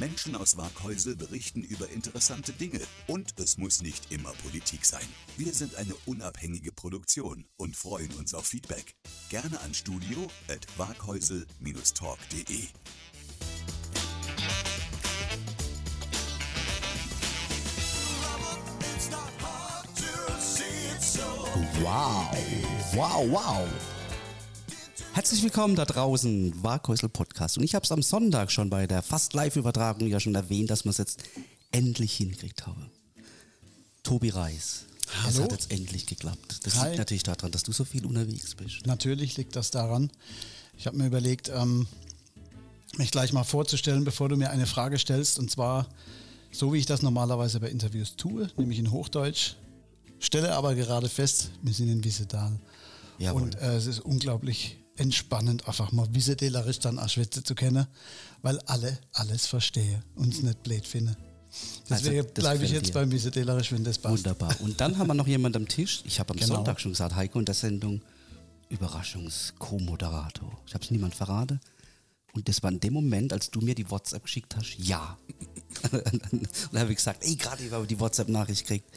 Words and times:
Menschen 0.00 0.34
aus 0.34 0.56
Waghäusel 0.56 1.14
berichten 1.14 1.60
über 1.62 1.90
interessante 1.90 2.54
Dinge 2.54 2.80
und 3.06 3.38
es 3.38 3.58
muss 3.58 3.82
nicht 3.82 4.10
immer 4.10 4.32
Politik 4.42 4.86
sein. 4.86 5.06
Wir 5.36 5.52
sind 5.52 5.74
eine 5.74 5.94
unabhängige 6.06 6.72
Produktion 6.72 7.44
und 7.58 7.76
freuen 7.76 8.10
uns 8.14 8.32
auf 8.32 8.46
Feedback. 8.46 8.94
Gerne 9.28 9.60
an 9.60 9.74
studio 9.74 10.26
at 10.48 10.66
waghäusel-talk.de. 10.78 12.68
Wow, 21.82 22.34
wow, 22.94 23.30
wow. 23.30 23.99
Herzlich 25.12 25.42
willkommen 25.42 25.74
da 25.74 25.84
draußen, 25.84 26.62
Waghäusel 26.62 27.08
Podcast. 27.08 27.58
Und 27.58 27.64
ich 27.64 27.74
habe 27.74 27.84
es 27.84 27.90
am 27.90 28.00
Sonntag 28.00 28.52
schon 28.52 28.70
bei 28.70 28.86
der 28.86 29.02
fast 29.02 29.34
Live-Übertragung 29.34 30.06
ja 30.06 30.20
schon 30.20 30.36
erwähnt, 30.36 30.70
dass 30.70 30.84
wir 30.84 30.90
es 30.90 30.98
jetzt 30.98 31.24
endlich 31.72 32.16
hingekriegt 32.16 32.66
haben. 32.66 32.90
Tobi 34.04 34.28
Reis. 34.28 34.86
Es 35.06 35.34
Hallo. 35.34 35.44
hat 35.44 35.52
jetzt 35.52 35.72
endlich 35.72 36.06
geklappt. 36.06 36.60
Das 36.62 36.76
Hi. 36.76 36.86
liegt 36.86 36.98
natürlich 36.98 37.24
daran, 37.24 37.50
dass 37.50 37.64
du 37.64 37.72
so 37.72 37.84
viel 37.84 38.06
unterwegs 38.06 38.54
bist. 38.54 38.86
Natürlich 38.86 39.36
liegt 39.36 39.56
das 39.56 39.72
daran. 39.72 40.10
Ich 40.78 40.86
habe 40.86 40.96
mir 40.96 41.06
überlegt, 41.06 41.50
ähm, 41.52 41.88
mich 42.96 43.10
gleich 43.10 43.32
mal 43.32 43.44
vorzustellen, 43.44 44.04
bevor 44.04 44.28
du 44.28 44.36
mir 44.36 44.50
eine 44.50 44.66
Frage 44.66 44.96
stellst. 44.96 45.40
Und 45.40 45.50
zwar 45.50 45.88
so, 46.52 46.72
wie 46.72 46.78
ich 46.78 46.86
das 46.86 47.02
normalerweise 47.02 47.58
bei 47.58 47.68
Interviews 47.68 48.14
tue, 48.16 48.48
nämlich 48.56 48.78
in 48.78 48.92
Hochdeutsch. 48.92 49.54
Stelle 50.20 50.54
aber 50.54 50.76
gerade 50.76 51.08
fest, 51.08 51.50
wir 51.62 51.74
sind 51.74 51.88
in 51.88 52.04
Wiesedal. 52.04 52.60
Jawohl. 53.18 53.42
Und 53.42 53.56
äh, 53.56 53.74
es 53.74 53.86
ist 53.86 54.00
unglaublich 54.00 54.79
entspannend, 55.00 55.66
einfach 55.66 55.92
mal 55.92 56.06
wiesedelerisch 56.12 56.78
dann 56.78 56.98
auch 56.98 57.08
Schwätze 57.08 57.42
zu 57.42 57.54
kennen, 57.54 57.86
weil 58.42 58.58
alle 58.66 58.98
alles 59.12 59.46
verstehe 59.46 60.02
und 60.14 60.34
es 60.34 60.42
nicht 60.42 60.62
blöd 60.62 60.86
finde. 60.86 61.16
Also, 61.88 62.04
Deswegen 62.04 62.26
das 62.34 62.44
bleibe 62.44 62.64
ich 62.64 62.70
jetzt 62.70 62.92
beim 62.92 63.10
wiesedelerisch, 63.10 63.72
wenn 63.72 63.82
das 63.82 63.98
passt. 63.98 64.18
Wunderbar. 64.18 64.54
Und 64.60 64.80
dann 64.80 64.98
haben 64.98 65.08
wir 65.08 65.14
noch 65.14 65.26
jemanden 65.26 65.62
am 65.62 65.68
Tisch. 65.68 66.02
Ich 66.04 66.20
habe 66.20 66.32
am 66.32 66.38
Genau. 66.38 66.56
Sonntag 66.56 66.80
schon 66.80 66.92
gesagt, 66.92 67.16
Heiko 67.16 67.38
in 67.40 67.44
der 67.44 67.54
Sendung, 67.54 68.02
Überraschungs-Co-Moderator. 68.68 70.52
Ich 70.66 70.74
habe 70.74 70.84
es 70.84 70.90
niemand 70.90 71.14
verraten. 71.14 71.60
Und 72.32 72.48
das 72.48 72.62
war 72.62 72.70
in 72.70 72.78
dem 72.78 72.92
Moment, 72.92 73.32
als 73.32 73.50
du 73.50 73.60
mir 73.60 73.74
die 73.74 73.90
WhatsApp 73.90 74.22
geschickt 74.22 74.54
hast, 74.54 74.76
ja. 74.78 75.18
und 75.90 76.48
dann 76.72 76.80
habe 76.80 76.92
ich 76.92 76.98
gesagt, 76.98 77.24
ey, 77.24 77.34
gerade 77.34 77.64
ich 77.64 77.72
habe 77.72 77.86
die 77.86 77.98
WhatsApp-Nachricht 77.98 78.62
gekriegt. 78.62 78.88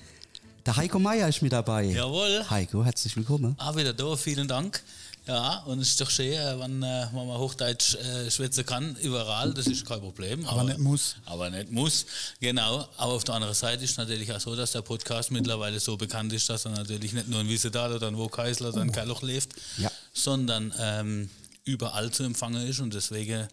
Der 0.65 0.75
Heiko 0.77 0.99
Meier 0.99 1.27
ist 1.27 1.41
mit 1.41 1.51
dabei. 1.51 1.85
Jawohl. 1.85 2.45
Heiko, 2.49 2.85
herzlich 2.85 3.15
willkommen. 3.17 3.55
Ah, 3.57 3.75
wieder 3.75 3.93
da, 3.93 4.15
vielen 4.15 4.47
Dank. 4.47 4.83
Ja, 5.25 5.59
und 5.67 5.79
es 5.79 5.89
ist 5.89 6.01
doch 6.01 6.09
schön, 6.09 6.33
äh, 6.33 6.59
wenn, 6.59 6.83
äh, 6.83 7.07
wenn 7.13 7.27
man 7.27 7.37
Hochdeutsch 7.37 7.95
äh, 7.95 8.29
schwätzen 8.29 8.65
kann, 8.65 8.95
überall, 8.97 9.53
das 9.53 9.67
ist 9.67 9.85
kein 9.85 10.01
Problem. 10.01 10.45
Aber 10.45 10.63
nicht 10.65 10.79
muss. 10.79 11.15
Aber 11.25 11.49
nicht 11.49 11.71
muss, 11.71 12.05
genau. 12.41 12.85
Aber 12.97 13.13
auf 13.13 13.23
der 13.23 13.35
anderen 13.35 13.53
Seite 13.53 13.85
ist 13.85 13.97
natürlich 13.97 14.31
auch 14.33 14.39
so, 14.41 14.53
dass 14.55 14.73
der 14.73 14.81
Podcast 14.81 15.31
mittlerweile 15.31 15.79
so 15.79 15.95
bekannt 15.95 16.33
ist, 16.33 16.49
dass 16.49 16.65
er 16.65 16.71
natürlich 16.71 17.13
nicht 17.13 17.29
nur 17.29 17.39
in 17.39 17.47
Wiesedal 17.47 17.93
oder 17.93 18.09
in 18.09 18.17
Wokeisler 18.17 18.69
oder 18.69 18.81
in 18.81 18.91
Kerloch 18.91 19.21
lebt, 19.21 19.53
Ja. 19.77 19.89
sondern 20.13 20.73
ähm, 20.77 21.29
überall 21.63 22.11
zu 22.11 22.23
empfangen 22.23 22.67
ist 22.67 22.81
und 22.81 22.93
deswegen 22.93 23.47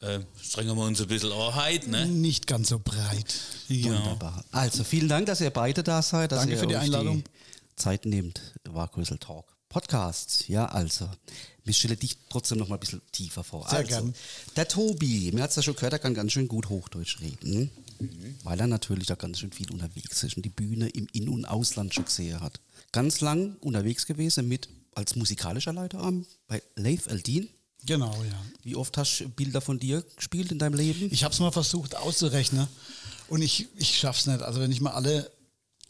äh, 0.00 0.18
strengen 0.42 0.74
wir 0.76 0.84
uns 0.84 0.98
ein 1.00 1.08
bisschen 1.08 1.32
heute, 1.34 1.90
ne? 1.90 2.06
Nicht 2.06 2.46
ganz 2.46 2.70
so 2.70 2.78
breit. 2.82 3.34
Wunderbar. 3.68 4.44
Also, 4.50 4.82
vielen 4.82 5.08
Dank, 5.08 5.26
dass 5.26 5.42
ihr 5.42 5.50
beide 5.50 5.82
da 5.82 6.00
seid. 6.00 6.32
Dass 6.32 6.40
Danke 6.40 6.54
ihr 6.54 6.58
für 6.58 6.66
die 6.66 6.76
Einladung. 6.76 7.22
Zeit 7.76 8.06
nehmt. 8.06 8.40
Waghäusel 8.64 9.18
Talk. 9.18 9.44
Podcast, 9.72 10.48
ja, 10.48 10.66
also. 10.66 11.08
Ich 11.64 11.78
stelle 11.78 11.96
dich 11.96 12.18
trotzdem 12.28 12.58
noch 12.58 12.68
mal 12.68 12.76
ein 12.76 12.80
bisschen 12.80 13.00
tiefer 13.10 13.42
vor. 13.42 13.66
Sehr 13.70 13.78
also, 13.78 13.88
gern. 13.88 14.14
Der 14.54 14.68
Tobi, 14.68 15.32
mir 15.32 15.42
hat 15.42 15.50
es 15.50 15.56
ja 15.56 15.62
schon 15.62 15.76
gehört, 15.76 15.94
er 15.94 15.98
kann 15.98 16.12
ganz 16.12 16.32
schön 16.32 16.46
gut 16.46 16.68
Hochdeutsch 16.68 17.20
reden. 17.20 17.70
Weil 18.44 18.60
er 18.60 18.66
natürlich 18.66 19.06
da 19.06 19.14
ganz 19.14 19.38
schön 19.38 19.50
viel 19.50 19.70
unterwegs 19.70 20.22
ist 20.24 20.36
und 20.36 20.44
die 20.44 20.50
Bühne 20.50 20.88
im 20.90 21.06
In- 21.12 21.30
und 21.30 21.46
Ausland 21.46 21.94
schon 21.94 22.04
gesehen 22.04 22.40
hat. 22.40 22.60
Ganz 22.92 23.22
lang 23.22 23.56
unterwegs 23.60 24.04
gewesen 24.04 24.46
mit 24.46 24.68
als 24.94 25.16
musikalischer 25.16 25.72
Leiter 25.72 26.00
am 26.00 26.26
bei 26.48 26.62
Leif 26.76 27.06
Eldin. 27.06 27.48
Genau, 27.86 28.12
ja. 28.24 28.42
Wie 28.62 28.76
oft 28.76 28.98
hast 28.98 29.20
du 29.20 29.28
Bilder 29.30 29.62
von 29.62 29.78
dir 29.78 30.04
gespielt 30.16 30.52
in 30.52 30.58
deinem 30.58 30.74
Leben? 30.74 31.08
Ich 31.10 31.24
habe 31.24 31.32
es 31.32 31.40
mal 31.40 31.50
versucht 31.50 31.96
auszurechnen 31.96 32.68
und 33.28 33.40
ich, 33.40 33.68
ich 33.76 33.96
schaff's 33.96 34.26
nicht. 34.26 34.42
Also 34.42 34.60
wenn 34.60 34.70
ich 34.70 34.82
mal 34.82 34.92
alle 34.92 35.31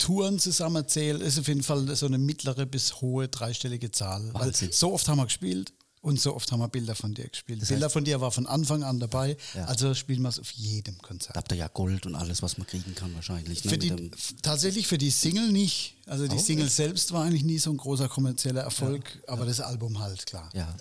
Touren 0.02 0.38
zusammenzähle, 0.38 1.22
ist 1.24 1.38
auf 1.38 1.46
jeden 1.48 1.62
Fall 1.62 1.94
so 1.94 2.06
eine 2.06 2.18
mittlere 2.18 2.66
bis 2.66 3.00
hohe 3.00 3.28
dreistellige 3.28 3.90
Zahl. 3.92 4.32
Wahnsinn. 4.34 4.68
Weil 4.68 4.74
so 4.74 4.92
oft 4.92 5.06
haben 5.08 5.18
wir 5.18 5.26
gespielt 5.26 5.72
und 6.00 6.20
so 6.20 6.34
oft 6.34 6.50
haben 6.50 6.58
wir 6.58 6.66
Bilder 6.68 6.96
von 6.96 7.14
dir 7.14 7.28
gespielt. 7.28 7.62
Das 7.62 7.68
Bilder 7.68 7.86
heißt- 7.86 7.90
von 7.92 8.04
dir 8.04 8.20
war 8.20 8.32
von 8.32 8.46
Anfang 8.48 8.82
an 8.82 8.98
dabei, 8.98 9.36
Ja. 9.54 9.66
also 9.66 9.94
spielen 9.94 10.22
wir 10.22 10.28
es 10.30 10.40
auf 10.40 10.50
jedem 10.50 10.96
Da 10.98 11.06
Konzert. 11.06 11.36
habt 11.36 11.52
ihr 11.52 11.58
ja 11.58 11.68
Gold 11.68 12.06
und 12.06 12.16
alles, 12.16 12.42
was 12.42 12.58
man 12.58 12.66
kriegen 12.66 12.94
kann 12.96 13.14
wahrscheinlich. 13.14 13.64
Ne? 13.64 13.70
Für 13.70 13.78
die, 13.78 14.10
tatsächlich 14.42 14.88
für 14.88 14.98
die 14.98 15.10
Single 15.10 15.52
nicht. 15.52 15.94
Also 16.06 16.26
die 16.26 16.34
Oh, 16.36 16.40
Single 16.40 16.66
echt? 16.66 16.74
selbst 16.74 17.12
war 17.12 17.24
eigentlich 17.24 17.44
nie 17.44 17.58
so 17.58 17.70
ein 17.70 17.76
großer 17.76 18.08
kommerzieller 18.08 18.62
Erfolg, 18.62 19.22
aber 19.28 19.46
das 19.46 19.60
Album 19.60 20.00
halt, 20.00 20.26
klar. 20.26 20.50
ja. 20.54 20.74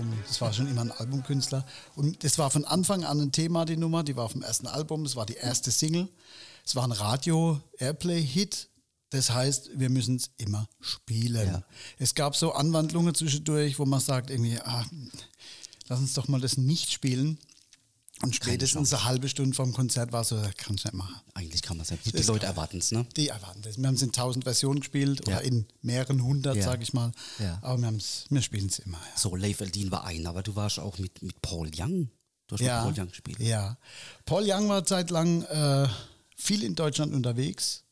Album, 0.00 0.18
das 0.26 0.40
war 0.40 0.52
schon 0.52 0.66
immer 0.66 0.80
ein 0.80 0.92
Albumkünstler. 0.92 1.64
Und 1.94 2.24
das 2.24 2.38
war 2.38 2.50
von 2.50 2.64
Anfang 2.64 3.04
an 3.04 3.20
ein 3.20 3.32
Thema, 3.32 3.64
die 3.64 3.76
Nummer. 3.76 4.02
Die 4.02 4.16
war 4.16 4.28
vom 4.28 4.42
ersten 4.42 4.66
Album, 4.66 5.04
es 5.04 5.16
war 5.16 5.26
die 5.26 5.34
erste 5.34 5.70
Single. 5.70 6.08
Es 6.64 6.74
war 6.74 6.84
ein 6.84 6.92
Radio-Airplay-Hit. 6.92 8.70
Das 9.10 9.30
heißt, 9.30 9.72
wir 9.74 9.90
müssen 9.90 10.16
es 10.16 10.30
immer 10.36 10.68
spielen. 10.80 11.46
Ja. 11.46 11.62
Es 11.98 12.14
gab 12.14 12.36
so 12.36 12.52
Anwandlungen 12.52 13.14
zwischendurch, 13.14 13.78
wo 13.78 13.84
man 13.84 14.00
sagt, 14.00 14.30
irgendwie, 14.30 14.58
ah, 14.60 14.86
lass 15.88 15.98
uns 15.98 16.14
doch 16.14 16.28
mal 16.28 16.40
das 16.40 16.56
nicht 16.56 16.92
spielen. 16.92 17.38
Und 18.22 18.34
spätestens 18.36 18.92
eine 18.92 19.04
halbe 19.04 19.28
Stunde 19.30 19.54
vom 19.56 19.72
Konzert 19.72 20.12
war 20.12 20.24
so, 20.24 20.36
kann 20.58 20.76
ich 20.76 20.84
nicht 20.84 20.92
machen. 20.92 21.14
Eigentlich 21.32 21.62
kann 21.62 21.78
man 21.78 21.84
es 21.84 21.90
ja. 21.90 21.96
Die 22.04 22.12
Das 22.12 22.26
Leute 22.26 22.44
erwarten 22.46 22.78
es, 22.78 22.92
ne? 22.92 23.06
Die 23.16 23.28
erwarten 23.28 23.62
das. 23.62 23.78
Wir 23.78 23.86
haben 23.86 23.94
es 23.94 24.02
in 24.02 24.12
tausend 24.12 24.44
Versionen 24.44 24.80
gespielt 24.80 25.26
Ja. 25.26 25.36
oder 25.38 25.44
in 25.44 25.66
mehreren 25.80 26.22
hundert, 26.22 26.56
Ja. 26.56 26.64
sage 26.64 26.82
ich 26.82 26.92
mal. 26.92 27.12
Ja. 27.38 27.58
Aber 27.62 27.80
wir, 27.80 27.92
wir 28.28 28.42
spielen 28.42 28.66
es 28.66 28.78
immer. 28.78 28.98
Ja. 28.98 29.18
So, 29.18 29.34
Leif 29.36 29.60
Eldin 29.60 29.90
war 29.90 30.04
ein, 30.04 30.26
aber 30.26 30.42
du 30.42 30.54
warst 30.54 30.78
auch 30.78 30.98
mit, 30.98 31.22
mit 31.22 31.40
Paul 31.40 31.70
Young. 31.74 32.10
Du 32.46 32.54
hast 32.56 32.60
ja, 32.60 32.84
mit 32.84 32.94
Paul 32.94 33.02
Young 33.04 33.10
gespielt. 33.10 33.40
Ja. 33.40 33.78
Paul 34.26 34.42
Young 34.46 34.68
war 34.68 34.84
zeitlang 34.84 35.42
äh, 35.44 35.88
viel 36.36 36.62
in 36.62 36.74
Deutschland 36.74 37.14
unterwegs. 37.14 37.84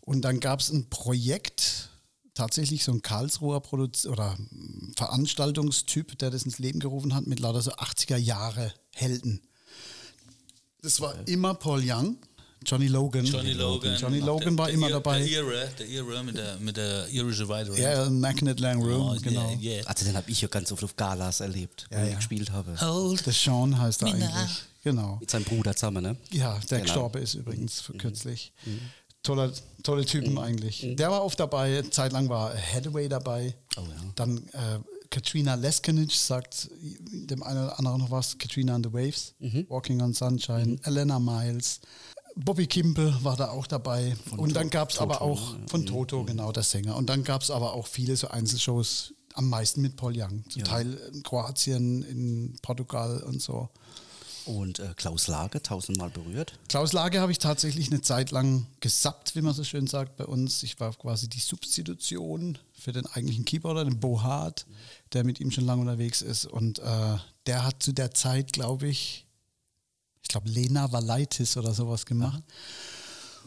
Und 0.00 0.22
dann 0.22 0.38
gab 0.40 0.60
es 0.60 0.70
ein 0.70 0.88
Projekt, 0.88 1.88
tatsächlich 2.34 2.84
so 2.84 2.92
ein 2.92 3.02
Karlsruher 3.02 3.60
Produz 3.60 4.06
oder 4.06 4.36
mm, 4.36 4.92
Veranstaltungstyp, 4.96 6.18
der 6.18 6.30
das 6.30 6.44
ins 6.44 6.58
Leben 6.60 6.78
gerufen 6.80 7.14
hat, 7.14 7.26
mit 7.26 7.40
lauter 7.40 7.62
so 7.62 7.72
80er 7.72 8.16
Jahre 8.16 8.72
Helden. 8.94 9.40
Das 10.82 11.00
war 11.00 11.14
immer 11.26 11.54
Paul 11.54 11.80
Young, 11.84 12.16
Johnny 12.64 12.88
Logan. 12.88 13.24
Johnny 13.24 13.52
Logan. 13.52 13.96
Johnny 13.96 14.18
Logan 14.20 14.56
war 14.58 14.66
der, 14.66 14.74
immer 14.74 14.88
der, 14.88 14.96
dabei. 14.96 15.18
Der 15.20 15.28
Era, 15.30 15.66
der 15.78 15.88
Era 15.88 16.22
mit 16.22 16.36
der, 16.36 16.56
mit 16.58 16.76
der 16.76 17.08
irischen 17.08 17.48
Weiterin. 17.48 17.80
Ja, 17.80 18.08
Magnet 18.10 18.58
Lang 18.60 18.82
Room, 18.82 19.16
Oh, 19.16 19.20
genau. 19.20 19.50
yeah, 19.60 19.60
yeah. 19.78 19.86
Also 19.86 20.04
den 20.04 20.16
habe 20.16 20.30
ich 20.30 20.40
ja 20.40 20.48
ganz 20.48 20.70
oft 20.72 20.82
auf 20.84 20.96
Galas 20.96 21.40
erlebt, 21.40 21.86
Ja, 21.90 21.98
wo 22.00 22.04
ich 22.04 22.10
ja. 22.10 22.16
gespielt 22.16 22.50
habe. 22.50 22.80
Hold. 22.80 23.26
Das 23.26 23.40
Sean 23.42 23.78
heißt 23.78 24.02
er 24.02 24.08
eigentlich. 24.08 24.62
Genau. 24.84 25.16
Mit 25.20 25.30
seinem 25.30 25.44
Bruder 25.44 25.74
zusammen, 25.76 26.02
ne? 26.02 26.16
Ja, 26.32 26.58
der 26.58 26.78
Genau. 26.78 26.82
gestorben 26.82 27.22
ist 27.22 27.34
übrigens 27.34 27.80
für 27.80 27.92
kürzlich. 27.94 28.52
Toller, 29.22 29.52
tolle 29.84 30.04
Typen 30.04 30.36
eigentlich. 30.38 30.84
Der 30.96 31.08
war 31.12 31.24
oft 31.24 31.38
dabei, 31.38 31.82
zeitlang 31.90 32.28
war 32.28 32.52
Hathaway 32.56 33.08
dabei. 33.08 33.54
Oh 33.76 33.82
ja. 33.82 34.12
Dann 34.16 34.38
äh, 34.52 34.78
Katrina 35.12 35.54
Leskenich 35.56 36.18
sagt 36.18 36.70
dem 36.80 37.42
einen 37.42 37.64
oder 37.64 37.78
anderen 37.78 37.98
noch 38.00 38.10
was. 38.10 38.38
Katrina 38.38 38.74
and 38.74 38.86
the 38.86 38.92
Waves, 38.92 39.34
Walking 39.68 40.00
on 40.00 40.14
Sunshine, 40.14 40.78
Elena 40.84 41.20
Miles. 41.20 41.80
Bobby 42.34 42.66
Kimball 42.66 43.14
war 43.22 43.36
da 43.36 43.50
auch 43.50 43.66
dabei. 43.66 44.16
und 44.38 44.56
dann 44.56 44.70
gab 44.70 44.88
es 44.90 44.98
aber 44.98 45.20
auch 45.20 45.54
von 45.66 45.84
Toto, 45.84 46.24
genau, 46.24 46.50
der 46.50 46.62
Sänger. 46.62 46.96
Und 46.96 47.10
dann 47.10 47.24
gab 47.24 47.42
es 47.42 47.50
aber 47.50 47.74
auch 47.74 47.86
viele 47.86 48.16
so 48.16 48.28
Einzelshows, 48.28 49.12
am 49.34 49.50
meisten 49.50 49.82
mit 49.82 49.96
Paul 49.96 50.14
Young. 50.16 50.44
Zum 50.48 50.60
Ja. 50.62 50.66
Teil 50.66 50.94
in 51.12 51.22
Kroatien, 51.22 52.02
in 52.02 52.56
Portugal 52.62 53.22
und 53.22 53.42
so. 53.42 53.68
Und 54.44 54.78
äh, 54.78 54.92
Klaus 54.96 55.28
Lage, 55.28 55.62
tausendmal 55.62 56.10
berührt. 56.10 56.58
Klaus 56.68 56.92
Lage 56.92 57.20
habe 57.20 57.32
ich 57.32 57.38
tatsächlich 57.38 57.88
eine 57.90 58.02
Zeit 58.02 58.30
lang 58.30 58.66
gesappt, 58.80 59.36
wie 59.36 59.42
man 59.42 59.54
so 59.54 59.64
schön 59.64 59.86
sagt 59.86 60.16
bei 60.16 60.24
uns. 60.24 60.62
Ich 60.62 60.80
war 60.80 60.92
quasi 60.94 61.28
die 61.28 61.40
Substitution 61.40 62.58
für 62.72 62.92
den 62.92 63.06
eigentlichen 63.06 63.44
Keyboarder, 63.44 63.84
den 63.84 64.00
Bo 64.00 64.22
Hart, 64.22 64.66
der 65.12 65.24
mit 65.24 65.40
ihm 65.40 65.50
schon 65.50 65.64
lange 65.64 65.82
unterwegs 65.82 66.22
ist. 66.22 66.46
Und 66.46 66.78
äh, 66.80 67.16
der 67.46 67.64
hat 67.64 67.82
zu 67.82 67.92
der 67.92 68.12
Zeit, 68.12 68.52
glaube 68.52 68.88
ich, 68.88 69.26
ich 70.22 70.28
glaube 70.28 70.48
Lena 70.48 70.90
Valaitis 70.92 71.56
oder 71.56 71.74
sowas 71.74 72.06
gemacht. 72.06 72.42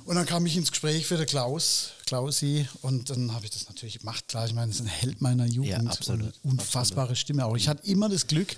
Und 0.06 0.16
dann 0.16 0.26
kam 0.26 0.46
ich 0.46 0.56
ins 0.56 0.70
Gespräch 0.70 1.08
für 1.08 1.18
den 1.18 1.26
Klaus, 1.26 1.92
Klausi, 2.06 2.68
und 2.82 3.10
dann 3.10 3.34
habe 3.34 3.46
ich 3.46 3.52
das 3.52 3.68
natürlich 3.68 4.00
gemacht. 4.00 4.28
Klar, 4.28 4.46
ich 4.46 4.54
meine, 4.54 4.68
das 4.68 4.82
ist 4.82 4.86
ein 4.86 4.88
Held 4.88 5.22
meiner 5.22 5.46
Jugend. 5.46 5.72
Ja, 5.72 5.80
absolut. 5.80 6.34
Und 6.44 6.52
unfassbare 6.52 7.16
Stimme 7.16 7.46
auch. 7.46 7.56
Ich 7.56 7.68
hatte 7.68 7.88
immer 7.88 8.08
das 8.08 8.28
Glück, 8.28 8.58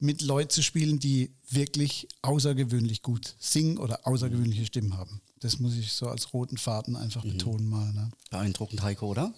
mit 0.00 0.22
Leuten 0.22 0.50
zu 0.50 0.62
spielen, 0.62 0.98
die 0.98 1.32
wirklich 1.48 2.08
außergewöhnlich 2.22 3.02
gut 3.02 3.34
singen 3.38 3.78
oder 3.78 4.06
außergewöhnliche 4.06 4.66
Stimmen 4.66 4.96
haben. 4.96 5.20
Das 5.40 5.58
muss 5.58 5.74
ich 5.74 5.92
so 5.92 6.08
als 6.08 6.32
roten 6.34 6.58
Faden 6.58 6.96
einfach 6.96 7.24
Mhm. 7.24 7.30
betonen 7.32 7.66
mal. 7.68 7.92
Ne? 7.92 8.10
Beeindruckend, 8.30 8.82
Heiko, 8.82 9.06
oder? 9.08 9.32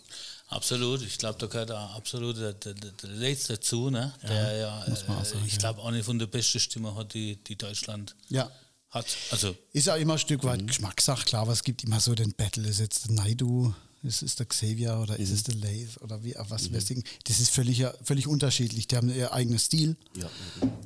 Absolut, 0.49 1.03
ich 1.03 1.19
glaube, 1.19 1.39
da 1.39 1.47
gehört 1.47 1.71
auch 1.73 1.95
absolut 1.95 2.37
der, 2.37 2.53
der, 2.55 2.75
der 2.75 3.11
Leitz 3.11 3.47
dazu, 3.47 3.89
ne? 3.91 4.13
der 4.23 4.57
ja, 4.57 4.85
muss 4.89 5.07
man 5.09 5.19
auch 5.19 5.23
äh, 5.23 5.27
sagen, 5.27 5.45
ich 5.47 5.59
glaube, 5.59 5.83
eine 5.85 6.03
von 6.03 6.19
der 6.19 6.27
besten 6.27 6.61
Stimmen 6.61 6.95
hat, 6.95 7.15
die, 7.15 7.37
die 7.45 7.57
Deutschland 7.57 8.15
Ja. 8.29 8.51
hat. 8.91 9.07
Also, 9.31 9.57
Ist 9.73 9.87
ja 9.87 9.97
immer 9.97 10.15
ein 10.15 10.19
Stück 10.19 10.43
Mhm. 10.43 10.49
weit 10.49 10.67
Geschmackssache, 10.67 11.25
klar, 11.25 11.43
aber 11.43 11.53
es 11.53 11.65
gibt 11.65 11.83
immer 11.85 12.01
so 12.01 12.15
den 12.15 12.33
Battle, 12.35 12.69
ist 12.69 12.81
jetzt 12.81 13.07
der 13.09 13.15
Naidu, 13.15 13.73
ist 14.03 14.23
es 14.23 14.35
der 14.37 14.47
Xavier 14.47 14.99
oder 15.01 15.19
ist 15.19 15.29
Mhm. 15.31 15.35
es 15.35 15.43
der 15.45 15.55
Lath 15.57 16.01
oder 16.03 16.23
wie, 16.25 16.35
was 16.49 16.71
mhm. 16.71 16.81
singen. 16.81 17.05
Das 17.25 17.41
ist 17.41 17.51
völlig, 17.51 17.79
ja- 17.79 17.95
völlig 18.03 18.27
unterschiedlich. 18.27 18.89
Die 18.89 18.97
haben 18.97 19.09
ihr 19.15 19.33
eigenes 19.33 19.67
Stil. 19.67 19.97
Ja. 20.17 20.29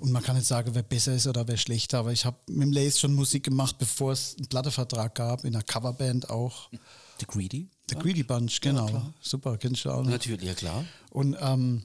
Und 0.01 0.13
man 0.13 0.23
kann 0.23 0.37
nicht 0.37 0.47
sagen, 0.47 0.71
wer 0.75 0.83
besser 0.83 1.15
ist 1.15 1.27
oder 1.27 1.49
wer 1.49 1.57
schlechter, 1.57 1.99
aber 1.99 2.13
ich 2.13 2.25
habe 2.25 2.37
mit 2.49 2.63
dem 2.63 2.73
Lace 2.73 3.01
schon 3.01 3.15
Musik 3.15 3.45
gemacht, 3.45 3.79
bevor 3.79 4.13
es 4.13 4.37
einen 4.37 4.47
Plattevertrag 4.49 5.15
gab, 5.15 5.45
in 5.45 5.55
einer 5.55 5.65
Coverband 5.65 6.29
auch. 6.31 6.71
The 7.19 7.27
Greedy. 7.27 7.69
The 7.89 7.95
Greedy 7.97 8.23
Bunch, 8.23 8.61
genau. 8.61 8.87
klar. 8.87 9.15
Super, 9.23 9.57
kennst 9.57 9.85
du 9.85 9.91
auch 9.91 10.03
noch. 10.03 10.11
Natürlich, 10.11 10.43
ja 10.43 10.55
klar. 10.55 10.85
Und 11.11 11.37
ähm, 11.41 11.83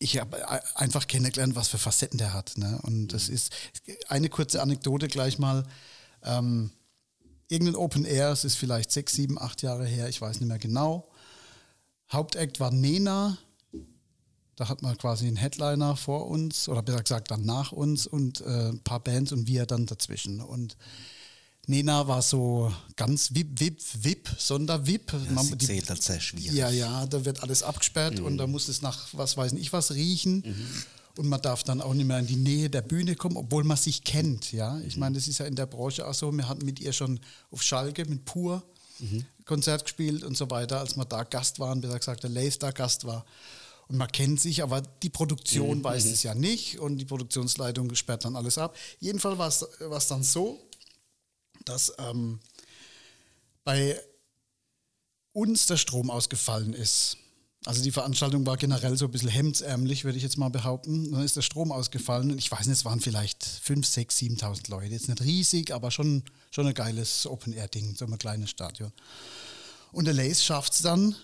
ich 0.00 0.18
habe 0.18 0.36
einfach 0.76 1.06
kennengelernt, 1.06 1.54
was 1.56 1.68
für 1.68 1.78
Facetten 1.78 2.18
der 2.18 2.32
hat. 2.32 2.56
Ne? 2.56 2.78
Und 2.82 3.02
Mhm. 3.02 3.08
das 3.08 3.28
ist 3.28 3.52
eine 4.08 4.28
kurze 4.28 4.62
Anekdote 4.62 5.08
gleich 5.08 5.38
mal. 5.38 5.64
Ähm, 6.24 6.70
irgendein 7.48 7.76
Open 7.76 8.04
Air, 8.04 8.30
es 8.32 8.44
ist 8.44 8.56
vielleicht 8.56 8.90
sechs, 8.92 9.14
sieben, 9.14 9.40
acht 9.40 9.62
Jahre 9.62 9.86
her, 9.86 10.08
ich 10.08 10.20
weiß 10.20 10.40
nicht 10.40 10.48
mehr 10.48 10.58
genau. 10.58 11.08
Hauptact 12.12 12.60
war 12.60 12.70
Nena. 12.70 13.38
Da 14.56 14.68
hat 14.68 14.82
man 14.82 14.98
quasi 14.98 15.26
einen 15.28 15.36
Headliner 15.36 15.94
vor 15.96 16.26
uns, 16.26 16.68
oder 16.68 16.82
besser 16.82 17.02
gesagt 17.02 17.30
dann 17.30 17.44
nach 17.44 17.70
uns 17.70 18.06
und 18.06 18.40
äh, 18.40 18.70
ein 18.70 18.80
paar 18.80 18.98
Bands 19.00 19.30
und 19.32 19.46
wir 19.46 19.66
dann 19.66 19.86
dazwischen. 19.86 20.40
Und 20.40 20.76
Nena 21.68 22.08
war 22.08 22.22
so 22.22 22.72
ganz 22.96 23.34
VIP, 23.34 23.60
VIP, 23.60 23.80
VIP, 24.02 24.28
Sonder-VIP. 24.38 25.12
Ja, 25.12 25.42
sie 25.44 25.56
die- 25.58 25.66
zählt 25.66 25.90
als 25.90 26.06
sehr 26.06 26.18
schwierig. 26.20 26.54
ja, 26.54 26.70
ja, 26.70 27.06
da 27.06 27.24
wird 27.24 27.42
alles 27.42 27.62
abgesperrt 27.62 28.18
und 28.20 28.36
da 28.38 28.46
muss 28.48 28.66
es 28.68 28.82
nach 28.82 29.06
was 29.12 29.36
weiß 29.36 29.52
ich 29.52 29.72
was 29.72 29.92
riechen. 29.92 30.42
Und 31.16 31.26
man 31.28 31.42
darf 31.42 31.64
dann 31.64 31.80
auch 31.80 31.94
nicht 31.94 32.06
mehr 32.06 32.18
in 32.20 32.26
die 32.28 32.36
Nähe 32.36 32.70
der 32.70 32.82
Bühne 32.82 33.16
kommen, 33.16 33.36
obwohl 33.36 33.64
man 33.64 33.76
sich 33.76 34.04
kennt. 34.04 34.52
Ja, 34.52 34.78
ich 34.80 34.96
meine, 34.96 35.16
das 35.16 35.26
ist 35.26 35.38
ja 35.38 35.46
in 35.46 35.56
der 35.56 35.66
Branche 35.66 36.06
auch 36.06 36.14
so. 36.14 36.30
Wir 36.32 36.48
hatten 36.48 36.64
mit 36.64 36.78
ihr 36.80 36.92
schon 36.92 37.18
auf 37.50 37.62
Schalke 37.62 38.04
mit 38.04 38.24
Pur 38.24 38.62
Konzert 39.44 39.84
gespielt 39.84 40.24
und 40.24 40.36
so 40.36 40.50
weiter, 40.50 40.80
als 40.80 40.96
wir 40.96 41.04
da 41.04 41.22
Gast 41.22 41.58
waren, 41.60 41.80
besser 41.80 41.98
gesagt, 41.98 42.22
der 42.24 42.30
Lace 42.30 42.58
da 42.58 42.70
Gast 42.72 43.04
war. 43.04 43.24
Und 43.88 43.96
man 43.96 44.08
kennt 44.12 44.40
sich, 44.40 44.62
aber 44.62 44.80
die 44.82 45.08
Produktion 45.08 45.82
weiß 45.84 46.04
es 46.04 46.22
ja 46.24 46.34
nicht 46.34 46.78
und 46.80 46.98
die 46.98 47.04
Produktionsleitung 47.04 47.94
sperrt 47.94 48.24
dann 48.24 48.36
alles 48.36 48.58
ab. 48.58 48.76
Jedenfalls 49.00 49.38
war 49.38 49.48
es- 49.48 49.66
war 49.80 49.98
es 49.98 50.08
dann 50.08 50.22
so, 50.24 50.58
dass 51.64 51.92
ähm, 51.98 52.40
bei 53.64 53.98
uns 55.32 55.66
der 55.66 55.76
Strom 55.76 56.10
ausgefallen 56.10 56.74
ist. 56.74 57.16
Also 57.64 57.82
die 57.82 57.90
Veranstaltung 57.90 58.46
war 58.46 58.56
generell 58.56 58.96
so 58.96 59.06
ein 59.06 59.10
bisschen 59.10 59.30
hemdsärmlich, 59.30 60.04
würde 60.04 60.16
ich 60.16 60.22
jetzt 60.22 60.38
mal 60.38 60.48
behaupten. 60.48 61.10
Dann 61.10 61.24
ist 61.24 61.36
der 61.36 61.42
Strom 61.42 61.72
ausgefallen 61.72 62.30
und 62.30 62.38
ich 62.38 62.50
weiß 62.50 62.66
nicht, 62.66 62.78
es 62.78 62.84
waren 62.84 63.00
vielleicht 63.00 63.44
5, 63.44 63.86
6, 63.86 64.16
7.000 64.16 64.70
Leute. 64.70 64.92
Jetzt 64.92 65.08
nicht 65.08 65.22
riesig, 65.22 65.72
aber 65.72 65.90
schon, 65.90 66.22
schon 66.50 66.66
ein 66.66 66.74
geiles 66.74 67.26
Open-Air-Ding, 67.26 67.96
so 67.96 68.06
ein 68.06 68.18
kleines 68.18 68.50
Stadion. 68.50 68.92
Und 69.92 70.04
der 70.04 70.14
Lace 70.14 70.44
schafft 70.44 70.74
es 70.74 70.82
dann, 70.82 71.16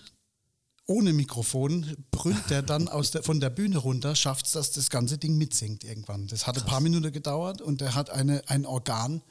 ohne 0.87 1.13
Mikrofon, 1.13 1.95
brüllt 2.11 2.49
der 2.49 2.61
dann 2.61 2.87
aus 2.89 3.11
der, 3.11 3.23
von 3.23 3.39
der 3.39 3.49
Bühne 3.49 3.77
runter, 3.77 4.15
schafft 4.15 4.45
es, 4.45 4.51
dass 4.51 4.71
das 4.71 4.89
ganze 4.89 5.17
Ding 5.17 5.37
mitsingt 5.37 5.83
irgendwann. 5.83 6.27
Das 6.27 6.45
hat 6.45 6.57
ein 6.57 6.65
paar 6.65 6.81
Minuten 6.81 7.11
gedauert 7.11 7.61
und 7.61 7.81
er 7.81 7.95
hat 7.95 8.09
eine, 8.09 8.47
ein 8.47 8.65
Organ, 8.65 9.23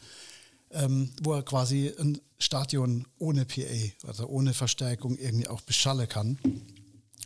ähm, 0.70 1.12
wo 1.22 1.34
er 1.34 1.42
quasi 1.42 1.92
ein 1.98 2.20
Stadion 2.38 3.06
ohne 3.18 3.44
PA, 3.44 3.62
also 4.08 4.26
ohne 4.26 4.52
Verstärkung 4.52 5.16
irgendwie 5.16 5.46
auch 5.46 5.60
beschallen 5.60 6.08
kann. 6.08 6.38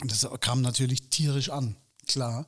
Und 0.00 0.10
das 0.10 0.26
kam 0.40 0.62
natürlich 0.62 1.08
tierisch 1.10 1.50
an, 1.50 1.76
klar. 2.06 2.46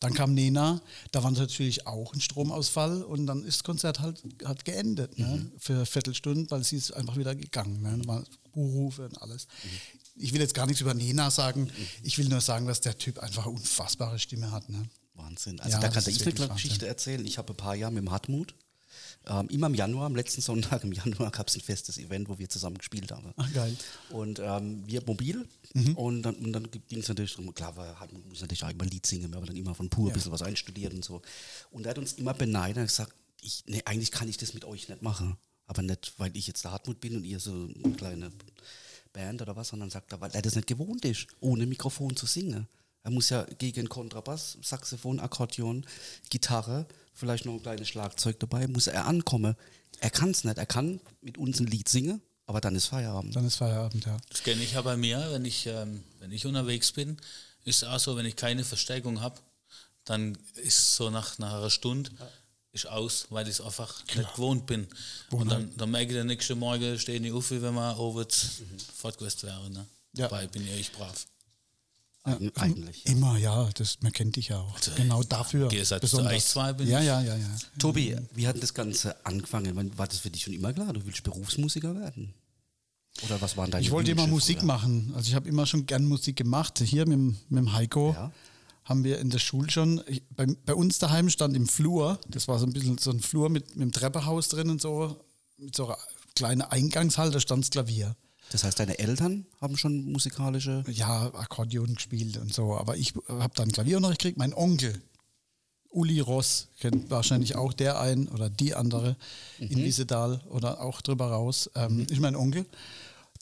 Dann 0.00 0.12
kam 0.12 0.34
Nena, 0.34 0.82
da 1.10 1.22
war 1.22 1.30
natürlich 1.30 1.86
auch 1.86 2.12
ein 2.12 2.20
Stromausfall 2.20 3.02
und 3.02 3.26
dann 3.26 3.44
ist 3.44 3.58
das 3.58 3.64
Konzert 3.64 4.00
halt, 4.00 4.22
halt 4.44 4.64
geendet 4.64 5.18
ne? 5.18 5.50
für 5.58 5.74
eine 5.74 5.86
Viertelstunde, 5.86 6.50
weil 6.50 6.64
sie 6.64 6.76
ist 6.76 6.92
einfach 6.92 7.16
wieder 7.16 7.34
gegangen. 7.34 7.80
Ne? 7.80 8.06
War 8.06 8.24
Buhrufe 8.52 9.06
und 9.06 9.20
alles. 9.22 9.46
Ich 10.16 10.32
will 10.32 10.40
jetzt 10.40 10.54
gar 10.54 10.66
nichts 10.66 10.80
über 10.80 10.94
Nena 10.94 11.30
sagen, 11.30 11.70
ich 12.02 12.18
will 12.18 12.28
nur 12.28 12.40
sagen, 12.40 12.66
dass 12.66 12.80
der 12.80 12.98
Typ 12.98 13.18
einfach 13.18 13.46
eine 13.46 13.54
unfassbare 13.54 14.18
Stimme 14.18 14.50
hat. 14.50 14.68
Ne? 14.68 14.88
Wahnsinn. 15.14 15.60
Also 15.60 15.76
Ja, 15.76 15.80
da 15.80 15.88
kann 15.88 16.04
ich 16.06 16.26
eine. 16.26 16.48
Geschichte 16.48 16.86
erzählen. 16.86 17.24
Ich 17.24 17.38
habe 17.38 17.52
ein 17.52 17.56
paar 17.56 17.74
Jahre 17.74 17.92
mit 17.92 18.02
dem 18.02 18.10
Hartmut. 18.10 18.54
Ähm, 19.28 19.48
immer 19.48 19.66
im 19.66 19.74
Januar, 19.74 20.06
am 20.06 20.14
letzten 20.14 20.40
Sonntag 20.40 20.84
im 20.84 20.92
Januar 20.92 21.30
gab 21.32 21.48
es 21.48 21.56
ein 21.56 21.60
festes 21.60 21.98
Event, 21.98 22.28
wo 22.28 22.38
wir 22.38 22.48
zusammen 22.48 22.78
gespielt 22.78 23.10
haben. 23.10 23.32
Ach, 23.36 23.52
geil. 23.52 23.76
Und 24.10 24.38
ähm, 24.38 24.84
wir 24.86 25.02
mobil. 25.04 25.48
Mhm. 25.74 25.96
Und 25.96 26.22
dann, 26.22 26.36
und 26.36 26.52
dann 26.52 26.70
ging 26.70 27.00
es 27.00 27.08
natürlich 27.08 27.34
darum, 27.34 27.52
klar, 27.52 27.76
war, 27.76 27.98
Hartmut 27.98 28.24
muss 28.28 28.40
natürlich 28.40 28.62
auch 28.62 28.70
immer 28.70 28.84
Lied 28.84 29.04
singen, 29.04 29.30
wir 29.30 29.36
haben 29.38 29.46
dann 29.46 29.56
immer 29.56 29.74
von 29.74 29.90
pur 29.90 30.10
ein 30.10 30.12
bisschen 30.12 30.30
was 30.30 30.42
einstudiert 30.42 30.94
und 30.94 31.04
so. 31.04 31.22
Und 31.70 31.86
er 31.86 31.90
hat 31.90 31.98
uns 31.98 32.12
immer 32.14 32.34
beneidet 32.34 32.78
und 32.78 32.86
gesagt, 32.86 33.14
ich, 33.40 33.64
nee, 33.66 33.82
eigentlich 33.84 34.12
kann 34.12 34.28
ich 34.28 34.36
das 34.36 34.54
mit 34.54 34.64
euch 34.64 34.88
nicht 34.88 35.02
machen. 35.02 35.36
Aber 35.66 35.82
nicht, 35.82 36.14
weil 36.18 36.36
ich 36.36 36.46
jetzt 36.46 36.64
der 36.64 36.72
Hartmut 36.72 37.00
bin 37.00 37.16
und 37.16 37.24
ihr 37.24 37.40
so 37.40 37.50
eine 37.50 37.94
kleine 37.96 38.30
Band 39.12 39.42
oder 39.42 39.56
was, 39.56 39.68
sondern 39.68 39.90
sagt 39.90 40.12
er, 40.12 40.20
weil 40.20 40.30
er 40.30 40.42
das 40.42 40.54
nicht 40.54 40.68
gewohnt 40.68 41.04
ist, 41.04 41.26
ohne 41.40 41.66
Mikrofon 41.66 42.14
zu 42.14 42.26
singen. 42.26 42.68
Er 43.02 43.10
muss 43.10 43.30
ja 43.30 43.44
gegen 43.58 43.88
Kontrabass, 43.88 44.58
Saxophon, 44.62 45.20
Akkordeon, 45.20 45.84
Gitarre, 46.28 46.86
vielleicht 47.16 47.46
noch 47.46 47.54
ein 47.54 47.62
kleines 47.62 47.88
Schlagzeug 47.88 48.38
dabei, 48.38 48.68
muss 48.68 48.86
er 48.86 49.06
ankommen. 49.06 49.56
Er 50.00 50.10
kann 50.10 50.30
es 50.30 50.44
nicht. 50.44 50.58
Er 50.58 50.66
kann 50.66 51.00
mit 51.22 51.38
uns 51.38 51.58
ein 51.58 51.66
Lied 51.66 51.88
singen, 51.88 52.20
aber 52.46 52.60
dann 52.60 52.76
ist 52.76 52.86
Feierabend. 52.86 53.34
Dann 53.34 53.46
ist 53.46 53.56
Feierabend, 53.56 54.04
ja. 54.04 54.16
Das 54.28 54.42
kenne 54.42 54.62
ich 54.62 54.72
ja 54.72 54.82
bei 54.82 54.96
mir, 54.96 55.26
wenn 55.32 55.44
ich, 55.44 55.66
ähm, 55.66 56.04
wenn 56.20 56.30
ich 56.30 56.46
unterwegs 56.46 56.92
bin, 56.92 57.16
ist 57.64 57.82
es 57.82 57.88
auch 57.88 57.98
so, 57.98 58.16
wenn 58.16 58.26
ich 58.26 58.36
keine 58.36 58.62
Verstärkung 58.62 59.20
habe, 59.20 59.40
dann 60.04 60.38
ist 60.54 60.94
so 60.94 61.10
nach, 61.10 61.38
nach 61.38 61.54
einer 61.54 61.70
Stunde 61.70 62.10
ist 62.72 62.86
aus, 62.86 63.26
weil 63.30 63.48
ich 63.48 63.54
es 63.54 63.60
einfach 63.60 64.04
nicht 64.14 64.34
gewohnt 64.34 64.66
bin. 64.66 64.86
Und 65.30 65.50
dann, 65.50 65.74
dann 65.76 65.90
merke 65.90 66.08
ich, 66.08 66.14
der 66.14 66.24
nächste 66.24 66.54
Morgen 66.54 66.98
stehe 66.98 67.18
ich 67.18 67.32
auf, 67.32 67.50
wie 67.50 67.60
wenn 67.62 67.74
wir 67.74 67.98
over 67.98 68.26
fortgewest 68.94 69.42
wäre. 69.42 69.70
Ne? 69.70 69.86
Ja. 70.12 70.28
Dabei 70.28 70.46
bin 70.46 70.62
ich 70.62 70.72
echt 70.72 70.92
brav. 70.92 71.26
Eig- 72.26 72.56
Eigentlich. 72.60 73.06
Immer, 73.06 73.38
ja, 73.38 73.68
das, 73.74 73.98
man 74.02 74.12
kennt 74.12 74.34
dich 74.36 74.48
ja 74.48 74.58
auch. 74.58 74.78
genau 74.96 75.22
dafür. 75.22 75.68
Gegensatz 75.68 76.10
zu 76.10 76.22
euch 76.24 76.44
zwei 76.44 76.72
bin 76.72 76.88
ja, 76.88 77.00
ja, 77.00 77.20
ja, 77.22 77.36
ja. 77.36 77.56
Tobi, 77.78 78.16
wie 78.34 78.46
hat 78.48 78.60
das 78.62 78.74
Ganze 78.74 79.24
angefangen? 79.24 79.96
War 79.96 80.06
das 80.08 80.18
für 80.18 80.30
dich 80.30 80.42
schon 80.42 80.52
immer 80.54 80.72
klar? 80.72 80.92
Du 80.92 81.04
willst 81.06 81.22
Berufsmusiker 81.22 81.94
werden? 81.94 82.34
Oder 83.24 83.40
was 83.40 83.56
waren 83.56 83.70
deine 83.70 83.84
Ich 83.84 83.90
wollte 83.92 84.10
immer 84.10 84.26
Musik 84.26 84.58
früher? 84.58 84.66
machen. 84.66 85.12
Also 85.14 85.28
ich 85.28 85.34
habe 85.34 85.48
immer 85.48 85.66
schon 85.66 85.86
gern 85.86 86.04
Musik 86.06 86.36
gemacht. 86.36 86.78
Hier 86.84 87.06
mit, 87.06 87.14
dem- 87.16 87.36
mit 87.48 87.58
dem 87.60 87.72
Heiko 87.72 88.12
Ja. 88.12 88.32
haben 88.84 89.04
wir 89.04 89.18
in 89.20 89.30
der 89.30 89.38
Schule 89.38 89.70
schon, 89.70 90.02
ich, 90.06 90.22
bei, 90.30 90.46
bei 90.66 90.74
uns 90.74 90.98
daheim 90.98 91.30
stand 91.30 91.56
im 91.56 91.66
Flur, 91.66 92.18
das 92.28 92.46
war 92.48 92.58
so 92.58 92.66
ein 92.66 92.72
bisschen 92.72 92.98
so 92.98 93.10
ein 93.10 93.20
Flur 93.20 93.48
mit, 93.48 93.70
mit 93.76 93.82
einem 93.82 93.92
Treppenhaus 93.92 94.48
drin 94.48 94.68
und 94.68 94.80
so, 94.82 95.16
mit 95.58 95.74
so 95.76 95.86
einer 95.86 95.98
kleinen 96.34 96.62
Eingangshalle, 96.62 97.30
da 97.30 97.40
stand 97.40 97.64
das 97.64 97.70
Klavier. 97.70 98.16
Das 98.50 98.64
heißt, 98.64 98.78
deine 98.78 98.98
Eltern 98.98 99.46
haben 99.60 99.76
schon 99.76 100.12
musikalische. 100.12 100.84
Ja, 100.88 101.34
Akkordeon 101.34 101.94
gespielt 101.94 102.36
und 102.36 102.54
so. 102.54 102.76
Aber 102.76 102.96
ich 102.96 103.14
habe 103.28 103.52
dann 103.56 103.72
Klavierunterricht 103.72 104.20
gekriegt. 104.20 104.38
Mein 104.38 104.54
Onkel, 104.54 105.00
Uli 105.90 106.20
Ross, 106.20 106.68
kennt 106.80 107.10
wahrscheinlich 107.10 107.56
auch 107.56 107.72
der 107.72 108.00
ein 108.00 108.28
oder 108.28 108.48
die 108.48 108.74
andere 108.74 109.16
in 109.58 109.76
Wiesedal 109.76 110.40
oder 110.50 110.80
auch 110.80 111.00
drüber 111.00 111.26
raus. 111.26 111.70
Ähm, 111.74 112.06
Ist 112.08 112.20
mein 112.20 112.36
Onkel. 112.36 112.66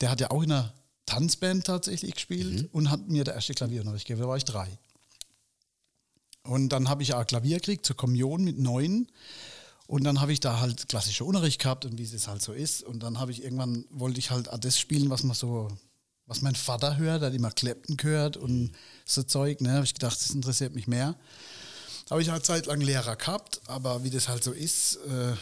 Der 0.00 0.10
hat 0.10 0.20
ja 0.20 0.30
auch 0.30 0.42
in 0.42 0.52
einer 0.52 0.72
Tanzband 1.06 1.66
tatsächlich 1.66 2.14
gespielt 2.14 2.68
und 2.72 2.90
hat 2.90 3.08
mir 3.08 3.24
der 3.24 3.34
erste 3.34 3.54
Klavierunterricht 3.54 4.06
gegeben. 4.06 4.22
Da 4.22 4.28
war 4.28 4.36
ich 4.36 4.44
drei. 4.44 4.68
Und 6.44 6.70
dann 6.70 6.88
habe 6.88 7.02
ich 7.02 7.14
auch 7.14 7.26
Klavier 7.26 7.56
gekriegt 7.56 7.86
zur 7.86 7.96
Kommunion 7.96 8.44
mit 8.44 8.58
neun. 8.58 9.08
Und 9.86 10.04
dann 10.04 10.20
habe 10.20 10.32
ich 10.32 10.40
da 10.40 10.60
halt 10.60 10.88
klassische 10.88 11.24
Unterricht 11.24 11.60
gehabt 11.60 11.84
und 11.84 11.98
wie 11.98 12.04
es 12.04 12.26
halt 12.26 12.42
so 12.42 12.52
ist. 12.52 12.82
Und 12.82 13.02
dann 13.02 13.18
habe 13.18 13.32
ich 13.32 13.44
irgendwann, 13.44 13.84
wollte 13.90 14.18
ich 14.18 14.30
halt 14.30 14.48
das 14.60 14.78
spielen, 14.78 15.10
was 15.10 15.24
man 15.24 15.34
so, 15.34 15.68
was 16.26 16.40
mein 16.40 16.54
Vater 16.54 16.96
hört, 16.96 17.22
hat 17.22 17.34
immer 17.34 17.50
Clapton 17.50 17.96
gehört 17.96 18.36
und 18.36 18.72
so 19.04 19.22
Zeug. 19.22 19.60
Ne, 19.60 19.72
habe 19.72 19.84
ich 19.84 19.92
gedacht, 19.92 20.18
das 20.18 20.30
interessiert 20.30 20.74
mich 20.74 20.86
mehr. 20.86 21.16
Habe 22.10 22.22
ich 22.22 22.30
eine 22.30 22.42
Zeit 22.42 22.66
lang 22.66 22.80
Lehrer 22.80 23.16
gehabt, 23.16 23.60
aber 23.66 24.04
wie 24.04 24.10
das 24.10 24.28
halt 24.28 24.42
so 24.42 24.52
ist, 24.52 24.96
äh, 25.08 25.34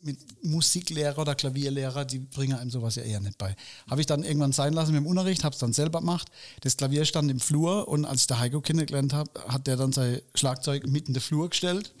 mit 0.00 0.44
Musiklehrer 0.44 1.18
oder 1.18 1.34
Klavierlehrer, 1.34 2.04
die 2.04 2.20
bringen 2.20 2.56
einem 2.56 2.70
sowas 2.70 2.94
ja 2.94 3.02
eher 3.02 3.20
nicht 3.20 3.36
bei. 3.36 3.56
Habe 3.90 4.00
ich 4.00 4.06
dann 4.06 4.22
irgendwann 4.22 4.52
sein 4.52 4.72
lassen 4.72 4.92
mit 4.92 5.00
dem 5.00 5.06
Unterricht, 5.06 5.42
habe 5.44 5.54
es 5.54 5.58
dann 5.58 5.72
selber 5.72 6.00
gemacht. 6.00 6.28
Das 6.60 6.76
Klavier 6.76 7.04
stand 7.04 7.30
im 7.30 7.40
Flur 7.40 7.88
und 7.88 8.04
als 8.04 8.22
ich 8.22 8.26
der 8.28 8.38
Heiko 8.38 8.60
kennengelernt 8.60 9.12
habe, 9.12 9.30
hat 9.48 9.66
der 9.66 9.76
dann 9.76 9.92
sein 9.92 10.20
Schlagzeug 10.34 10.86
mitten 10.86 11.08
in 11.08 11.14
den 11.14 11.22
Flur 11.22 11.50
gestellt 11.50 11.92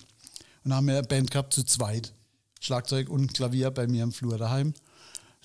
und 0.64 0.74
haben 0.74 0.86
wir 0.86 0.98
eine 0.98 1.06
Band 1.06 1.30
gehabt 1.30 1.54
zu 1.54 1.64
zweit. 1.64 2.12
Schlagzeug 2.60 3.08
und 3.08 3.34
Klavier 3.34 3.70
bei 3.70 3.86
mir 3.86 4.02
im 4.02 4.12
Flur 4.12 4.38
daheim. 4.38 4.74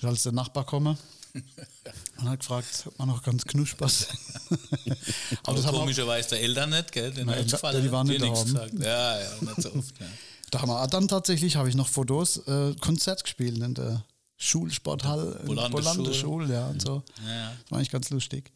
Und 0.02 0.08
als 0.08 0.24
der 0.24 0.32
Nachbar 0.32 0.64
komme 0.64 0.98
und 2.18 2.28
hat 2.28 2.40
gefragt, 2.40 2.84
ob 2.86 2.98
man 2.98 3.08
noch 3.08 3.22
ganz 3.22 3.44
knuspers. 3.44 4.08
Aber 5.42 5.60
das 5.60 5.66
komischerweise 5.66 6.30
der 6.30 6.42
Eltern 6.42 6.70
nicht, 6.70 6.92
gell? 6.92 7.10
Den 7.12 7.26
Nein, 7.26 7.46
du 7.46 7.80
die 7.82 7.92
waren 7.92 8.06
nicht 8.06 8.20
nichts 8.20 8.44
gesagt. 8.44 8.74
Ja, 8.78 9.20
ja, 9.20 9.28
nicht 9.40 9.62
so 9.62 9.74
oft. 9.74 10.00
Ja. 10.00 10.06
Da 10.50 10.60
haben 10.60 10.68
wir 10.68 10.86
dann 10.86 11.08
tatsächlich, 11.08 11.56
habe 11.56 11.68
ich 11.68 11.74
noch 11.74 11.88
Fotos, 11.88 12.38
äh, 12.46 12.74
Konzert 12.80 13.24
gespielt 13.24 13.58
in 13.58 13.74
der 13.74 14.04
Schulsporthall, 14.36 15.40
in 15.40 15.46
Bolande 15.46 15.76
Bolande 15.76 16.14
Schule. 16.14 16.48
Schule, 16.48 16.54
ja, 16.54 16.66
und 16.68 16.80
so. 16.80 17.02
Ja, 17.24 17.34
ja. 17.34 17.52
Das 17.62 17.70
war 17.70 17.78
eigentlich 17.78 17.90
ganz 17.90 18.10
lustig. 18.10 18.52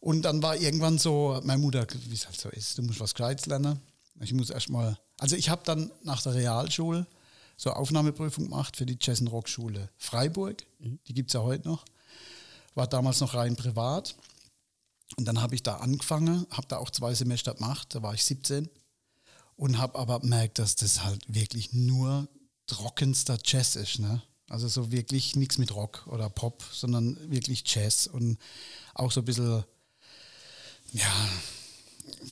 Und 0.00 0.22
dann 0.22 0.42
war 0.42 0.56
irgendwann 0.56 0.98
so, 0.98 1.40
meine 1.44 1.60
Mutter, 1.60 1.86
wie 2.06 2.14
es 2.14 2.26
halt 2.26 2.40
so 2.40 2.48
ist, 2.48 2.78
du 2.78 2.82
musst 2.82 3.00
was 3.00 3.12
Gescheites 3.12 3.46
lernen. 3.46 3.80
Ich 4.20 4.32
muss 4.32 4.50
erstmal, 4.50 4.96
also 5.18 5.36
ich 5.36 5.48
habe 5.48 5.62
dann 5.64 5.90
nach 6.02 6.22
der 6.22 6.34
Realschule 6.34 7.06
so 7.56 7.70
Aufnahmeprüfung 7.72 8.44
gemacht 8.44 8.76
für 8.76 8.86
die 8.86 8.98
Jazz 9.00 9.20
und 9.20 9.28
Rock 9.28 9.48
Schule 9.48 9.88
Freiburg. 9.96 10.66
Die 10.78 11.14
gibt 11.14 11.30
es 11.30 11.34
ja 11.34 11.42
heute 11.42 11.68
noch. 11.68 11.84
War 12.74 12.86
damals 12.86 13.20
noch 13.20 13.34
rein 13.34 13.56
privat. 13.56 14.14
Und 15.16 15.24
dann 15.26 15.40
habe 15.40 15.54
ich 15.54 15.62
da 15.62 15.76
angefangen, 15.76 16.46
habe 16.50 16.66
da 16.66 16.78
auch 16.78 16.90
zwei 16.90 17.14
Semester 17.14 17.54
gemacht, 17.54 17.94
da 17.94 18.02
war 18.02 18.12
ich 18.12 18.24
17 18.24 18.68
und 19.56 19.78
habe 19.78 19.98
aber 19.98 20.20
gemerkt, 20.20 20.58
dass 20.58 20.74
das 20.76 21.04
halt 21.04 21.22
wirklich 21.32 21.72
nur 21.72 22.28
trockenster 22.66 23.38
Jazz 23.42 23.76
ist. 23.76 24.00
Ne? 24.00 24.20
Also 24.48 24.68
so 24.68 24.90
wirklich 24.90 25.36
nichts 25.36 25.58
mit 25.58 25.74
Rock 25.74 26.06
oder 26.08 26.28
Pop, 26.28 26.64
sondern 26.72 27.18
wirklich 27.30 27.62
Jazz 27.66 28.06
und 28.06 28.38
auch 28.94 29.12
so 29.12 29.20
ein 29.20 29.24
bisschen, 29.24 29.64
ja, 30.92 31.28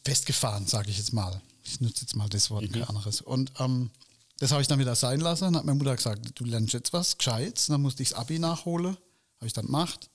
festgefahren, 0.04 0.66
sage 0.66 0.90
ich 0.90 0.98
jetzt 0.98 1.12
mal. 1.12 1.40
Ich 1.64 1.80
nutze 1.80 2.02
jetzt 2.02 2.14
mal 2.14 2.28
das 2.28 2.50
Wort, 2.50 2.70
kein 2.72 2.84
anderes. 2.84 3.20
Und 3.20 3.52
ähm, 3.58 3.90
das 4.38 4.52
habe 4.52 4.62
ich 4.62 4.68
dann 4.68 4.78
wieder 4.78 4.94
sein 4.94 5.20
lassen. 5.20 5.44
Dann 5.44 5.56
hat 5.56 5.64
meine 5.64 5.78
Mutter 5.78 5.96
gesagt, 5.96 6.32
du 6.34 6.44
lernst 6.44 6.74
jetzt 6.74 6.92
was 6.92 7.16
Gescheites. 7.16 7.66
Dann 7.66 7.82
musste 7.82 8.02
ich 8.02 8.10
das 8.10 8.18
Abi 8.18 8.38
nachholen. 8.38 8.96
Habe 9.36 9.46
ich 9.46 9.52
dann 9.52 9.66
gemacht. 9.66 10.10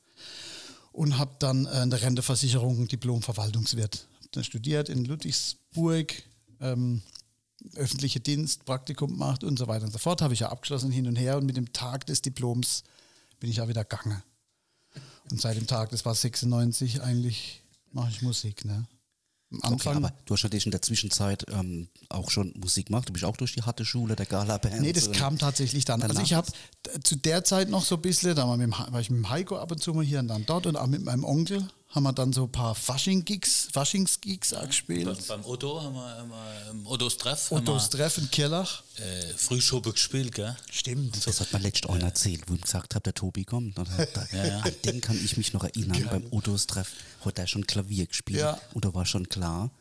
Und 0.92 1.18
habe 1.18 1.36
dann 1.40 1.66
äh, 1.66 1.84
in 1.84 1.90
der 1.90 2.02
Renteversicherung 2.02 2.88
Diplom-Verwaltungswirt 2.88 4.08
Hab 4.24 4.32
dann 4.32 4.44
studiert 4.44 4.90
in 4.90 5.06
Ludwigsburg. 5.06 6.14
Ähm, 6.60 7.02
öffentliche 7.76 8.20
Dienst, 8.20 8.66
Praktikum 8.66 9.12
gemacht 9.12 9.44
und 9.44 9.60
so 9.60 9.68
weiter 9.68 9.86
und 9.86 9.92
so 9.92 9.98
fort. 9.98 10.22
Habe 10.22 10.34
ich 10.34 10.42
ja 10.42 10.50
abgeschlossen 10.50 10.92
hin 10.92 11.08
und 11.08 11.16
her. 11.16 11.38
Und 11.38 11.46
mit 11.46 11.58
dem 11.58 11.74
Tag 11.74 12.06
des 12.06 12.22
Diploms 12.22 12.84
bin 13.40 13.50
ich 13.50 13.58
ja 13.58 13.68
wieder 13.68 13.84
gegangen. 13.84 14.22
Und 15.32 15.42
seit 15.42 15.58
dem 15.58 15.68
Tag, 15.68 15.90
das 15.92 16.06
war 16.06 16.16
96, 16.16 17.02
eigentlich 17.02 17.62
mache 17.92 18.10
ich 18.10 18.22
Musik. 18.22 18.66
Ne? 18.66 18.86
Am 19.52 19.58
Okay, 19.58 19.74
Anfang. 19.74 19.98
aber 19.98 20.14
du 20.26 20.34
hast 20.36 20.44
natürlich 20.44 20.66
in 20.66 20.72
der 20.72 20.82
Zwischenzeit 20.84 21.46
ähm, 21.52 21.88
auch 22.10 22.30
schon 22.30 22.54
Musik 22.56 22.88
gemacht. 22.88 23.10
Du 23.10 23.14
bist 23.14 23.26
auch 23.26 23.36
durch 23.38 23.54
die 23.54 23.64
harte 23.64 23.84
Schule 23.84 24.16
der 24.16 24.28
Gala-Band. 24.28 24.82
Nee, 24.82 24.94
das 24.94 25.12
kam 25.12 25.38
tatsächlich 25.40 25.86
dann. 25.86 26.04
Also 26.04 26.22
ich 26.22 26.34
habe 26.34 26.48
zu 27.04 27.16
der 27.16 27.44
Zeit 27.44 27.70
noch 27.70 27.84
so 27.84 27.96
ein 27.96 28.02
bisschen, 28.02 28.36
da 28.36 28.48
war, 28.48 28.58
mit 28.58 28.70
war 28.72 29.00
ich 29.00 29.10
mit 29.10 29.18
dem 29.18 29.30
Heiko 29.30 29.58
ab 29.58 29.72
und 29.72 29.82
zu 29.82 29.94
mal 29.94 30.04
hier 30.06 30.20
und 30.20 30.28
dann 30.28 30.46
dort 30.46 30.68
und 30.68 30.76
auch 30.76 30.88
mit 30.88 31.04
meinem 31.04 31.24
Onkel 31.24 31.68
haben 31.90 32.04
wir 32.04 32.14
dann 32.14 32.32
so 32.34 32.44
ein 32.44 32.52
paar 32.52 32.76
Fasching-Gigs, 32.76 33.70
Faschings-Gigs 33.74 34.54
auch 34.54 34.60
Beim, 34.60 34.68
gespielt. 34.68 35.28
beim 35.28 35.44
Otto 35.46 35.82
haben 35.82 35.96
wir, 35.96 36.18
haben 36.18 36.30
wir 36.30 36.72
im 36.72 36.86
Ottos 36.88 37.18
Treff 37.18 37.52
Ottos 37.52 37.90
Treff 37.90 38.18
in 38.20 38.30
Kirlach. 38.30 38.84
wir, 38.96 39.06
äh, 39.06 39.34
Frühschoppe 39.36 39.92
gespielt, 39.94 40.36
gell? 40.36 40.56
Stimmt. 40.72 41.26
Das 41.26 41.40
hat 41.40 41.52
mir 41.52 41.60
letztens 41.60 41.92
einer 41.92 42.06
erzählt, 42.06 42.44
wo 42.48 42.54
ich 42.54 42.62
gesagt 42.62 42.94
habe, 42.94 43.04
der 43.04 43.16
Tobi 43.16 43.44
kommt. 43.44 43.78
Und 43.80 43.88
da, 43.90 44.28
Ja, 44.32 44.46
ja. 44.46 44.60
An 44.60 44.72
den 44.86 45.02
kann 45.02 45.18
ich 45.24 45.36
mich 45.38 45.54
noch 45.54 45.64
erinnern. 45.64 46.08
Beim 46.12 46.28
Odos 46.30 46.68
Treff 46.68 46.92
hat 47.26 47.40
er 47.40 47.48
schon 47.48 47.66
Klavier 47.66 48.06
gespielt. 48.06 48.40
Ja. 48.40 48.60
Und 48.76 48.86
da 48.86 48.94
war 48.94 49.08
schon 49.08 49.28
klar, 49.28 49.72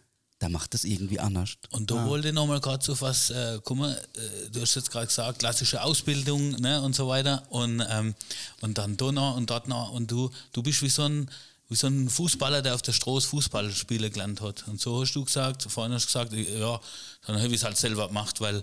der 0.40 0.48
macht 0.48 0.72
das 0.72 0.84
irgendwie 0.84 1.20
anders. 1.20 1.56
Und 1.72 1.90
da 1.90 2.06
wollte 2.06 2.28
ich 2.28 2.34
nochmal 2.34 2.60
gerade 2.60 2.82
so 2.82 2.98
was, 3.02 3.28
äh, 3.30 3.58
guck 3.64 3.76
mal, 3.76 3.92
äh, 3.92 4.50
du 4.50 4.62
hast 4.62 4.76
jetzt 4.76 4.90
gerade 4.90 5.08
gesagt, 5.08 5.40
klassische 5.40 5.82
Ausbildung 5.82 6.52
ne, 6.52 6.80
und 6.80 6.94
so 6.94 7.08
weiter 7.08 7.42
und, 7.50 7.82
ähm, 7.90 8.14
und 8.60 8.78
dann 8.78 8.96
da 8.96 9.12
noch 9.12 9.36
und 9.36 9.50
dort 9.50 9.68
noch 9.68 9.90
und 9.90 10.10
du, 10.10 10.30
du 10.52 10.62
bist 10.62 10.80
wie 10.82 10.88
so 10.88 11.02
ein 11.02 11.28
wie 11.68 11.76
so 11.76 11.86
ein 11.86 12.08
Fußballer, 12.08 12.62
der 12.62 12.74
auf 12.74 12.82
der 12.82 12.92
Straße 12.92 13.28
Fußball 13.28 13.70
spielen 13.72 14.10
gelernt 14.10 14.40
hat. 14.40 14.66
Und 14.68 14.80
so 14.80 15.00
hast 15.00 15.12
du 15.12 15.24
gesagt, 15.24 15.62
vorhin 15.64 15.92
hast 15.92 16.04
du 16.04 16.06
gesagt, 16.06 16.32
ja, 16.32 16.80
dann 17.26 17.36
habe 17.36 17.48
ich 17.48 17.54
es 17.54 17.64
halt 17.64 17.76
selber 17.76 18.08
gemacht, 18.08 18.40
weil 18.40 18.62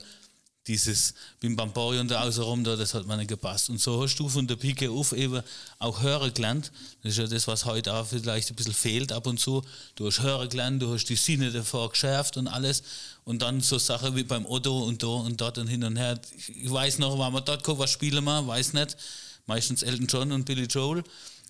dieses 0.68 1.14
Bim 1.40 1.56
Bamborion 1.56 2.08
da 2.08 2.24
außenrum, 2.24 2.64
da, 2.64 2.76
das 2.76 2.96
hat 2.96 3.06
mir 3.06 3.18
nicht 3.18 3.28
gepasst. 3.28 3.70
Und 3.70 3.80
so 3.80 4.02
hast 4.02 4.16
du 4.16 4.28
von 4.28 4.48
der 4.48 4.56
Pike 4.56 4.90
auf 4.90 5.14
eben 5.14 5.44
auch 5.78 6.02
hören 6.02 6.34
gelernt. 6.34 6.72
Das 7.04 7.12
ist 7.12 7.18
ja 7.20 7.28
das, 7.28 7.48
was 7.48 7.66
heute 7.66 7.94
auch 7.94 8.08
vielleicht 8.08 8.50
ein 8.50 8.56
bisschen 8.56 8.74
fehlt 8.74 9.12
ab 9.12 9.28
und 9.28 9.40
zu. 9.40 9.62
Du 9.96 10.08
hast 10.08 10.22
hören 10.22 10.50
gelernt, 10.50 10.82
du 10.82 10.92
hast 10.92 11.06
die 11.06 11.16
Sinne 11.16 11.52
davor 11.52 11.92
geschärft 11.92 12.38
und 12.38 12.48
alles. 12.48 12.82
Und 13.26 13.44
dann 13.44 13.62
so 13.62 13.78
Sachen 13.78 14.16
wie 14.16 14.24
beim 14.24 14.46
Otto 14.48 14.84
und 14.84 15.04
da 15.04 15.08
und 15.08 15.40
dort 15.40 15.60
und 15.60 15.68
hin 15.68 15.84
und 15.84 15.98
her. 15.98 16.20
Ich 16.48 16.72
weiß 16.72 16.98
noch, 16.98 17.20
waren 17.20 17.34
wir 17.34 17.42
dort 17.42 17.64
gekommen, 17.64 17.80
was 17.80 17.92
spielen 17.92 18.24
wir, 18.24 18.48
weiß 18.48 18.74
nicht. 18.74 18.98
Meistens 19.46 19.84
Elton 19.84 20.08
John 20.08 20.32
und 20.32 20.46
Billy 20.46 20.66
Joel. 20.66 21.04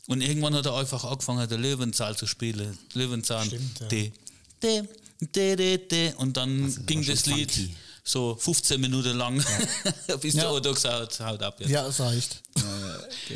Und 0.07 0.21
irgendwann 0.21 0.53
hat 0.55 0.65
er 0.65 0.75
einfach 0.75 1.03
angefangen, 1.03 1.47
der 1.49 1.57
Löwenzahl 1.57 2.15
zu 2.15 2.27
spielen. 2.27 2.77
Löwenzahn. 2.93 3.47
Stimmt, 3.47 3.79
ja. 3.79 3.87
De, 3.87 4.11
de, 4.61 4.83
de, 5.21 5.55
de, 5.55 5.77
de. 5.87 6.13
Und 6.15 6.37
dann 6.37 6.63
Also, 6.65 6.81
ging 6.83 7.03
das 7.03 7.25
Lied 7.25 7.51
funky. 7.51 7.75
so 8.03 8.35
15 8.35 8.79
Minuten 8.79 9.17
lang, 9.17 9.43
bis 10.21 10.35
Ja. 10.35 10.43
der 10.43 10.51
Otto 10.51 10.73
gesagt 10.73 11.19
hat, 11.19 11.27
haut 11.27 11.41
ab 11.41 11.59
jetzt. 11.59 11.69
Ja, 11.71 11.87
es 11.87 11.99
reicht. 11.99 12.43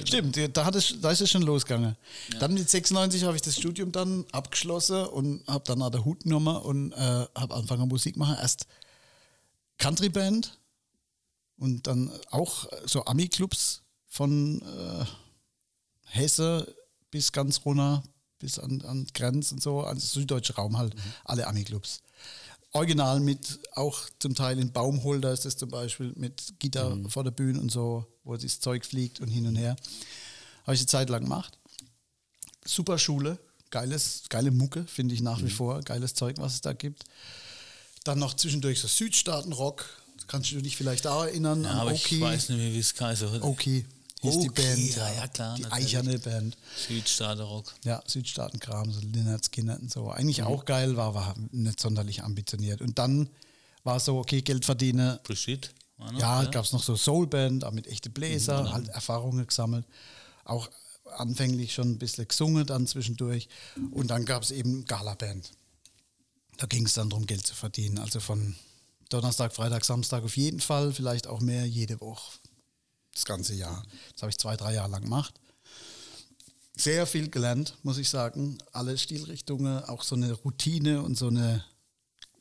Stimmt, 0.06 0.38
da, 0.56 0.64
hat 0.66 0.76
es, 0.76 0.94
da 1.02 1.10
ist 1.10 1.22
es 1.22 1.32
schon 1.32 1.42
losgegangen. 1.42 1.96
Dann 2.40 2.54
mit 2.54 2.70
96 2.70 3.24
habe 3.24 3.36
ich 3.36 3.42
das 3.42 3.56
Studium 3.56 3.92
dann 3.92 4.26
abgeschlossen 4.32 5.06
und 5.08 5.48
habe 5.48 5.64
dann 5.66 5.82
auch 5.82 5.90
der 5.90 6.06
Hut 6.06 6.24
genommen 6.24 6.56
und 6.58 6.92
äh, 6.94 6.98
habe 7.36 7.56
angefangen 7.56 7.88
Musik 7.88 8.16
machen. 8.16 8.36
Erst 8.40 8.68
Countryband 9.80 10.58
und 11.58 11.88
dann 11.88 12.12
auch 12.30 12.68
so 12.86 13.04
Ami-Clubs 13.06 13.82
von 14.08 14.62
äh, 14.62 15.06
Hesse 16.10 16.76
bis 17.12 17.32
ganz 17.32 17.62
runter, 17.66 18.04
bis 18.40 18.60
an, 18.60 18.82
an 18.82 19.08
Grenz 19.14 19.52
und 19.52 19.62
so, 19.62 19.82
also 19.82 20.06
süddeutsche 20.06 20.56
Raum 20.56 20.78
halt, 20.78 20.96
alle 21.26 21.48
Ami-Clubs. 21.48 22.02
Original 22.72 23.20
mit, 23.20 23.60
auch 23.74 24.00
zum 24.20 24.36
Teil 24.36 24.60
in 24.60 24.72
Baumholder 24.72 25.34
ist 25.34 25.46
das 25.46 25.58
zum 25.58 25.70
Beispiel, 25.70 26.14
mit 26.16 26.54
Gitter 26.60 26.98
vor 27.08 27.24
der 27.24 27.32
Bühne 27.32 27.60
und 27.60 27.72
so, 27.72 28.06
wo 28.24 28.36
das 28.38 28.60
Zeug 28.60 28.86
fliegt 28.86 29.20
und 29.22 29.28
hin 29.28 29.48
und 29.48 29.56
her. 29.56 29.76
Habe 30.64 30.76
ich 30.76 30.82
eine 30.82 30.88
Zeit 30.88 31.10
lang 31.10 31.24
gemacht. 31.24 31.58
Super 32.64 33.00
Schule, 33.00 33.40
geiles, 33.72 34.24
geile 34.30 34.52
Mucke, 34.52 34.86
finde 34.86 35.16
ich 35.16 35.22
nach 35.22 35.42
wie 35.44 35.50
vor, 35.50 35.82
geiles 35.82 36.14
Zeug, 36.14 36.36
was 36.38 36.54
es 36.54 36.62
da 36.62 36.74
gibt. 36.74 37.06
Dann 38.04 38.20
noch 38.20 38.36
zwischendurch 38.36 38.80
so 38.80 38.88
Südstaaten-Rock, 38.88 39.86
kannst 40.28 40.52
du 40.52 40.62
dich 40.62 40.78
vielleicht 40.78 41.08
auch 41.08 41.24
erinnern 41.24 41.64
Ja, 41.64 41.72
aber 41.72 41.92
Oki. 41.92 42.16
ich 42.16 42.22
weiß 42.22 42.50
nicht 42.50 42.60
mehr, 42.60 42.74
wie 42.74 42.80
es 42.80 42.94
geheißen 42.94 43.32
hat. 43.32 43.42
Hieß 44.22 44.40
die 44.40 44.50
Oki, 44.50 44.62
Band. 44.62 44.96
ja, 44.96 45.14
ja, 45.14 45.28
klar, 45.28 45.56
Die 45.56 45.62
natürlich. 45.64 45.86
eicherne 45.88 46.20
Band. 46.20 46.58
Südstaater 46.88 47.44
Rock. 47.44 47.74
Ja, 47.86 48.04
Südstaatenkram, 48.06 48.92
so 48.92 49.00
Lynyrd 49.02 49.46
Skynyrd 49.46 49.82
und 49.82 49.92
so. 49.92 50.04
Mhm. 50.06 50.10
Eigentlich 50.12 50.44
auch 50.44 50.66
geil, 50.66 50.98
war 50.98 51.08
aber 51.16 51.36
nicht 51.52 51.80
sonderlich 51.80 52.24
ambitioniert. 52.24 52.82
Und 52.82 53.00
dann 53.00 53.30
war 53.84 54.00
so, 54.00 54.18
okay, 54.20 54.42
Geld 54.42 54.66
verdienen. 54.66 55.20
Brigitte. 55.24 55.70
noch, 55.98 56.14
Ja, 56.20 56.44
gab 56.46 56.66
es 56.66 56.72
noch 56.74 56.84
so 56.84 56.96
Soulband, 56.96 57.64
auch 57.64 57.72
mit 57.72 57.88
echten 57.88 58.12
Bläser, 58.12 58.64
Mhm. 58.64 58.72
halt 58.74 58.88
Erfahrungen 58.90 59.48
gesammelt. 59.48 59.86
Auch 60.44 60.70
anfänglich 61.18 61.74
schon 61.74 61.90
ein 61.92 61.98
bisschen 61.98 62.28
gesungen 62.28 62.66
dann 62.66 62.88
zwischendurch. 62.88 63.48
Und 63.92 64.08
dann 64.12 64.26
gab 64.26 64.44
es 64.44 64.52
eben 64.52 64.86
Galaband. 64.86 65.52
Da 66.58 66.66
ging 66.68 66.86
es 66.86 66.94
dann 66.94 67.10
darum, 67.10 67.26
Geld 67.26 67.46
zu 67.48 67.56
verdienen. 67.56 67.98
Also 68.00 68.20
von 68.20 68.56
Donnerstag, 69.10 69.54
Freitag, 69.56 69.86
Samstag 69.86 70.24
auf 70.24 70.36
jeden 70.38 70.60
Fall, 70.60 70.94
vielleicht 70.94 71.26
auch 71.28 71.40
mehr 71.40 71.66
jede 71.66 72.00
Woche. 72.02 72.39
Das 73.20 73.26
ganze 73.26 73.54
Jahr. 73.54 73.84
Das 74.14 74.22
habe 74.22 74.30
ich 74.30 74.38
zwei, 74.38 74.56
drei 74.56 74.76
Jahre 74.76 74.92
lang 74.92 75.02
gemacht. 75.02 75.34
Sehr 76.78 77.06
viel 77.06 77.30
gelernt, 77.30 77.76
muss 77.84 77.98
ich 77.98 78.08
sagen. 78.08 78.58
Alle 78.72 78.98
Stilrichtungen, 78.98 79.84
auch 79.84 80.04
so 80.04 80.16
eine 80.16 80.32
Routine 80.32 81.02
und 81.04 81.18
so 81.18 81.28
eine, 81.28 81.66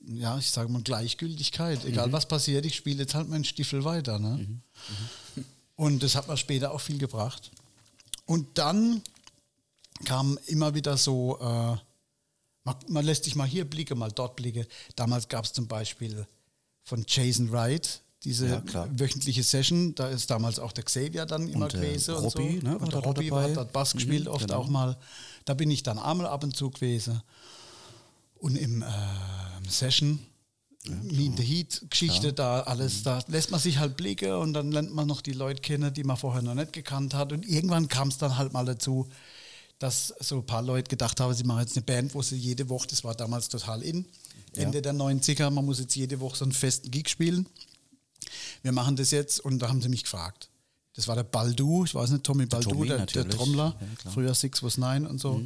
ja, 0.06 0.38
ich 0.38 0.52
sage 0.52 0.70
mal 0.70 0.80
Gleichgültigkeit. 0.82 1.84
Egal 1.84 2.12
was 2.12 2.28
passiert, 2.28 2.64
ich 2.64 2.76
spiele 2.76 3.00
jetzt 3.00 3.16
halt 3.16 3.28
meinen 3.28 3.42
Stiefel 3.42 3.82
weiter. 3.82 4.20
Ne? 4.20 4.60
Und 5.74 6.04
das 6.04 6.14
hat 6.14 6.28
mir 6.28 6.36
später 6.36 6.70
auch 6.70 6.80
viel 6.80 6.98
gebracht. 6.98 7.50
Und 8.24 8.56
dann 8.56 9.02
kam 10.04 10.38
immer 10.46 10.76
wieder 10.76 10.96
so, 10.96 11.40
äh, 11.40 11.76
man, 12.62 12.76
man 12.86 13.04
lässt 13.04 13.24
sich 13.24 13.34
mal 13.34 13.48
hier 13.48 13.68
blicken, 13.68 13.98
mal 13.98 14.12
dort 14.12 14.36
blicken. 14.36 14.64
Damals 14.94 15.28
gab 15.28 15.44
es 15.44 15.52
zum 15.52 15.66
Beispiel 15.66 16.24
von 16.84 17.04
Jason 17.08 17.50
Wright 17.50 18.00
diese 18.24 18.48
Ja, 18.48 18.88
wöchentliche 18.98 19.42
Session. 19.42 19.94
Da 19.94 20.08
ist 20.08 20.30
damals 20.30 20.58
auch 20.58 20.72
der 20.72 20.84
Xavier 20.84 21.24
dann 21.26 21.48
immer 21.48 21.66
Und 21.66 21.72
der 21.72 21.80
gewesen. 21.80 22.14
und 22.14 22.30
so. 22.30 22.38
Robby, 22.38 22.60
ne, 22.62 22.80
war 22.80 22.88
der 22.88 23.00
Robby 23.00 23.28
dabei. 23.28 23.42
war 23.42 23.48
dort 23.50 23.72
Bass 23.72 23.94
Mhm, 23.94 23.98
gespielt, 23.98 24.28
oft 24.28 24.46
genau. 24.48 24.60
auch 24.60 24.68
mal. 24.68 24.96
Da 25.44 25.54
bin 25.54 25.70
ich 25.70 25.82
dann 25.82 25.98
einmal 25.98 26.26
ab 26.26 26.42
und 26.44 26.56
zu 26.56 26.70
gewesen. 26.70 27.22
Und 28.36 28.56
im 28.56 28.82
ähm, 28.82 29.68
Session 29.68 30.18
Mean 31.02 31.36
the 31.36 31.42
Heat-Geschichte 31.42 32.32
da, 32.32 32.60
alles, 32.60 33.02
da 33.02 33.18
lässt 33.26 33.50
man 33.50 33.60
sich 33.60 33.78
halt 33.78 33.96
blicken 33.96 34.32
und 34.32 34.54
dann 34.54 34.70
lernt 34.72 34.94
man 34.94 35.06
noch 35.06 35.20
die 35.20 35.32
Leute 35.32 35.60
kennen, 35.60 35.92
die 35.92 36.04
man 36.04 36.16
vorher 36.16 36.40
noch 36.40 36.54
nicht 36.54 36.72
gekannt 36.72 37.12
hat. 37.14 37.32
Und 37.32 37.46
irgendwann 37.46 37.88
kam 37.88 38.08
es 38.08 38.16
dann 38.16 38.38
halt 38.38 38.52
mal 38.54 38.64
dazu, 38.64 39.06
dass 39.78 40.14
so 40.20 40.36
ein 40.36 40.46
paar 40.46 40.62
Leute 40.62 40.88
gedacht 40.88 41.20
haben, 41.20 41.34
sie 41.34 41.44
machen 41.44 41.60
jetzt 41.60 41.76
eine 41.76 41.84
Band, 41.84 42.14
wo 42.14 42.22
sie 42.22 42.36
jede 42.36 42.68
Woche, 42.70 42.86
das 42.88 43.04
war 43.04 43.14
damals 43.14 43.48
total 43.48 43.82
in, 43.82 44.06
Ende 44.54 44.80
der 44.80 44.94
90er, 44.94 45.50
man 45.50 45.64
muss 45.66 45.78
jetzt 45.78 45.94
jede 45.94 46.18
Woche 46.20 46.36
so 46.38 46.44
einen 46.44 46.52
festen 46.52 46.90
Gig 46.90 47.08
spielen. 47.08 47.46
Wir 48.62 48.72
machen 48.72 48.96
das 48.96 49.10
jetzt 49.10 49.40
und 49.40 49.60
da 49.60 49.68
haben 49.68 49.82
sie 49.82 49.88
mich 49.88 50.04
gefragt. 50.04 50.48
Das 50.94 51.06
war 51.06 51.14
der 51.14 51.22
Baldu, 51.22 51.84
ich 51.84 51.94
weiß 51.94 52.10
nicht, 52.10 52.24
Tommy 52.24 52.46
Baldu, 52.46 52.70
Tommy 52.70 52.88
der, 52.88 53.06
der. 53.06 53.28
Trommler, 53.28 53.76
Ja, 54.04 54.10
früher 54.10 54.34
Six 54.34 54.62
Was 54.62 54.78
Nine 54.78 55.08
und 55.08 55.20
so. 55.20 55.40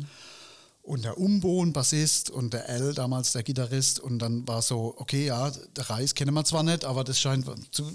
Und 0.83 1.05
der 1.05 1.19
Umbo, 1.19 1.63
ein 1.63 1.73
Bassist 1.73 2.31
und 2.31 2.53
der 2.53 2.69
L, 2.69 2.95
damals 2.95 3.33
der 3.33 3.43
Gitarrist. 3.43 4.01
Und 4.01 4.19
dann 4.19 4.49
war 4.49 4.63
so, 4.63 4.95
okay, 4.99 5.27
ja, 5.27 5.51
der 5.51 5.91
Reis 5.91 6.15
kennen 6.15 6.35
wir 6.35 6.45
zwar 6.45 6.63
nicht, 6.65 6.85
aber 6.85 7.05
das 7.05 7.21
scheint, 7.21 7.47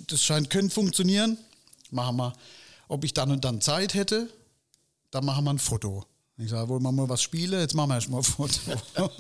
das 0.08 0.24
scheint 0.24 0.50
können 0.50 0.70
funktionieren. 0.70 1.38
Machen 1.92 2.18
wir. 2.18 2.34
Ob 2.88 3.04
ich 3.04 3.14
dann 3.14 3.32
und 3.32 3.44
dann 3.44 3.60
Zeit 3.60 3.94
hätte, 3.94 4.30
dann 5.12 5.26
machen 5.26 5.44
wir 5.44 5.52
ein 5.52 5.60
Foto. 5.60 6.06
Ich 6.40 6.52
sage, 6.52 6.70
wollen 6.70 6.84
wir 6.84 6.92
mal 6.92 7.10
was 7.10 7.24
spielen? 7.24 7.60
Jetzt 7.60 7.74
machen 7.74 7.90
wir 7.90 7.96
erstmal 7.96 8.20
ein 8.20 8.24
Foto. 8.24 8.54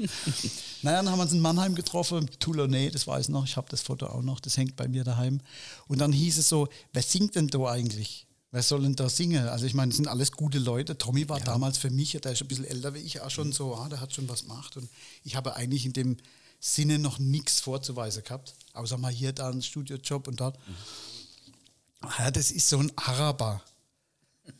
naja, 0.84 0.98
dann 0.98 1.10
haben 1.10 1.18
wir 1.18 1.24
uns 1.24 1.34
in 1.34 1.40
Mannheim 1.40 1.74
getroffen, 1.74 2.30
Toulonnais, 2.40 2.92
das 2.92 3.08
weiß 3.08 3.26
ich 3.26 3.30
noch, 3.30 3.44
ich 3.44 3.58
habe 3.58 3.68
das 3.70 3.82
Foto 3.82 4.06
auch 4.06 4.22
noch, 4.22 4.40
das 4.40 4.56
hängt 4.56 4.76
bei 4.76 4.88
mir 4.88 5.04
daheim. 5.04 5.42
Und 5.88 6.00
dann 6.00 6.12
hieß 6.12 6.38
es 6.38 6.48
so, 6.48 6.68
wer 6.94 7.02
singt 7.02 7.36
denn 7.36 7.48
da 7.48 7.66
eigentlich? 7.66 8.28
Wer 8.52 8.62
soll 8.62 8.84
denn 8.84 8.96
da 8.96 9.10
singen? 9.10 9.48
Also 9.48 9.66
ich 9.66 9.74
meine, 9.74 9.90
das 9.90 9.98
sind 9.98 10.08
alles 10.08 10.32
gute 10.32 10.60
Leute. 10.60 10.98
Tommy 10.98 11.28
war 11.28 11.40
damals 11.40 11.80
für 11.80 11.90
mich, 11.90 12.12
der 12.12 12.32
ist 12.32 12.42
ein 12.42 12.48
bisschen 12.48 12.66
älter 12.66 12.94
wie 12.94 13.00
ich, 13.00 13.20
auch 13.22 13.32
schon 13.32 13.52
so, 13.52 13.76
ah, 13.76 13.90
der 13.90 14.00
hat 14.00 14.14
schon 14.14 14.30
was 14.30 14.44
gemacht. 14.44 14.78
Und 14.78 14.88
ich 15.24 15.36
habe 15.36 15.56
eigentlich 15.56 15.86
in 15.86 15.94
dem 15.94 16.18
Sinne 16.60 17.00
noch 17.00 17.18
nichts 17.18 17.60
vorzuweisen 17.60 18.24
gehabt, 18.24 18.54
außer 18.74 18.98
mal 18.98 19.12
hier, 19.12 19.34
da 19.34 19.50
einen 19.50 19.64
Studiojob 19.64 20.28
und 20.28 20.40
dort. 20.40 20.58
Ja, 22.20 22.30
das 22.30 22.52
ist 22.52 22.70
so 22.70 22.78
ein 22.78 22.92
Araber. 22.96 23.62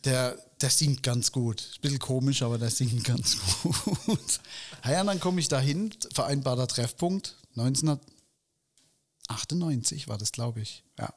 Der, 0.04 0.36
der 0.60 0.70
singt 0.70 1.02
ganz 1.02 1.32
gut. 1.32 1.60
Ist 1.60 1.78
ein 1.78 1.80
bisschen 1.82 1.98
komisch, 1.98 2.42
aber 2.42 2.56
der 2.58 2.70
singt 2.70 3.02
ganz 3.04 3.36
gut. 3.62 4.40
Ja, 4.84 5.02
dann 5.04 5.20
komme 5.20 5.40
ich 5.40 5.48
dahin, 5.48 5.94
vereinbarter 6.12 6.66
Treffpunkt, 6.66 7.36
1998 7.56 10.08
war 10.08 10.18
das, 10.18 10.32
glaube 10.32 10.60
ich. 10.60 10.84
Ja. 10.98 11.14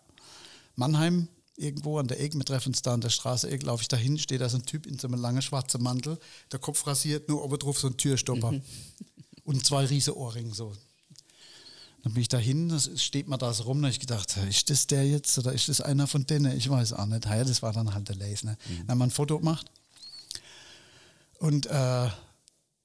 Mannheim, 0.75 1.27
irgendwo 1.55 1.97
an 1.99 2.07
der 2.07 2.19
Ecke, 2.19 2.37
wir 2.37 2.45
treffen 2.45 2.69
uns 2.69 2.81
da 2.81 2.93
an 2.93 3.01
der 3.01 3.09
Straße, 3.09 3.49
Ecke, 3.49 3.67
laufe 3.67 3.83
ich 3.83 3.87
dahin, 3.87 4.17
steht 4.17 4.41
da 4.41 4.49
so 4.49 4.57
ein 4.57 4.65
Typ 4.65 4.87
in 4.87 4.99
so 4.99 5.07
einem 5.07 5.21
langen 5.21 5.41
schwarzen 5.41 5.81
Mantel, 5.81 6.19
der 6.51 6.59
Kopf 6.59 6.85
rasiert, 6.87 7.29
nur 7.29 7.41
oben 7.43 7.59
drauf 7.59 7.79
so 7.79 7.87
ein 7.87 7.95
Türstopper. 7.97 8.59
Und 9.43 9.65
zwei 9.65 9.85
riese 9.85 10.17
Ohrringe 10.17 10.53
so. 10.53 10.73
Dann 12.03 12.13
bin 12.13 12.21
ich 12.21 12.29
dahin, 12.29 12.69
das 12.69 12.89
steht 12.95 13.27
mir 13.27 13.37
da 13.37 13.53
so 13.53 13.63
rum, 13.63 13.81
da 13.81 13.87
ich 13.87 13.99
gedacht, 13.99 14.35
ist 14.49 14.69
das 14.69 14.87
der 14.87 15.07
jetzt 15.07 15.37
oder 15.37 15.53
ist 15.53 15.69
das 15.69 15.81
einer 15.81 16.07
von 16.07 16.25
denen? 16.25 16.57
Ich 16.57 16.69
weiß 16.69 16.93
auch 16.93 17.05
nicht. 17.05 17.25
Ja, 17.25 17.43
das 17.43 17.61
war 17.61 17.73
dann 17.73 17.93
halt 17.93 18.09
der 18.09 18.15
Lace. 18.15 18.43
Ne? 18.43 18.57
Dann 18.79 18.89
haben 18.89 18.97
wir 18.97 19.05
ein 19.05 19.11
Foto 19.11 19.37
gemacht. 19.37 19.69
Und 21.37 21.67
äh, 21.67 22.09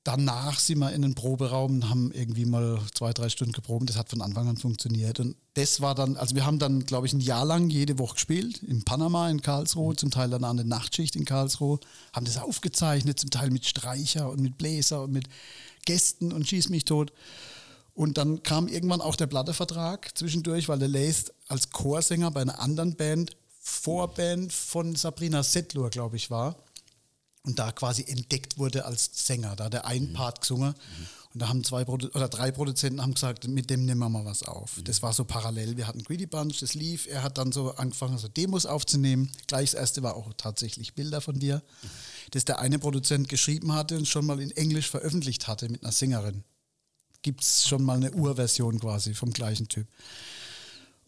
danach 0.06 0.58
sind 0.58 0.78
wir 0.78 0.92
in 0.92 1.02
den 1.02 1.14
Proberaum 1.14 1.76
und 1.76 1.90
haben 1.90 2.12
irgendwie 2.12 2.44
mal 2.44 2.78
zwei, 2.94 3.12
drei 3.12 3.28
Stunden 3.28 3.52
geprobt. 3.52 3.88
Das 3.88 3.96
hat 3.96 4.08
von 4.08 4.22
Anfang 4.22 4.48
an 4.48 4.56
funktioniert. 4.56 5.18
Und 5.18 5.36
das 5.54 5.80
war 5.80 5.94
dann, 5.94 6.16
also 6.16 6.34
wir 6.34 6.46
haben 6.46 6.58
dann, 6.58 6.86
glaube 6.86 7.06
ich, 7.06 7.12
ein 7.12 7.20
Jahr 7.20 7.44
lang 7.44 7.70
jede 7.70 7.98
Woche 7.98 8.14
gespielt. 8.14 8.62
In 8.62 8.84
Panama, 8.84 9.28
in 9.30 9.42
Karlsruhe, 9.42 9.96
zum 9.96 10.10
Teil 10.10 10.30
dann 10.30 10.44
an 10.44 10.58
der 10.58 10.66
Nachtschicht 10.66 11.16
in 11.16 11.24
Karlsruhe. 11.24 11.80
Haben 12.12 12.26
das 12.26 12.38
aufgezeichnet, 12.38 13.18
zum 13.18 13.30
Teil 13.30 13.50
mit 13.50 13.64
Streicher 13.64 14.30
und 14.30 14.40
mit 14.40 14.58
Bläser 14.58 15.02
und 15.02 15.12
mit 15.12 15.26
Gästen 15.86 16.32
und 16.32 16.46
schieß 16.46 16.68
mich 16.68 16.84
tot. 16.84 17.12
Und 17.96 18.18
dann 18.18 18.42
kam 18.42 18.68
irgendwann 18.68 19.00
auch 19.00 19.16
der 19.16 19.26
Plattevertrag 19.26 20.10
zwischendurch, 20.16 20.68
weil 20.68 20.78
der 20.78 20.88
Lace 20.88 21.32
als 21.48 21.70
Chorsänger 21.70 22.30
bei 22.30 22.42
einer 22.42 22.60
anderen 22.60 22.94
Band, 22.94 23.38
Vorband 23.58 24.52
von 24.52 24.94
Sabrina 24.94 25.42
Settler, 25.42 25.88
glaube 25.88 26.16
ich, 26.16 26.30
war. 26.30 26.56
Und 27.44 27.58
da 27.58 27.72
quasi 27.72 28.04
entdeckt 28.06 28.58
wurde 28.58 28.84
als 28.84 29.08
Sänger. 29.14 29.56
Da 29.56 29.64
hat 29.64 29.74
er 29.74 29.86
einen 29.86 30.12
Part 30.12 30.42
gesungen. 30.42 30.74
Und 31.32 31.40
da 31.40 31.48
haben 31.48 31.64
zwei 31.64 31.86
Produ 31.86 32.08
oder 32.08 32.28
drei 32.28 32.50
Produzenten 32.50 33.00
haben 33.00 33.14
gesagt, 33.14 33.48
mit 33.48 33.70
dem 33.70 33.86
nehmen 33.86 34.00
wir 34.00 34.10
mal 34.10 34.26
was 34.26 34.42
auf. 34.42 34.78
Das 34.84 35.00
war 35.00 35.14
so 35.14 35.24
parallel. 35.24 35.78
Wir 35.78 35.86
hatten 35.86 36.02
Greedy 36.02 36.26
Bunch, 36.26 36.60
das 36.60 36.74
lief. 36.74 37.06
Er 37.06 37.22
hat 37.22 37.38
dann 37.38 37.50
so 37.50 37.70
angefangen, 37.76 38.18
so 38.18 38.28
Demos 38.28 38.66
aufzunehmen. 38.66 39.32
Gleich 39.46 39.70
das 39.70 39.80
erste 39.80 40.02
war 40.02 40.16
auch 40.16 40.34
tatsächlich 40.36 40.94
Bilder 40.94 41.22
von 41.22 41.38
dir. 41.38 41.62
Das 42.32 42.44
der 42.44 42.58
eine 42.58 42.78
Produzent 42.78 43.30
geschrieben 43.30 43.72
hatte 43.72 43.96
und 43.96 44.06
schon 44.06 44.26
mal 44.26 44.38
in 44.38 44.50
Englisch 44.50 44.90
veröffentlicht 44.90 45.48
hatte 45.48 45.70
mit 45.70 45.82
einer 45.82 45.92
Sängerin 45.92 46.44
gibt 47.26 47.42
es 47.42 47.66
schon 47.66 47.82
mal 47.82 47.96
eine 47.96 48.12
Urversion 48.12 48.78
quasi 48.78 49.12
vom 49.12 49.32
gleichen 49.32 49.66
Typ. 49.66 49.88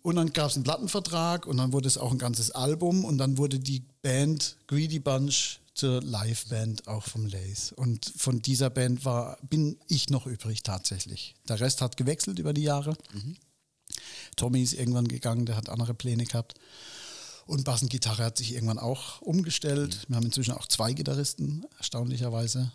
Und 0.03 0.17
dann 0.17 0.33
gab 0.33 0.51
es 0.51 0.57
einen 0.57 0.65
Plattenvertrag 0.65 1.47
und 1.47 1.59
dann 1.59 1.73
wurde 1.73 1.87
es 1.87 1.97
auch 1.97 2.11
ein 2.11 2.19
ganzes 2.19 2.51
Album 2.51 3.05
und 3.05 3.19
dann 3.19 3.39
wurde 3.39 3.61
die 3.61 3.85
Band 4.03 4.57
Greedy 4.67 4.99
Bunch 4.99 5.61
zur 5.75 6.03
Liveband 6.03 6.89
auch 6.89 7.05
vom 7.05 7.27
Lace. 7.27 7.71
Und 7.71 8.13
von 8.17 8.43
dieser 8.43 8.69
Band 8.69 9.05
war, 9.05 9.39
bin 9.49 9.79
ich 9.87 10.11
noch 10.11 10.27
übrig 10.27 10.65
tatsächlich. 10.65 11.37
Der 11.49 11.61
Rest 11.61 11.83
hat 11.83 11.97
gewechselt 11.97 12.41
über 12.41 12.53
die 12.53 12.65
Jahre. 12.65 12.97
Tommy 14.35 14.61
ist 14.61 14.73
irgendwann 14.73 15.07
gegangen, 15.07 15.47
der 15.47 15.55
hat 15.55 15.69
andere 15.69 15.95
Pläne 15.95 16.25
gehabt. 16.25 16.55
Und 17.47 17.63
Bass 17.63 17.83
und 17.83 17.91
Gitarre 17.91 18.25
hat 18.25 18.39
sich 18.39 18.55
irgendwann 18.55 18.81
auch 18.81 19.23
umgestellt. 19.23 20.05
Wir 20.09 20.17
haben 20.17 20.27
inzwischen 20.27 20.55
auch 20.55 20.67
zwei 20.67 20.95
Gitarristen, 20.95 21.65
erstaunlicherweise. 21.77 22.73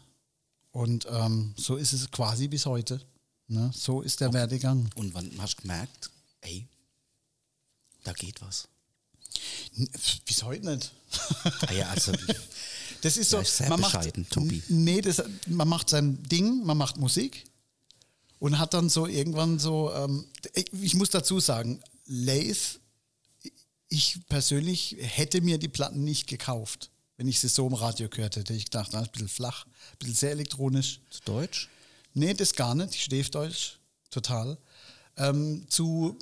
Und 0.71 1.07
ähm, 1.11 1.53
so 1.57 1.75
ist 1.75 1.91
es 1.91 2.09
quasi 2.09 2.47
bis 2.47 2.65
heute. 2.65 3.01
Ne? 3.47 3.71
So 3.75 4.01
ist 4.01 4.21
der 4.21 4.33
Werdegang. 4.33 4.89
Und 4.95 5.13
wann 5.13 5.29
hast 5.39 5.57
du 5.57 5.61
gemerkt, 5.63 6.09
ey, 6.41 6.67
da 8.03 8.13
geht 8.13 8.41
was? 8.41 8.67
Bis 10.25 10.43
heute 10.43 10.65
nicht. 10.69 10.91
Ah 11.67 11.73
ja, 11.73 11.89
also, 11.89 12.11
Das 13.01 13.17
ist 13.17 13.31
so, 13.31 13.39
ist 13.39 13.57
sehr 13.57 13.67
man 13.69 13.81
macht, 13.81 14.29
Tobi. 14.29 14.63
Nee, 14.69 15.01
das, 15.01 15.21
man 15.47 15.67
macht 15.67 15.89
sein 15.89 16.21
Ding, 16.23 16.63
man 16.63 16.77
macht 16.77 16.95
Musik 16.97 17.43
und 18.39 18.59
hat 18.59 18.73
dann 18.73 18.87
so 18.89 19.07
irgendwann 19.07 19.59
so, 19.59 19.91
ähm, 19.93 20.25
ich- 20.53 20.93
muss 20.95 21.09
dazu 21.09 21.39
sagen, 21.41 21.81
Lath, 22.05 22.79
ich 23.89 24.19
persönlich 24.29 24.95
hätte 24.99 25.41
mir 25.41 25.57
die 25.57 25.67
Platten 25.67 26.03
nicht 26.05 26.27
gekauft, 26.27 26.91
wenn 27.17 27.27
ich 27.27 27.39
sie 27.41 27.49
so 27.49 27.67
im 27.67 27.73
Radio 27.73 28.07
gehört 28.07 28.37
hätte. 28.37 28.53
Ich 28.53 28.65
dachte, 28.65 28.93
das 28.93 29.01
ist 29.03 29.07
ein 29.09 29.11
bisschen 29.11 29.27
flach, 29.27 29.65
ein 29.65 29.97
bisschen 29.99 30.15
sehr 30.15 30.31
elektronisch. 30.31 30.99
zu 31.09 31.19
Deutsch? 31.25 31.69
Nee, 32.13 32.33
das 32.33 32.53
gar 32.53 32.75
nicht. 32.75 32.95
Ich 32.95 33.03
stehe 33.03 33.23
Deutsch, 33.23 33.79
total. 34.09 34.57
Ähm, 35.17 35.65
zu 35.69 36.17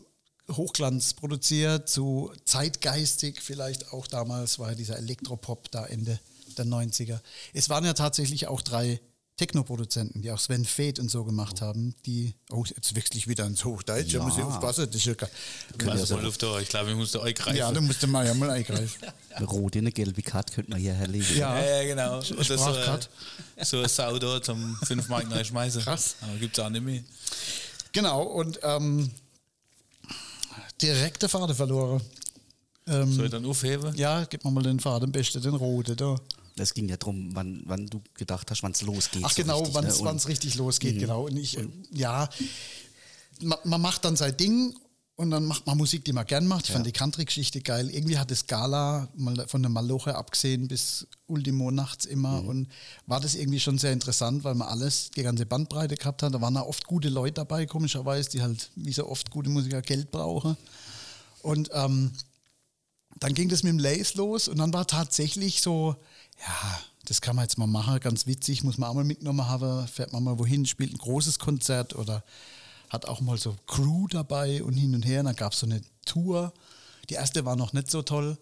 Hochglanz 0.50 1.14
produziert, 1.14 1.90
zu 1.90 2.32
zeitgeistig 2.46 3.42
vielleicht 3.42 3.92
auch 3.94 4.08
damals, 4.08 4.60
war 4.60 4.70
ja 4.70 4.76
dieser 4.76 4.98
Elektropop 4.98 5.72
da 5.72 5.86
Ende 5.86 6.20
der 6.58 6.66
90er. 6.66 7.20
Es 7.54 7.70
waren 7.70 7.86
ja 7.86 7.94
tatsächlich 7.94 8.48
auch 8.48 8.62
drei 8.62 9.00
Techno-Produzenten, 9.42 10.22
die 10.22 10.30
auch 10.32 10.38
Sven 10.40 10.66
Feth 10.66 11.00
und 11.00 11.10
so 11.10 11.24
gemacht 11.24 11.62
haben, 11.62 11.96
die, 12.06 12.36
oh, 12.52 12.64
jetzt 12.64 12.96
wechsle 12.96 13.18
ich 13.18 13.28
wieder 13.28 13.46
ins 13.48 13.66
Hochdeutsch, 13.66 14.14
da 14.14 14.20
Ja. 14.20 14.24
muss 14.24 14.38
ich 14.38 14.44
aufpassen. 14.44 14.86
Das 14.86 14.96
ist 14.98 15.06
ja, 15.06 15.16
Also 15.90 16.18
Luft. 16.20 16.44
Ich 16.62 16.70
glaube, 16.70 16.92
ich 16.92 16.96
musste 16.96 17.20
euch 17.22 17.34
greifen. 17.34 17.58
ja, 17.58 17.72
da 17.72 17.82
musste 17.82 18.06
man 18.06 18.28
ja 18.28 18.36
mal 18.36 18.52
eingreifen. 18.52 18.90
Eine 19.36 19.46
rote, 19.48 19.80
eine 19.80 19.92
gelbe 19.92 20.22
Karte 20.22 20.54
könnte 20.54 20.70
man 20.72 20.80
hier 20.80 20.94
herlegen. 20.94 21.26
Ja. 21.38 21.58
Ja, 21.60 21.82
ja, 21.82 21.88
genau. 21.88 22.18
Oder 22.18 22.26
so, 22.44 22.44
Sprachgrad. 22.44 23.10
äh, 23.56 23.66
so 23.66 23.80
ein 23.82 23.90
Sau 23.90 24.20
da 24.20 24.42
zum 24.44 24.78
5 24.84 25.08
Mark 25.08 25.28
neu 25.30 25.44
schmeißen. 25.44 25.82
Krass. 25.82 26.18
Aber 26.22 26.36
gibt 26.38 26.56
es 26.58 26.64
auch 26.64 26.70
nicht 26.70 26.84
mehr. 26.84 27.02
Genau, 27.94 28.22
und 28.24 28.60
ähm, 28.62 29.10
direkte 30.82 31.30
Faden 31.30 31.56
verloren. 31.56 32.02
Ähm, 32.88 33.12
Soll 33.14 33.26
ich 33.26 33.32
dann 33.32 33.46
aufheben? 33.46 33.96
ja, 33.96 34.26
gib 34.26 34.44
mir 34.44 34.52
mal 34.52 34.64
den 34.64 34.80
Faden, 34.80 35.06
am 35.06 35.12
besten 35.12 35.42
den 35.42 35.56
roten 35.56 35.96
da. 35.96 36.16
Es 36.62 36.74
ging 36.74 36.88
ja 36.88 36.98
darum, 36.98 37.36
wann, 37.36 37.62
wann 37.66 37.88
du 37.88 38.02
gedacht 38.14 38.50
hast, 38.52 38.64
wann 38.64 38.72
es 38.72 38.82
losgeht. 38.82 39.24
Ach 39.26 39.34
genau, 39.36 39.68
wann 39.74 39.86
ne? 39.86 39.94
Und- 39.96 40.16
es 40.16 40.28
richtig 40.28 40.56
losgeht, 40.56 41.00
genau. 41.00 41.26
Und 41.26 41.38
ich, 41.38 41.58
äh, 41.58 41.68
ja, 41.92 42.30
man, 43.42 43.58
man 43.64 43.82
macht 43.82 44.06
dann 44.06 44.16
sein 44.16 44.36
Ding 44.38 44.76
und 45.16 45.30
dann 45.30 45.46
macht 45.46 45.68
man 45.68 45.78
Musik, 45.78 46.04
die 46.06 46.14
man 46.14 46.26
gern 46.26 46.48
macht. 46.48 46.66
Ich 46.66 46.72
fand 46.72 46.86
die 46.86 46.92
Country-Geschichte 46.92 47.62
geil. 47.62 47.90
Irgendwie 47.92 48.18
hat 48.18 48.32
das 48.32 48.48
Gala 48.48 49.08
mal 49.16 49.48
von 49.48 49.62
der 49.62 49.70
Maloche 49.70 50.16
abgesehen 50.16 50.68
bis 50.68 51.08
Ultimo 51.28 51.70
nachts 51.70 52.06
immer 52.06 52.44
und 52.44 52.68
war 53.06 53.20
das 53.20 53.36
irgendwie 53.36 53.60
schon 53.60 53.78
sehr 53.78 53.94
interessant, 53.94 54.44
weil 54.44 54.56
man 54.56 54.68
alles, 54.68 55.12
die 55.12 55.22
ganze 55.22 55.46
Bandbreite 55.46 55.96
gehabt 55.96 56.24
hat. 56.24 56.34
Da 56.34 56.42
waren 56.42 56.56
da 56.56 56.62
oft 56.62 56.88
gute 56.88 57.10
Leute 57.10 57.34
dabei, 57.34 57.66
komischerweise, 57.68 58.30
die 58.30 58.42
halt 58.42 58.72
wie 58.76 58.94
so 58.94 59.08
oft 59.08 59.30
gute 59.30 59.50
Musiker 59.50 59.82
Geld 59.82 60.10
brauchen. 60.10 60.58
Und 61.44 61.70
ähm, 61.74 62.12
dann 63.20 63.34
ging 63.36 63.50
das 63.50 63.62
mit 63.62 63.72
dem 63.72 63.80
Lace 63.80 64.16
los 64.16 64.48
und 64.48 64.58
dann 64.58 64.74
war 64.74 64.88
tatsächlich 64.88 65.62
so, 65.62 65.96
ja, 66.42 66.82
das 67.06 67.22
kann 67.22 67.36
man 67.36 67.44
jetzt 67.44 67.58
mal 67.58 67.68
machen, 67.68 68.00
ganz 68.00 68.28
witzig, 68.28 68.64
muss 68.64 68.78
man 68.78 68.90
auch 68.90 68.94
mal 68.96 69.04
mitgenommen 69.04 69.48
haben, 69.48 69.88
fährt 69.88 70.14
man 70.14 70.24
mal 70.24 70.40
wohin, 70.40 70.66
spielt 70.66 70.94
ein 70.94 70.98
großes 70.98 71.40
Konzert 71.40 71.96
oder 71.96 72.24
hat 72.90 73.06
auch 73.06 73.22
mal 73.22 73.38
so 73.38 73.56
Crew 73.68 74.08
dabei 74.08 74.64
und 74.64 74.74
hin 74.74 74.96
und 74.96 75.06
her. 75.06 75.22
Und 75.22 75.28
dann 75.28 75.36
gab 75.36 75.54
es 75.54 75.60
so 75.60 75.66
eine 75.66 75.82
Tour. 76.06 76.54
Die 77.10 77.14
erste 77.14 77.46
war 77.46 77.56
noch 77.56 77.74
nicht 77.74 77.90
so 77.90 78.02
toll 78.02 78.38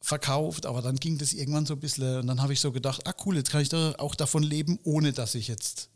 verkauft, 0.00 0.66
aber 0.66 0.82
dann 0.82 0.96
ging 0.96 1.18
das 1.18 1.32
irgendwann 1.32 1.66
so 1.66 1.74
ein 1.74 1.80
bisschen 1.80 2.20
und 2.20 2.26
dann 2.28 2.40
habe 2.40 2.52
ich 2.52 2.60
so 2.60 2.70
gedacht, 2.70 3.06
ah 3.08 3.14
cool, 3.24 3.36
jetzt 3.36 3.50
kann 3.50 3.62
ich 3.62 3.68
da 3.68 3.94
auch 3.98 4.14
davon 4.14 4.42
leben, 4.42 4.78
ohne 4.84 5.12
dass 5.12 5.34
ich 5.34 5.48
jetzt 5.48 5.88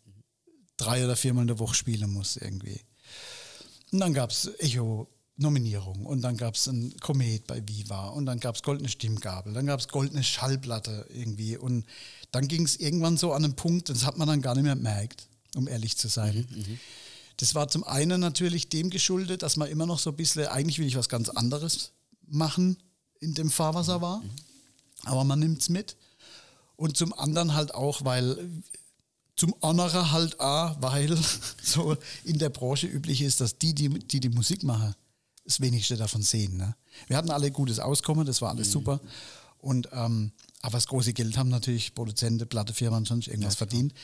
drei 0.76 1.04
oder 1.04 1.14
viermal 1.14 1.42
in 1.42 1.48
der 1.48 1.58
Woche 1.60 1.74
spielen 1.74 2.10
muss 2.10 2.36
irgendwie. 2.36 2.80
Und 3.92 4.00
dann 4.00 4.14
gab 4.14 4.30
es 4.30 4.50
Echo-Nominierung 5.40 6.06
und 6.06 6.22
dann 6.22 6.36
gab 6.36 6.54
es 6.54 6.66
ein 6.68 6.94
Komet 7.00 7.46
bei 7.46 7.62
Viva. 7.66 8.08
Und 8.08 8.26
dann 8.26 8.38
gab 8.38 8.54
es 8.54 8.62
goldene 8.62 8.88
Stimmgabel, 8.88 9.52
dann 9.52 9.66
gab 9.66 9.80
es 9.80 9.88
goldene 9.88 10.22
Schallplatte 10.22 11.06
irgendwie. 11.08 11.56
Und 11.56 11.84
dann 12.30 12.46
ging 12.46 12.64
es 12.64 12.76
irgendwann 12.76 13.16
so 13.16 13.32
an 13.32 13.44
einen 13.44 13.56
Punkt, 13.56 13.88
das 13.88 14.04
hat 14.04 14.18
man 14.18 14.28
dann 14.28 14.42
gar 14.42 14.54
nicht 14.54 14.64
mehr 14.64 14.76
gemerkt, 14.76 15.26
um 15.56 15.66
ehrlich 15.66 15.96
zu 15.96 16.08
sein. 16.08 16.46
Das 17.38 17.54
war 17.54 17.68
zum 17.68 17.84
einen 17.84 18.20
natürlich 18.20 18.68
dem 18.68 18.90
geschuldet, 18.90 19.42
dass 19.42 19.56
man 19.56 19.68
immer 19.68 19.86
noch 19.86 19.98
so 19.98 20.10
ein 20.10 20.16
bisschen, 20.16 20.46
eigentlich 20.46 20.78
will 20.78 20.86
ich 20.86 20.96
was 20.96 21.08
ganz 21.08 21.30
anderes 21.30 21.92
machen, 22.26 22.76
in 23.20 23.34
dem 23.34 23.50
Fahrwasser 23.50 24.00
war, 24.00 24.22
aber 25.04 25.24
man 25.24 25.38
nimmt 25.38 25.62
es 25.62 25.68
mit. 25.68 25.96
Und 26.76 26.96
zum 26.96 27.12
anderen 27.12 27.54
halt 27.54 27.74
auch, 27.74 28.04
weil 28.04 28.50
zum 29.36 29.54
Honorer 29.62 30.12
halt 30.12 30.38
auch, 30.38 30.76
weil 30.80 31.18
so 31.62 31.96
in 32.24 32.38
der 32.38 32.50
Branche 32.50 32.86
üblich 32.86 33.22
ist, 33.22 33.40
dass 33.40 33.56
die, 33.56 33.74
die 33.74 33.88
die, 33.88 34.20
die 34.20 34.28
Musik 34.28 34.62
machen, 34.64 34.94
das 35.44 35.60
wenigste 35.60 35.96
davon 35.96 36.22
sehen. 36.22 36.56
Ne? 36.56 36.74
Wir 37.06 37.16
hatten 37.16 37.30
alle 37.30 37.50
gutes 37.50 37.78
Auskommen, 37.78 38.26
das 38.26 38.42
war 38.42 38.50
alles 38.50 38.70
super. 38.70 39.00
Und 39.58 39.88
ähm, 39.92 40.32
aber 40.62 40.72
das 40.72 40.86
große 40.86 41.12
Geld 41.12 41.36
haben 41.38 41.48
natürlich 41.48 41.94
Produzenten, 41.94 42.46
Plattefirmen 42.48 43.04
sonst 43.04 43.28
irgendwas 43.28 43.54
verdient. 43.54 43.94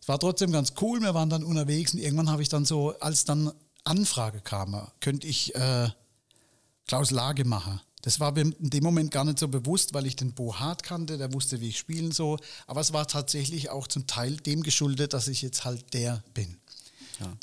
Es 0.00 0.08
war 0.08 0.18
trotzdem 0.18 0.52
ganz 0.52 0.74
cool, 0.80 1.00
wir 1.00 1.14
waren 1.14 1.30
dann 1.30 1.44
unterwegs 1.44 1.94
und 1.94 2.00
irgendwann 2.00 2.30
habe 2.30 2.42
ich 2.42 2.48
dann 2.48 2.64
so, 2.64 2.98
als 3.00 3.24
dann 3.24 3.52
Anfrage 3.84 4.40
kam, 4.40 4.88
könnte 5.00 5.26
ich 5.26 5.54
äh, 5.54 5.88
Klaus 6.86 7.10
Lage 7.10 7.44
machen. 7.44 7.80
Das 8.02 8.20
war 8.20 8.32
mir 8.32 8.42
in 8.42 8.68
dem 8.68 8.84
Moment 8.84 9.10
gar 9.10 9.24
nicht 9.24 9.38
so 9.38 9.48
bewusst, 9.48 9.94
weil 9.94 10.04
ich 10.04 10.14
den 10.14 10.34
Bo 10.34 10.56
Hart 10.56 10.82
kannte, 10.82 11.16
der 11.16 11.32
wusste, 11.32 11.62
wie 11.62 11.70
ich 11.70 11.78
spielen 11.78 12.12
so. 12.12 12.36
Aber 12.66 12.82
es 12.82 12.92
war 12.92 13.08
tatsächlich 13.08 13.70
auch 13.70 13.86
zum 13.86 14.06
Teil 14.06 14.36
dem 14.36 14.62
geschuldet, 14.62 15.14
dass 15.14 15.26
ich 15.26 15.40
jetzt 15.40 15.64
halt 15.64 15.94
der 15.94 16.22
bin. 16.34 16.58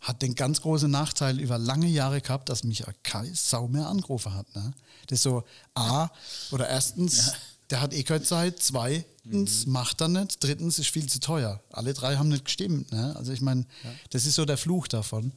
Hat 0.02 0.22
den 0.22 0.36
ganz 0.36 0.62
großen 0.62 0.90
Nachteil 0.90 1.40
über 1.40 1.58
lange 1.58 1.88
Jahre 1.88 2.22
gehabt, 2.22 2.50
dass 2.50 2.64
mich 2.64 2.84
keine 3.04 3.34
Sau 3.36 3.68
mehr 3.68 3.88
angerufen 3.88 4.34
hat. 4.34 4.54
Ne? 4.56 4.74
Das 5.08 5.20
ist 5.20 5.24
so, 5.24 5.44
A, 5.76 6.10
oder 6.52 6.68
erstens, 6.68 7.34
der 7.70 7.82
hat 7.82 7.94
eh 7.94 8.04
keine 8.04 8.24
Zeit, 8.24 8.62
zweitens, 8.62 9.66
macht 9.66 10.02
er 10.02 10.08
nicht, 10.08 10.44
drittens, 10.44 10.80
ist 10.80 10.90
viel 10.90 11.08
zu 11.08 11.20
teuer. 11.20 11.62
Alle 11.72 11.94
drei 11.94 12.18
haben 12.18 12.30
nicht 12.30 12.46
gestimmt. 12.46 12.92
Ne? 12.92 13.16
Also 13.16 13.32
ich 13.32 13.42
meine, 13.42 13.66
das 14.10 14.26
ist 14.26 14.36
so 14.36 14.46
der 14.46 14.58
Fluch 14.58 14.88
davon. 14.88 15.32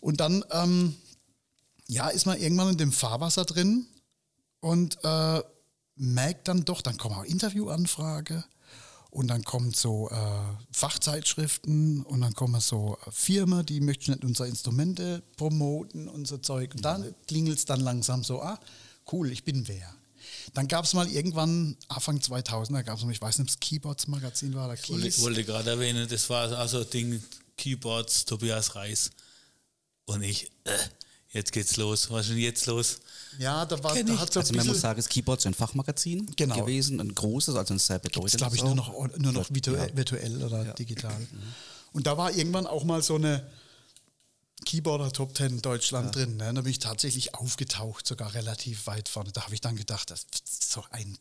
Und 0.00 0.20
dann, 0.20 0.44
ähm, 0.50 0.96
ja, 1.88 2.08
ist 2.08 2.26
man 2.26 2.40
irgendwann 2.40 2.70
in 2.70 2.78
dem 2.78 2.92
Fahrwasser 2.92 3.44
drin 3.44 3.86
und 4.60 4.98
äh, 5.04 5.42
merkt 5.96 6.48
dann 6.48 6.64
doch, 6.64 6.80
dann 6.80 6.96
kommen 6.96 7.16
auch 7.16 7.24
Interviewanfrage 7.24 8.44
und 9.12 9.28
dann 9.28 9.44
kommen 9.44 9.72
so 9.74 10.08
äh, 10.10 10.16
Fachzeitschriften 10.72 12.02
und 12.02 12.22
dann 12.22 12.32
kommen 12.32 12.58
so 12.62 12.96
äh, 13.06 13.10
Firmen, 13.10 13.64
die 13.66 13.80
möchten 13.80 14.12
nicht 14.12 14.24
unsere 14.24 14.48
Instrumente 14.48 15.22
promoten 15.36 16.08
und 16.08 16.26
so 16.26 16.38
Zeug. 16.38 16.74
Und 16.74 16.82
dann 16.82 17.14
klingelt 17.28 17.58
es 17.58 17.66
dann 17.66 17.80
langsam 17.80 18.24
so, 18.24 18.40
ah, 18.40 18.58
cool, 19.12 19.30
ich 19.30 19.44
bin 19.44 19.68
wer. 19.68 19.94
Dann 20.54 20.66
gab 20.66 20.86
es 20.86 20.94
mal 20.94 21.06
irgendwann, 21.08 21.76
Anfang 21.88 22.20
2000er, 22.20 22.82
gab 22.84 22.96
es 22.96 23.04
mal, 23.04 23.12
ich 23.12 23.20
weiß 23.20 23.38
nicht, 23.38 23.50
ob 23.50 23.54
es 23.54 23.60
Keyboards 23.60 24.06
Magazin 24.08 24.54
war 24.54 24.64
oder 24.64 24.74
Ich 24.74 24.88
wollte, 24.88 25.04
Keys. 25.04 25.20
wollte 25.20 25.44
gerade 25.44 25.70
erwähnen, 25.70 26.08
das 26.08 26.30
war 26.30 26.50
also 26.56 26.80
ein 26.80 26.90
Ding, 26.90 27.22
Keyboards, 27.58 28.24
Tobias 28.24 28.74
Reis. 28.74 29.10
Und 30.06 30.22
ich, 30.22 30.50
äh, 30.64 30.78
jetzt 31.32 31.52
geht's 31.52 31.76
los. 31.76 32.10
Was 32.10 32.26
ist 32.26 32.30
denn 32.30 32.38
jetzt 32.38 32.64
los? 32.64 33.00
Ja, 33.38 33.64
da, 33.66 33.82
war, 33.82 33.94
da 33.94 34.18
hat 34.18 34.32
so 34.32 34.40
ein 34.40 34.42
Also 34.44 34.54
man 34.54 34.66
muss 34.66 34.74
bisschen, 34.74 34.80
sagen, 34.80 34.96
das 34.96 35.08
Keyboard 35.08 35.40
ist 35.40 35.46
ein 35.46 35.54
Fachmagazin 35.54 36.30
Genau. 36.36 36.56
gewesen, 36.56 37.00
ein 37.00 37.14
großes, 37.14 37.54
also 37.56 37.74
ein 37.74 37.78
sehr 37.78 37.98
bedeutendes. 37.98 38.36
glaube 38.36 38.56
ich, 38.56 38.62
auch. 38.62 38.66
nur 38.66 38.74
noch, 38.76 39.18
nur 39.18 39.32
noch 39.32 39.50
virtuell, 39.50 39.88
Ja. 39.90 39.96
virtuell 39.96 40.42
oder 40.44 40.74
digital. 40.74 41.16
Und 41.92 42.06
da 42.06 42.16
war 42.16 42.34
irgendwann 42.34 42.66
auch 42.66 42.84
mal 42.84 43.02
so 43.02 43.16
eine 43.16 43.46
Keyboarder 44.64 45.10
Top 45.12 45.36
10 45.36 45.46
in 45.54 45.62
Deutschland 45.62 46.14
drin. 46.14 46.36
Ne? 46.36 46.52
Da 46.54 46.60
bin 46.60 46.70
ich 46.70 46.78
tatsächlich 46.78 47.34
aufgetaucht, 47.34 48.06
sogar 48.06 48.34
relativ 48.34 48.86
weit 48.86 49.08
vorne. 49.08 49.32
Da 49.32 49.42
habe 49.44 49.54
ich 49.54 49.60
dann 49.60 49.76
gedacht, 49.76 50.10
das 50.10 50.26
ist 50.44 50.70
so 50.70 50.84
ein 50.90 51.18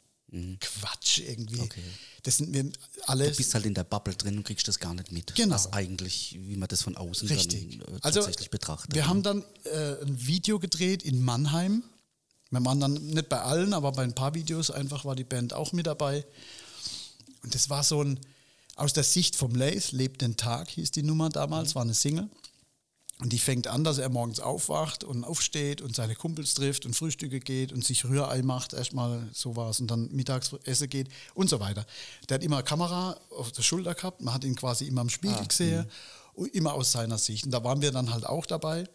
Quatsch 0.62 1.18
irgendwie. 1.20 1.60
Okay. 1.60 1.82
Das 2.24 2.38
sind 2.38 2.54
wir 2.54 2.72
alle. 3.08 3.30
Du 3.32 3.36
bist 3.36 3.54
halt 3.54 3.66
in 3.66 3.74
der 3.74 3.84
Bubble 3.84 4.16
drin 4.16 4.38
und 4.38 4.44
kriegst 4.46 4.66
das 4.68 4.80
gar 4.80 4.94
nicht 4.94 5.12
mit. 5.12 5.36
Genau. 5.36 5.56
Was 5.56 5.74
eigentlich, 5.74 6.38
wie 6.40 6.56
man 6.56 6.70
das 6.70 6.84
von 6.84 6.96
außen 6.96 7.28
Richtig. 7.28 7.80
dann 7.80 7.96
äh, 7.96 8.00
Also 8.02 8.20
tatsächlich 8.22 8.50
betrachtet. 8.50 8.96
wir 8.96 9.02
ne? 9.02 9.08
haben 9.10 9.24
dann 9.24 9.44
äh, 9.66 10.02
ein 10.04 10.26
Video 10.26 10.60
gedreht 10.60 11.04
in 11.04 11.22
Mannheim. 11.22 11.84
Wir 12.52 12.64
waren 12.66 12.80
dann 12.80 12.94
nicht 12.94 13.30
bei 13.30 13.42
allen, 13.42 13.74
aber 13.74 13.94
bei 13.94 14.04
ein 14.04 14.14
paar 14.14 14.34
Videos 14.34 14.72
einfach 14.72 15.06
war 15.06 15.16
die 15.16 15.24
Band 15.24 15.54
auch 15.54 15.72
mit 15.72 15.88
dabei. 15.88 16.26
Und 17.44 17.56
das 17.56 17.70
war 17.70 17.84
so 17.84 18.04
ein, 18.04 18.20
aus 18.76 18.94
der 18.94 19.04
Sicht 19.04 19.36
vom 19.36 19.56
Lace, 19.56 19.94
Lebt 19.94 20.22
den 20.22 20.38
Tag 20.38 20.70
hieß 20.70 20.92
die 20.92 21.04
Nummer 21.04 21.30
damals, 21.30 21.76
war 21.76 21.82
eine 21.82 21.94
Single. 21.94 22.30
Und 23.20 23.32
die 23.32 23.40
fängt 23.40 23.68
an, 23.68 23.84
dass 23.84 24.00
er 24.00 24.10
morgens 24.10 24.40
aufwacht 24.40 25.04
und 25.04 25.24
aufsteht 25.24 25.82
und 25.82 25.96
seine 25.96 26.16
Kumpels 26.16 26.56
trifft 26.56 26.88
und 26.88 26.96
Frühstücke 26.96 27.40
geht 27.40 27.72
und 27.72 27.86
sich 27.86 28.04
Rührei 28.04 28.42
macht, 28.42 28.74
erstmal 28.74 29.30
sowas 29.32 29.80
und 29.80 29.92
dann 29.92 30.10
mittags 30.12 30.52
essen 30.64 30.90
geht 30.90 31.08
und 31.36 31.48
so 31.48 31.60
weiter. 31.60 31.86
Der 32.28 32.36
hat 32.36 32.44
immer 32.44 32.58
eine 32.58 32.66
Kamera 32.66 33.16
auf 33.30 33.52
der 33.52 33.62
Schulter 33.62 33.94
gehabt, 33.94 34.22
man 34.22 34.34
hat 34.34 34.44
ihn 34.44 34.56
quasi 34.56 34.86
immer 34.86 35.02
im 35.02 35.10
Spiegel 35.10 35.46
gesehen 35.46 35.86
und 36.34 36.48
immer 36.56 36.74
aus 36.74 36.92
seiner 36.92 37.20
Sicht. 37.20 37.46
Und 37.46 37.52
da 37.52 37.64
waren 37.64 37.82
wir 37.82 37.92
dann 37.92 38.12
halt 38.12 38.26
auch 38.26 38.48
dabei. 38.48 38.86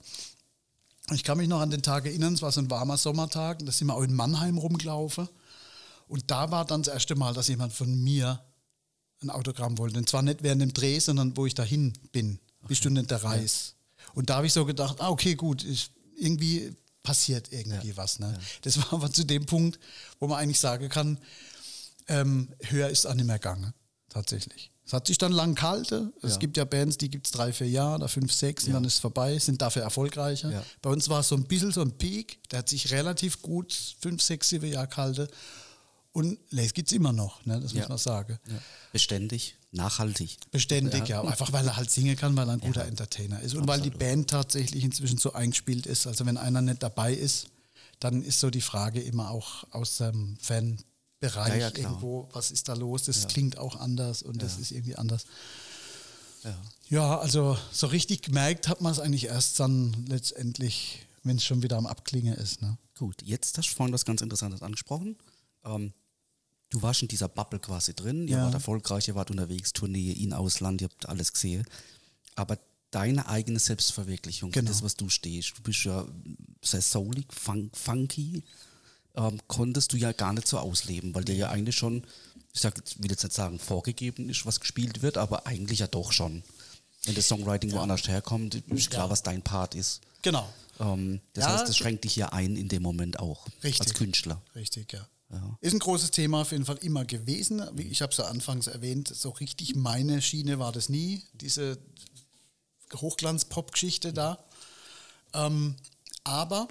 Ich 1.13 1.23
kann 1.23 1.39
mich 1.39 1.49
noch 1.49 1.61
an 1.61 1.71
den 1.71 1.83
Tag 1.83 2.05
erinnern, 2.05 2.35
es 2.35 2.43
war 2.43 2.51
so 2.51 2.61
ein 2.61 2.71
warmer 2.71 2.97
Sommertag 2.97 3.61
und 3.61 3.67
da 3.67 3.73
sind 3.73 3.87
wir 3.87 3.95
auch 3.95 4.03
in 4.03 4.15
Mannheim 4.15 4.59
rumgelaufen. 4.59 5.29
Und 6.09 6.31
da 6.31 6.51
war 6.51 6.65
dann 6.65 6.83
das 6.83 6.93
erste 6.93 7.15
Mal, 7.15 7.35
dass 7.35 7.49
jemand 7.49 7.73
von 7.73 8.03
mir 8.03 8.41
ein 9.23 9.31
Autogramm 9.31 9.79
wollte. 9.79 9.99
Und 9.99 10.09
zwar 10.09 10.23
nicht 10.23 10.43
während 10.43 10.63
dem 10.63 10.73
Dreh, 10.75 10.99
sondern 10.99 11.37
wo 11.37 11.47
ich 11.47 11.55
dahin 11.55 11.93
bin. 12.13 12.39
Bis 12.67 12.79
Stunde 12.79 13.05
der 13.05 13.23
Reis. 13.23 13.75
Und 14.15 14.31
da 14.31 14.37
habe 14.37 14.47
ich 14.47 14.53
so 14.53 14.65
gedacht, 14.65 15.01
ah, 15.01 15.11
okay, 15.11 15.37
gut, 15.37 15.65
ich, 15.65 15.91
irgendwie 16.17 16.75
passiert 17.03 17.53
irgendwie 17.53 17.97
was. 17.97 18.19
Ne? 18.19 18.37
Das 18.63 18.77
war 18.79 18.95
aber 18.95 19.11
zu 19.13 19.25
dem 19.25 19.47
Punkt, 19.47 19.79
wo 20.19 20.27
man 20.27 20.39
eigentlich 20.39 20.59
sagen 20.59 20.89
kann, 20.89 21.19
ähm, 22.09 22.49
höher 22.63 22.89
ist 22.89 23.07
auch 23.07 23.15
nicht 23.15 23.27
mehr 23.27 23.39
gegangen, 23.39 23.73
tatsächlich. 24.09 24.71
Es 24.87 24.93
hat 24.93 25.09
sich 25.09 25.19
dann 25.19 25.33
lang 25.33 25.57
gehalten. 25.57 26.13
Es 26.23 26.39
gibt 26.39 26.57
ja 26.57 26.65
Bands, 26.65 26.97
die 26.97 27.11
gibt 27.11 27.27
es 27.27 27.33
drei, 27.33 27.53
vier 27.53 27.69
Jahre 27.69 27.97
oder 27.97 28.09
fünf, 28.09 28.33
sechs 28.33 28.67
und 28.69 28.73
dann 28.75 28.85
ist 28.85 28.95
es 28.95 29.01
vorbei, 29.01 29.37
sind 29.39 29.61
dafür 29.61 29.83
erfolgreicher. 29.83 30.53
Ja. 30.53 30.63
Bei 30.81 30.91
uns 30.91 31.09
war 31.09 31.21
es 31.21 31.29
so 31.29 31.35
ein 31.35 31.45
bisschen 31.45 31.73
so 31.73 31.81
ein 31.83 31.91
Peak, 31.91 32.39
der 32.51 32.61
hat 32.61 32.69
sich 32.69 32.93
relativ 32.93 33.43
gut 33.43 33.77
fünf, 34.01 34.23
sechs, 34.23 34.49
sieben 34.49 34.71
Jahre 34.71 34.87
gehalten. 34.87 35.27
Und 36.13 36.39
es 36.53 36.73
gibt 36.73 36.89
es 36.89 36.97
immer 36.97 37.13
noch, 37.13 37.45
ne? 37.45 37.61
das 37.61 37.75
muss 37.75 37.83
Ja. 37.83 37.89
man 37.89 37.99
sagen. 37.99 38.39
ja. 38.49 38.55
Beständig, 38.93 39.57
nachhaltig. 39.73 40.39
Beständig, 40.53 41.09
ja. 41.09 41.21
Einfach 41.23 41.53
weil 41.53 41.67
er 41.67 41.77
halt 41.77 41.91
singen 41.91 42.17
kann, 42.17 42.37
weil 42.37 42.49
er 42.49 42.53
ein 42.55 42.61
guter 42.61 42.85
Entertainer 42.87 43.41
ist. 43.41 43.55
Und 43.55 43.67
weil 43.69 43.81
die 43.83 43.91
Band 43.91 44.31
tatsächlich 44.31 44.85
inzwischen 44.85 45.19
so 45.19 45.33
eingespielt 45.33 45.85
ist. 45.85 46.07
Also 46.07 46.25
wenn 46.25 46.37
einer 46.39 46.63
nicht 46.63 46.83
dabei 46.83 47.13
ist, 47.13 47.49
dann 48.01 48.23
ist 48.23 48.39
so 48.41 48.51
die 48.51 48.61
Frage 48.63 49.01
immer 49.01 49.31
auch 49.31 49.65
aus 49.73 49.99
dem 49.99 50.39
Fanbereich 51.21 51.49
Ja, 51.61 51.69
ja, 51.71 51.77
irgendwo, 51.77 52.29
was 52.33 52.51
ist 52.51 52.69
da 52.69 52.75
los? 52.75 53.05
Das 53.05 53.27
klingt 53.29 53.59
auch 53.59 53.77
anders 53.77 54.23
und 54.23 54.43
das 54.43 54.59
ist 54.59 54.71
irgendwie 54.71 54.97
anders. 54.97 55.25
Ja. 56.45 56.57
Ja, 56.89 57.19
also 57.19 57.59
so 57.73 57.87
richtig 57.89 58.23
gemerkt 58.23 58.69
hat 58.69 58.81
man 58.81 58.93
es 58.93 59.01
eigentlich 59.01 59.25
erst 59.27 59.59
dann 59.59 60.05
letztendlich, 60.09 61.07
wenn 61.25 61.37
es 61.39 61.45
schon 61.45 61.63
wieder 61.63 61.77
am 61.77 61.87
Abklingen 61.87 62.35
ist. 62.35 62.63
Ne? 62.63 62.79
Gut, 62.97 63.23
jetzt 63.23 63.59
hast 63.59 63.71
du 63.71 63.75
vorhin 63.75 63.93
was 63.93 64.05
ganz 64.05 64.21
Interessantes 64.21 64.63
angesprochen. 64.63 65.17
Ähm, 65.65 65.93
du 66.71 66.83
warst 66.83 67.03
in 67.03 67.09
dieser 67.09 67.29
Bubble 67.29 67.59
quasi 67.59 67.95
drin, 67.95 68.29
ihr 68.29 68.37
Ja. 68.37 68.45
wart 68.45 68.55
erfolgreich, 68.55 69.09
ihr 69.09 69.15
wart 69.17 69.31
unterwegs, 69.31 69.73
Tournee 69.73 70.13
in 70.13 70.33
Ausland, 70.33 70.81
ihr 70.83 70.89
habt 70.89 71.09
alles 71.09 71.33
gesehen. 71.33 71.65
Aber 72.37 72.59
deine 72.93 73.27
eigene 73.29 73.59
Selbstverwirklichung, 73.59 74.53
Genau. 74.53 74.71
das, 74.71 74.83
was 74.83 74.95
du 74.95 75.09
stehst, 75.09 75.59
du 75.59 75.63
bist 75.63 75.83
ja 75.85 76.07
sehr 76.63 76.83
soulig, 76.83 77.27
fun 77.33 77.71
funky, 77.75 78.45
ähm, 79.17 79.41
konntest 79.49 79.93
du 79.93 79.97
ja 79.97 80.13
gar 80.13 80.33
nicht 80.33 80.47
so 80.49 80.59
ausleben, 80.59 81.15
weil 81.15 81.25
dir 81.25 81.35
ja 81.35 81.51
eigentlich 81.51 81.77
schon, 81.77 82.05
ich 82.53 82.61
sag, 82.61 82.81
will 82.99 83.11
jetzt 83.11 83.25
nicht 83.25 83.35
sagen, 83.35 83.59
vorgegeben 83.59 84.29
ist, 84.29 84.47
was 84.47 84.61
gespielt 84.61 85.03
wird, 85.03 85.19
aber 85.19 85.47
eigentlich 85.47 85.81
ja 85.81 85.87
doch 85.87 86.13
schon. 86.13 86.43
Wenn 87.05 87.15
das 87.15 87.29
Songwriting 87.29 87.73
woanders 87.73 88.09
herkommt, 88.09 88.55
ist 88.55 88.91
klar, 88.91 89.09
was 89.11 89.23
dein 89.23 89.43
Part 89.43 89.75
ist. 89.75 90.01
Genau. 90.23 90.53
Ähm, 90.81 91.21
das 91.35 91.45
Ja, 91.45 91.53
heißt, 91.53 91.69
das 91.69 91.77
schränkt 91.77 92.05
dich 92.05 92.17
ja 92.17 92.31
ein 92.31 92.57
in 92.57 92.69
dem 92.69 92.83
Moment 92.83 93.21
auch. 93.21 93.47
Richtig. 93.63 93.87
Als 93.87 93.95
Künstler. 93.95 94.43
Richtig, 94.55 94.93
ja. 94.93 95.07
Ja. 95.31 95.59
Ist 95.61 95.73
ein 95.73 95.81
großes 95.81 96.13
Thema 96.13 96.43
auf 96.43 96.53
jeden 96.53 96.65
Fall 96.65 96.79
immer 96.83 97.05
gewesen. 97.05 97.63
Wie 97.75 97.83
Ich 97.83 98.01
habe 98.03 98.13
es 98.13 98.19
ja 98.19 98.27
anfangs 98.27 98.69
erwähnt, 98.69 99.09
so 99.09 99.31
richtig 99.31 99.75
meine 99.75 100.23
Schiene 100.23 100.59
war 100.61 100.71
das 100.73 100.89
nie, 100.89 101.25
diese 101.33 101.79
Hochglanz-Pop-Geschichte 102.95 104.13
da. 104.13 104.39
Ähm, 105.33 105.75
aber 106.25 106.69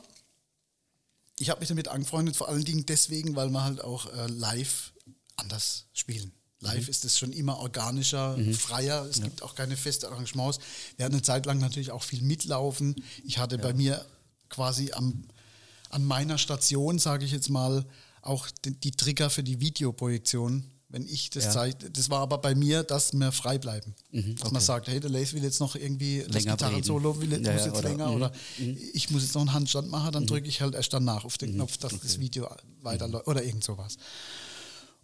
ich 1.40 1.50
habe 1.50 1.60
mich 1.60 1.70
damit 1.70 1.88
angefreundet, 1.88 2.36
vor 2.36 2.48
allen 2.50 2.64
Dingen 2.64 2.86
deswegen, 2.86 3.36
weil 3.36 3.50
wir 3.50 3.64
halt 3.64 3.84
auch 3.84 4.12
äh, 4.14 4.28
live 4.28 4.94
anders 5.36 5.86
spielen. 5.94 6.32
Live 6.62 6.88
ist 6.88 7.06
es 7.06 7.20
schon 7.20 7.32
immer 7.34 7.60
organischer, 7.60 8.38
freier. 8.58 9.06
Es 9.06 9.22
gibt 9.22 9.44
auch 9.44 9.56
keine 9.56 9.78
feste 9.78 10.10
Arrangements. 10.10 10.60
Wir 10.96 11.06
hatten 11.06 11.16
eine 11.16 11.22
Zeit 11.22 11.46
lang 11.46 11.60
natürlich 11.60 11.92
auch 11.92 12.02
viel 12.02 12.22
mitlaufen. 12.22 12.96
Ich 13.24 13.38
hatte 13.38 13.58
bei 13.58 13.74
mir 13.74 14.04
quasi 14.50 14.92
am, 14.94 15.26
an 15.90 16.04
meiner 16.06 16.38
Station, 16.38 16.98
sage 16.98 17.26
ich 17.26 17.32
jetzt 17.32 17.50
mal, 17.50 17.86
auch 18.22 18.48
die, 18.64 18.72
die 18.72 18.92
Trigger 18.92 19.30
für 19.30 19.44
die 19.44 19.60
Videoprojektion. 19.60 20.66
Wenn 20.96 21.06
ich 21.10 21.30
das 21.30 21.44
Ja. 21.44 21.52
zeige, 21.52 21.90
das 21.92 22.10
war 22.10 22.22
aber 22.22 22.38
bei 22.38 22.56
mir, 22.56 22.82
dass 22.84 23.12
wir 23.12 23.34
frei 23.34 23.58
bleiben. 23.58 23.94
dass 24.14 24.24
man 24.24 24.24
Mhm, 24.24 24.38
okay. 24.56 24.60
sagt, 24.62 24.88
hey, 24.88 25.02
der 25.02 25.10
Lace 25.10 25.34
will 25.34 25.44
jetzt 25.44 25.60
noch 25.60 25.76
irgendwie 25.76 26.20
das 26.26 26.32
Länger 26.46 26.52
Gitarren-Solo 26.56 27.20
will, 27.20 27.34
reden. 27.34 27.44
Ja, 27.44 27.52
muss 27.52 27.66
jetzt 27.66 27.78
oder- 27.80 27.90
länger 27.90 28.08
mhm, 28.08 28.16
oder 28.16 28.32
ich 28.94 29.10
muss 29.12 29.24
jetzt 29.24 29.34
noch 29.36 29.42
einen 29.42 29.52
Handstand 29.52 29.90
machen, 29.90 30.14
dann 30.14 30.26
drücke 30.26 30.48
ich 30.48 30.62
halt 30.62 30.74
erst 30.74 30.94
danach 30.94 31.26
auf 31.26 31.38
den 31.38 31.50
Mhm, 31.52 31.56
Knopf, 31.56 31.76
dass 31.80 32.00
das 32.00 32.18
Video 32.22 32.48
weiterläuft 32.82 33.28
oder 33.28 33.44
irgend 33.44 33.66
sowas. 33.66 33.98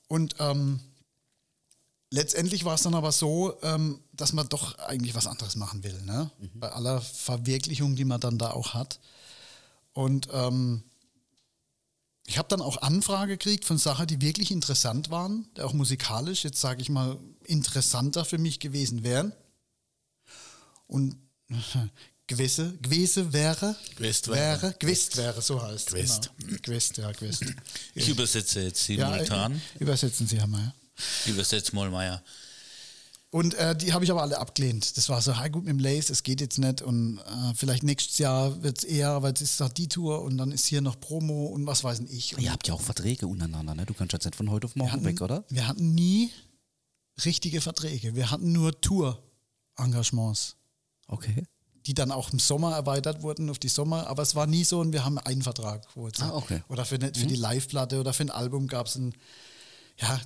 Und 0.07 0.35
ähm, 0.39 0.79
letztendlich 2.09 2.63
war 2.63 2.75
es 2.75 2.83
dann 2.83 2.93
aber 2.95 3.11
so, 3.11 3.53
ähm, 3.61 3.99
dass 4.13 4.31
man 4.31 4.47
doch 4.47 4.77
eigentlich 4.79 5.13
was 5.13 5.27
anderes 5.27 5.57
machen 5.57 5.83
will, 5.83 5.99
ne? 6.03 6.31
Mhm. 6.39 6.51
bei 6.59 6.71
aller 6.71 7.01
Verwirklichung, 7.01 7.97
die 7.97 8.05
man 8.05 8.21
dann 8.21 8.37
da 8.37 8.51
auch 8.51 8.73
hat. 8.73 9.01
Und 9.91 10.29
ähm, 10.31 10.83
ich 12.31 12.37
habe 12.37 12.47
dann 12.47 12.61
auch 12.61 12.77
Anfrage 12.81 13.37
gekriegt 13.37 13.65
von 13.65 13.77
Sachen, 13.77 14.07
die 14.07 14.21
wirklich 14.21 14.51
interessant 14.51 15.09
waren, 15.09 15.49
die 15.57 15.61
auch 15.61 15.73
musikalisch, 15.73 16.45
jetzt 16.45 16.61
sage 16.61 16.81
ich 16.81 16.87
mal, 16.87 17.19
interessanter 17.43 18.23
für 18.23 18.37
mich 18.37 18.61
gewesen 18.61 19.03
wären. 19.03 19.33
Und 20.87 21.17
gewisse, 22.27 22.77
gewisse 22.81 23.33
wäre, 23.33 23.75
Gewesst 23.95 24.29
wäre. 24.29 24.61
wäre, 24.61 24.75
gewist 24.79 25.17
wäre, 25.17 25.41
so 25.41 25.61
heißt 25.61 25.87
es. 25.89 25.93
Gewist. 25.93 26.31
Genau. 26.37 26.57
Gewist, 26.61 26.97
ja, 26.97 27.11
gewist. 27.11 27.45
Ich 27.95 28.07
übersetze 28.07 28.61
jetzt 28.61 28.87
Ja, 28.87 29.11
simultan. 29.11 29.55
äh, 29.55 29.83
übersetzen 29.83 30.25
Sie, 30.25 30.37
Herr 30.37 30.47
Mayer. 30.47 30.73
Ich 31.25 31.31
übersetze 31.31 31.75
mal 31.75 31.89
Meier. 31.89 32.23
Und 33.33 33.53
äh, 33.53 33.75
die 33.77 33.93
habe 33.93 34.03
ich 34.03 34.11
aber 34.11 34.21
alle 34.21 34.37
abgelehnt. 34.39 34.97
Das 34.97 35.07
war 35.07 35.21
so, 35.21 35.37
hi 35.37 35.49
gut 35.49 35.63
mit 35.63 35.69
dem 35.71 35.79
Lace, 35.79 36.09
es 36.09 36.23
geht 36.23 36.41
jetzt 36.41 36.57
nicht 36.59 36.81
und 36.81 37.19
äh, 37.19 37.53
vielleicht 37.55 37.81
nächstes 37.83 38.17
Jahr 38.17 38.61
wird 38.61 38.79
es 38.79 38.83
eher, 38.83 39.23
weil 39.23 39.31
es 39.33 39.39
ist 39.41 39.59
da 39.61 39.69
die 39.69 39.87
Tour 39.87 40.21
und 40.21 40.37
dann 40.37 40.51
ist 40.51 40.65
hier 40.65 40.81
noch 40.81 40.99
Promo 40.99 41.45
und 41.45 41.65
was 41.65 41.83
weiß 41.85 42.01
ich. 42.09 42.35
Und 42.35 42.43
Ihr 42.43 42.51
habt 42.51 42.67
ja 42.67 42.73
auch 42.73 42.81
Verträge 42.81 43.27
untereinander, 43.27 43.73
ne? 43.73 43.85
Du 43.85 43.93
kannst 43.93 44.11
jetzt 44.11 44.25
nicht 44.25 44.35
von 44.35 44.51
heute 44.51 44.67
auf 44.67 44.75
morgen 44.75 44.91
hatten, 44.91 45.05
weg, 45.05 45.21
oder? 45.21 45.45
Wir 45.49 45.65
hatten 45.65 45.93
nie 45.95 46.29
richtige 47.23 47.61
Verträge. 47.61 48.15
Wir 48.15 48.31
hatten 48.31 48.51
nur 48.51 48.79
Tour-Engagements, 48.81 50.57
Okay. 51.07 51.45
die 51.85 51.93
dann 51.93 52.11
auch 52.11 52.33
im 52.33 52.39
Sommer 52.39 52.73
erweitert 52.75 53.21
wurden 53.21 53.49
auf 53.49 53.59
die 53.59 53.69
Sommer, 53.69 54.07
aber 54.07 54.23
es 54.23 54.35
war 54.35 54.45
nie 54.45 54.65
so 54.65 54.81
und 54.81 54.91
wir 54.91 55.05
haben 55.05 55.17
einen 55.17 55.41
Vertrag. 55.41 55.87
Wo 55.95 56.07
jetzt, 56.07 56.21
Ah, 56.21 56.33
okay. 56.35 56.63
Oder 56.67 56.83
für, 56.83 56.97
ne- 56.97 57.13
für 57.15 57.27
die 57.27 57.35
Live-Platte 57.35 57.97
oder 58.01 58.11
für 58.11 58.23
ein 58.23 58.29
Album 58.29 58.67
gab 58.67 58.87
es 58.87 58.95
ein, 58.97 59.13
ja, 59.99 60.19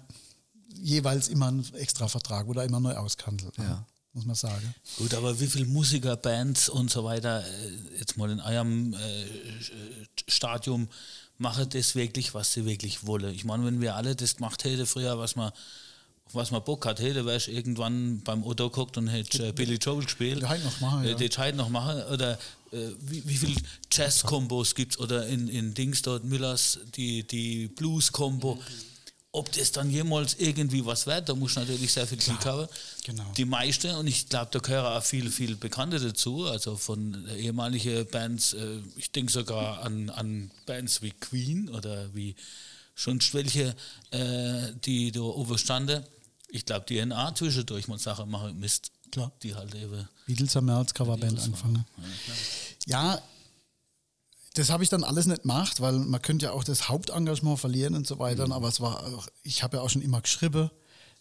jeweils 0.81 1.27
immer 1.27 1.47
einen 1.47 1.65
extra 1.75 2.07
Vertrag 2.07 2.47
oder 2.47 2.63
immer 2.63 2.79
neu 2.79 2.95
ausgehandelt. 2.95 3.57
ne? 3.57 3.65
Ja. 3.65 3.85
Muss 4.13 4.25
man 4.25 4.35
sagen. 4.35 4.73
Gut, 4.97 5.13
aber 5.13 5.37
wie 5.41 5.47
viele 5.47 5.65
Musiker, 5.65 6.15
Bands 6.15 6.69
und 6.69 6.89
so 6.89 7.03
weiter, 7.03 7.43
äh, 7.45 7.99
jetzt 7.99 8.15
mal 8.15 8.31
in 8.31 8.39
eurem 8.39 8.93
äh, 8.93 9.25
Stadium, 10.29 10.87
machen 11.37 11.67
das 11.69 11.95
wirklich, 11.95 12.33
was 12.33 12.53
sie 12.53 12.65
wirklich 12.65 13.05
wollen? 13.05 13.33
Ich 13.35 13.43
meine, 13.43 13.65
wenn 13.65 13.81
wir 13.81 13.95
alle 13.95 14.15
das 14.15 14.37
gemacht 14.37 14.63
hätten 14.63 14.85
früher, 14.85 15.19
was 15.19 15.35
man 15.35 15.51
auf 16.27 16.33
was 16.33 16.49
man 16.49 16.63
Bock 16.63 16.85
hat, 16.85 16.99
hätte, 16.99 17.25
wärst 17.25 17.49
irgendwann 17.49 18.21
beim 18.21 18.43
Otto 18.43 18.69
geguckt 18.69 18.97
und 18.97 19.07
hätte 19.09 19.47
äh, 19.47 19.51
Billy 19.51 19.75
Joel 19.75 20.05
gespielt. 20.05 20.37
Die 20.41 20.63
noch 20.63 20.79
machen, 20.79 21.03
Äh, 21.03 21.09
ja. 21.11 21.15
Die 21.15 21.29
heute 21.37 21.57
noch 21.57 21.69
machen. 21.69 22.01
Oder 22.11 22.39
äh, 22.71 22.77
wie, 23.01 23.27
wie 23.27 23.37
viele 23.37 23.55
Jazz-Kombos 23.91 24.73
gibt 24.73 24.93
es? 24.93 24.99
Oder 24.99 25.27
in, 25.27 25.47
in 25.47 25.73
Dings 25.73 26.01
dort, 26.01 26.23
Müllers, 26.23 26.79
die, 26.95 27.27
die 27.27 27.67
Blues-Kombo. 27.67 28.59
Ob 29.35 29.51
das 29.51 29.71
dann 29.71 29.89
jemals 29.89 30.35
irgendwie 30.35 30.85
was 30.85 31.05
wird, 31.07 31.27
da 31.27 31.35
muss 31.35 31.55
natürlich 31.55 31.91
sehr 31.91 32.07
viel 32.07 32.17
Glück 32.17 32.45
haben. 32.45 32.67
genau. 33.03 33.25
Die 33.35 33.43
meisten, 33.43 33.93
und 33.95 34.07
ich 34.07 34.29
glaube, 34.29 34.47
da 34.51 34.59
gehören 34.59 34.85
auch 34.85 35.03
viele, 35.03 35.29
viele 35.29 35.55
Bekannte 35.55 35.99
dazu, 35.99 36.45
also 36.45 36.77
von 36.77 37.27
ehemaligen 37.37 38.05
Bands, 38.07 38.53
äh, 38.53 38.79
ich 38.95 39.11
denke 39.11 39.31
sogar 39.31 39.83
an, 39.83 40.09
an 40.09 40.51
Bands 40.65 41.01
wie 41.01 41.11
Queen 41.11 41.67
oder 41.69 42.13
wie 42.15 42.35
schon 42.95 43.19
welche, 43.33 43.75
äh, 44.11 44.71
die 44.85 45.11
da 45.11 45.19
oben 45.21 45.57
standen. 45.57 46.03
Ich 46.47 46.65
glaube, 46.65 46.85
die 46.87 47.05
NA 47.05 47.35
zwischendurch 47.35 47.89
mal 47.89 47.99
Sachen 47.99 48.29
machen 48.29 48.57
Mist. 48.59 48.91
Klar. 49.11 49.31
Die 49.43 49.53
halt 49.53 49.75
eben. 49.75 50.07
Beatles 50.25 50.55
haben 50.55 50.67
ja 50.69 50.77
als 50.77 50.93
Coverband 50.93 51.39
angefangen. 51.39 51.85
Ja, 52.85 53.21
das 54.55 54.69
habe 54.69 54.83
ich 54.83 54.89
dann 54.89 55.03
alles 55.03 55.25
nicht 55.25 55.41
gemacht, 55.41 55.81
weil 55.81 55.93
man 55.93 56.21
könnte 56.21 56.45
ja 56.47 56.51
auch 56.53 56.63
das 56.63 56.87
Hauptengagement 56.87 57.59
verlieren 57.59 57.93
und 57.93 58.07
so 58.07 58.19
weiter. 58.19 58.49
Aber 58.51 58.69
es 58.69 58.79
war, 58.79 59.03
auch, 59.05 59.27
ich 59.43 59.63
habe 59.63 59.77
ja 59.77 59.83
auch 59.83 59.89
schon 59.89 60.01
immer 60.01 60.21
geschrieben. 60.21 60.71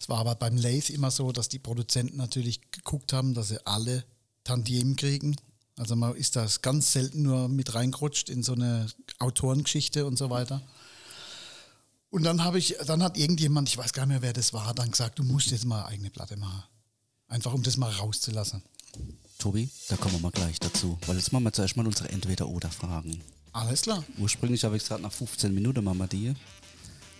Es 0.01 0.09
war 0.09 0.18
aber 0.18 0.37
beim 0.37 0.57
Lace 0.57 0.90
immer 0.90 1.11
so, 1.11 1.33
dass 1.33 1.49
die 1.49 1.59
Produzenten 1.59 2.16
natürlich 2.16 2.61
geguckt 2.70 3.12
haben, 3.12 3.35
dass 3.35 3.49
sie 3.49 3.66
alle 3.66 4.05
Tantiemen 4.44 4.94
kriegen. 4.94 5.37
Also 5.77 5.97
man 5.97 6.14
ist 6.14 6.37
da 6.37 6.47
ganz 6.62 6.92
selten 6.92 7.23
nur 7.23 7.49
mit 7.49 7.75
reingerutscht 7.75 8.29
in 8.29 8.44
so 8.44 8.53
eine 8.53 8.87
Autorengeschichte 9.18 10.07
und 10.07 10.16
so 10.16 10.31
weiter. 10.31 10.62
Und 12.11 12.23
dann 12.23 12.44
habe 12.44 12.61
ich, 12.61 12.77
dann 12.87 13.03
hat 13.03 13.16
irgendjemand, 13.16 13.68
ich 13.68 13.77
weiß 13.77 13.92
gar 13.92 14.07
nicht 14.07 14.14
mehr, 14.14 14.23
wer 14.23 14.33
das 14.33 14.53
war, 14.53 14.73
dann 14.75 14.92
gesagt, 14.92 15.18
du 15.18 15.25
musst 15.25 15.51
jetzt 15.51 15.64
mal 15.64 15.81
eine 15.81 15.88
eigene 15.88 16.11
Platte 16.11 16.37
machen. 16.37 16.62
Einfach 17.27 17.53
um 17.53 17.64
das 17.64 17.77
mal 17.77 17.90
rauszulassen. 17.90 18.62
Tobi, 19.44 19.68
da 19.90 19.96
kommen 19.96 20.14
wir 20.14 20.20
mal 20.20 20.30
gleich 20.30 20.59
dazu. 20.59 20.96
Weil 21.07 21.16
jetzt 21.16 21.30
machen 21.30 21.44
wir 21.44 21.52
zuerst 21.52 21.76
mal 21.76 21.87
unsere 21.87 22.09
Entweder-Oder-Fragen. 22.09 23.20
Alles 23.52 23.83
klar. 23.83 24.02
Ursprünglich 24.16 24.64
habe 24.64 24.78
ich 24.78 24.83
gesagt, 24.83 25.02
nach 25.02 25.12
15 25.12 25.52
Minuten 25.52 25.85
machen 25.85 25.98
wir 25.98 26.07
die. 26.07 26.33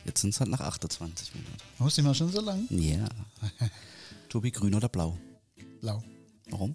Jetzt 0.07 0.23
sind 0.23 0.31
es 0.31 0.41
halt 0.41 0.49
nach 0.49 0.61
28 0.61 1.35
Minuten. 1.35 1.53
Oh, 1.81 1.89
sind 1.91 2.07
wir 2.07 2.15
schon 2.15 2.33
so 2.33 2.41
lang? 2.41 2.67
Ja. 2.71 3.07
Tobi, 4.31 4.51
grün 4.51 4.75
oder 4.75 4.89
blau? 4.89 5.19
Blau. 5.83 6.03
Warum? 6.49 6.75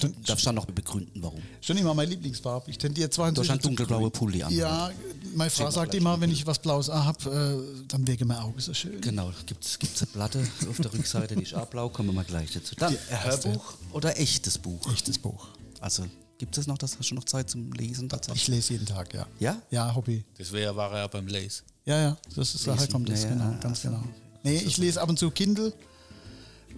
Du 0.00 0.08
darfst 0.26 0.44
dann 0.44 0.56
noch 0.56 0.66
begründen, 0.66 1.22
warum. 1.22 1.42
Schon 1.60 1.76
immer 1.76 1.94
meine 1.94 2.10
Lieblingsfarbe. 2.10 2.68
Ich 2.68 2.78
tendiere 2.78 3.10
zwar 3.10 3.30
Du 3.30 3.42
hast 3.42 3.48
inzwischen 3.48 3.52
einen 3.52 3.60
zu 3.60 3.68
dunkelblaue. 3.68 4.10
Pulli 4.10 4.42
an. 4.42 4.52
Ja, 4.52 4.90
meine 5.34 5.50
Frau 5.50 5.70
sagt 5.70 5.94
immer, 5.94 6.20
wenn 6.20 6.30
ich 6.30 6.46
was 6.46 6.58
Blaues 6.58 6.88
habe, 6.88 7.62
äh, 7.82 7.86
dann 7.88 8.06
wirke 8.06 8.24
mein 8.24 8.38
Auge 8.38 8.60
so 8.60 8.74
schön. 8.74 9.00
Genau, 9.00 9.32
gibt 9.46 9.64
es 9.64 9.78
eine 10.02 10.10
Platte 10.12 10.46
auf 10.68 10.76
der 10.76 10.92
Rückseite, 10.92 11.36
die 11.36 11.42
ist 11.42 11.54
auch 11.54 11.66
blau, 11.66 11.88
kommen 11.88 12.10
wir 12.10 12.14
mal 12.14 12.24
gleich 12.24 12.52
dazu. 12.52 12.74
Dann. 12.76 12.96
Hörbuch 13.08 13.74
oder 13.92 14.18
echtes 14.18 14.58
Buch? 14.58 14.92
Echtes 14.92 15.18
Buch. 15.18 15.48
Also 15.80 16.04
gibt 16.38 16.56
es 16.56 16.66
noch, 16.66 16.78
das 16.78 16.98
hast 16.98 17.10
du 17.10 17.14
noch 17.14 17.24
Zeit 17.24 17.50
zum 17.50 17.72
Lesen 17.72 18.08
tatsächlich? 18.08 18.42
Ich 18.42 18.48
lese 18.48 18.72
jeden 18.74 18.86
Tag, 18.86 19.12
ja. 19.14 19.26
Ja? 19.38 19.60
Ja, 19.70 19.94
Hobby. 19.94 20.24
Das 20.38 20.52
wäre 20.52 20.74
war 20.74 20.96
ja 20.96 21.06
beim 21.06 21.26
Lace. 21.26 21.62
Ja, 21.84 22.00
ja, 22.00 22.16
das 22.34 22.54
ist 22.54 22.66
daher 22.66 22.80
Lesen, 22.80 22.92
kommt 22.92 23.08
das, 23.08 23.22
ja, 23.24 23.30
genau, 23.30 23.50
ganz 23.60 23.84
also, 23.84 23.88
genau. 23.88 24.04
Nee, 24.42 24.56
ich 24.56 24.78
lese 24.78 25.00
ab 25.00 25.08
und 25.08 25.18
zu 25.18 25.30
Kindle, 25.30 25.72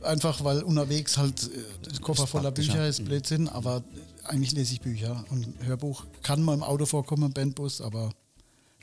einfach 0.03 0.43
weil 0.43 0.63
unterwegs 0.63 1.17
halt 1.17 1.45
äh, 1.45 1.91
der 1.91 2.01
Koffer 2.01 2.27
voller. 2.27 2.51
Bücher 2.51 2.89
ist, 2.89 3.05
Blödsinn, 3.05 3.49
aber 3.49 3.83
eigentlich 4.25 4.53
lese 4.53 4.75
ich 4.75 4.81
Bücher. 4.81 5.25
Und 5.31 5.47
Hörbuch 5.63 6.05
kann 6.23 6.43
mal 6.43 6.55
im 6.55 6.63
Auto 6.63 6.87
vorkommen, 6.87 7.25
im 7.25 7.33
Bandbus, 7.33 7.81
aber 7.81 8.11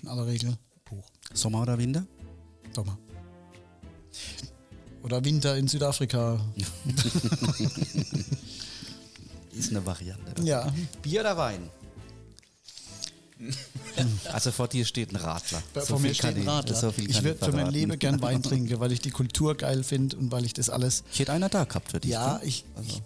in 0.01 0.07
aller 0.07 0.25
Regel 0.27 0.57
Buch. 0.85 1.05
Sommer 1.33 1.61
oder 1.61 1.77
Winter? 1.77 2.05
Sommer. 2.75 2.97
Oder 5.03 5.23
Winter 5.23 5.55
in 5.57 5.67
Südafrika. 5.67 6.39
Ist 9.51 9.69
eine 9.71 9.85
Variante. 9.85 10.41
Ja, 10.43 10.73
Bier 11.01 11.21
oder 11.21 11.37
Wein? 11.37 11.69
Also 14.31 14.51
vor 14.51 14.67
dir 14.67 14.85
steht 14.85 15.11
ein 15.11 15.15
Radler. 15.17 15.61
vor 15.73 15.99
mir 15.99 16.07
kann 16.09 16.15
steht 16.15 16.35
ein 16.35 16.41
ich- 16.41 16.47
Radler. 16.47 16.75
so 16.75 16.91
viel 16.91 17.09
ich 17.09 17.23
würde 17.23 17.43
für 17.43 17.51
mein. 17.53 17.71
Leben 17.71 17.97
gern 17.99 18.21
Wein 18.21 18.43
trinken, 18.49 18.79
weil 18.81 18.91
ich 18.91 18.99
die 19.01 19.11
Kultur 19.11 19.55
geil 19.55 19.83
finde 19.83 20.17
und 20.17 20.31
weil 20.31 20.45
ich 20.45 20.53
das 20.53 20.69
alles. 20.69 21.03
Ich 21.13 21.19
hätte 21.19 21.31
einer 21.33 21.47
da 21.49 21.63
gehabt 21.65 21.91
für 21.91 21.99
dich. 22.01 22.11
Ja, 22.11 22.37
gell? 22.37 22.47
ich. 22.47 22.65
Also. 22.75 23.01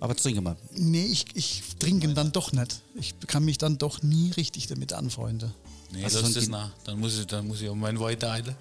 Aber 0.00 0.14
trinke 0.16 0.40
mal. 0.42 0.56
Nee, 0.74 1.04
ich, 1.06 1.26
ich 1.34 1.62
trinke 1.78 2.06
ihn 2.08 2.14
dann 2.14 2.32
doch 2.32 2.52
nicht. 2.52 2.82
Ich 2.94 3.18
kann 3.26 3.44
mich 3.44 3.56
dann 3.58 3.76
doch 3.78 4.02
nie 4.02 4.30
richtig 4.32 4.66
damit 4.66 4.92
anfreunden. 4.94 5.52
Nee, 5.90 6.04
Also 6.04 6.20
das 6.22 6.32
Kind- 6.34 6.48
nach. 6.50 6.70
Dann 6.84 6.98
muss 7.00 7.18
ich, 7.18 7.26
dann 7.26 7.46
muss 7.46 7.60
ich 7.60 7.68
auch 7.68 7.74
meinen 7.74 7.98
Wein 8.00 8.18
teilen. 8.18 8.54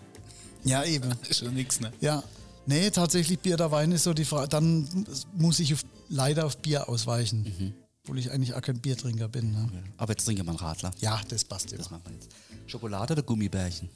Ja, 0.63 0.83
eben. 0.83 1.11
Ist 1.29 1.39
schon 1.39 1.53
nichts, 1.53 1.79
ne? 1.79 1.91
Ja. 2.01 2.23
Nee, 2.65 2.89
tatsächlich 2.91 3.39
Bier 3.39 3.53
oder 3.53 3.71
Wein 3.71 3.93
ist 3.93 4.03
so 4.03 4.13
die 4.13 4.25
Frage. 4.25 4.49
Dann 4.49 5.05
muss 5.33 5.59
ich 5.59 5.73
auf, 5.73 5.85
leider 6.09 6.45
auf 6.45 6.57
Bier 6.57 6.89
ausweichen. 6.89 7.43
Mhm. 7.57 7.73
Obwohl 8.03 8.19
ich 8.19 8.29
eigentlich 8.31 8.53
auch 8.53 8.61
kein 8.61 8.79
Biertrinker 8.79 9.29
bin. 9.29 9.51
Ne? 9.53 9.69
Aber 9.95 10.11
jetzt 10.13 10.25
trinke 10.25 10.43
mal 10.43 10.51
einen 10.51 10.59
Radler. 10.59 10.91
Ja, 10.99 11.21
das 11.29 11.45
passt 11.45 11.71
Das 11.71 11.89
wir 11.89 12.01
jetzt. 12.11 12.29
Schokolade 12.65 13.13
oder 13.13 13.23
Gummibärchen? 13.23 13.89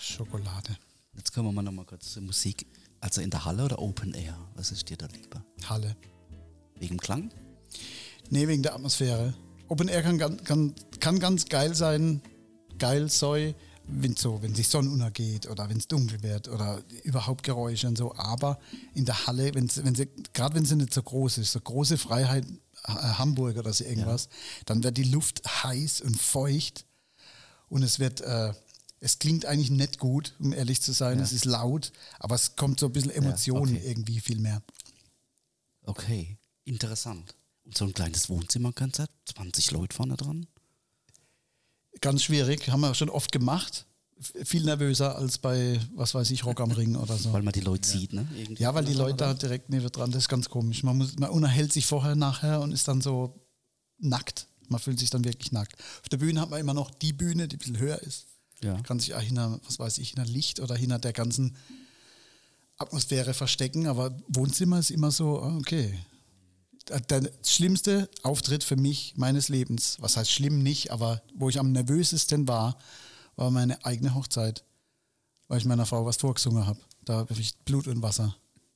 Schokolade. 0.00 0.76
Jetzt 1.16 1.32
kommen 1.32 1.48
wir 1.48 1.52
mal 1.52 1.62
noch 1.62 1.70
mal 1.72 1.84
kurz 1.84 2.12
zur 2.12 2.22
Musik. 2.22 2.66
Also 3.00 3.20
in 3.20 3.30
der 3.30 3.44
Halle 3.44 3.64
oder 3.64 3.78
Open 3.78 4.14
Air? 4.14 4.36
Was 4.56 4.72
ist 4.72 4.88
dir 4.90 4.96
da 4.96 5.06
lieber? 5.06 5.44
Halle. 5.68 5.96
Wegen 6.76 6.96
dem 6.96 7.00
Klang? 7.00 7.30
Nee, 8.30 8.48
wegen 8.48 8.62
der 8.64 8.74
Atmosphäre. 8.74 9.34
Open 9.68 9.86
Air 9.88 10.02
kann, 10.02 10.42
kann, 10.44 10.74
kann 10.98 11.18
ganz 11.20 11.46
geil 11.46 11.74
sein, 11.76 12.20
geil 12.78 13.10
soll, 13.10 13.54
wenn 13.88 14.16
so, 14.16 14.42
wenn 14.42 14.54
sich 14.54 14.68
Sonne 14.68 14.90
untergeht 14.90 15.48
oder 15.48 15.68
wenn 15.68 15.78
es 15.78 15.88
dunkel 15.88 16.22
wird 16.22 16.48
oder 16.48 16.82
überhaupt 17.04 17.42
Geräusche 17.42 17.88
und 17.88 17.96
so. 17.96 18.14
Aber 18.16 18.58
in 18.94 19.04
der 19.04 19.26
Halle, 19.26 19.54
wenn's, 19.54 19.82
wenn 19.82 19.94
sie, 19.94 20.08
gerade 20.34 20.54
wenn 20.54 20.64
sie 20.64 20.76
nicht 20.76 20.92
so 20.92 21.02
groß 21.02 21.38
ist, 21.38 21.52
so 21.52 21.60
große 21.60 21.96
Freiheit, 21.96 22.44
äh, 22.84 22.92
Hamburg 22.92 23.56
oder 23.56 23.72
so 23.72 23.84
irgendwas, 23.84 24.28
dann 24.66 24.84
wird 24.84 24.96
die 24.96 25.04
Luft 25.04 25.42
heiß 25.64 26.02
und 26.02 26.20
feucht 26.20 26.84
und 27.68 27.82
es 27.82 27.98
wird, 27.98 28.20
äh, 28.20 28.52
es 29.00 29.18
klingt 29.18 29.46
eigentlich 29.46 29.70
nicht 29.70 29.98
gut, 29.98 30.34
um 30.38 30.52
ehrlich 30.52 30.82
zu 30.82 30.92
sein. 30.92 31.20
Es 31.20 31.32
ist 31.32 31.44
laut, 31.44 31.92
aber 32.18 32.34
es 32.34 32.56
kommt 32.56 32.80
so 32.80 32.86
ein 32.86 32.92
bisschen 32.92 33.10
Emotionen 33.10 33.76
okay. 33.76 33.88
irgendwie 33.88 34.20
viel 34.20 34.38
mehr. 34.38 34.62
Okay, 35.82 36.36
interessant. 36.64 37.34
Und 37.64 37.76
so 37.76 37.84
ein 37.84 37.92
kleines 37.92 38.28
Wohnzimmerkonzert, 38.28 39.10
20 39.26 39.70
Leute 39.70 39.94
vorne 39.94 40.16
dran. 40.16 40.46
Ganz 42.00 42.22
schwierig, 42.22 42.68
haben 42.68 42.80
wir 42.80 42.94
schon 42.94 43.10
oft 43.10 43.32
gemacht. 43.32 43.86
viel 44.44 44.64
nervöser 44.64 45.16
als 45.16 45.38
bei, 45.38 45.80
was 45.94 46.14
weiß 46.14 46.30
ich, 46.30 46.44
Rock 46.44 46.60
am 46.60 46.72
Ring 46.72 46.96
oder 46.96 47.16
so. 47.16 47.32
Weil 47.32 47.42
man 47.42 47.52
die 47.52 47.60
Leute 47.60 47.88
sieht, 47.88 48.12
ne? 48.12 48.26
Irgendwie. 48.36 48.62
Ja, 48.62 48.74
weil 48.74 48.84
die 48.84 48.94
Leute 48.94 49.16
da 49.16 49.34
direkt 49.34 49.70
neben 49.70 49.88
dran, 49.90 50.10
das 50.10 50.24
ist 50.24 50.28
ganz 50.28 50.48
komisch. 50.48 50.82
Man, 50.82 50.98
muss, 50.98 51.16
man 51.18 51.30
unterhält 51.30 51.72
sich 51.72 51.86
vorher, 51.86 52.14
nachher 52.14 52.60
und 52.60 52.72
ist 52.72 52.88
dann 52.88 53.00
so 53.00 53.46
nackt. 53.98 54.46
Man 54.68 54.80
fühlt 54.80 54.98
sich 54.98 55.10
dann 55.10 55.24
wirklich 55.24 55.52
nackt. 55.52 55.74
Auf 56.02 56.08
der 56.08 56.18
Bühne 56.18 56.40
hat 56.40 56.50
man 56.50 56.60
immer 56.60 56.74
noch 56.74 56.90
die 56.90 57.12
Bühne, 57.12 57.48
die 57.48 57.56
ein 57.56 57.58
bisschen 57.58 57.78
höher 57.78 58.00
ist. 58.02 58.26
Ja. 58.62 58.80
Kann 58.82 59.00
sich 59.00 59.14
auch 59.14 59.20
hinter, 59.20 59.60
was 59.64 59.78
weiß 59.78 59.98
ich, 59.98 60.10
hinter 60.10 60.26
Licht 60.26 60.60
oder 60.60 60.74
hinter 60.74 60.98
der 60.98 61.12
ganzen 61.12 61.56
Atmosphäre 62.76 63.34
verstecken. 63.34 63.86
Aber 63.86 64.16
Wohnzimmer 64.28 64.78
ist 64.78 64.90
immer 64.90 65.10
so, 65.10 65.40
ah, 65.40 65.56
okay. 65.56 65.98
Der- 67.08 67.30
schlimmste 67.44 68.08
Auftritt 68.22 68.64
für 68.64 68.76
mich 68.76 69.14
meines 69.16 69.48
Lebens, 69.48 69.96
was 70.00 70.16
heißt 70.16 70.30
schlimm 70.30 70.62
nicht, 70.62 70.90
aber 70.90 71.22
wo 71.34 71.48
ich 71.48 71.58
am 71.58 71.72
nervösesten 71.72 72.48
war, 72.48 72.78
war 73.36 73.50
meine 73.50 73.84
eigene 73.84 74.14
Hochzeit, 74.14 74.64
weil 75.48 75.58
ich 75.58 75.64
meiner 75.64 75.86
Frau 75.86 76.04
was 76.06 76.16
vorgesungen 76.16 76.66
habe. 76.66 76.78
Da 77.04 77.18
habe 77.18 77.34
ich 77.34 77.56
Blut 77.64 77.86
und 77.88 78.02
Wasser 78.02 78.34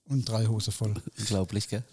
und 0.09 0.29
drei 0.29 0.47
Hose 0.47 0.73
voll. 0.73 0.95
Unglaublich, 1.19 1.69
gell? 1.69 1.83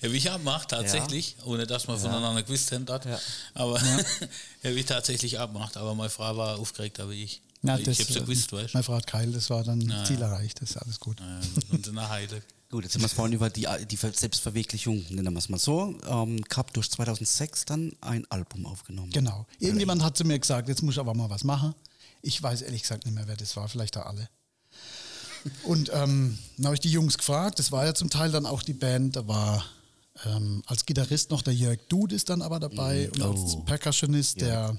Ja, 0.00 0.10
wie 0.10 0.16
ich 0.16 0.30
abmache, 0.30 0.66
tatsächlich, 0.66 1.36
ohne 1.44 1.66
dass 1.66 1.86
wir 1.88 1.98
voneinander 1.98 2.42
gewusst 2.42 2.72
haben 2.72 2.86
dort. 2.86 3.06
Aber 3.52 3.78
ja. 4.62 4.70
wie 4.74 4.80
ich 4.80 4.86
tatsächlich 4.86 5.38
abmacht, 5.38 5.76
aber 5.76 5.94
meine 5.94 6.08
Frau 6.08 6.34
war 6.36 6.58
aufgeregter 6.58 7.10
wie 7.10 7.24
ich. 7.24 7.42
Ja, 7.62 7.76
ich 7.76 7.86
hab's 7.86 7.98
ja 8.08 8.16
äh, 8.16 8.20
gewusst, 8.20 8.50
weißt 8.52 8.72
du. 8.72 8.76
Meine 8.78 8.82
Frau 8.84 8.94
hat 8.94 9.06
Keil, 9.06 9.30
das 9.32 9.50
war 9.50 9.62
dann 9.62 9.80
Ja, 9.82 10.04
Ziel 10.04 10.20
ja. 10.20 10.26
erreicht, 10.28 10.62
das 10.62 10.70
ist 10.70 10.76
alles 10.78 10.98
gut. 11.00 11.20
Ja, 11.20 11.40
und 11.70 11.86
in 11.86 11.94
der 11.94 12.08
Heide. 12.08 12.42
Gut, 12.74 12.82
jetzt 12.82 12.94
sind 12.94 13.02
wir 13.02 13.08
vorhin 13.08 13.34
über 13.34 13.50
die, 13.50 13.68
die 13.88 13.96
Ver- 13.96 14.12
Selbstverwirklichung, 14.12 15.04
nennen 15.10 15.32
wir 15.32 15.38
es 15.38 15.48
mal 15.48 15.60
so, 15.60 15.94
ähm, 16.08 16.42
gehabt 16.42 16.74
durch 16.76 16.90
2006 16.90 17.66
dann 17.66 17.92
ein 18.00 18.28
Album 18.32 18.66
aufgenommen. 18.66 19.10
Genau. 19.12 19.46
Irgendjemand 19.60 20.02
hat 20.02 20.16
zu 20.16 20.24
mir 20.24 20.36
gesagt, 20.40 20.66
jetzt 20.68 20.82
muss 20.82 20.94
ich 20.96 20.98
aber 20.98 21.14
mal 21.14 21.30
was 21.30 21.44
machen. 21.44 21.72
Ich 22.20 22.42
weiß 22.42 22.62
ehrlich 22.62 22.82
gesagt 22.82 23.04
nicht 23.06 23.14
mehr, 23.14 23.28
wer 23.28 23.36
das 23.36 23.54
war, 23.56 23.68
vielleicht 23.68 23.94
da 23.94 24.02
alle. 24.02 24.28
Und 25.62 25.92
ähm, 25.94 26.36
dann 26.56 26.66
habe 26.66 26.74
ich 26.74 26.80
die 26.80 26.90
Jungs 26.90 27.16
gefragt, 27.16 27.60
das 27.60 27.70
war 27.70 27.84
ja 27.86 27.94
zum 27.94 28.10
Teil 28.10 28.32
dann 28.32 28.44
auch 28.44 28.62
die 28.64 28.72
Band, 28.72 29.14
da 29.14 29.28
war 29.28 29.64
ähm, 30.24 30.64
als 30.66 30.84
Gitarrist 30.84 31.30
noch 31.30 31.42
der 31.42 31.54
Jörg 31.54 31.78
Dude 31.88 32.16
ist 32.16 32.28
dann 32.28 32.42
aber 32.42 32.58
dabei 32.58 33.08
und 33.12 33.22
als 33.22 33.54
Oh. 33.54 33.60
Percussionist 33.60 34.40
der 34.40 34.76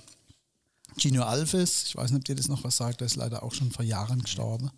Gino 0.98 1.24
Alves, 1.24 1.84
ich 1.88 1.96
weiß 1.96 2.12
nicht, 2.12 2.20
ob 2.20 2.26
dir 2.26 2.36
das 2.36 2.50
noch 2.50 2.66
was 2.66 2.76
sagt, 2.76 3.00
der 3.00 3.06
ist 3.06 3.16
leider 3.16 3.42
auch 3.42 3.54
schon 3.54 3.72
vor 3.72 3.86
Jahren 3.86 4.22
gestorben. 4.22 4.70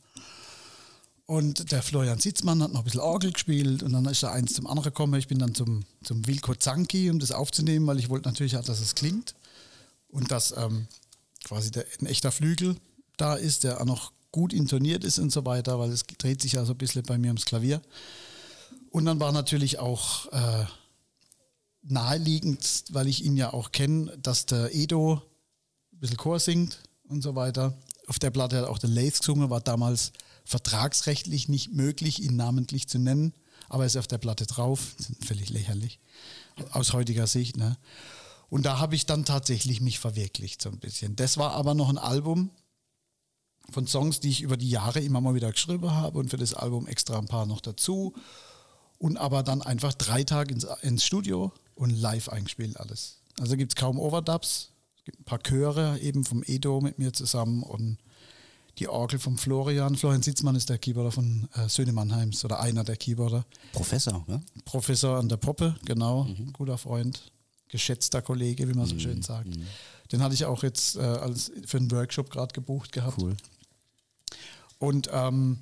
Und 1.28 1.74
der 1.74 1.84
Florian 1.84 2.20
Sitzmann 2.20 2.64
hat 2.64 2.72
noch 2.72 2.80
ein 2.80 2.84
bisschen 2.86 3.02
Orgel 3.02 3.34
gespielt 3.34 3.84
und 3.84 3.92
dann 3.92 4.06
ist 4.06 4.24
da 4.24 4.32
eins 4.32 4.54
zum 4.54 4.66
anderen 4.66 4.86
gekommen. 4.86 5.20
Ich 5.20 5.28
bin 5.28 5.40
dann 5.40 5.54
zum, 5.54 5.84
zum 6.02 6.26
Wilko 6.26 6.56
Zanki, 6.56 7.10
um 7.10 7.20
das 7.20 7.34
aufzunehmen, 7.34 7.86
weil 7.86 8.00
ich 8.00 8.10
wollte 8.10 8.30
natürlich 8.30 8.56
auch, 8.56 8.64
dass 8.64 8.80
es 8.80 8.96
klingt 8.96 9.36
und 10.08 10.32
dass 10.32 10.56
ähm, 10.56 10.88
quasi 11.44 11.70
der, 11.70 11.86
ein 12.00 12.06
echter 12.06 12.32
Flügel 12.32 12.78
da 13.18 13.36
ist, 13.36 13.66
der 13.66 13.82
auch 13.82 13.86
noch 13.86 14.14
gut 14.32 14.54
intoniert 14.54 15.04
ist 15.04 15.20
und 15.20 15.34
so 15.34 15.44
weiter, 15.44 15.78
weil 15.80 15.92
es 15.92 16.06
dreht 16.06 16.42
sich 16.42 16.54
ja 16.54 16.64
so 16.64 16.72
ein 16.72 16.78
bisschen 16.78 17.04
bei 17.04 17.18
mir 17.18 17.28
ums 17.28 17.44
Klavier. 17.44 17.82
Und 18.90 19.04
dann 19.04 19.20
war 19.20 19.34
natürlich 19.34 19.80
auch 19.80 20.32
äh, 20.32 20.66
naheliegend, 21.82 22.86
weil 22.92 23.08
ich 23.08 23.26
ihn 23.26 23.36
ja 23.36 23.52
auch 23.52 23.74
kenne, 23.74 24.18
dass 24.22 24.46
der 24.46 24.74
Edo 24.74 25.22
ein 25.92 26.00
bisschen 26.00 26.18
Chor 26.18 26.40
singt 26.40 26.80
und 27.10 27.22
so 27.22 27.36
weiter. 27.36 27.78
Auf 28.08 28.18
der 28.18 28.32
Platte 28.32 28.60
hat 28.60 28.66
auch 28.66 28.80
der 28.80 28.90
Lace 28.92 29.20
gesungen, 29.20 29.50
war 29.50 29.60
damals 29.60 30.14
vertragsrechtlich 30.48 31.50
nicht 31.50 31.74
möglich, 31.74 32.24
ihn 32.24 32.38
namentlich 32.38 32.88
zu 32.88 33.00
nennen, 33.00 33.34
aber 33.68 33.84
er 33.84 33.88
ist 33.88 33.98
auf 33.98 34.08
der 34.08 34.18
Platte 34.18 34.46
drauf. 34.46 34.96
Völlig 35.26 35.50
lächerlich 35.50 36.00
aus 36.72 36.94
heutiger 36.94 37.28
Sicht. 37.28 37.58
Ne? 37.58 37.78
Und 38.50 38.66
da 38.66 38.80
habe 38.80 38.96
ich 38.96 39.06
dann 39.06 39.26
tatsächlich 39.26 39.82
mich 39.82 40.00
verwirklicht 40.00 40.62
so 40.62 40.70
ein 40.70 40.80
bisschen. 40.80 41.16
Das 41.16 41.38
war 41.38 41.52
aber 41.52 41.74
noch 41.74 41.90
ein 41.90 41.98
Album 41.98 42.50
von 43.70 43.86
Songs, 43.86 44.22
die 44.22 44.30
ich 44.30 44.42
über 44.42 44.56
die 44.56 44.70
Jahre 44.70 45.02
immer 45.02 45.20
mal 45.20 45.36
wieder 45.36 45.52
geschrieben 45.52 45.92
habe 45.92 46.18
und 46.18 46.30
für 46.30 46.38
das 46.38 46.54
Album 46.54 46.88
extra 46.88 47.18
ein 47.18 47.28
paar 47.28 47.46
noch 47.46 47.60
dazu. 47.60 48.14
Und 48.98 49.18
aber 49.18 49.44
dann 49.44 49.62
einfach 49.62 49.94
drei 49.94 50.24
Tage 50.24 50.54
ins, 50.54 50.66
ins 50.82 51.04
Studio 51.04 51.52
und 51.76 51.92
live 51.92 52.30
eingespielt 52.30 52.80
alles. 52.80 53.20
Also 53.40 53.58
gibt 53.58 53.74
es 53.74 53.76
kaum 53.76 54.00
Overdubs. 54.00 54.72
Es 54.98 55.04
gibt 55.04 55.20
ein 55.20 55.26
paar 55.26 55.44
Chöre 55.44 56.00
eben 56.00 56.24
vom 56.24 56.42
Edo 56.44 56.80
mit 56.80 56.98
mir 56.98 57.12
zusammen 57.12 57.64
und 57.64 57.98
die 58.80 58.88
Orgel 58.88 59.20
vom 59.20 59.38
Florian. 59.38 59.96
Florian 59.96 60.22
Sitzmann 60.22 60.56
ist 60.56 60.70
der 60.70 60.78
Keyboarder 60.78 61.12
von 61.12 61.48
äh, 61.56 61.68
Söhne 61.68 61.94
Mannheims 61.94 62.46
oder 62.46 62.60
einer 62.60 62.84
der 62.84 62.98
Keyboarder. 62.98 63.46
Professor, 63.74 64.24
ne? 64.28 64.42
Professor 64.66 65.18
an 65.18 65.30
der 65.30 65.38
Poppe, 65.38 65.76
genau, 65.86 66.28
guter 66.54 66.78
Freund, 66.78 67.32
geschätzter 67.70 68.22
Kollege, 68.22 68.68
wie 68.68 68.74
man 68.74 68.86
so 68.86 69.00
schön 69.00 69.22
sagt. 69.22 69.50
Den 70.12 70.22
hatte 70.22 70.36
ich 70.36 70.46
auch 70.46 70.64
jetzt 70.64 70.96
äh, 70.96 71.02
als, 71.02 71.52
für 71.66 71.78
einen 71.78 71.92
Workshop 71.92 72.30
gerade 72.30 72.54
gebucht 72.54 72.92
gehabt. 72.92 73.22
Cool. 73.22 73.36
Und 74.80 75.10
ähm, 75.12 75.58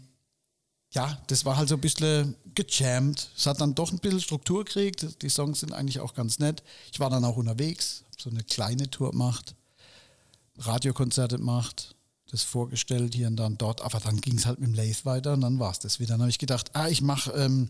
ja, 0.91 1.17
das 1.27 1.45
war 1.45 1.57
halt 1.57 1.69
so 1.69 1.75
ein 1.75 1.81
bisschen 1.81 2.35
gejammt. 2.53 3.29
Es 3.35 3.45
hat 3.45 3.59
dann 3.59 3.75
doch 3.75 3.91
ein 3.91 3.99
bisschen 3.99 4.21
Struktur 4.21 4.63
gekriegt. 4.63 5.21
Die 5.21 5.29
Songs 5.29 5.61
sind 5.61 5.73
eigentlich 5.73 5.99
auch 5.99 6.13
ganz 6.13 6.39
nett. 6.39 6.63
Ich 6.91 6.99
war 6.99 7.09
dann 7.09 7.25
auch 7.25 7.37
unterwegs, 7.37 8.03
hab 8.11 8.21
so 8.21 8.29
eine 8.29 8.43
kleine 8.43 8.89
Tour 8.89 9.11
gemacht, 9.11 9.55
Radiokonzerte 10.57 11.37
gemacht, 11.37 11.94
das 12.35 12.43
vorgestellt 12.43 13.15
hier 13.15 13.27
und 13.27 13.37
dann 13.37 13.57
dort. 13.57 13.81
Aber 13.81 13.99
dann 13.99 14.21
ging 14.21 14.37
es 14.37 14.45
halt 14.45 14.59
mit 14.59 14.69
dem 14.69 14.75
Lathe 14.75 15.05
weiter 15.05 15.33
und 15.33 15.41
dann 15.41 15.59
war 15.59 15.71
es 15.71 15.79
das 15.79 15.99
wieder. 15.99 16.13
Dann 16.13 16.21
habe 16.21 16.29
ich 16.29 16.39
gedacht, 16.39 16.71
ah, 16.73 16.87
ich 16.87 17.01
mache, 17.01 17.31
ähm, 17.31 17.69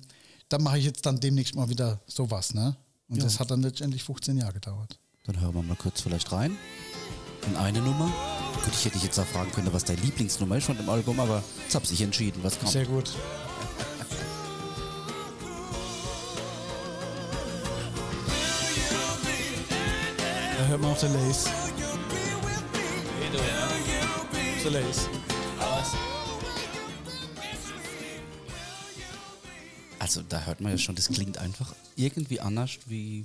dann 0.49 0.63
mache 0.63 0.77
ich 0.77 0.85
jetzt 0.85 1.05
dann 1.05 1.19
demnächst 1.19 1.55
mal 1.55 1.69
wieder 1.69 2.01
sowas, 2.07 2.53
ne? 2.53 2.75
Und 3.07 3.21
das 3.23 3.39
hat 3.39 3.51
dann 3.51 3.61
letztendlich 3.61 4.03
15 4.03 4.37
Jahre 4.37 4.53
gedauert. 4.53 4.99
Dann 5.25 5.39
hören 5.39 5.53
wir 5.53 5.61
mal 5.61 5.75
kurz 5.75 6.01
vielleicht 6.01 6.31
rein. 6.31 6.57
In 7.47 7.55
eine 7.55 7.79
Nummer. 7.79 8.11
Gut, 8.63 8.73
ich 8.73 8.85
hätte 8.85 8.95
dich 8.95 9.03
jetzt 9.03 9.19
auch 9.19 9.27
fragen 9.27 9.51
können, 9.51 9.71
was 9.71 9.85
deine 9.85 10.01
Lieblingsnummer 10.01 10.57
ist 10.57 10.65
von 10.65 10.77
dem 10.77 10.89
Album, 10.89 11.19
aber 11.19 11.43
jetzt 11.63 11.75
hab 11.75 11.83
ich 11.83 12.01
entschieden, 12.01 12.39
was 12.43 12.57
kommt. 12.57 12.71
Sehr 12.71 12.85
gut. 12.85 13.11
Da 20.57 20.69
hört 20.69 20.81
man 20.81 20.91
auch 20.93 20.97
der 20.97 21.09
Lace. 21.09 21.49
Ja. 24.65 24.71
Lace. 24.71 25.07
Also 29.99 30.23
da 30.27 30.41
hört 30.41 30.59
man 30.59 30.71
ja 30.71 30.77
schon, 30.79 30.95
das 30.95 31.07
klingt 31.07 31.37
einfach 31.37 31.75
irgendwie 31.95 32.39
anders 32.39 32.71
wie. 32.87 33.23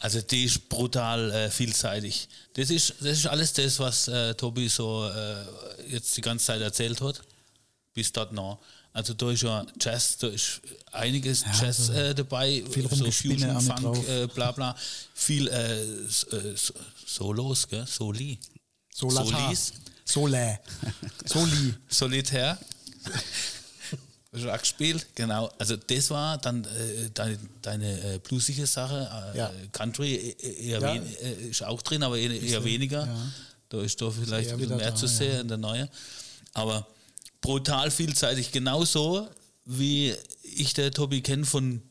Also 0.00 0.20
die 0.20 0.44
ist 0.44 0.68
brutal 0.68 1.30
äh, 1.30 1.50
vielseitig. 1.50 2.28
Das 2.52 2.68
ist, 2.68 2.94
das 3.00 3.18
ist 3.18 3.26
alles 3.26 3.54
das, 3.54 3.78
was 3.78 4.08
äh, 4.08 4.34
Tobi 4.34 4.68
so 4.68 5.08
äh, 5.08 5.46
jetzt 5.88 6.14
die 6.14 6.20
ganze 6.20 6.44
Zeit 6.44 6.60
erzählt 6.60 7.00
hat. 7.00 7.22
Bis 7.94 8.12
dort 8.12 8.32
noch. 8.32 8.58
Also 8.92 9.14
da 9.14 9.30
ist 9.30 9.42
ja 9.42 9.64
Jazz, 9.80 10.18
da 10.18 10.28
ist 10.28 10.60
einiges 10.92 11.42
Jazz 11.58 11.88
äh, 11.88 12.14
dabei, 12.14 12.62
viel 12.70 12.86
so 12.90 13.10
Fusion, 13.10 13.60
Funk, 13.62 14.06
äh, 14.08 14.26
bla 14.26 14.52
bla. 14.52 14.76
Viel 15.14 15.48
äh, 15.48 15.82
äh, 15.82 16.54
Solos, 17.06 17.66
gell? 17.66 17.86
Soli. 17.86 18.38
Solata. 18.94 19.46
Solis. 19.46 19.72
Solä. 20.06 20.58
Soli. 21.26 21.74
Solitär. 21.88 22.58
Auch 24.32 24.58
gespielt? 24.58 25.06
Genau. 25.14 25.50
Also 25.58 25.76
das 25.76 26.10
war 26.10 26.36
dann 26.38 26.64
äh, 26.64 27.10
deine, 27.14 27.38
deine 27.62 28.14
äh, 28.14 28.18
bluesige 28.18 28.66
Sache. 28.66 29.32
Äh, 29.34 29.38
Ja. 29.38 29.50
Country 29.72 30.14
äh, 30.14 30.66
eher 30.68 30.80
Ja. 30.80 30.94
wen, 30.94 31.06
äh, 31.16 31.32
ist 31.48 31.62
auch 31.64 31.80
drin, 31.82 32.02
aber 32.02 32.18
eher, 32.18 32.30
eher 32.30 32.62
weniger. 32.64 33.06
ja. 33.06 33.32
Da 33.70 33.80
ist 33.82 34.00
da 34.00 34.10
vielleicht 34.10 34.50
ein 34.50 34.58
bisschen 34.58 34.76
mehr 34.76 34.90
da, 34.90 34.94
zu 34.96 35.06
sehen 35.08 35.40
in 35.40 35.48
der 35.48 35.56
neue. 35.56 35.88
Aber 36.52 36.86
brutal 37.40 37.90
vielseitig. 37.90 38.52
Genauso 38.52 39.28
wie 39.64 40.14
ich 40.42 40.72
der 40.74 40.92
Tobi 40.92 41.20
kenne 41.22 41.44
von, 41.46 41.82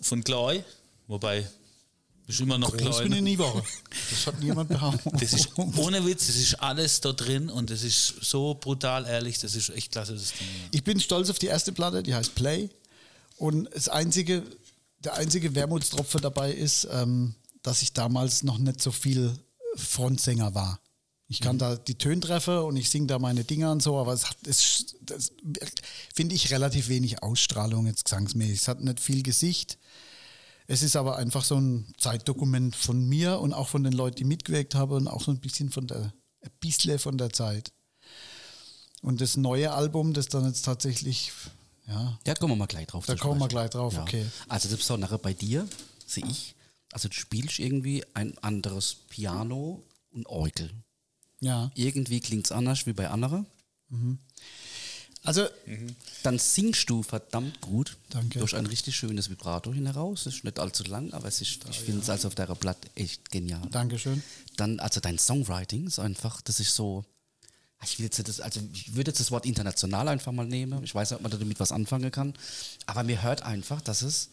von 0.00 0.24
Chloe. 0.24 0.64
Wobei, 1.06 1.46
ist 2.34 2.40
immer 2.40 2.58
noch 2.58 2.70
Groß 2.76 2.80
Chloe. 2.80 3.02
bin 3.04 3.12
ich 3.12 3.18
ne? 3.18 3.22
nie 3.22 3.38
Woche. 3.38 3.62
Das 4.10 4.26
hat 4.26 4.40
niemand 4.40 4.68
behauptet. 4.68 5.12
Das 5.22 5.32
ist 5.32 5.56
ohne 5.56 6.04
Witz, 6.04 6.26
das 6.26 6.36
ist 6.36 6.54
alles 6.54 7.00
da 7.00 7.12
drin 7.12 7.48
und 7.48 7.70
das 7.70 7.82
ist 7.82 8.14
so 8.20 8.54
brutal 8.54 9.06
ehrlich, 9.06 9.38
das 9.38 9.54
ist 9.54 9.70
echt 9.70 9.92
klasse, 9.92 10.14
das 10.14 10.32
Ding. 10.32 10.48
Ich 10.72 10.82
bin 10.82 10.98
stolz 10.98 11.30
auf 11.30 11.38
die 11.38 11.46
erste 11.46 11.72
Platte, 11.72 12.02
die 12.02 12.14
heißt 12.14 12.34
Play. 12.34 12.68
Und 13.36 13.68
das 13.72 13.88
einzige, 13.88 14.42
der 15.00 15.14
einzige 15.14 15.54
Wermutstropfen 15.54 16.20
dabei 16.20 16.52
ist, 16.52 16.88
ähm, 16.90 17.34
dass 17.62 17.82
ich 17.82 17.92
damals 17.92 18.42
noch 18.42 18.58
nicht 18.58 18.80
so 18.80 18.90
viel 18.90 19.38
Frontsänger 19.76 20.54
war. 20.54 20.80
Ich 21.28 21.40
kann 21.40 21.58
da 21.58 21.74
die 21.76 21.96
Töntreffer 21.96 22.64
und 22.64 22.76
ich 22.76 22.88
singe 22.88 23.08
da 23.08 23.18
meine 23.18 23.42
Dinger 23.42 23.72
und 23.72 23.82
so, 23.82 23.98
aber 23.98 24.12
es 24.12 24.30
hat, 24.30 24.36
es, 24.46 24.94
das 25.00 25.32
finde 26.14 26.36
ich 26.36 26.52
relativ 26.52 26.88
wenig 26.88 27.22
Ausstrahlung 27.22 27.86
jetzt 27.86 28.04
gesangsmäßig. 28.04 28.60
Es 28.60 28.68
hat 28.68 28.80
nicht 28.80 29.00
viel 29.00 29.24
Gesicht. 29.24 29.76
Es 30.66 30.82
ist 30.82 30.96
aber 30.96 31.16
einfach 31.16 31.44
so 31.44 31.56
ein 31.56 31.86
Zeitdokument 31.98 32.74
von 32.74 33.04
mir 33.08 33.38
und 33.40 33.52
auch 33.52 33.68
von 33.68 33.84
den 33.84 33.92
Leuten, 33.92 34.16
die 34.16 34.24
mitgewirkt 34.24 34.74
haben 34.74 34.92
und 34.92 35.08
auch 35.08 35.22
so 35.22 35.30
ein 35.30 35.40
bisschen 35.40 35.70
von 35.70 35.86
der, 35.86 36.12
ein 36.42 36.50
bisschen 36.60 36.98
von 36.98 37.18
der 37.18 37.30
Zeit. 37.30 37.72
Und 39.02 39.20
das 39.20 39.36
neue 39.36 39.72
Album, 39.72 40.12
das 40.12 40.26
dann 40.26 40.46
jetzt 40.46 40.64
tatsächlich, 40.64 41.30
ja, 41.86 42.18
Ja, 42.26 42.34
kommen 42.34 42.52
wir 42.52 42.56
mal 42.56 42.66
gleich 42.66 42.88
drauf. 42.88 43.06
Da 43.06 43.14
kommen 43.14 43.38
wir 43.38 43.48
gleich 43.48 43.70
drauf, 43.70 43.96
okay. 43.98 44.26
Also 44.48 44.68
das 44.68 44.78
Besondere 44.78 45.18
bei 45.18 45.32
dir, 45.32 45.68
sehe 46.04 46.24
ich, 46.26 46.56
also 46.92 47.08
du 47.08 47.14
spielst 47.14 47.58
irgendwie 47.58 48.04
ein 48.14 48.36
anderes 48.38 48.96
Piano 49.08 49.84
und 50.10 50.26
Orgel. 50.26 50.70
Ja. 51.40 51.70
Irgendwie 51.74 52.20
klingt 52.20 52.46
es 52.46 52.52
anders 52.52 52.86
wie 52.86 52.92
bei 52.92 53.08
anderen. 53.10 53.46
Also, 55.26 55.48
Dann 56.22 56.38
singst 56.38 56.88
du 56.88 57.02
verdammt 57.02 57.60
gut. 57.60 57.96
Danke. 58.10 58.38
Durch 58.38 58.54
ein 58.54 58.66
richtig 58.66 58.96
schönes 58.96 59.28
Vibrato 59.28 59.72
hin 59.72 59.86
heraus. 59.86 60.26
Ist 60.26 60.44
nicht 60.44 60.58
allzu 60.58 60.84
lang, 60.84 61.12
aber 61.12 61.28
es 61.28 61.40
ist, 61.40 61.66
ich 61.68 61.80
finde 61.80 62.02
es 62.02 62.10
also 62.10 62.28
auf 62.28 62.34
der 62.34 62.46
Platte 62.46 62.88
echt 62.94 63.30
genial. 63.30 63.66
Dankeschön. 63.70 64.22
Dann, 64.56 64.80
also 64.80 65.00
dein 65.00 65.18
Songwriting 65.18 65.86
ist 65.86 65.98
einfach, 65.98 66.40
das 66.42 66.60
ist 66.60 66.74
so. 66.74 67.04
Ich 67.84 67.98
will 67.98 68.06
jetzt 68.06 68.26
das, 68.26 68.40
also 68.40 68.60
ich 68.72 68.94
würde 68.94 69.10
jetzt 69.10 69.20
das 69.20 69.30
Wort 69.30 69.44
international 69.44 70.08
einfach 70.08 70.32
mal 70.32 70.46
nehmen. 70.46 70.82
Ich 70.82 70.94
weiß 70.94 71.10
nicht, 71.10 71.16
ob 71.16 71.22
man 71.22 71.38
damit 71.38 71.60
was 71.60 71.72
anfangen 71.72 72.10
kann. 72.10 72.32
Aber 72.86 73.02
mir 73.02 73.22
hört 73.22 73.42
einfach, 73.42 73.80
dass 73.82 74.02
es. 74.02 74.30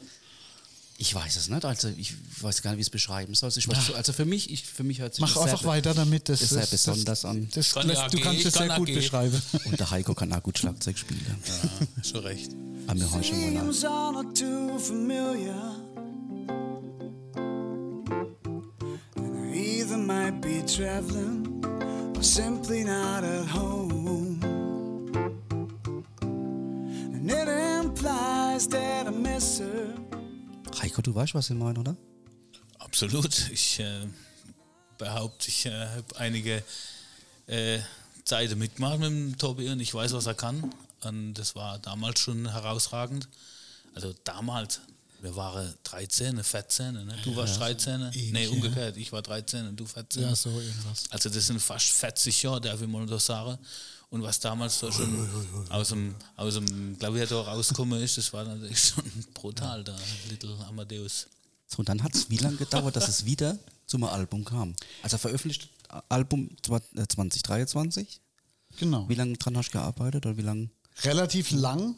Ich 0.97 1.13
weiß 1.15 1.35
es 1.37 1.49
nicht, 1.49 1.65
also 1.65 1.89
ich 1.97 2.13
weiß 2.41 2.61
gar 2.61 2.71
nicht, 2.71 2.77
wie 2.77 2.81
ich 2.81 2.87
es 2.87 2.91
beschreiben 2.91 3.33
soll. 3.33 3.49
Ich 3.55 3.67
weiß, 3.67 3.93
also 3.95 4.13
für 4.13 4.25
mich, 4.25 4.51
ich, 4.51 4.63
für 4.63 4.83
mich 4.83 4.99
hört 4.99 5.15
sich 5.15 5.21
Mach 5.21 5.33
das 5.33 5.43
einfach 5.43 5.59
sehr, 5.61 5.67
weiter 5.67 5.93
damit. 5.93 6.29
Das 6.29 6.41
ist 6.41 6.49
sehr 6.49 6.59
das- 6.61 6.69
besonders 6.69 7.25
an. 7.25 7.47
Das, 7.53 7.73
lässt, 7.75 7.87
ja 8.01 8.07
du 8.09 8.19
kannst 8.19 8.45
es 8.45 8.53
kann 8.53 8.67
sehr 8.67 8.77
gut 8.77 8.89
AG. 8.89 8.93
beschreiben. 8.95 9.41
Und 9.65 9.79
der 9.79 9.89
Heiko 9.91 10.13
kann 10.13 10.31
auch 10.31 10.43
gut 10.43 10.59
Schlagzeug 10.59 10.97
spielen. 10.97 11.25
Ja, 11.25 12.03
schon 12.03 12.19
recht. 12.21 12.51
Aber 12.87 12.99
wir 12.99 13.11
hören 13.11 13.23
schon 13.23 13.39
mal 13.41 13.51
nach. 13.51 13.61
Names 13.63 13.85
are 13.85 14.13
not 14.13 14.37
too 14.37 14.77
familiar. 14.77 15.75
And 19.15 19.55
I 19.55 19.57
either 19.57 19.97
might 19.97 20.41
be 20.41 20.61
traveling 20.65 21.63
or 22.15 22.23
simply 22.23 22.83
not 22.83 23.23
at 23.23 23.47
home. 23.47 24.39
And 26.21 27.31
it 27.31 27.47
implies 27.47 28.67
that 28.69 29.07
I 29.07 29.11
miss 29.11 29.59
her. 29.59 29.87
Heiko, 30.81 31.01
du 31.01 31.13
weißt, 31.13 31.33
was 31.33 31.49
ich 31.49 31.55
meine, 31.55 31.79
oder? 31.79 31.95
Absolut. 32.79 33.49
Ich 33.51 33.79
äh, 33.79 34.07
behaupte, 34.97 35.47
ich 35.47 35.65
äh, 35.65 35.87
habe 35.87 36.15
einige 36.17 36.63
äh, 37.47 37.79
Zeiten 38.25 38.57
mitgemacht 38.57 38.99
mit 38.99 39.09
dem 39.09 39.37
Tobi 39.37 39.69
und 39.69 39.79
ich 39.79 39.93
weiß, 39.93 40.13
was 40.13 40.25
er 40.25 40.33
kann. 40.33 40.73
Und 41.01 41.33
das 41.33 41.55
war 41.55 41.79
damals 41.79 42.19
schon 42.19 42.49
herausragend. 42.49 43.27
Also 43.93 44.13
damals, 44.23 44.79
wir 45.21 45.35
waren 45.35 45.73
13, 45.83 46.43
14, 46.43 46.93
ne? 46.93 47.15
du 47.23 47.35
warst 47.35 47.59
13. 47.59 48.09
nee, 48.31 48.43
ja. 48.43 48.49
umgekehrt, 48.49 48.97
ich 48.97 49.11
war 49.11 49.21
13 49.21 49.67
und 49.67 49.79
du 49.79 49.85
14. 49.85 50.23
Ja, 50.23 50.35
so 50.35 50.49
irgendwas. 50.49 51.05
Also 51.09 51.29
das 51.29 51.47
sind 51.47 51.61
fast 51.61 51.87
40 51.87 52.43
Jahre, 52.43 52.61
darf 52.61 52.81
ich 52.81 52.87
mal 52.87 53.05
noch 53.05 53.19
sagen. 53.19 53.57
Und 54.13 54.21
was 54.21 54.39
damals 54.39 54.77
so 54.77 54.91
schon 54.91 55.27
aus 55.69 55.89
dem, 55.89 56.13
aus 56.35 56.53
dem 56.53 56.97
Klavier 56.99 57.29
rausgekommen 57.31 57.99
ist, 57.99 58.15
das 58.19 58.31
war 58.31 58.43
natürlich 58.43 58.79
schon 58.89 59.03
brutal, 59.33 59.83
da 59.83 59.95
Little 60.29 60.55
Amadeus. 60.67 61.27
So, 61.67 61.79
und 61.79 61.89
dann 61.89 62.03
hat 62.03 62.13
es 62.13 62.29
wie 62.29 62.37
lange 62.37 62.57
gedauert, 62.57 62.95
dass 62.95 63.07
es 63.07 63.25
wieder 63.25 63.57
zum 63.87 64.03
Album 64.03 64.45
kam? 64.45 64.75
Also 65.01 65.17
veröffentlicht 65.17 65.67
Album 66.09 66.55
zwa- 66.63 66.81
äh, 66.95 67.07
2023? 67.07 68.19
Genau. 68.77 69.09
Wie 69.09 69.15
lange 69.15 69.33
dran 69.37 69.57
hast 69.57 69.69
du 69.69 69.79
gearbeitet 69.79 70.25
oder 70.27 70.37
wie 70.37 70.41
lange 70.43 70.69
Relativ 71.01 71.49
lang. 71.49 71.95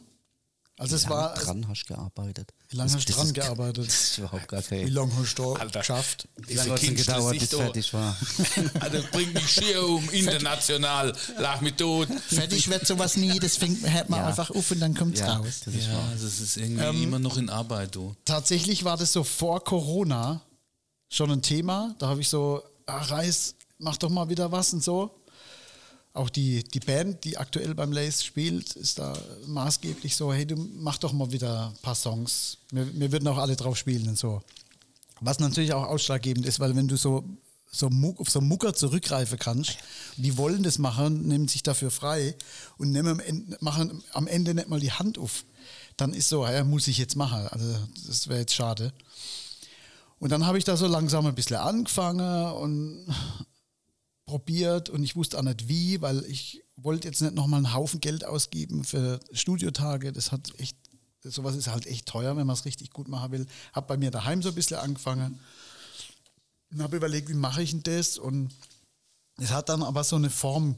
Also 0.78 0.94
es 0.96 1.08
war. 1.08 1.32
dran 1.34 1.66
hast 1.68 1.84
du 1.88 1.94
gearbeitet? 1.94 2.52
Wie 2.68 2.76
lange 2.76 2.88
Das- 2.90 2.96
hast 2.98 3.08
du 3.08 3.12
dran 3.14 3.26
ist- 3.28 3.34
gearbeitet? 3.34 3.86
Das 3.86 3.94
ist 4.10 4.18
überhaupt 4.18 4.46
gar 4.48 4.60
Wie 4.62 4.82
kein... 4.84 4.88
lange 4.88 5.12
hast 5.18 5.38
du 5.38 5.54
da 5.54 5.60
Alter. 5.60 5.78
geschafft? 5.80 6.28
Wie 6.36 6.54
lange 6.54 6.72
hat 6.72 6.82
es 6.82 6.94
gedauert, 7.06 7.38
bis 7.38 7.48
fertig 7.48 7.94
war? 7.94 8.16
Also 8.80 8.98
bring 9.10 9.32
mich 9.32 9.48
schier 9.50 9.82
um, 9.88 10.06
international, 10.10 11.14
lach 11.38 11.60
mich 11.62 11.74
tot. 11.74 12.08
Fertig 12.28 12.68
wird 12.68 12.86
sowas 12.86 13.16
nie, 13.16 13.38
das 13.38 13.56
fängt, 13.56 13.88
hört 13.90 14.10
man 14.10 14.20
Ja. 14.20 14.26
einfach 14.26 14.50
auf 14.50 14.70
und 14.70 14.80
dann 14.80 14.94
kommt 14.94 15.14
es 15.14 15.20
Ja, 15.20 15.36
raus. 15.36 15.60
das 15.64 15.74
ist 15.74 15.86
Ja, 15.86 15.94
wahr. 15.94 16.12
das 16.12 16.40
ist 16.40 16.56
irgendwie 16.58 17.02
immer 17.04 17.18
noch 17.18 17.36
in 17.38 17.48
Arbeit, 17.48 17.94
du. 17.94 18.14
Tatsächlich 18.26 18.84
war 18.84 18.96
das 18.98 19.12
so 19.12 19.24
vor 19.24 19.64
Corona 19.64 20.42
schon 21.08 21.30
ein 21.30 21.40
Thema. 21.42 21.94
Da 21.98 22.08
habe 22.08 22.20
ich 22.20 22.28
so, 22.28 22.62
ah, 22.86 22.98
Reis, 23.02 23.54
mach 23.78 23.96
doch 23.96 24.10
mal 24.10 24.28
wieder 24.28 24.52
was 24.52 24.72
und 24.74 24.82
so. 24.84 25.10
Auch 26.16 26.30
die, 26.30 26.64
die 26.64 26.80
Band, 26.80 27.24
die 27.24 27.36
aktuell 27.36 27.74
beim 27.74 27.92
Lace 27.92 28.24
spielt, 28.24 28.74
ist 28.74 28.98
da 28.98 29.12
maßgeblich 29.46 30.16
so, 30.16 30.32
hey, 30.32 30.46
du 30.46 30.56
mach 30.56 30.96
doch 30.96 31.12
mal 31.12 31.30
wieder 31.30 31.68
ein 31.68 31.82
paar 31.82 31.94
Songs. 31.94 32.56
Wir, 32.70 32.98
wir 32.98 33.12
würden 33.12 33.28
auch 33.28 33.36
alle 33.36 33.54
drauf 33.54 33.76
spielen 33.76 34.08
und 34.08 34.18
so. 34.18 34.40
Was 35.20 35.40
natürlich 35.40 35.74
auch 35.74 35.84
ausschlaggebend 35.84 36.46
ist, 36.46 36.58
weil 36.58 36.74
wenn 36.74 36.88
du 36.88 36.96
so, 36.96 37.24
so 37.70 37.90
auf 38.16 38.30
so 38.30 38.40
Mucker 38.40 38.72
zurückgreifen 38.72 39.38
kannst, 39.38 39.76
die 40.16 40.38
wollen 40.38 40.62
das 40.62 40.78
machen, 40.78 41.28
nehmen 41.28 41.48
sich 41.48 41.62
dafür 41.62 41.90
frei 41.90 42.34
und 42.78 42.92
nehmen 42.92 43.08
am 43.08 43.20
Ende, 43.20 43.58
machen 43.60 44.02
am 44.14 44.26
Ende 44.26 44.54
nicht 44.54 44.70
mal 44.70 44.80
die 44.80 44.92
Hand 44.92 45.18
auf, 45.18 45.44
dann 45.98 46.14
ist 46.14 46.30
so, 46.30 46.46
ja, 46.46 46.64
muss 46.64 46.88
ich 46.88 46.96
jetzt 46.96 47.16
machen. 47.16 47.46
Also 47.48 47.76
das 48.06 48.28
wäre 48.28 48.40
jetzt 48.40 48.54
schade. 48.54 48.94
Und 50.18 50.32
dann 50.32 50.46
habe 50.46 50.56
ich 50.56 50.64
da 50.64 50.78
so 50.78 50.86
langsam 50.86 51.26
ein 51.26 51.34
bisschen 51.34 51.56
angefangen 51.56 52.52
und 52.52 53.06
probiert 54.26 54.90
und 54.90 55.02
ich 55.02 55.16
wusste 55.16 55.38
auch 55.38 55.42
nicht 55.42 55.68
wie, 55.68 56.00
weil 56.02 56.24
ich 56.24 56.62
wollte 56.76 57.08
jetzt 57.08 57.22
nicht 57.22 57.34
nochmal 57.34 57.58
einen 57.58 57.72
Haufen 57.72 58.00
Geld 58.00 58.24
ausgeben 58.24 58.84
für 58.84 59.20
Studiotage. 59.32 60.12
Das 60.12 60.32
hat 60.32 60.52
echt, 60.58 60.76
sowas 61.22 61.56
ist 61.56 61.68
halt 61.68 61.86
echt 61.86 62.06
teuer, 62.06 62.36
wenn 62.36 62.46
man 62.46 62.54
es 62.54 62.64
richtig 62.64 62.90
gut 62.90 63.08
machen 63.08 63.32
will. 63.32 63.46
Habe 63.72 63.86
bei 63.86 63.96
mir 63.96 64.10
daheim 64.10 64.42
so 64.42 64.50
ein 64.50 64.54
bisschen 64.54 64.78
angefangen 64.78 65.40
und 66.72 66.82
habe 66.82 66.96
überlegt, 66.96 67.28
wie 67.28 67.34
mache 67.34 67.62
ich 67.62 67.70
denn 67.70 67.82
das? 67.84 68.18
Und 68.18 68.52
es 69.38 69.50
hat 69.50 69.68
dann 69.68 69.82
aber 69.82 70.04
so 70.04 70.16
eine 70.16 70.30
Form 70.30 70.76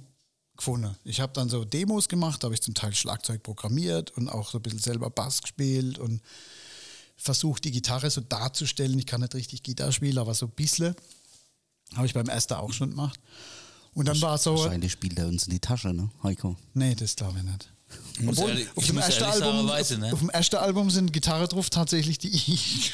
gefunden. 0.57 0.95
Ich 1.05 1.21
habe 1.21 1.33
dann 1.33 1.49
so 1.49 1.65
Demos 1.65 2.09
gemacht, 2.09 2.45
habe 2.45 2.55
ich 2.55 2.61
zum 2.61 2.75
Teil 2.75 2.95
Schlagzeug 2.95 3.43
programmiert 3.43 4.11
und 4.13 4.29
auch 4.29 4.51
so 4.51 4.59
ein 4.59 4.63
bisschen 4.63 4.81
selber 4.81 5.09
Bass 5.09 5.41
gespielt 5.41 5.99
und 5.99 6.21
versucht, 7.17 7.65
die 7.65 7.71
Gitarre 7.71 8.11
so 8.11 8.21
darzustellen. 8.21 8.99
Ich 8.99 9.07
kann 9.07 9.21
nicht 9.23 9.35
richtig 9.35 9.63
Gitarre 9.63 9.93
spielen, 9.93 10.19
aber 10.19 10.35
so 10.35 10.47
ein 10.47 10.53
bisschen. 10.53 10.95
Habe 11.95 12.07
ich 12.07 12.15
beim 12.15 12.29
ersten 12.29 12.55
auch 12.55 12.73
schon 12.73 12.91
gemacht. 12.91 13.19
Und 13.95 14.07
dann 14.07 14.21
war 14.23 14.39
so. 14.39 14.57
Wahrscheinlich 14.57 14.93
spielt 14.93 15.19
er 15.19 15.27
uns 15.27 15.45
in 15.47 15.51
die 15.53 15.61
Tasche, 15.61 15.89
ne, 15.93 16.11
Heiko? 16.23 16.57
Nee, 16.75 16.95
das 16.95 17.17
glaube 17.17 17.39
ich 17.39 17.45
nicht. 17.45 17.71
Ich 18.21 18.29
Obwohl, 18.29 18.51
ehrlich- 18.51 18.69
auf, 18.77 18.85
ich 18.85 18.87
dem 18.91 18.99
ersten 18.99 19.25
Album, 19.25 19.71
auf, 19.71 20.19
dem 20.19 20.29
ersten 20.31 20.57
Album 20.57 20.91
sind 20.91 21.11
Gitarre 21.13 21.49
drauf 21.49 21.71
tatsächlich, 21.71 22.19
die 22.19 22.29
ich 22.37 22.47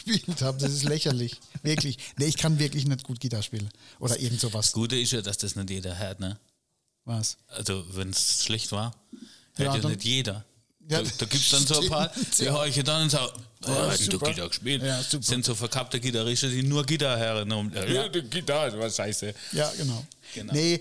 gespielt 0.05 0.41
habe. 0.43 0.57
Das 0.59 0.73
ist 0.73 0.85
lächerlich. 0.85 1.41
wirklich. 1.63 1.99
Nee, 2.17 2.27
ich 2.27 2.37
kann 2.37 2.59
wirklich 2.61 2.87
nicht 2.87 3.03
gut 3.03 3.19
Gitarre 3.19 3.43
spielen. 3.43 3.69
Oder 3.99 4.19
irgend 4.21 4.41
sowas. 4.41 4.67
Das 4.67 4.73
Gute 4.73 4.97
ist 4.97 5.11
ja, 5.11 5.21
dass 5.21 5.37
das 5.39 5.57
nicht 5.57 5.69
jeder 5.71 5.99
hört, 5.99 6.21
ne? 6.21 6.39
Was? 7.05 7.37
Also, 7.49 7.85
wenn 7.91 8.11
es 8.11 8.45
schlecht 8.45 8.71
war, 8.73 8.95
Ja, 9.13 9.19
hört 9.65 9.75
ja, 9.77 9.81
dann- 9.83 9.93
nicht 9.93 10.05
jeder. 10.05 10.45
Ja, 10.89 11.03
da 11.03 11.11
da 11.19 11.27
gibt 11.27 11.43
es 11.43 11.51
dann 11.51 11.67
so 11.67 11.81
ein 11.81 11.89
paar, 11.89 12.11
die 12.39 12.45
ja. 12.45 12.65
ich 12.67 12.83
dann 12.85 13.03
und 13.03 13.11
so, 13.11 13.19
ja, 13.67 13.97
die 13.97 14.05
super. 14.05 14.27
Gitarre 14.29 14.49
gespielt. 14.49 14.83
Ja, 14.83 15.03
super. 15.03 15.25
sind 15.25 15.45
so 15.45 15.55
verkappte 15.55 15.99
Gitarristen, 15.99 16.51
die 16.51 16.63
nur 16.63 16.85
Gitarre 16.85 17.19
hören. 17.19 17.53
Und, 17.53 17.75
ja, 17.75 18.09
die 18.09 18.23
Gitarre, 18.23 18.79
was 18.79 18.97
scheiße. 18.97 19.35
Ja, 19.53 19.73
genau. 19.77 20.05
Genau. 20.35 20.53
Nee, 20.53 20.81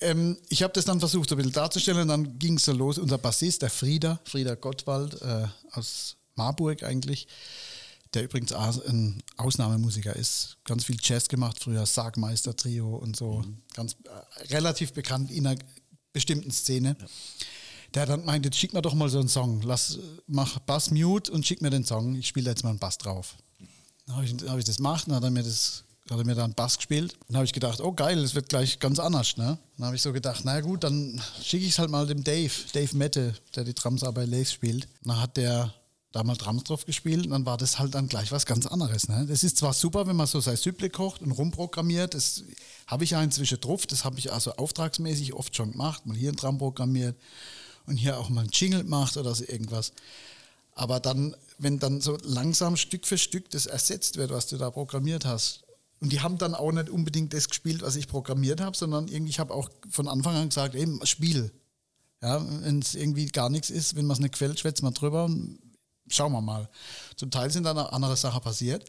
ähm, 0.00 0.36
ich 0.48 0.62
habe 0.62 0.72
das 0.72 0.84
dann 0.84 0.98
versucht, 0.98 1.28
so 1.28 1.34
ein 1.34 1.38
bisschen 1.38 1.52
darzustellen. 1.52 2.02
Und 2.02 2.08
dann 2.08 2.38
ging 2.38 2.56
es 2.56 2.64
so 2.64 2.72
los. 2.72 2.98
Unser 2.98 3.18
Bassist, 3.18 3.62
der 3.62 3.70
Frieder, 3.70 4.20
Frieder 4.24 4.56
Gottwald 4.56 5.20
äh, 5.22 5.46
aus 5.72 6.16
Marburg 6.36 6.82
eigentlich, 6.82 7.26
der 8.12 8.24
übrigens 8.24 8.52
ein 8.52 9.22
Ausnahmemusiker 9.36 10.14
ist. 10.14 10.56
Ganz 10.64 10.84
viel 10.84 10.96
Jazz 11.00 11.28
gemacht, 11.28 11.58
früher 11.62 11.84
Sargmeister-Trio 11.86 12.96
und 12.96 13.16
so. 13.16 13.44
Ganz 13.74 13.96
äh, 14.04 14.54
relativ 14.54 14.92
bekannt 14.92 15.30
in 15.30 15.46
einer 15.46 15.58
bestimmten 16.12 16.50
Szene. 16.50 16.96
Der 17.94 18.06
dann 18.06 18.24
meinte, 18.24 18.52
schick 18.52 18.72
mir 18.72 18.82
doch 18.82 18.94
mal 18.94 19.08
so 19.08 19.20
einen 19.20 19.28
Song. 19.28 19.62
Lass, 19.62 19.98
mach 20.26 20.58
Bass 20.60 20.90
mute 20.90 21.30
und 21.30 21.46
schick 21.46 21.62
mir 21.62 21.70
den 21.70 21.84
Song. 21.84 22.16
Ich 22.16 22.26
spiele 22.26 22.50
jetzt 22.50 22.64
mal 22.64 22.70
einen 22.70 22.78
Bass 22.78 22.98
drauf. 22.98 23.36
Dann 24.06 24.16
habe 24.16 24.26
ich, 24.26 24.34
hab 24.48 24.58
ich 24.58 24.64
das 24.64 24.76
gemacht, 24.78 25.06
dann 25.06 25.16
hat 25.16 25.24
er 25.24 25.30
mir 25.30 25.42
das 25.42 25.84
hat 26.10 26.18
er 26.18 26.26
mir 26.26 26.34
dann 26.34 26.52
Bass 26.52 26.76
gespielt. 26.76 27.16
Dann 27.28 27.36
habe 27.36 27.46
ich 27.46 27.52
gedacht, 27.52 27.80
oh 27.80 27.92
geil, 27.92 28.20
das 28.20 28.34
wird 28.34 28.50
gleich 28.50 28.78
ganz 28.78 28.98
anders. 28.98 29.38
Ne? 29.38 29.58
Dann 29.78 29.86
habe 29.86 29.96
ich 29.96 30.02
so 30.02 30.12
gedacht, 30.12 30.42
na 30.44 30.60
gut, 30.60 30.84
dann 30.84 31.22
schicke 31.42 31.64
ich 31.64 31.72
es 31.72 31.78
halt 31.78 31.88
mal 31.88 32.06
dem 32.06 32.22
Dave, 32.22 32.52
Dave 32.72 32.94
Mette, 32.94 33.34
der 33.56 33.64
die 33.64 33.74
Drums 33.74 34.02
bei 34.12 34.26
Lace 34.26 34.52
spielt. 34.52 34.86
Dann 35.04 35.20
hat 35.20 35.38
der 35.38 35.72
da 36.12 36.22
mal 36.22 36.36
Drums 36.36 36.64
drauf 36.64 36.84
gespielt 36.84 37.24
und 37.24 37.30
dann 37.30 37.46
war 37.46 37.56
das 37.56 37.78
halt 37.78 37.94
dann 37.94 38.06
gleich 38.06 38.30
was 38.32 38.44
ganz 38.44 38.66
anderes. 38.66 39.08
Ne? 39.08 39.24
Das 39.26 39.42
ist 39.42 39.56
zwar 39.56 39.72
super, 39.72 40.06
wenn 40.06 40.14
man 40.14 40.26
so 40.26 40.40
sein 40.40 40.56
Süble 40.56 40.90
kocht 40.90 41.22
und 41.22 41.32
rumprogrammiert, 41.32 42.14
das 42.14 42.44
habe 42.86 43.04
ich 43.04 43.10
ja 43.10 43.22
inzwischen 43.22 43.60
drauf, 43.60 43.86
das 43.86 44.04
habe 44.04 44.18
ich 44.18 44.30
also 44.30 44.52
auftragsmäßig 44.52 45.32
oft 45.32 45.56
schon 45.56 45.72
gemacht, 45.72 46.06
mal 46.06 46.16
hier 46.16 46.30
ein 46.30 46.36
Drum 46.36 46.58
programmiert 46.58 47.16
und 47.86 47.96
hier 47.96 48.18
auch 48.18 48.28
mal 48.28 48.44
ein 48.44 48.50
Jingle 48.52 48.82
gemacht 48.82 49.16
oder 49.16 49.34
so 49.34 49.44
irgendwas. 49.44 49.92
Aber 50.74 51.00
dann, 51.00 51.36
wenn 51.58 51.78
dann 51.78 52.00
so 52.00 52.18
langsam 52.22 52.76
Stück 52.76 53.06
für 53.06 53.18
Stück 53.18 53.50
das 53.50 53.66
ersetzt 53.66 54.16
wird, 54.16 54.30
was 54.30 54.46
du 54.46 54.56
da 54.56 54.70
programmiert 54.70 55.24
hast, 55.24 55.64
und 56.00 56.12
die 56.12 56.20
haben 56.20 56.36
dann 56.36 56.54
auch 56.54 56.72
nicht 56.72 56.90
unbedingt 56.90 57.32
das 57.32 57.48
gespielt, 57.48 57.82
was 57.82 57.96
ich 57.96 58.08
programmiert 58.08 58.60
habe, 58.60 58.76
sondern 58.76 59.08
irgendwie, 59.08 59.30
ich 59.30 59.38
habe 59.38 59.54
auch 59.54 59.70
von 59.88 60.08
Anfang 60.08 60.36
an 60.36 60.48
gesagt, 60.48 60.74
eben, 60.74 61.04
Spiel. 61.06 61.50
Ja, 62.20 62.44
wenn 62.62 62.80
es 62.80 62.94
irgendwie 62.94 63.26
gar 63.26 63.48
nichts 63.48 63.70
ist, 63.70 63.96
wenn 63.96 64.06
man 64.06 64.14
es 64.14 64.20
nicht 64.20 64.34
quält, 64.34 64.58
schwätzt 64.58 64.82
man 64.82 64.94
drüber 64.94 65.24
und 65.24 65.58
schauen 66.08 66.32
wir 66.32 66.40
mal. 66.40 66.68
Zum 67.16 67.30
Teil 67.30 67.50
sind 67.50 67.64
dann 67.64 67.78
auch 67.78 67.92
andere 67.92 68.16
Sachen 68.16 68.42
passiert. 68.42 68.84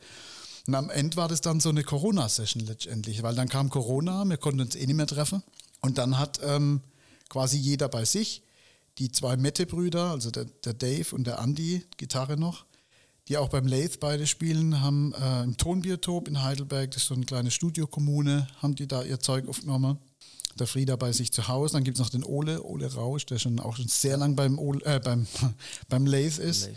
Und 0.67 0.75
am 0.75 0.89
Ende 0.89 1.15
war 1.15 1.27
das 1.27 1.41
dann 1.41 1.59
so 1.59 1.69
eine 1.69 1.83
Corona-Session 1.83 2.65
letztendlich, 2.65 3.23
weil 3.23 3.35
dann 3.35 3.49
kam 3.49 3.69
Corona, 3.69 4.25
wir 4.25 4.37
konnten 4.37 4.61
uns 4.61 4.75
eh 4.75 4.85
nicht 4.85 4.95
mehr 4.95 5.07
treffen. 5.07 5.43
Und 5.81 5.97
dann 5.97 6.17
hat 6.17 6.39
ähm, 6.43 6.81
quasi 7.29 7.57
jeder 7.57 7.87
bei 7.87 8.05
sich, 8.05 8.41
die 8.97 9.11
zwei 9.11 9.37
Mette-Brüder, 9.37 10.11
also 10.11 10.31
der, 10.31 10.45
der 10.45 10.73
Dave 10.73 11.15
und 11.15 11.25
der 11.25 11.39
Andy, 11.39 11.83
Gitarre 11.97 12.37
noch, 12.37 12.65
die 13.27 13.37
auch 13.37 13.49
beim 13.49 13.67
Lathe 13.67 13.97
beide 13.99 14.27
spielen, 14.27 14.81
haben 14.81 15.13
äh, 15.13 15.43
im 15.43 15.57
Tonbiotop 15.57 16.27
in 16.27 16.43
Heidelberg, 16.43 16.91
das 16.91 17.03
ist 17.03 17.07
so 17.07 17.15
eine 17.15 17.25
kleine 17.25 17.51
Studiokommune, 17.51 18.47
haben 18.61 18.75
die 18.75 18.87
da 18.87 19.03
ihr 19.03 19.19
Zeug 19.19 19.47
aufgenommen. 19.47 19.97
der 20.57 20.67
Frieda 20.67 20.95
bei 20.95 21.11
sich 21.11 21.33
zu 21.33 21.49
Hause. 21.49 21.73
Dann 21.73 21.83
gibt 21.83 21.97
es 21.97 21.99
noch 21.99 22.09
den 22.09 22.23
Ole, 22.23 22.63
Ole 22.63 22.93
Rausch, 22.93 23.25
der 23.25 23.39
schon 23.39 23.59
auch 23.59 23.75
schon 23.75 23.89
sehr 23.89 24.15
lang 24.15 24.37
beim, 24.37 24.57
Ole, 24.57 24.85
äh, 24.85 25.01
beim, 25.03 25.27
beim 25.89 26.05
Lathe 26.05 26.41
ist. 26.41 26.69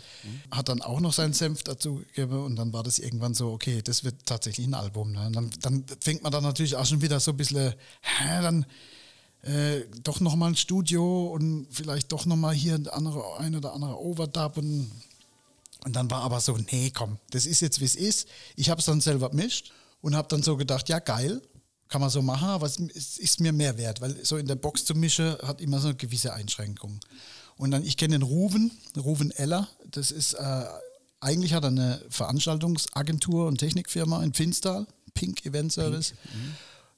Hat 0.51 0.67
dann 0.67 0.81
auch 0.81 0.99
noch 0.99 1.13
seinen 1.13 1.33
Senf 1.33 1.63
dazu 1.63 1.95
gegeben 1.95 2.43
und 2.43 2.55
dann 2.57 2.73
war 2.73 2.83
das 2.83 2.99
irgendwann 2.99 3.35
so, 3.35 3.51
okay, 3.51 3.81
das 3.81 4.03
wird 4.03 4.25
tatsächlich 4.25 4.67
ein 4.67 4.73
Album. 4.73 5.11
Ne? 5.13 5.29
Dann, 5.31 5.51
dann 5.61 5.85
fängt 6.01 6.23
man 6.23 6.31
dann 6.31 6.43
natürlich 6.43 6.75
auch 6.75 6.85
schon 6.85 7.01
wieder 7.01 7.19
so 7.19 7.31
ein 7.31 7.37
bisschen, 7.37 7.73
hä, 8.01 8.41
dann 8.41 8.65
äh, 9.43 9.81
doch 10.03 10.19
nochmal 10.19 10.49
ein 10.51 10.55
Studio 10.55 11.27
und 11.27 11.67
vielleicht 11.71 12.11
doch 12.11 12.25
nochmal 12.25 12.53
hier 12.53 12.75
ein, 12.75 12.87
andere, 12.87 13.37
ein 13.39 13.55
oder 13.55 13.73
andere 13.73 13.99
Overdub 13.99 14.57
und 14.57 14.91
und 15.85 15.95
dann 15.95 16.11
war 16.11 16.23
aber 16.23 16.41
so, 16.41 16.57
nee, 16.71 16.91
komm, 16.93 17.19
das 17.31 17.45
ist 17.45 17.61
jetzt, 17.61 17.79
wie 17.79 17.85
es 17.85 17.95
ist. 17.95 18.27
Ich 18.57 18.69
habe 18.69 18.79
es 18.81 18.85
dann 18.85 18.99
selber 18.99 19.29
gemischt 19.29 19.71
und 20.01 20.13
habe 20.13 20.27
dann 20.27 20.43
so 20.43 20.57
gedacht, 20.57 20.89
ja, 20.89 20.99
geil, 20.99 21.41
kann 21.87 22.01
man 22.01 22.09
so 22.09 22.21
machen, 22.21 22.49
aber 22.49 22.65
es 22.67 22.77
ist- 23.17 23.39
mir 23.39 23.53
mehr 23.53 23.77
wert, 23.77 24.01
weil 24.01 24.13
so 24.25 24.35
in 24.35 24.45
der 24.45 24.55
Box 24.55 24.83
zu 24.83 24.93
mischen 24.93 25.37
hat 25.41 25.61
immer 25.61 25.79
so 25.79 25.87
eine 25.87 25.95
gewisse 25.95 26.33
Einschränkung. 26.33 26.99
Und 27.55 27.71
dann, 27.71 27.85
ich 27.85 27.95
kenne 27.95 28.11
den 28.19 28.23
Ruven, 28.23 28.71
Ruven 28.97 29.31
Eller, 29.31 29.69
das 29.89 30.11
ist, 30.11 30.33
äh, 30.33 30.65
eigentlich 31.21 31.53
hat 31.53 31.63
er 31.63 31.69
eine 31.69 32.01
Veranstaltungsagentur 32.09 33.47
und 33.47 33.59
Technikfirma 33.59 34.21
in 34.21 34.33
Pfinstal, 34.33 34.85
Pink 35.13 35.45
Event 35.45 35.71
Service. 35.71 36.13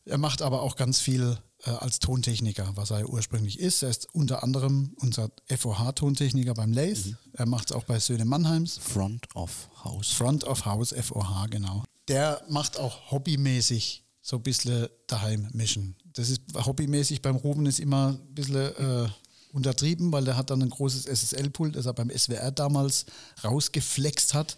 Er 0.06 0.18
macht 0.18 0.42
aber 0.42 0.64
auch 0.64 0.76
ganz 0.76 1.00
viel 1.00 1.38
äh, 1.66 1.70
als 1.72 2.00
Tontechniker, 2.00 2.72
was 2.76 2.92
er 2.92 3.08
ursprünglich 3.10 3.60
ist. 3.60 3.84
Er 3.84 3.90
ist 3.90 4.14
unter 4.14 4.44
anderem 4.44 4.96
unser 5.00 5.30
FOH-Tontechniker 5.48 6.54
beim 6.54 6.74
Lace. 6.74 7.16
Er 7.34 7.46
macht 7.46 7.72
es 7.72 7.76
auch 7.76 7.84
bei 7.84 8.00
Söhne 8.00 8.26
Mannheims. 8.26 8.78
Front 8.78 9.28
of 9.36 9.70
House. 9.84 10.12
Front 10.12 10.44
of 10.46 10.66
House, 10.66 10.94
FOH, 10.94 11.48
genau. 11.50 11.84
Der 12.08 12.42
macht 12.50 12.78
auch 12.78 13.12
hobbymäßig 13.12 14.04
so 14.22 14.38
ein 14.38 14.44
bisschen 14.44 14.88
daheim 15.08 15.50
mischen. 15.54 15.96
Das 16.14 16.30
ist 16.30 16.42
hobbymäßig 16.54 17.22
beim 17.22 17.36
Ruben 17.36 17.66
ist 17.66 17.80
immer 17.80 18.10
ein 18.10 18.34
bisschen 18.34 18.76
äh, 18.76 19.10
untertrieben, 19.54 20.12
weil 20.12 20.24
der 20.24 20.38
hat 20.38 20.50
dann 20.50 20.62
ein 20.62 20.70
großes 20.70 21.06
SSL-Pult, 21.06 21.76
das 21.76 21.86
er 21.86 21.94
beim 21.94 22.10
SWR 22.10 22.52
damals 22.52 23.06
rausgeflext 23.44 24.34
hat, 24.34 24.58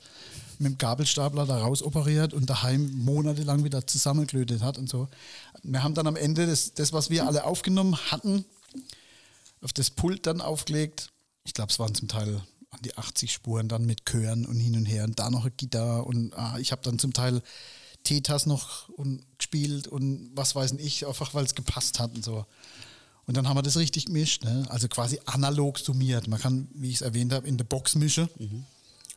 mit 0.59 0.71
dem 0.71 0.77
Gabelstapler 0.77 1.45
da 1.45 1.59
rausoperiert 1.59 2.33
und 2.33 2.49
daheim 2.49 2.91
monatelang 2.93 3.63
wieder 3.63 3.85
zusammengelötet 3.85 4.61
hat 4.61 4.77
und 4.77 4.89
so. 4.89 5.07
Wir 5.63 5.83
haben 5.83 5.93
dann 5.93 6.07
am 6.07 6.15
Ende 6.15 6.45
das, 6.45 6.73
das 6.73 6.93
was 6.93 7.09
wir 7.09 7.27
alle 7.27 7.45
aufgenommen 7.45 7.97
hatten, 8.11 8.45
auf 9.61 9.73
das 9.73 9.89
Pult 9.89 10.25
dann 10.25 10.41
aufgelegt. 10.41 11.11
Ich 11.43 11.53
glaube, 11.53 11.71
es 11.71 11.79
waren 11.79 11.95
zum 11.95 12.07
Teil 12.07 12.41
an 12.69 12.79
die 12.83 12.97
80 12.97 13.31
Spuren 13.31 13.67
dann 13.67 13.85
mit 13.85 14.05
Chören 14.05 14.45
und 14.45 14.59
hin 14.59 14.75
und 14.75 14.85
her 14.85 15.03
und 15.03 15.19
da 15.19 15.29
noch 15.29 15.41
eine 15.41 15.51
Gitarre 15.51 16.03
und 16.03 16.33
ah, 16.33 16.57
ich 16.59 16.71
habe 16.71 16.81
dann 16.83 16.99
zum 16.99 17.13
Teil 17.13 17.41
Tetas 18.03 18.45
noch 18.45 18.89
und 18.89 19.23
gespielt 19.37 19.87
und 19.87 20.31
was 20.35 20.55
weiß 20.55 20.73
ich, 20.73 21.07
einfach 21.07 21.33
weil 21.33 21.45
es 21.45 21.55
gepasst 21.55 21.99
hat 21.99 22.15
und 22.15 22.23
so. 22.23 22.45
Und 23.25 23.37
dann 23.37 23.47
haben 23.47 23.55
wir 23.55 23.61
das 23.61 23.77
richtig 23.77 24.07
gemischt, 24.07 24.43
ne? 24.43 24.65
also 24.69 24.89
quasi 24.89 25.19
analog 25.25 25.79
summiert. 25.79 26.27
Man 26.27 26.39
kann, 26.39 26.67
wie 26.73 26.89
ich 26.89 26.95
es 26.95 27.01
erwähnt 27.01 27.31
habe, 27.31 27.47
in 27.47 27.57
der 27.57 27.63
Box 27.63 27.95
mischen. 27.95 28.27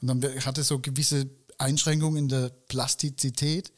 Und 0.08 0.22
dann 0.22 0.44
hatte 0.44 0.62
so 0.62 0.78
gewisse 0.78 1.28
Einschränkungen 1.58 2.24
in 2.24 2.28
der 2.28 2.50
Plastizität. 2.68 3.72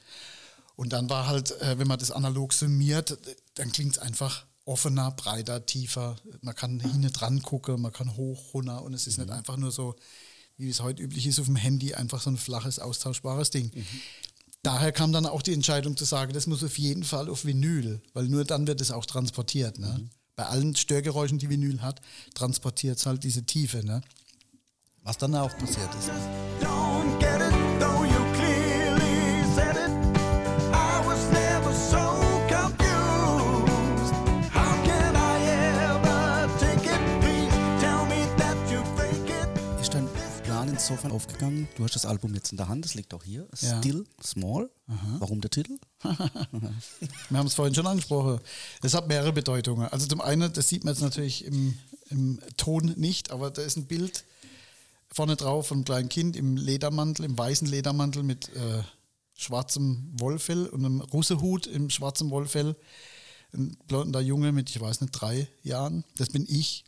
Und 0.76 0.92
dann 0.92 1.10
war 1.10 1.26
halt, 1.26 1.60
äh, 1.60 1.78
wenn 1.78 1.88
man 1.88 1.98
das 1.98 2.10
analog 2.10 2.52
summiert, 2.52 3.18
dann 3.54 3.72
klingt 3.72 3.96
es 3.96 3.98
einfach 3.98 4.46
offener, 4.64 5.10
breiter, 5.12 5.64
tiefer. 5.64 6.16
Man 6.42 6.54
kann 6.54 6.78
hinten 6.78 7.10
dran 7.12 7.42
gucken, 7.42 7.80
man 7.80 7.92
kann 7.92 8.16
hoch, 8.16 8.54
runter 8.54 8.82
und 8.82 8.92
es 8.92 9.06
ist 9.06 9.18
nicht 9.18 9.30
einfach 9.30 9.56
nur 9.56 9.72
so, 9.72 9.96
wie 10.58 10.68
es 10.68 10.80
heute 10.80 11.02
üblich 11.02 11.26
ist, 11.26 11.40
auf 11.40 11.46
dem 11.46 11.56
Handy 11.56 11.94
einfach 11.94 12.20
so 12.20 12.30
ein 12.30 12.36
flaches, 12.36 12.78
austauschbares 12.78 13.50
Ding. 13.50 13.72
Daher 14.62 14.92
kam 14.92 15.12
dann 15.12 15.24
auch 15.24 15.40
die 15.40 15.54
Entscheidung 15.54 15.96
zu 15.96 16.04
sagen, 16.04 16.32
das 16.32 16.46
muss 16.46 16.62
auf 16.62 16.78
jeden 16.78 17.04
Fall 17.04 17.30
auf 17.30 17.44
Vinyl, 17.44 18.02
weil 18.12 18.28
nur 18.28 18.44
dann 18.44 18.66
wird 18.66 18.80
es 18.80 18.90
auch 18.90 19.06
transportiert. 19.06 19.78
Ne? 19.78 20.08
Bei 20.36 20.46
allen 20.46 20.76
Störgeräuschen, 20.76 21.38
die 21.38 21.48
Vinyl 21.48 21.80
hat, 21.80 22.00
transportiert 22.34 22.98
es 22.98 23.06
halt 23.06 23.24
diese 23.24 23.44
Tiefe. 23.44 23.84
Ne? 23.84 24.02
Was 25.04 25.16
dann 25.16 25.34
auch 25.34 25.56
passiert 25.56 25.88
ist. 25.98 26.10
Don't 26.60 27.18
get 27.18 27.40
it, 27.40 27.54
though 27.80 28.04
you 28.04 28.20
clearly 28.34 29.42
said 29.54 29.76
it. 29.76 29.90
I 30.72 31.00
was 31.06 31.30
never 31.32 31.72
so 31.72 32.20
confused. 32.48 34.12
How 34.52 34.74
can 34.84 35.16
I 35.16 35.40
ever 35.48 36.48
take 36.58 36.84
it? 36.84 37.00
Please 37.20 37.80
tell 37.80 38.04
me 38.06 38.26
that 38.36 38.56
you 38.70 38.82
fake 38.96 39.30
it. 39.30 39.80
Ist 39.80 39.94
dein 39.94 40.08
Plan 40.44 40.68
insofern 40.68 41.12
aufgegangen? 41.12 41.68
Du 41.76 41.84
hast 41.84 41.94
das 41.94 42.04
Album 42.04 42.34
jetzt 42.34 42.50
in 42.50 42.58
der 42.58 42.68
Hand, 42.68 42.84
das 42.84 42.94
liegt 42.94 43.14
auch 43.14 43.24
hier. 43.24 43.46
Ja. 43.60 43.78
Still 43.78 44.04
Small. 44.22 44.68
Warum 45.18 45.40
der 45.40 45.50
Titel? 45.50 45.78
Wir 46.02 47.38
haben 47.38 47.46
es 47.46 47.54
vorhin 47.54 47.74
schon 47.74 47.86
angesprochen. 47.86 48.40
Es 48.82 48.94
hat 48.94 49.08
mehrere 49.08 49.32
Bedeutungen. 49.32 49.86
Also 49.88 50.06
zum 50.06 50.20
einen, 50.20 50.52
das 50.52 50.68
sieht 50.68 50.84
man 50.84 50.92
jetzt 50.94 51.02
natürlich 51.02 51.44
im, 51.44 51.78
im 52.10 52.40
Ton 52.56 52.92
nicht, 52.96 53.30
aber 53.30 53.50
da 53.50 53.62
ist 53.62 53.76
ein 53.76 53.86
Bild 53.86 54.24
vorne 55.18 55.34
drauf 55.34 55.66
von 55.66 55.78
einem 55.78 55.84
kleinen 55.84 56.08
Kind 56.08 56.36
im 56.36 56.56
Ledermantel, 56.56 57.24
im 57.24 57.36
weißen 57.36 57.66
Ledermantel 57.66 58.22
mit 58.22 58.54
äh, 58.54 58.84
schwarzem 59.36 60.12
Wollfell 60.12 60.66
und 60.66 60.84
einem 60.84 61.00
Russehut 61.00 61.66
im 61.66 61.90
schwarzen 61.90 62.30
Wollfell. 62.30 62.76
Ein 63.52 63.76
blonder 63.88 64.20
Junge 64.20 64.52
mit, 64.52 64.70
ich 64.70 64.80
weiß 64.80 65.00
nicht, 65.00 65.10
drei 65.10 65.48
Jahren. 65.64 66.04
Das 66.18 66.28
bin 66.28 66.46
ich. 66.48 66.84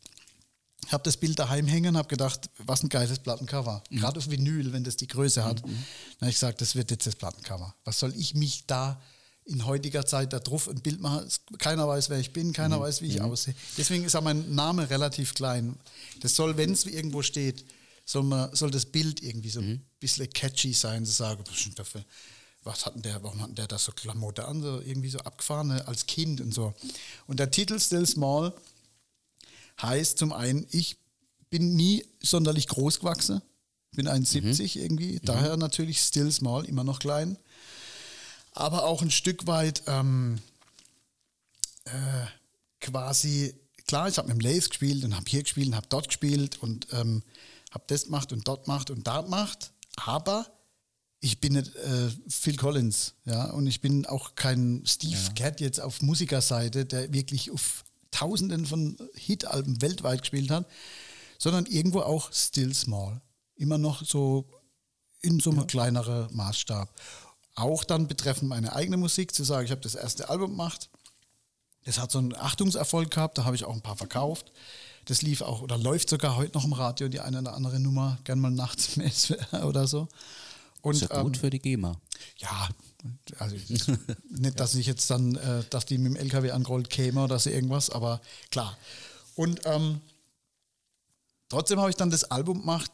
Ich 0.87 0.93
habe 0.93 1.03
das 1.03 1.17
Bild 1.17 1.41
daheim 1.41 1.67
hängen 1.67 1.89
und 1.89 1.97
habe 1.97 2.07
gedacht, 2.07 2.49
was 2.59 2.85
ein 2.85 2.89
geiles 2.89 3.19
Plattencover. 3.19 3.83
Gerade 3.91 4.21
auf 4.21 4.31
Vinyl, 4.31 4.73
wenn 4.73 4.85
das 4.85 4.97
die 4.97 5.09
Größe 5.09 5.45
hat. 5.45 5.63
Dann 5.63 5.73
habe 6.21 6.31
ich 6.31 6.37
gesagt, 6.37 6.61
das 6.61 6.77
wird 6.77 6.93
jetzt 6.93 7.09
das 7.09 7.17
Plattencover. 7.17 7.75
Was 7.83 7.99
soll 7.99 8.15
ich 8.15 8.37
mich 8.37 8.65
da 8.69 9.03
in 9.45 9.67
heutiger 9.67 10.07
Zeit 10.07 10.33
da 10.33 10.39
drauf 10.39 10.69
ein 10.69 10.83
Bild 10.83 11.01
machen? 11.01 11.29
Keiner 11.59 11.89
weiß, 11.89 12.11
wer 12.11 12.21
ich 12.21 12.33
bin, 12.33 12.53
keiner 12.53 12.79
weiß, 12.79 13.03
wie 13.03 13.09
ich 13.09 13.21
aussehe. 13.23 13.57
Deswegen 13.77 14.05
ist 14.05 14.15
auch 14.15 14.23
mein 14.23 14.55
Name 14.55 14.89
relativ 14.89 15.35
klein. 15.35 15.75
Das 16.21 16.37
soll, 16.37 16.57
wenn 16.57 16.71
es 16.71 16.87
irgendwo 16.87 17.23
steht, 17.23 17.65
soll, 18.11 18.25
man, 18.25 18.55
soll 18.57 18.73
das 18.73 18.87
Bild 18.87 19.23
irgendwie 19.23 19.51
so 19.51 19.61
ein 19.61 19.87
bisschen 20.01 20.29
catchy 20.33 20.73
sein, 20.73 21.07
zu 21.07 21.13
sagen, 21.13 21.45
was, 21.47 21.57
ist 21.57 21.67
denn 21.67 21.75
dafür, 21.77 22.05
was 22.65 22.85
hat 22.85 22.97
denn 22.97 23.03
der, 23.03 23.23
warum 23.23 23.41
hat 23.41 23.49
denn 23.51 23.55
der 23.55 23.69
das 23.69 23.85
so 23.85 23.93
Klamotte 23.93 24.49
an, 24.49 24.61
so 24.61 24.81
irgendwie 24.81 25.11
so 25.11 25.21
abgefahren 25.21 25.71
als 25.71 26.07
Kind 26.07 26.41
und 26.41 26.53
so. 26.53 26.75
Und 27.29 27.39
der 27.39 27.53
Titel 27.53 27.79
Still 27.79 28.05
Small 28.07 28.53
heißt 29.81 30.19
zum 30.19 30.33
einen, 30.33 30.67
ich 30.73 30.97
bin 31.51 31.77
nie 31.77 32.05
sonderlich 32.21 32.67
groß 32.67 32.99
gewachsen, 32.99 33.43
bin 33.93 34.09
1,70 34.09 34.81
irgendwie, 34.81 35.21
daher 35.23 35.57
natürlich 35.57 36.01
still 36.01 36.33
small, 36.33 36.65
immer 36.65 36.83
noch 36.83 36.99
klein, 36.99 37.37
aber 38.53 38.87
auch 38.87 39.03
ein 39.03 39.13
Stück 39.13 39.47
weit 39.47 39.85
ähm, 39.87 40.41
äh, 41.85 42.27
quasi, 42.81 43.55
klar, 43.87 44.09
ich 44.09 44.19
habe 44.19 44.29
mit 44.29 44.37
dem 44.37 44.41
Lace 44.41 44.69
gespielt 44.69 45.05
und 45.05 45.15
habe 45.15 45.27
hier 45.29 45.45
gespielt 45.45 45.69
und 45.69 45.77
habe 45.77 45.87
dort 45.89 46.09
gespielt 46.09 46.61
und 46.61 46.89
ähm, 46.93 47.23
habe 47.71 47.85
das 47.87 48.05
gemacht 48.05 48.33
und 48.33 48.47
dort 48.47 48.65
gemacht 48.65 48.91
und 48.91 49.07
da 49.07 49.21
gemacht, 49.21 49.73
aber 49.97 50.47
ich 51.21 51.41
bin 51.41 51.53
nicht 51.53 51.75
äh, 51.77 52.11
Phil 52.29 52.57
Collins, 52.57 53.15
ja, 53.25 53.51
und 53.51 53.67
ich 53.67 53.81
bin 53.81 54.07
auch 54.07 54.35
kein 54.35 54.83
Steve 54.87 55.35
Gadd 55.35 55.63
jetzt 55.63 55.81
auf 55.81 56.01
Musikerseite, 56.01 56.87
der 56.87 57.13
wirklich 57.13 57.51
auf 57.51 57.85
Tausenden 58.11 58.67
von 58.67 58.97
Hitalben 59.15 59.81
weltweit 59.83 60.23
gespielt 60.23 60.51
hat, 60.51 60.67
sondern 61.39 61.67
irgendwo 61.67 62.01
auch 62.01 62.33
still 62.33 62.75
small. 62.75 63.21
Immer 63.55 63.79
noch 63.79 64.05
so 64.05 64.49
in 65.21 65.39
so 65.39 65.51
einem 65.51 65.67
kleineren 65.67 66.35
Maßstab. 66.35 66.89
Auch 67.55 67.85
dann 67.85 68.09
betreffend 68.09 68.49
meine 68.49 68.75
eigene 68.75 68.97
Musik, 68.97 69.35
zu 69.35 69.45
sagen, 69.45 69.67
ich 69.67 69.71
habe 69.71 69.83
das 69.83 69.95
erste 69.95 70.31
Album 70.31 70.53
gemacht, 70.53 70.89
das 71.85 71.99
hat 71.99 72.11
so 72.11 72.19
einen 72.19 72.35
Achtungserfolg 72.35 73.11
gehabt, 73.11 73.39
da 73.39 73.45
habe 73.45 73.57
ich 73.57 73.65
auch 73.65 73.75
ein 73.75 73.83
paar 73.83 73.97
verkauft. 73.97 74.53
Das 75.07 75.23
lief 75.23 75.43
auch 75.43 75.63
oder 75.63 75.79
läuft 75.79 76.11
sogar 76.11 76.37
heute 76.37 76.57
noch 76.57 76.65
im 76.65 76.73
Radio, 76.73 77.09
die 77.09 77.21
eine 77.21 77.41
oder 77.41 77.55
andere 77.55 77.81
Nummer, 77.81 78.19
gern 78.25 78.41
mal 78.41 78.51
nachts 78.51 78.97
im 78.97 79.11
SWR 79.11 79.67
oder 79.67 79.87
so. 79.87 80.09
Und, 80.83 80.95
Ist 80.95 81.11
ja 81.11 81.23
gut 81.23 81.37
ähm, 81.37 81.41
für 81.41 81.51
die 81.51 81.59
GEMA. 81.59 81.97
ja, 82.39 82.69
also 83.39 83.57
nicht, 84.31 84.61
dass 84.61 84.75
ich 84.75 84.87
jetzt 84.87 85.11
dann, 85.11 85.37
äh, 85.37 85.65
dass 85.71 85.87
die 85.87 85.99
mit 85.99 86.13
dem 86.13 86.17
LKW 86.17 86.51
angerollt 86.51 86.91
käme 86.91 87.23
oder 87.23 87.39
so 87.39 87.51
irgendwas, 87.51 87.91
aber 87.91 88.21
klar. 88.51 88.77
Und 89.35 89.61
ähm, 89.65 90.01
trotzdem 91.49 91.81
habe 91.81 91.91
ich 91.91 91.97
dann 91.97 92.11
das 92.11 92.25
Album 92.25 92.61
gemacht, 92.61 92.91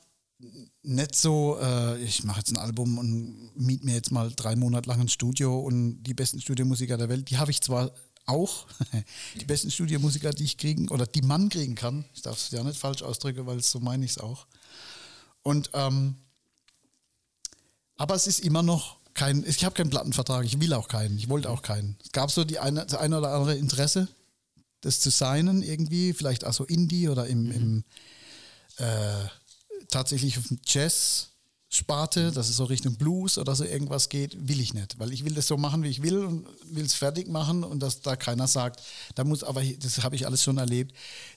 nicht 0.82 1.16
so, 1.16 1.58
äh, 1.60 1.98
ich 2.02 2.24
mache 2.24 2.38
jetzt 2.38 2.52
ein 2.52 2.58
Album 2.58 2.98
und 2.98 3.56
miet 3.56 3.84
mir 3.84 3.94
jetzt 3.94 4.12
mal 4.12 4.30
drei 4.34 4.54
Monate 4.54 4.88
lang 4.88 5.00
ein 5.00 5.08
Studio 5.08 5.58
und 5.58 6.02
die 6.02 6.14
besten 6.14 6.40
Studiomusiker 6.40 6.96
der 6.96 7.08
Welt, 7.08 7.30
die 7.30 7.38
habe 7.38 7.50
ich 7.50 7.60
zwar 7.60 7.90
auch, 8.26 8.66
die 9.40 9.44
besten 9.44 9.70
Studiomusiker, 9.70 10.30
die 10.30 10.44
ich 10.44 10.58
kriegen 10.58 10.88
oder 10.88 11.06
die 11.06 11.22
man 11.22 11.48
kriegen 11.48 11.74
kann, 11.74 12.04
ich 12.14 12.22
darf 12.22 12.36
es 12.36 12.50
ja 12.50 12.62
nicht 12.62 12.78
falsch 12.78 13.02
ausdrücken, 13.02 13.46
weil 13.46 13.62
so 13.62 13.80
meine 13.80 14.04
ich 14.04 14.12
es 14.12 14.18
auch. 14.18 14.46
Und 15.42 15.70
ähm, 15.74 16.16
aber 17.96 18.14
es 18.14 18.26
ist 18.26 18.40
immer 18.40 18.62
noch 18.62 18.98
kein, 19.14 19.44
ich 19.46 19.64
habe 19.64 19.74
keinen 19.74 19.90
Plattenvertrag, 19.90 20.44
ich 20.44 20.60
will 20.60 20.72
auch 20.74 20.88
keinen, 20.88 21.16
ich 21.18 21.28
wollte 21.28 21.48
auch 21.48 21.62
keinen. 21.62 21.96
Es 22.04 22.12
gab 22.12 22.30
so 22.30 22.44
die 22.44 22.58
eine, 22.58 22.84
das 22.84 22.98
eine 22.98 23.18
oder 23.18 23.32
andere 23.32 23.56
Interesse, 23.56 24.08
das 24.82 25.00
zu 25.00 25.10
signen 25.10 25.62
irgendwie, 25.62 26.12
vielleicht 26.12 26.44
auch 26.44 26.52
so 26.52 26.64
Indie 26.64 27.08
oder 27.08 27.26
im, 27.26 27.50
im 27.50 27.84
äh, 28.76 29.26
tatsächlich 29.88 30.36
auf 30.36 30.48
dem 30.48 30.60
Jazz 30.64 31.30
Sparte, 31.76 32.32
dass 32.32 32.48
es 32.48 32.56
so 32.56 32.64
Richtung 32.64 32.94
Blues 32.94 33.38
oder 33.38 33.54
so 33.54 33.64
irgendwas 33.64 34.08
geht, 34.08 34.48
will 34.48 34.60
ich 34.60 34.74
nicht, 34.74 34.98
weil 34.98 35.12
ich 35.12 35.24
will 35.24 35.34
das 35.34 35.46
so 35.46 35.56
machen, 35.56 35.82
wie 35.82 35.88
ich 35.88 36.02
will 36.02 36.18
und 36.24 36.46
will 36.64 36.84
es 36.84 36.94
fertig 36.94 37.28
machen 37.28 37.64
und 37.64 37.80
dass 37.80 38.00
da 38.00 38.16
keiner 38.16 38.48
sagt, 38.48 38.82
da 39.14 39.24
muss 39.24 39.44
aber, 39.44 39.62
das 39.62 40.02
habe 40.02 40.16
ich 40.16 40.26
alles 40.26 40.42
schon 40.42 40.58
erlebt, 40.58 40.94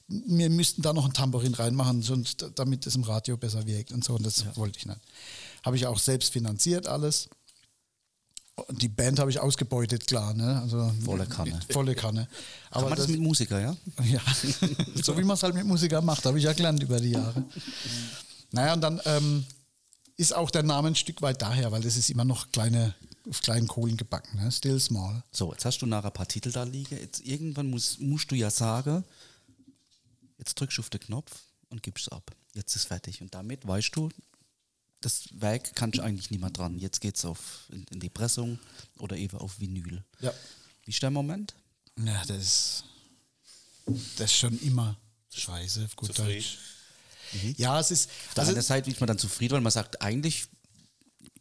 wir 0.08 0.50
müssten 0.50 0.82
da 0.82 0.94
noch 0.94 1.06
ein 1.06 1.14
Tambourin 1.14 1.54
reinmachen, 1.54 2.02
sonst, 2.02 2.46
damit 2.56 2.88
es 2.88 2.96
im 2.96 3.04
Radio 3.04 3.38
besser 3.38 3.66
wirkt 3.68 3.92
und 3.92 4.04
so 4.04 4.16
und 4.16 4.26
das 4.26 4.46
wollte 4.56 4.80
ich 4.80 4.86
nicht. 4.86 5.00
Habe 5.64 5.76
ich 5.76 5.86
auch 5.86 6.00
selbst 6.00 6.32
finanziert 6.34 6.88
alles. 6.88 7.30
Und 8.68 8.82
die 8.82 8.90
Band 8.90 9.20
habe 9.20 9.32
ich 9.32 9.40
ausgebeutet, 9.40 10.06
klar, 10.06 10.34
ne? 10.34 10.60
Also 10.62 10.92
Volle 11.06 11.26
Kanne. 11.26 11.60
Volle 11.70 11.96
Kanne. 11.96 12.28
Kann 12.72 12.84
man 12.84 12.96
das, 12.96 13.08
mit 13.08 13.22
Musiker, 13.22 13.60
ja? 13.60 13.76
Ja, 14.04 14.22
so 15.02 15.18
wie 15.18 15.24
man 15.24 15.36
es 15.36 15.44
halt 15.44 15.56
mit 15.56 15.66
Musikern 15.66 16.04
macht, 16.04 16.26
habe 16.26 16.38
ich 16.38 16.44
ja 16.44 16.52
gelernt 16.52 16.84
über 16.84 17.00
die 17.00 17.12
Jahre. 17.12 17.44
Naja, 18.52 18.74
und 18.74 18.82
dann 18.82 19.00
ähm, 19.06 19.46
ist 20.20 20.36
auch 20.36 20.52
der 20.52 20.64
Name 20.64 20.90
ein 20.90 20.96
Stück 20.96 21.22
weit 21.22 21.42
daher, 21.42 21.72
weil 21.72 21.82
das 21.82 21.96
ist 21.96 22.10
immer 22.10 22.26
noch 22.26 22.52
kleine, 22.52 22.94
auf 23.30 23.42
kleinen 23.42 23.68
Kohlen 23.68 23.96
gebacken, 23.96 24.38
ne? 24.38 24.52
Still 24.52 24.78
Small. 24.78 25.24
So, 25.32 25.54
jetzt 25.54 25.64
hast 25.64 25.82
du 25.82 25.86
nachher 25.86 26.08
ein 26.08 26.14
paar 26.14 26.28
Titel 26.28 26.52
da 26.52 26.64
liegen. 26.64 26.98
Jetzt 26.98 27.26
irgendwann 27.26 27.70
muss, 27.70 28.00
musst 28.00 28.30
du 28.30 28.36
ja 28.36 28.52
sagen, 28.52 29.06
jetzt 30.38 30.60
drückst 30.60 30.78
du 30.78 30.82
auf 30.82 30.90
den 30.90 31.00
Knopf 31.00 31.32
und 31.70 31.84
gibst 31.84 32.12
ab. 32.12 32.36
Jetzt 32.54 32.76
ist 32.76 32.86
fertig. 32.86 33.22
Und 33.22 33.34
damit 33.34 33.66
weißt 33.66 33.96
du, 33.96 34.10
das 35.00 35.30
Werk 35.32 35.74
kannst 35.76 35.98
du 35.98 36.02
eigentlich 36.04 36.30
nicht 36.32 36.42
mehr 36.42 36.50
dran. 36.50 36.78
Jetzt 36.78 37.00
geht's 37.00 37.24
auf 37.24 37.64
in, 37.72 37.86
in 37.86 38.02
die 38.02 38.10
Pressung 38.10 38.60
oder 38.98 39.16
eben 39.16 39.38
auf 39.38 39.62
Vinyl. 39.62 40.04
Ja. 40.20 40.34
Wie 40.84 40.92
ist 40.92 41.02
der 41.02 41.12
Moment? 41.12 41.56
Ja, 41.98 42.26
das 42.26 42.38
ist, 42.38 42.84
das 44.18 44.32
ist 44.32 44.38
schon 44.38 44.60
immer 44.60 44.98
scheiße, 45.30 45.86
auf 45.86 45.96
gut 45.96 46.14
Zufrieden. 46.14 46.42
Deutsch. 46.42 46.58
Ja, 47.58 47.80
es 47.80 47.92
ist. 47.92 48.10
Auf 48.30 48.34
der 48.36 48.42
Also, 48.44 48.54
einen 48.54 48.62
Seite 48.64 48.90
ist 48.90 49.00
man 49.00 49.08
dann 49.08 49.18
zufrieden, 49.18 49.54
weil 49.56 49.62
man 49.62 49.72
sagt, 49.72 50.02
eigentlich 50.02 50.48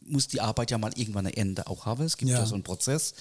muss 0.01 0.27
die 0.27 0.41
Arbeit 0.41 0.71
ja 0.71 0.77
mal 0.77 0.91
irgendwann 0.95 1.27
ein 1.27 1.33
Ende 1.33 1.67
auch 1.67 1.85
haben. 1.85 2.03
Es 2.03 2.17
gibt 2.17 2.31
ja, 2.31 2.39
Ja. 2.39 2.45
so 2.45 2.55
einen 2.55 2.63
Prozess. 2.63 3.13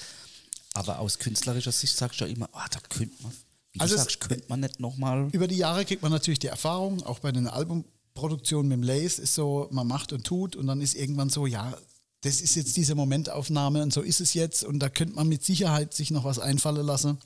Aber 0.74 0.98
aus 1.00 1.18
künstlerischer 1.18 1.72
Sicht 1.72 1.96
sagst 1.96 2.20
du 2.20 2.24
ja 2.24 2.30
immer, 2.30 2.48
ah, 2.52 2.66
da 2.70 2.78
könnte 2.88 3.14
man, 3.22 3.32
wie 3.72 3.80
Also 3.80 3.94
du 3.94 4.00
sagst, 4.00 4.20
könnte 4.20 4.44
man 4.48 4.60
nicht 4.60 4.80
nochmal. 4.80 5.28
über 5.32 5.48
die 5.48 5.56
Jahre 5.56 5.84
kriegt 5.84 6.02
man 6.02 6.12
natürlich 6.12 6.38
die 6.38 6.46
Erfahrung, 6.46 7.02
auch 7.04 7.18
bei 7.18 7.32
den 7.32 7.46
Albumproduktionen 7.46 8.68
mit 8.68 8.76
dem 8.78 8.82
Lace 8.82 9.18
ist 9.18 9.34
so, 9.34 9.68
man 9.70 9.86
macht 9.86 10.12
und 10.12 10.24
tut 10.24 10.56
und 10.56 10.66
dann 10.66 10.80
ist 10.80 10.94
irgendwann 10.94 11.30
so, 11.30 11.46
ja, 11.46 11.76
das 12.22 12.40
ist 12.40 12.54
jetzt 12.56 12.76
diese 12.76 12.94
Momentaufnahme 12.94 13.82
und 13.82 13.92
so 13.92 14.02
ist 14.02 14.20
es 14.20 14.34
jetzt 14.34 14.64
und 14.64 14.78
da 14.80 14.88
könnte 14.88 15.14
man 15.14 15.28
mit 15.28 15.44
Sicherheit 15.44 15.94
sich 15.94 16.10
noch 16.10 16.24
was 16.24 16.38
einfallen 16.38 16.84
lassen. 16.86 17.18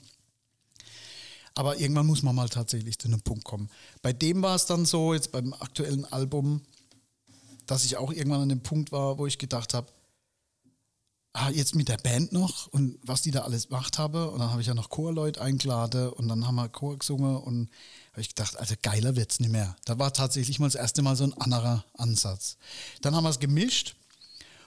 Aber 1.55 1.79
irgendwann 1.79 2.07
muss 2.07 2.23
man 2.23 2.35
mal 2.35 2.49
tatsächlich 2.49 2.97
zu 2.97 3.07
einem 3.07 3.21
Punkt 3.21 3.43
kommen. 3.43 3.69
Bei 4.01 4.13
dem 4.13 4.41
war 4.41 4.55
es 4.55 4.65
dann 4.65 4.85
so, 4.85 5.13
jetzt 5.13 5.31
beim 5.31 5.53
aktuellen 5.53 6.05
Album, 6.05 6.61
dass 7.67 7.85
ich 7.85 7.97
auch 7.97 8.11
irgendwann 8.11 8.41
an 8.41 8.49
dem 8.49 8.63
Punkt 8.63 8.91
war, 8.91 9.17
wo 9.17 9.27
ich 9.27 9.37
gedacht 9.37 9.73
habe, 9.73 9.87
ah, 11.33 11.49
jetzt 11.49 11.75
mit 11.75 11.89
der 11.89 11.97
Band 11.97 12.31
noch 12.31 12.67
und 12.67 12.97
was 13.03 13.21
die 13.21 13.31
da 13.31 13.41
alles 13.41 13.67
gemacht 13.67 13.97
habe. 13.97 14.29
Und 14.31 14.39
dann 14.39 14.51
habe 14.51 14.61
ich 14.61 14.67
ja 14.67 14.73
noch 14.73 14.89
Chorleute 14.89 15.41
eingeladen 15.41 16.09
und 16.09 16.27
dann 16.27 16.47
haben 16.47 16.55
wir 16.55 16.69
Chor 16.69 16.97
gesungen 16.97 17.37
und 17.37 17.69
habe 18.11 18.21
ich 18.21 18.29
gedacht, 18.29 18.57
also 18.57 18.75
geiler 18.81 19.15
wird's 19.15 19.39
nicht 19.39 19.51
mehr. 19.51 19.75
Da 19.85 19.99
war 19.99 20.13
tatsächlich 20.13 20.59
mal 20.59 20.67
das 20.67 20.75
erste 20.75 21.01
Mal 21.01 21.15
so 21.15 21.23
ein 21.23 21.33
anderer 21.33 21.83
Ansatz. 21.97 22.57
Dann 23.01 23.15
haben 23.15 23.23
wir 23.23 23.29
es 23.29 23.39
gemischt 23.39 23.95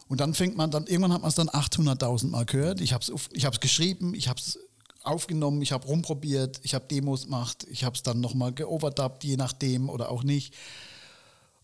und 0.08 0.20
dann 0.20 0.34
fängt 0.34 0.56
man 0.56 0.70
dann, 0.70 0.86
irgendwann 0.86 1.12
hat 1.12 1.22
man 1.22 1.28
es 1.28 1.36
dann 1.36 1.48
800.000 1.48 2.28
Mal 2.28 2.44
gehört. 2.44 2.80
Ich 2.80 2.92
habe 2.92 3.02
es 3.02 3.28
ich 3.32 3.60
geschrieben, 3.60 4.14
ich 4.14 4.28
habe 4.28 4.40
es 4.40 4.58
aufgenommen, 5.06 5.62
ich 5.62 5.72
habe 5.72 5.86
rumprobiert, 5.86 6.60
ich 6.62 6.74
habe 6.74 6.86
Demos 6.86 7.24
gemacht, 7.24 7.66
ich 7.70 7.84
habe 7.84 7.96
es 7.96 8.02
dann 8.02 8.20
nochmal 8.20 8.52
geoverdubbt, 8.52 9.24
je 9.24 9.36
nachdem 9.36 9.88
oder 9.88 10.10
auch 10.10 10.22
nicht. 10.22 10.54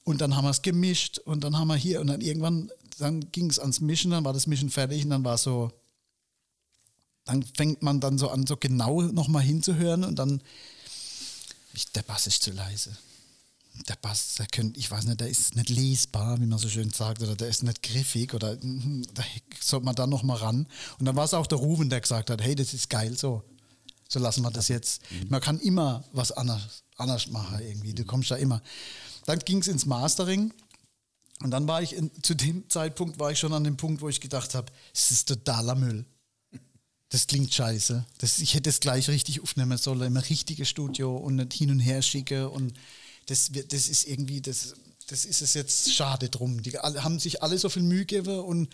Und 0.04 0.20
dann 0.20 0.36
haben 0.36 0.44
wir 0.44 0.50
es 0.50 0.62
gemischt 0.62 1.18
und 1.18 1.44
dann 1.44 1.58
haben 1.58 1.68
wir 1.68 1.76
hier 1.76 2.00
und 2.00 2.08
dann 2.08 2.20
irgendwann, 2.20 2.70
dann 2.98 3.30
ging 3.32 3.50
es 3.50 3.58
ans 3.58 3.80
Mischen, 3.80 4.10
dann 4.10 4.24
war 4.24 4.32
das 4.32 4.46
Mischen 4.46 4.70
fertig 4.70 5.04
und 5.04 5.10
dann 5.10 5.24
war 5.24 5.38
so, 5.38 5.70
dann 7.24 7.42
fängt 7.42 7.82
man 7.82 8.00
dann 8.00 8.18
so 8.18 8.28
an, 8.28 8.46
so 8.46 8.56
genau 8.56 9.02
nochmal 9.02 9.42
hinzuhören 9.42 10.04
und 10.04 10.18
dann, 10.18 10.42
ich, 11.74 11.90
der 11.92 12.02
Bass 12.02 12.26
ist 12.26 12.42
zu 12.42 12.50
leise. 12.50 12.96
Der 13.88 13.96
Bass, 13.96 14.34
der 14.34 14.46
könnt, 14.46 14.76
ich 14.76 14.90
weiß 14.90 15.06
nicht, 15.06 15.20
der 15.20 15.28
ist 15.28 15.56
nicht 15.56 15.70
lesbar, 15.70 16.40
wie 16.40 16.46
man 16.46 16.58
so 16.58 16.68
schön 16.68 16.90
sagt, 16.90 17.22
oder 17.22 17.34
der 17.34 17.48
ist 17.48 17.62
nicht 17.62 17.82
griffig 17.82 18.34
oder 18.34 18.56
mhm, 18.62 19.06
da 19.14 19.24
sollte 19.60 19.86
man 19.86 19.94
dann 19.94 20.10
nochmal 20.10 20.36
ran. 20.36 20.66
Und 20.98 21.06
dann 21.06 21.16
war 21.16 21.24
es 21.24 21.34
auch 21.34 21.46
der 21.46 21.58
Ruben, 21.58 21.88
der 21.88 22.00
gesagt 22.00 22.30
hat, 22.30 22.42
hey, 22.42 22.54
das 22.54 22.74
ist 22.74 22.90
geil 22.90 23.16
so. 23.16 23.42
So 24.08 24.20
lassen 24.20 24.42
wir 24.42 24.50
das 24.50 24.68
jetzt. 24.68 25.00
Man 25.30 25.40
kann 25.40 25.58
immer 25.60 26.04
was 26.12 26.32
anders, 26.32 26.84
anders 26.96 27.28
machen 27.28 27.60
irgendwie. 27.62 27.94
Du 27.94 28.04
kommst 28.04 28.30
da 28.30 28.36
immer. 28.36 28.62
Dann 29.24 29.38
ging 29.38 29.58
es 29.58 29.68
ins 29.68 29.86
Mastering. 29.86 30.52
Und 31.42 31.50
dann 31.50 31.66
war 31.66 31.82
ich, 31.82 31.94
in, 31.94 32.10
zu 32.22 32.34
dem 32.34 32.68
Zeitpunkt 32.68 33.18
war 33.18 33.32
ich 33.32 33.38
schon 33.38 33.54
an 33.54 33.64
dem 33.64 33.78
Punkt, 33.78 34.02
wo 34.02 34.10
ich 34.10 34.20
gedacht 34.20 34.54
habe, 34.54 34.70
es 34.92 35.10
ist 35.10 35.28
totaler 35.28 35.74
Müll. 35.74 36.04
Das 37.08 37.26
klingt 37.26 37.52
scheiße. 37.52 38.04
Das, 38.18 38.38
ich 38.38 38.54
hätte 38.54 38.70
es 38.70 38.80
gleich 38.80 39.08
richtig 39.08 39.42
aufnehmen 39.42 39.78
sollen, 39.78 40.02
im 40.02 40.16
richtigen 40.16 40.64
Studio 40.66 41.16
und 41.16 41.36
nicht 41.36 41.54
hin 41.54 41.70
und 41.70 41.80
her 41.80 42.02
schicke. 42.02 42.48
Und 42.48 42.74
das, 43.26 43.54
wird- 43.54 43.72
das 43.72 43.88
ist 43.88 44.06
irgendwie, 44.08 44.40
das, 44.40 44.74
das 45.08 45.24
ist 45.24 45.42
es 45.42 45.54
jetzt 45.54 45.92
schade 45.92 46.28
drum. 46.28 46.62
Die 46.62 46.72
haben 46.72 47.18
sich 47.18 47.42
alle 47.42 47.58
so 47.58 47.68
viel 47.68 47.82
Mühe 47.82 48.00
gegeben 48.06 48.38
und 48.40 48.68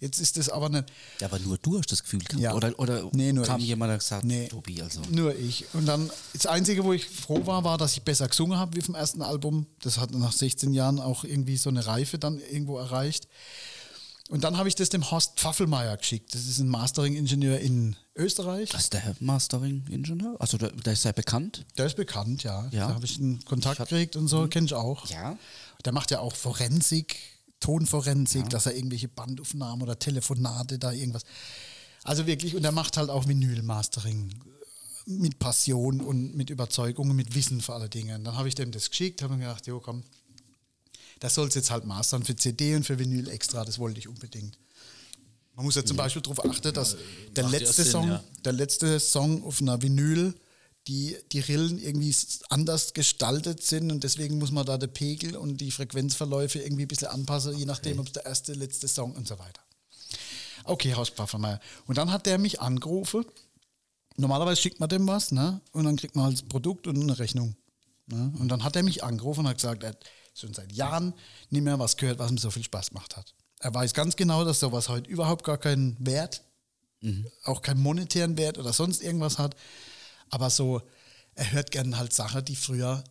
jetzt 0.00 0.20
ist 0.20 0.36
das 0.36 0.48
aber 0.48 0.68
nicht. 0.68 0.84
Ja, 1.20 1.26
aber 1.28 1.38
nur 1.38 1.56
du 1.58 1.78
hast 1.78 1.90
das 1.90 2.02
Gefühl 2.02 2.20
gehabt. 2.20 2.40
Ja. 2.42 2.54
Oder, 2.54 2.78
oder 2.78 3.08
Nee, 3.12 3.32
nur 3.32 3.44
kam 3.44 3.60
ich. 3.60 3.66
jemand, 3.66 3.90
der 3.90 3.98
gesagt 3.98 4.24
Nee. 4.24 4.48
Tobi, 4.48 4.82
also. 4.82 5.00
Nur 5.10 5.34
ich. 5.36 5.64
Und 5.74 5.86
dann, 5.86 6.10
das 6.34 6.46
Einzige, 6.46 6.84
wo 6.84 6.92
ich 6.92 7.06
froh 7.08 7.46
war, 7.46 7.64
war, 7.64 7.78
dass 7.78 7.96
ich 7.96 8.02
besser 8.02 8.28
gesungen 8.28 8.58
habe 8.58 8.76
wie 8.76 8.82
vom 8.82 8.94
ersten 8.94 9.22
Album. 9.22 9.66
Das 9.82 9.98
hat 9.98 10.12
nach 10.12 10.32
16 10.32 10.72
Jahren 10.74 11.00
auch 11.00 11.24
irgendwie 11.24 11.56
so 11.56 11.70
eine 11.70 11.86
Reife 11.86 12.18
dann 12.18 12.38
irgendwo 12.40 12.78
erreicht. 12.78 13.26
Und 14.28 14.44
dann 14.44 14.58
habe 14.58 14.68
ich 14.68 14.74
das 14.74 14.90
dem 14.90 15.10
Horst 15.10 15.38
Pfaffelmeier 15.38 15.96
geschickt. 15.96 16.34
Das 16.34 16.46
ist 16.46 16.58
ein 16.58 16.68
Mastering-Ingenieur 16.68 17.58
in 17.60 17.96
Österreich. 18.14 18.68
Das 18.70 18.82
ist 18.82 18.92
der 18.92 19.16
Mastering-Ingenieur? 19.20 20.36
Also 20.38 20.58
der, 20.58 20.70
der 20.70 20.92
ist 20.92 21.02
sehr 21.02 21.14
bekannt. 21.14 21.64
Der 21.78 21.86
ist 21.86 21.96
bekannt, 21.96 22.42
ja. 22.42 22.68
Ja. 22.70 22.88
Da 22.88 22.94
habe 22.94 23.06
ich 23.06 23.18
einen 23.18 23.42
Kontakt 23.46 23.78
gekriegt 23.78 24.16
und 24.16 24.28
so, 24.28 24.46
kenn 24.46 24.66
ich 24.66 24.74
auch. 24.74 25.06
Ja. 25.06 25.38
Der 25.84 25.92
macht 25.92 26.10
ja 26.10 26.20
auch 26.20 26.36
Forensik, 26.36 27.16
Tonforensik, 27.60 28.50
dass 28.50 28.66
er 28.66 28.76
irgendwelche 28.76 29.08
Bandaufnahmen 29.08 29.82
oder 29.82 29.98
Telefonate 29.98 30.78
da 30.78 30.92
irgendwas. 30.92 31.24
Also 32.04 32.26
wirklich, 32.26 32.54
und 32.54 32.64
er 32.64 32.72
macht 32.72 32.98
halt 32.98 33.08
auch 33.08 33.26
Vinyl-Mastering 33.26 34.34
mit 35.06 35.38
Passion 35.38 36.02
und 36.02 36.36
mit 36.36 36.50
Überzeugung 36.50 37.10
und 37.10 37.16
mit 37.16 37.34
Wissen 37.34 37.62
vor 37.62 37.76
allen 37.76 37.88
Dingen. 37.88 38.24
Dann 38.24 38.36
habe 38.36 38.48
ich 38.48 38.54
dem 38.54 38.72
das 38.72 38.90
geschickt, 38.90 39.22
habe 39.22 39.34
mir 39.34 39.44
gedacht, 39.44 39.66
jo 39.66 39.80
komm, 39.80 40.04
das 41.20 41.34
soll 41.34 41.48
es 41.48 41.54
jetzt 41.54 41.70
halt 41.70 41.84
mastern 41.84 42.24
für 42.24 42.36
CD 42.36 42.74
und 42.76 42.84
für 42.84 42.98
Vinyl 42.98 43.28
extra, 43.28 43.64
das 43.64 43.78
wollte 43.78 43.98
ich 43.98 44.08
unbedingt. 44.08 44.58
Man 45.54 45.64
muss 45.64 45.74
ja 45.74 45.84
zum 45.84 45.96
Beispiel 45.96 46.22
darauf 46.22 46.44
achten, 46.44 46.72
dass 46.72 46.96
der 47.34 47.48
letzte 47.48 47.82
Sinn, 47.82 47.92
Song, 47.92 48.08
ja. 48.08 48.24
der 48.44 48.52
letzte 48.52 49.00
Song 49.00 49.42
auf 49.44 49.60
einer 49.60 49.82
Vinyl, 49.82 50.34
die, 50.86 51.16
die 51.32 51.40
Rillen 51.40 51.78
irgendwie 51.78 52.14
anders 52.48 52.94
gestaltet 52.94 53.62
sind 53.62 53.90
und 53.90 54.04
deswegen 54.04 54.38
muss 54.38 54.52
man 54.52 54.64
da 54.64 54.78
den 54.78 54.92
Pegel 54.92 55.36
und 55.36 55.60
die 55.60 55.70
Frequenzverläufe 55.70 56.60
irgendwie 56.60 56.84
ein 56.84 56.88
bisschen 56.88 57.08
anpassen, 57.08 57.56
je 57.56 57.64
nachdem, 57.64 57.98
ob 57.98 58.06
es 58.06 58.12
der 58.12 58.24
erste, 58.24 58.52
letzte 58.54 58.88
Song 58.88 59.12
und 59.12 59.26
so 59.26 59.38
weiter. 59.38 59.60
Okay, 60.64 60.94
Horst 60.94 61.14
Pfaffermeier. 61.14 61.60
Und 61.86 61.98
dann 61.98 62.12
hat 62.12 62.26
der 62.26 62.38
mich 62.38 62.60
angerufen. 62.60 63.24
Normalerweise 64.16 64.60
schickt 64.60 64.80
man 64.80 64.88
dem 64.88 65.06
was, 65.06 65.32
ne? 65.32 65.60
Und 65.72 65.84
dann 65.84 65.96
kriegt 65.96 66.14
man 66.14 66.26
halt 66.26 66.34
das 66.34 66.42
Produkt 66.42 66.86
und 66.86 67.00
eine 67.00 67.18
Rechnung. 67.18 67.56
Ne? 68.06 68.32
Und 68.38 68.48
dann 68.48 68.64
hat 68.64 68.76
er 68.76 68.82
mich 68.82 69.04
angerufen 69.04 69.40
und 69.40 69.48
hat 69.48 69.56
gesagt, 69.56 69.82
er 69.82 69.90
hat 69.90 70.04
schon 70.40 70.54
seit 70.54 70.72
Jahren 70.72 71.14
nicht 71.50 71.62
mehr 71.62 71.78
was 71.78 71.96
gehört, 71.96 72.18
was 72.18 72.30
ihm 72.30 72.38
so 72.38 72.50
viel 72.50 72.64
Spaß 72.64 72.90
gemacht 72.90 73.16
hat. 73.16 73.34
Er 73.60 73.74
weiß 73.74 73.92
ganz 73.94 74.16
genau, 74.16 74.44
dass 74.44 74.60
sowas 74.60 74.88
heute 74.88 75.10
überhaupt 75.10 75.44
gar 75.44 75.58
keinen 75.58 75.96
Wert, 76.04 76.42
auch 77.44 77.62
keinen 77.62 77.80
monetären 77.80 78.36
Wert 78.36 78.58
oder 78.58 78.72
sonst 78.72 79.02
irgendwas 79.02 79.38
hat. 79.38 79.56
Aber 80.30 80.50
so, 80.50 80.82
er 81.34 81.52
hört 81.52 81.70
gerne 81.70 81.98
halt 81.98 82.12
Sachen, 82.12 82.44
die 82.44 82.56
früher, 82.56 83.04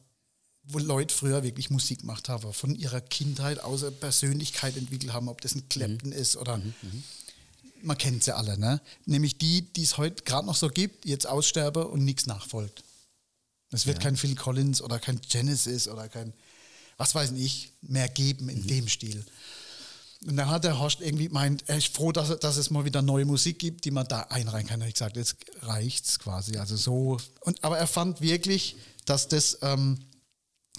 wo 0.64 0.80
Leute 0.80 1.14
früher 1.14 1.44
wirklich 1.44 1.70
Musik 1.70 2.00
gemacht 2.02 2.30
haben, 2.30 2.54
von 2.54 2.76
ihrer 2.76 3.02
Kindheit 3.02 3.62
aus 3.62 3.86
Persönlichkeit 4.00 4.76
entwickelt 4.78 5.14
haben, 5.14 5.30
ob 5.30 5.42
das 5.42 5.56
ein 5.56 5.68
Clapton 5.70 6.12
ist 6.12 6.36
oder 6.38 6.62
man 7.82 7.98
kennt 7.98 8.24
sie 8.24 8.36
alle, 8.36 8.58
ne? 8.58 8.82
Nämlich 9.06 9.38
die, 9.38 9.62
die 9.74 9.84
es 9.84 9.98
heute 9.98 10.24
gerade 10.24 10.48
noch 10.48 10.56
so 10.56 10.70
gibt, 10.70 11.06
jetzt 11.06 11.28
aussterben 11.28 11.84
und 11.84 12.04
nichts 12.04 12.26
nachfolgt. 12.26 12.84
Es 13.72 13.86
wird 13.86 14.00
kein 14.00 14.16
Phil 14.16 14.36
Collins 14.36 14.82
oder 14.82 15.00
kein 15.00 15.20
Genesis 15.22 15.88
oder 15.88 16.08
kein, 16.08 16.34
was 16.98 17.16
weiß 17.16 17.32
ich, 17.32 17.72
mehr 17.82 18.10
geben 18.10 18.50
in 18.50 18.66
dem 18.66 18.88
Stil. 18.88 19.24
Und 20.26 20.36
dann 20.36 20.50
hat 20.50 20.64
der 20.64 20.80
Horst 20.80 21.00
irgendwie 21.02 21.30
meint, 21.30 21.64
er 21.68 21.78
ist 21.78 21.95
froh, 21.95 22.12
dass, 22.12 22.39
dass 22.39 22.58
es 22.58 22.72
mal 22.72 22.86
wieder 22.86 23.04
neue 23.04 23.26
Musik 23.26 23.60
gibt, 23.60 23.86
die 23.86 23.91
man 23.91 24.08
da 24.08 24.22
einreihen 24.30 24.68
kann. 24.68 24.82
Und 24.82 24.88
ich 24.88 24.95
gesagt, 24.95 25.16
jetzt 25.16 25.36
reicht's 25.62 26.18
quasi. 26.18 26.58
Also 26.58 26.76
so. 26.76 27.18
Und, 27.41 27.64
aber 27.64 27.78
er 27.78 27.86
fand 27.86 28.20
wirklich, 28.20 28.76
dass 29.06 29.28
das 29.28 29.60
ähm, 29.62 30.00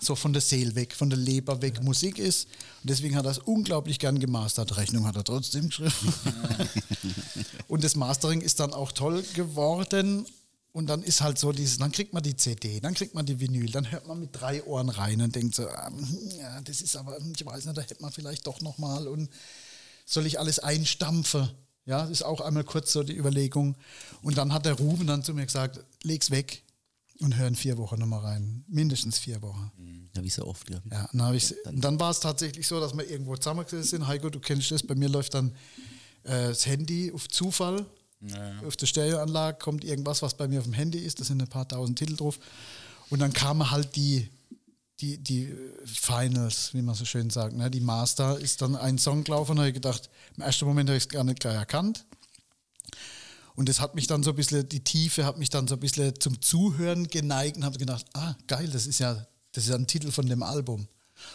so 0.01 0.17
von 0.17 0.33
der 0.33 0.43
Seele 0.43 0.75
weg, 0.75 0.95
von 0.95 1.09
der 1.09 1.19
Leber 1.19 1.63
weg 1.63 1.83
Musik 1.83 2.19
ist. 2.19 2.47
Und 2.83 2.91
deswegen 2.91 3.17
hat 3.17 3.27
er 3.27 3.33
es 3.33 3.39
unglaublich 3.39 4.01
gern 4.01 4.19
gemastert. 4.19 4.77
Rechnung 4.77 5.07
hat 5.07 5.17
er 5.17 5.25
trotzdem 5.25 5.69
geschrieben. 5.69 5.93
und 7.69 7.85
das 7.85 7.95
Mastering 7.95 8.41
ist 8.41 8.59
dann 8.59 8.73
auch 8.73 8.91
toll 8.91 9.23
geworden. 9.35 10.27
Und 10.79 10.87
dann 10.87 11.03
ist 11.03 11.23
halt 11.23 11.41
so 11.41 11.51
dieses, 11.51 11.79
dann 11.79 11.91
kriegt 11.91 12.15
man 12.15 12.23
die 12.23 12.37
CD, 12.37 12.79
dann 12.79 12.95
kriegt 12.95 13.13
man 13.13 13.27
die 13.27 13.41
Vinyl, 13.41 13.69
dann 13.69 13.91
hört 13.91 14.07
man 14.07 14.21
mit 14.21 14.31
drei 14.33 14.63
Ohren 14.63 14.91
rein 14.91 15.21
und 15.21 15.35
denkt 15.35 15.57
so, 15.57 15.69
ah, 15.69 15.89
hm, 15.89 16.31
ja, 16.39 16.61
das 16.61 16.83
ist 16.83 16.95
aber, 16.95 17.19
ich 17.19 17.45
weiß 17.45 17.65
nicht, 17.65 17.77
da 17.77 17.83
hätte 17.83 18.01
man 18.01 18.13
vielleicht 18.13 18.47
doch 18.47 18.61
nochmal 18.61 19.09
und 19.09 19.29
soll 20.07 20.25
ich 20.25 20.39
alles 20.39 20.61
einstampfen? 20.61 21.51
Ja, 21.85 22.03
das 22.03 22.11
ist 22.13 22.23
auch 22.23 22.41
einmal 22.41 22.63
kurz 22.63 22.93
so 22.93 23.03
die 23.03 23.17
Überlegung. 23.17 23.75
Und 24.23 24.39
dann 24.39 24.53
hat 24.53 24.67
der 24.67 24.75
Ruben 24.75 25.09
dann 25.09 25.25
zu 25.25 25.35
mir 25.35 25.47
gesagt, 25.47 25.81
leg's 26.05 26.31
weg 26.31 26.63
und 27.19 27.37
hör 27.37 27.49
in 27.49 27.57
vier 27.57 27.77
Wochen 27.77 27.99
nochmal 27.99 28.21
rein. 28.21 28.65
Mindestens 28.69 29.19
vier 29.19 29.43
Wochen. 29.43 29.73
Ja, 30.15 30.23
wie 30.23 30.31
so 30.31 30.47
oft, 30.47 30.71
ja. 30.71 30.81
Ja, 30.93 31.09
dann, 31.11 31.23
hab 31.23 31.35
ich, 31.35 31.57
dann 31.75 31.99
war 31.99 32.13
es 32.13 32.21
tatsächlich 32.21 32.69
so, 32.69 32.79
dass 32.79 32.97
wir 32.97 33.11
irgendwo 33.11 33.35
zusammengesessen 33.35 33.99
sind. 33.99 34.07
Heiko, 34.07 34.31
du 34.31 34.39
kennst 34.39 34.71
das, 34.71 34.85
bei 34.85 34.95
mir 34.95 35.09
läuft 35.09 35.35
dann 35.35 35.51
äh, 36.23 36.51
das 36.51 36.67
Handy 36.67 37.11
auf 37.13 37.27
Zufall. 37.27 37.85
Auf 38.67 38.77
der 38.77 38.87
Stereoanlage 38.87 39.59
kommt 39.59 39.85
irgendwas, 39.85 40.23
was 40.23 40.35
bei 40.35 40.49
mir 40.49 40.59
auf 40.59 40.65
dem 40.65 40.73
Handy 40.73 40.99
ist. 40.99 41.21
Da 41.21 41.25
sind 41.25 41.41
ein 41.41 41.49
paar 41.49 41.69
tausend 41.69 41.99
Titel 41.99 42.17
drauf. 42.17 42.39
Und 43.11 43.21
dann 43.21 43.33
kamen 43.33 43.71
halt 43.71 43.97
die, 43.97 44.29
die, 45.01 45.19
die 45.19 45.55
Finals, 45.85 46.75
wie 46.75 46.83
man 46.83 46.95
so 46.95 47.05
schön 47.05 47.31
sagt. 47.31 47.55
Ne? 47.55 47.71
Die 47.71 47.81
Master 47.81 48.39
ist 48.39 48.61
dann 48.61 48.77
ein 48.77 48.99
Song 48.99 49.25
gelaufen 49.25 49.53
und 49.53 49.57
da 49.57 49.63
habe 49.63 49.69
ich 49.69 49.75
gedacht, 49.75 50.11
im 50.37 50.43
ersten 50.43 50.65
Moment 50.67 50.89
habe 50.89 50.97
ich 50.97 51.05
es 51.05 51.09
gar 51.09 51.25
nicht 51.25 51.41
gleich 51.41 51.55
erkannt. 51.55 52.05
Und 53.55 53.69
das 53.69 53.81
hat 53.81 53.95
mich 53.95 54.07
dann 54.07 54.23
so 54.23 54.31
ein 54.31 54.37
bisschen, 54.37 54.69
die 54.69 54.85
Tiefe 54.85 55.25
hat 55.25 55.39
mich 55.39 55.51
dann 55.51 55.67
so 55.67 55.75
ein 55.75 55.81
bisschen 55.81 56.19
zum 56.21 56.41
Zuhören 56.41 57.09
geneigt 57.09 57.57
und 57.57 57.65
habe 57.65 57.79
gedacht, 57.79 58.05
ah, 58.15 58.37
geil, 58.47 58.69
das 58.71 58.87
ist 58.87 59.01
ja, 59.01 59.27
das 59.53 59.65
ist 59.65 59.71
ja 59.71 59.77
ein 59.77 59.87
Titel 59.87 60.11
von 60.11 60.27
dem 60.27 60.43
Album. 60.43 60.87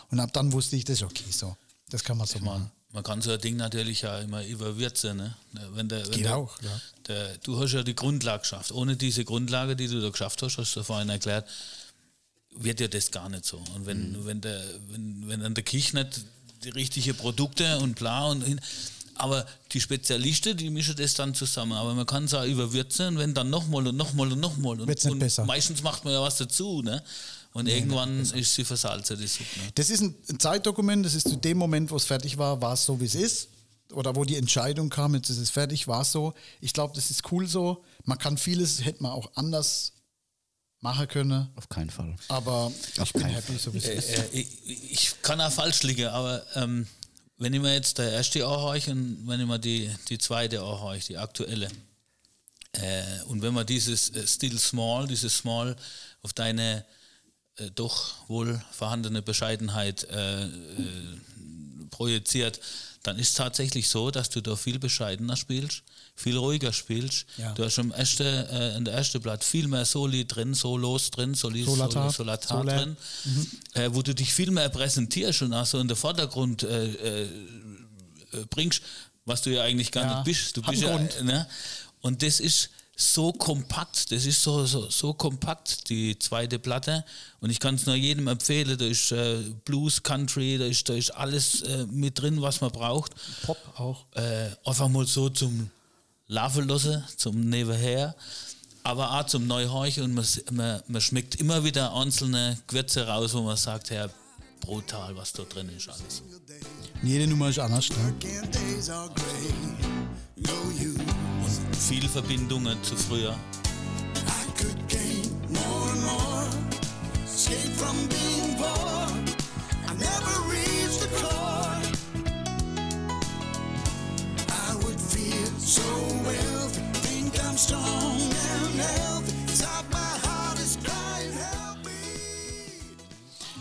Und 0.10 0.20
ab 0.20 0.32
dann 0.34 0.54
wusste 0.54 0.76
ich, 0.76 0.86
das 0.86 0.98
ist 0.98 1.04
okay 1.04 1.32
so. 1.32 1.56
Das 1.90 2.04
kann 2.04 2.18
man 2.18 2.28
so 2.28 2.40
machen. 2.40 2.72
Man, 2.94 3.04
kann 3.04 3.22
so 3.22 3.32
ein 3.32 3.42
Ding 3.42 3.58
natürlich 3.58 4.04
ja 4.04 4.20
immer 4.20 4.46
überwürzen. 4.46 5.18
Ne? 5.18 5.36
Wenn 5.74 5.90
der, 5.90 6.06
wenn 6.06 6.12
Geht 6.12 6.26
der, 6.26 6.38
auch, 6.38 6.62
ja. 6.62 6.82
Der, 7.08 7.38
du 7.40 7.60
hast 7.60 7.74
ja 7.74 7.84
die 7.84 7.96
Grundlage 7.96 8.42
geschafft. 8.42 8.72
Ohne 8.72 8.96
diese 8.96 9.26
Grundlage, 9.26 9.76
die 9.76 9.88
du 9.88 10.00
da 10.00 10.10
geschafft 10.10 10.42
hast, 10.44 10.58
hast 10.58 10.76
du 10.76 10.84
vorhin 10.84 11.10
erklärt, 11.10 11.48
wird 12.56 12.80
ja 12.80 12.88
das 12.88 13.10
gar 13.12 13.30
nicht 13.30 13.46
so. 13.46 13.58
Und 13.76 13.86
wenn, 13.86 14.12
Mhm. 14.12 14.26
wenn, 14.26 14.42
der, 14.42 14.64
wenn, 14.90 15.28
wenn 15.28 15.42
an 15.42 15.56
der 15.56 15.64
Kirche 15.64 15.96
nicht 15.98 16.22
die 16.64 16.70
richtigen 16.70 17.16
Produkte 17.18 17.80
und 17.80 17.96
bla 17.96 18.28
und 18.28 18.44
hin, 18.44 18.62
aber 19.16 19.46
die 19.72 19.82
Spezialisten, 19.82 20.58
die 20.58 20.70
mischen 20.70 20.96
das 20.96 21.14
dann 21.14 21.34
zusammen. 21.36 21.74
Aber 21.74 21.94
man 21.94 22.06
kann 22.06 22.26
es 22.26 22.34
auch 22.34 22.46
überwürzen 22.46 23.18
wenn 23.18 23.34
dann 23.34 23.50
nochmal 23.50 23.88
und 23.88 23.98
nochmal 23.98 24.32
und 24.32 24.40
nochmal. 24.40 24.80
Und, 24.82 25.06
und 25.06 25.20
besser. 25.20 25.46
meistens 25.46 25.84
macht 25.84 26.04
man 26.04 26.14
ja 26.14 26.22
was 26.22 26.38
dazu. 26.38 26.82
Ne? 26.82 27.04
Und 27.54 27.68
irgendwann 27.68 28.22
ist 28.22 28.56
sie 28.56 28.66
versalzen, 28.66 29.18
die 29.20 29.28
Suppe. 29.28 29.60
Ne? 29.60 29.72
Das 29.76 29.90
ist 29.92 30.02
ein 30.02 30.40
Zeitdokument, 30.40 31.06
das 31.06 31.14
ist 31.14 31.30
zu 31.30 31.36
dem 31.36 31.58
Moment, 31.58 31.92
wo 31.92 31.96
es 31.96 32.06
fertig 32.06 32.38
war, 32.38 32.62
war 32.62 32.74
es 32.74 32.86
so, 32.86 33.00
wie 33.00 33.06
es 33.06 33.16
ist. 33.16 33.50
Oder 33.92 34.16
wo 34.16 34.26
die 34.26 34.38
Entscheidung 34.38 34.90
kam, 34.90 35.14
jetzt 35.14 35.30
ist 35.30 35.38
es 35.38 35.52
fertig, 35.52 35.88
war 35.88 36.02
es 36.02 36.12
so. 36.12 36.34
Ich 36.62 36.74
glaube, 36.74 36.96
das 36.96 37.12
ist 37.12 37.32
cool 37.32 37.48
so. 37.48 37.84
Man 38.06 38.18
kann 38.18 38.38
vieles, 38.38 38.84
hätte 38.84 39.04
man 39.04 39.12
auch 39.12 39.32
anders 39.36 39.94
machen 40.80 41.08
können. 41.08 41.48
Auf 41.56 41.70
keinen 41.70 41.92
Fall. 41.92 42.16
Aber 42.28 42.72
Auf 42.98 43.04
ich 43.04 43.14
bin 43.14 43.26
happy, 43.26 43.58
so 43.58 43.72
wie 43.74 43.78
es 43.78 43.88
ist. 43.88 44.10
Äh, 44.10 44.30
ich, 44.32 44.92
ich 44.92 45.22
kann 45.22 45.40
auch 45.40 45.52
falsch 45.52 45.84
liegen, 45.84 46.08
aber 46.08 46.44
ähm, 46.56 46.88
wenn 47.38 47.54
ich 47.54 47.62
mir 47.62 47.74
jetzt 47.74 48.00
der 48.00 48.12
erste 48.12 48.46
anhöre 48.48 48.82
und 48.92 49.28
wenn 49.28 49.40
ich 49.40 49.48
mir 49.48 49.60
die, 49.60 49.92
die 50.10 50.18
zweite 50.18 50.60
anhöre, 50.62 50.98
die 50.98 51.18
aktuelle, 51.18 51.70
äh, 52.74 53.22
und 53.28 53.44
wenn 53.44 53.54
man 53.54 53.66
dieses 53.66 54.10
äh, 54.10 54.26
Still 54.28 54.58
Small, 54.58 55.08
dieses 55.08 55.38
Small 55.38 55.76
auf 56.24 56.34
deine 56.34 56.84
äh, 57.58 57.70
doch 57.76 58.28
wohl 58.30 58.62
vorhandene 58.72 59.22
Bescheidenheit 59.22 60.04
äh, 60.10 60.46
äh, 60.46 60.50
projiziert, 61.90 62.60
dann 63.04 63.20
ist 63.20 63.36
tatsächlich 63.36 63.90
so, 63.90 64.12
dass 64.12 64.30
du 64.30 64.42
da 64.42 64.56
viel 64.56 64.80
bescheidener 64.80 65.36
spielst, 65.36 65.84
viel 66.16 66.38
ruhiger 66.38 66.72
spielst. 66.72 67.26
Ja. 67.38 67.52
Du 67.54 67.66
hast 67.66 67.78
im 67.78 67.92
ersten, 67.92 68.24
äh, 68.26 68.78
in 68.78 68.86
der 68.86 68.94
ersten 68.94 69.22
Blatt 69.22 69.44
viel 69.44 69.68
mehr 69.68 69.84
Soli 69.86 70.26
drin, 70.26 70.54
Solos 70.54 71.12
drin, 71.12 71.34
Solis, 71.34 71.66
Solata, 71.66 72.04
Sol- 72.04 72.12
Solata 72.14 72.48
Solar. 72.60 72.78
drin, 72.78 72.98
äh, 73.74 73.90
wo 73.92 74.02
du 74.02 74.16
dich 74.16 74.34
viel 74.34 74.52
mehr 74.52 74.70
präsentierst 74.70 75.42
und 75.42 75.54
auch 75.54 75.66
so 75.66 75.80
in 75.80 75.88
den 75.90 75.98
Vordergrund 75.98 76.64
äh, 76.64 76.86
äh, 76.94 77.24
äh, 77.24 77.30
bringst, 78.50 78.82
was 79.26 79.42
du 79.42 79.50
ja 79.52 79.64
eigentlich 79.64 79.92
gar 79.92 80.06
Ja, 80.06 80.16
nicht 80.16 80.26
bist. 80.26 80.56
Du 80.58 80.64
hat 80.64 80.72
bist 80.72 80.84
ja, 80.84 80.98
ne? 81.24 81.48
Und 82.02 82.22
das 82.24 82.40
ist 82.40 82.70
so 82.96 83.34
kompakt, 83.34 84.12
das 84.12 84.26
ist 84.26 84.42
so, 84.42 84.66
so, 84.66 84.90
so 84.90 85.14
kompakt, 85.14 85.90
die 85.90 86.18
zweite 86.20 86.60
Platte. 86.60 87.04
Und 87.40 87.50
ich 87.50 87.60
kann 87.60 87.76
es 87.76 87.86
nur 87.86 87.96
jedem 87.96 88.28
empfehlen, 88.28 88.78
da 88.78 88.86
ist 88.86 89.12
äh, 89.12 89.40
Blues, 89.66 90.04
Country, 90.04 90.58
da 90.58 90.66
ist, 90.66 90.88
da 90.88 90.94
ist 90.94 91.10
alles 91.12 91.62
äh, 91.64 91.86
mit 91.88 92.22
drin, 92.22 92.42
was 92.42 92.62
man 92.62 92.72
braucht. 92.72 93.14
Pop 93.44 93.58
auch. 93.78 94.06
Äh, 94.16 94.50
einfach 94.64 94.90
mal 94.90 95.08
so 95.08 95.30
zum 95.30 95.72
Laufen 96.28 96.68
lassen, 96.68 97.04
zum 97.18 97.50
Nebenher, 97.50 98.16
aber 98.84 99.20
auch 99.20 99.26
zum 99.26 99.48
Neuhorchen 99.48 100.04
und 100.04 100.14
man, 100.14 100.26
man, 100.52 100.84
man 100.88 101.02
schmeckt 101.02 101.36
immer 101.36 101.64
wieder 101.64 101.94
einzelne 101.96 102.60
Gewürze 102.68 103.08
raus, 103.08 103.34
wo 103.34 103.42
man 103.42 103.58
sagt, 103.58 103.90
ja, 103.90 104.08
brutal, 104.62 105.16
was 105.16 105.34
da 105.34 105.44
drin 105.44 105.70
ist 105.76 105.90
alles. 105.90 106.22
Jede 107.02 107.28
Nummer 107.28 107.50
ist 107.50 107.60
anders. 107.60 107.90
Ne? 107.90 108.14
Viele 111.88 112.10
Verbindungen 112.10 112.82
zu 112.84 112.96
früher. 112.96 113.36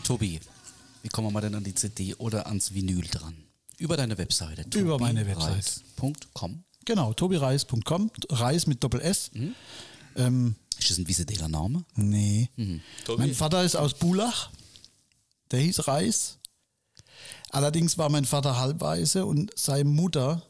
Tobi, 0.05 0.41
wie 1.03 1.09
kommen 1.09 1.29
wir 1.29 1.33
mal 1.33 1.41
denn 1.41 1.55
an 1.55 1.65
die 1.65 1.75
CD 1.75 2.15
oder 2.17 2.47
ans 2.47 2.75
Vinyl 2.75 3.03
dran? 3.09 3.35
Über 3.79 3.97
deine 3.97 4.19
Webseite. 4.19 4.65
Über 4.79 4.99
meine 4.99 5.27
Webseite. 5.27 5.83
tobireis.com. 5.97 6.65
Genau, 6.85 7.13
tobireis.com, 7.13 8.11
Reis 8.31 8.67
mit 8.67 8.83
Doppel-S. 8.83 9.31
Ähm, 10.17 10.57
Ist 10.79 10.91
das 10.91 10.99
ein 10.99 11.09
visueller 11.09 11.49
Name? 11.49 11.85
nee. 11.97 12.49
Tobi? 13.05 13.19
Mein 13.19 13.35
Vater 13.35 13.63
ist 13.65 13.77
aus 13.77 13.95
Bulach. 13.95 14.51
Der 15.51 15.61
hieß 15.61 15.87
Reis. 15.87 16.39
Allerdings 17.51 17.99
war 17.99 18.09
mein 18.09 18.25
Vater 18.25 18.59
halbweise 18.59 19.27
und 19.27 19.51
seine 19.59 19.85
Mutter, 19.89 20.43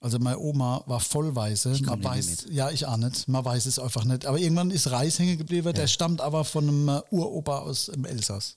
also 0.00 0.18
meine 0.18 0.38
Oma, 0.38 0.82
war 0.86 1.00
vollweise. 1.00 1.72
komm 1.84 2.00
Man 2.00 2.16
nicht 2.16 2.44
weiß, 2.44 2.46
ja, 2.50 2.70
ich 2.70 2.86
auch 2.86 2.96
nicht. 2.96 3.28
Man 3.28 3.44
weiß 3.44 3.66
es 3.66 3.78
einfach 3.78 4.04
nicht. 4.04 4.24
Aber 4.26 4.38
irgendwann 4.38 4.70
ist 4.70 4.90
Reis 4.90 5.18
hängen 5.18 5.36
geblieben. 5.38 5.74
Der 5.74 5.86
stammt 5.86 6.20
aber 6.22 6.44
von 6.44 6.68
einem 6.68 7.02
Uropa 7.10 7.58
aus 7.58 7.86
dem 7.86 8.04
Elsass. 8.06 8.56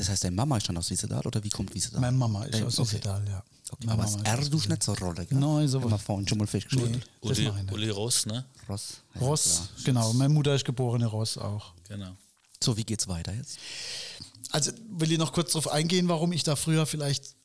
Das 0.00 0.08
heißt, 0.08 0.24
deine 0.24 0.34
Mama 0.34 0.56
ist 0.56 0.64
schon 0.66 0.78
aus 0.78 0.88
Wiesedal 0.88 1.20
oder 1.26 1.44
wie 1.44 1.50
kommt 1.50 1.74
Wiesedal? 1.74 2.00
Meine 2.00 2.16
Mama 2.16 2.42
ist 2.44 2.54
Dein- 2.54 2.64
aus 2.64 2.78
okay. 2.78 2.92
Wiesedal, 2.92 3.22
ja. 3.28 3.44
Okay, 3.70 3.86
aber 3.88 4.02
das 4.04 4.16
R 4.16 4.50
tust 4.50 4.70
nicht 4.70 4.82
so 4.82 4.94
Rolle, 4.94 5.26
gell? 5.26 5.38
Nein, 5.38 5.68
so 5.68 5.78
Haben 5.78 5.90
wir 5.90 5.98
vorhin 5.98 6.26
schon 6.26 6.38
mal 6.38 6.46
festgestellt. 6.46 6.90
Nee, 6.90 7.00
das 7.28 7.38
Uli, 7.38 7.50
meine 7.50 7.66
ich. 7.68 7.72
Uli 7.72 7.90
Ross, 7.90 8.24
ne? 8.24 8.46
Ross. 8.66 9.02
Ross, 9.20 9.68
genau. 9.84 10.10
Meine 10.14 10.32
Mutter 10.32 10.54
ist 10.54 10.64
geborene 10.64 11.04
Ross 11.04 11.36
auch. 11.36 11.74
Genau. 11.86 12.16
So, 12.64 12.78
wie 12.78 12.84
geht's 12.84 13.08
weiter 13.08 13.34
jetzt? 13.34 13.58
Also 14.52 14.72
will 14.88 15.12
ich 15.12 15.18
noch 15.18 15.34
kurz 15.34 15.52
darauf 15.52 15.68
eingehen, 15.70 16.08
warum 16.08 16.32
ich 16.32 16.44
da 16.44 16.56
früher 16.56 16.86
vielleicht 16.86 17.36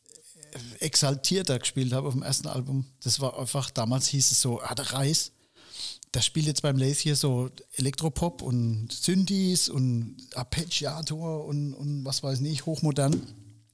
äh, 0.54 0.86
exaltierter 0.86 1.60
gespielt 1.60 1.92
habe 1.92 2.08
auf 2.08 2.14
dem 2.14 2.24
ersten 2.24 2.48
Album. 2.48 2.86
Das 3.04 3.20
war 3.20 3.38
einfach, 3.38 3.70
damals 3.70 4.08
hieß 4.08 4.32
es 4.32 4.40
so, 4.42 4.62
ah, 4.62 4.74
der 4.76 4.94
Reis, 4.94 5.34
der 6.16 6.22
spielt 6.22 6.48
jetzt 6.48 6.62
beim 6.62 6.78
Lace 6.78 7.00
hier 7.00 7.16
so 7.16 7.50
Elektropop 7.74 8.42
und 8.42 8.92
Synthes 8.92 9.70
und 9.70 10.16
Arpeggiator 10.34 11.46
und, 11.46 11.74
und 11.74 12.06
was 12.06 12.24
weiß 12.24 12.40
ich, 12.42 12.66
hochmodern. 12.66 13.22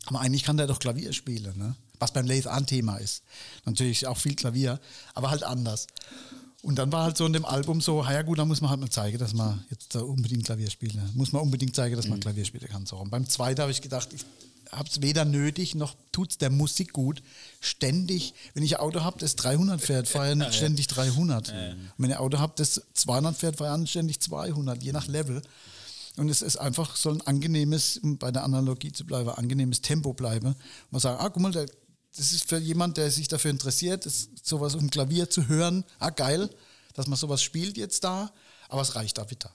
Aber 0.07 0.19
eigentlich 0.19 0.43
kann 0.43 0.57
der 0.57 0.67
doch 0.67 0.79
Klavier 0.79 1.13
spielen, 1.13 1.57
ne? 1.57 1.75
was 1.99 2.11
beim 2.11 2.25
Lace 2.25 2.47
ein 2.47 2.65
Thema 2.65 2.97
ist. 2.97 3.21
Natürlich 3.65 4.07
auch 4.07 4.17
viel 4.17 4.35
Klavier, 4.35 4.79
aber 5.13 5.29
halt 5.29 5.43
anders. 5.43 5.85
Und 6.63 6.77
dann 6.77 6.91
war 6.91 7.03
halt 7.03 7.17
so 7.17 7.25
in 7.25 7.33
dem 7.33 7.45
Album 7.45 7.79
so, 7.79 8.03
ja 8.03 8.23
gut, 8.23 8.39
da 8.39 8.45
muss 8.45 8.61
man 8.61 8.71
halt 8.71 8.79
mal 8.79 8.89
zeigen, 8.89 9.19
dass 9.19 9.33
man 9.33 9.63
jetzt 9.69 9.93
da 9.93 10.01
unbedingt 10.01 10.45
Klavier 10.45 10.69
spielt. 10.69 10.95
ne? 10.95 11.09
Muss 11.13 11.31
man 11.31 11.43
unbedingt 11.43 11.75
zeigen, 11.75 11.95
dass 11.95 12.07
man 12.07 12.19
Klavier 12.19 12.45
spielen 12.45 12.67
kann. 12.67 12.85
So. 12.87 12.97
Und 12.97 13.11
beim 13.11 13.27
zweiten 13.27 13.61
habe 13.61 13.71
ich 13.71 13.81
gedacht, 13.81 14.09
ich 14.13 14.25
habe 14.71 14.89
es 14.89 15.01
weder 15.01 15.25
nötig, 15.25 15.75
noch 15.75 15.95
tut 16.11 16.31
es 16.31 16.37
der 16.37 16.49
Musik 16.49 16.93
gut. 16.93 17.21
Ständig, 17.59 18.33
wenn 18.53 18.63
ich 18.63 18.77
ein 18.77 18.81
Auto 18.81 19.01
habe, 19.01 19.19
das 19.19 19.35
300 19.35 19.81
fährt, 19.81 20.07
fahre 20.07 20.33
ich 20.47 20.55
ständig 20.55 20.87
300. 20.87 21.49
Und 21.49 21.55
wenn 21.97 22.09
ich 22.09 22.15
ein 22.15 22.21
Auto 22.21 22.39
habe, 22.39 22.53
das 22.55 22.81
200 22.93 23.35
fährt, 23.35 23.57
fahre 23.57 23.81
ich 23.83 23.89
ständig 23.89 24.21
200, 24.21 24.81
je 24.81 24.91
nach 24.91 25.07
Level. 25.07 25.41
Und 26.17 26.29
es 26.29 26.41
ist 26.41 26.57
einfach 26.57 26.95
so 26.95 27.09
ein 27.09 27.21
angenehmes, 27.21 27.97
um 27.97 28.17
bei 28.17 28.31
der 28.31 28.43
Analogie 28.43 28.91
zu 28.91 29.05
bleiben, 29.05 29.29
angenehmes 29.29 29.81
Tempo 29.81 30.13
bleiben. 30.13 30.55
Man 30.89 31.01
sagt, 31.01 31.21
ah, 31.21 31.29
guck 31.29 31.41
mal, 31.41 31.51
das 31.51 32.33
ist 32.33 32.47
für 32.47 32.57
jemand, 32.57 32.97
der 32.97 33.09
sich 33.11 33.27
dafür 33.27 33.51
interessiert, 33.51 34.05
das, 34.05 34.29
sowas 34.43 34.75
um 34.75 34.89
Klavier 34.89 35.29
zu 35.29 35.47
hören, 35.47 35.85
ah, 35.99 36.09
geil, 36.09 36.49
dass 36.93 37.07
man 37.07 37.17
sowas 37.17 37.41
spielt 37.41 37.77
jetzt 37.77 38.03
da, 38.03 38.31
aber 38.67 38.81
es 38.81 38.95
reicht 38.95 39.17
da 39.17 39.29
wieder. 39.29 39.51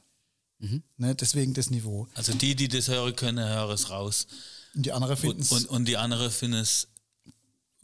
Ne, 0.97 1.15
deswegen 1.15 1.53
das 1.53 1.71
Niveau. 1.71 2.09
Also 2.15 2.33
die, 2.33 2.55
die 2.55 2.69
das 2.69 2.89
hören 2.89 3.15
können, 3.15 3.47
hören 3.47 3.75
es 3.75 3.91
raus. 3.91 4.27
Und 4.77 4.85
die 4.85 4.93
anderen 4.93 5.17
finden 5.17 5.39
Und, 5.39 5.43
es 5.43 5.53
und, 5.53 5.67
und 5.71 5.85
die 5.87 5.97
andere 5.97 6.31
finden 6.31 6.59
es 6.59 6.87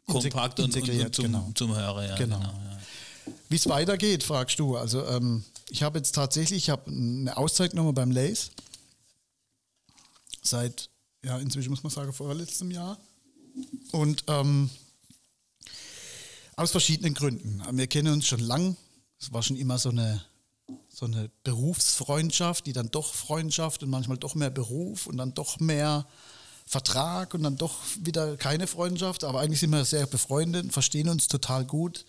kompakt 0.07 0.61
und, 0.61 0.77
und, 0.77 0.89
und 0.89 1.15
zum, 1.15 1.25
genau. 1.25 1.51
zum 1.55 1.75
Hören. 1.75 2.07
Ja, 2.09 2.17
Genau. 2.17 2.39
genau. 2.39 2.53
ja. 2.53 2.79
Wie 3.49 3.57
es 3.57 3.69
weitergeht, 3.69 4.23
fragst 4.23 4.59
du. 4.59 4.77
Also 4.77 5.07
ähm, 5.07 5.45
ich 5.71 5.83
habe 5.83 5.99
jetzt 5.99 6.15
tatsächlich, 6.15 6.65
ich 6.65 6.71
habe 6.71 6.91
eine 6.91 7.37
Auszeit 7.37 7.71
genommen 7.71 7.95
beim 7.95 8.11
Lace. 8.11 8.51
Seit, 10.43 10.91
ja, 11.25 11.39
inzwischen 11.39 11.71
muss 11.71 11.83
man 11.83 11.91
sagen, 11.91 12.13
vorletztem 12.13 12.71
Jahr. 12.71 12.99
Und 13.93 14.25
ähm, 14.27 14.71
aus 16.57 16.73
verschiedenen 16.73 17.15
Gründen. 17.15 17.63
Wir 17.73 17.87
kennen 17.87 18.13
uns 18.13 18.27
schon 18.27 18.41
lang. 18.41 18.77
Es 19.21 19.33
war 19.33 19.43
schon 19.43 19.57
immer 19.57 19.79
so 19.79 19.91
eine, 19.91 20.23
so 20.89 21.07
eine 21.07 21.31
Berufsfreundschaft, 21.45 22.67
die 22.67 22.73
dann 22.73 22.91
doch 22.91 23.15
Freundschaft 23.15 23.83
und 23.83 23.91
manchmal 23.91 24.19
doch 24.19 24.35
mehr 24.35 24.51
Beruf 24.51 25.07
und 25.07 25.17
dann 25.17 25.33
doch 25.33 25.61
mehr 25.61 26.07
Vertrag 26.73 27.35
und 27.35 27.43
dann 27.43 27.59
doch 27.59 27.75
wieder 28.01 28.39
keine 28.39 28.67
Freundschaft. 28.67 29.25
Aber 29.25 29.41
eigentlich 29.41 29.61
sind 29.61 29.71
wir 29.71 29.85
sehr 29.85 30.07
befreundet, 30.07 30.73
verstehen 30.73 31.11
uns 31.11 31.29
total 31.29 31.67
gut. 31.67 32.07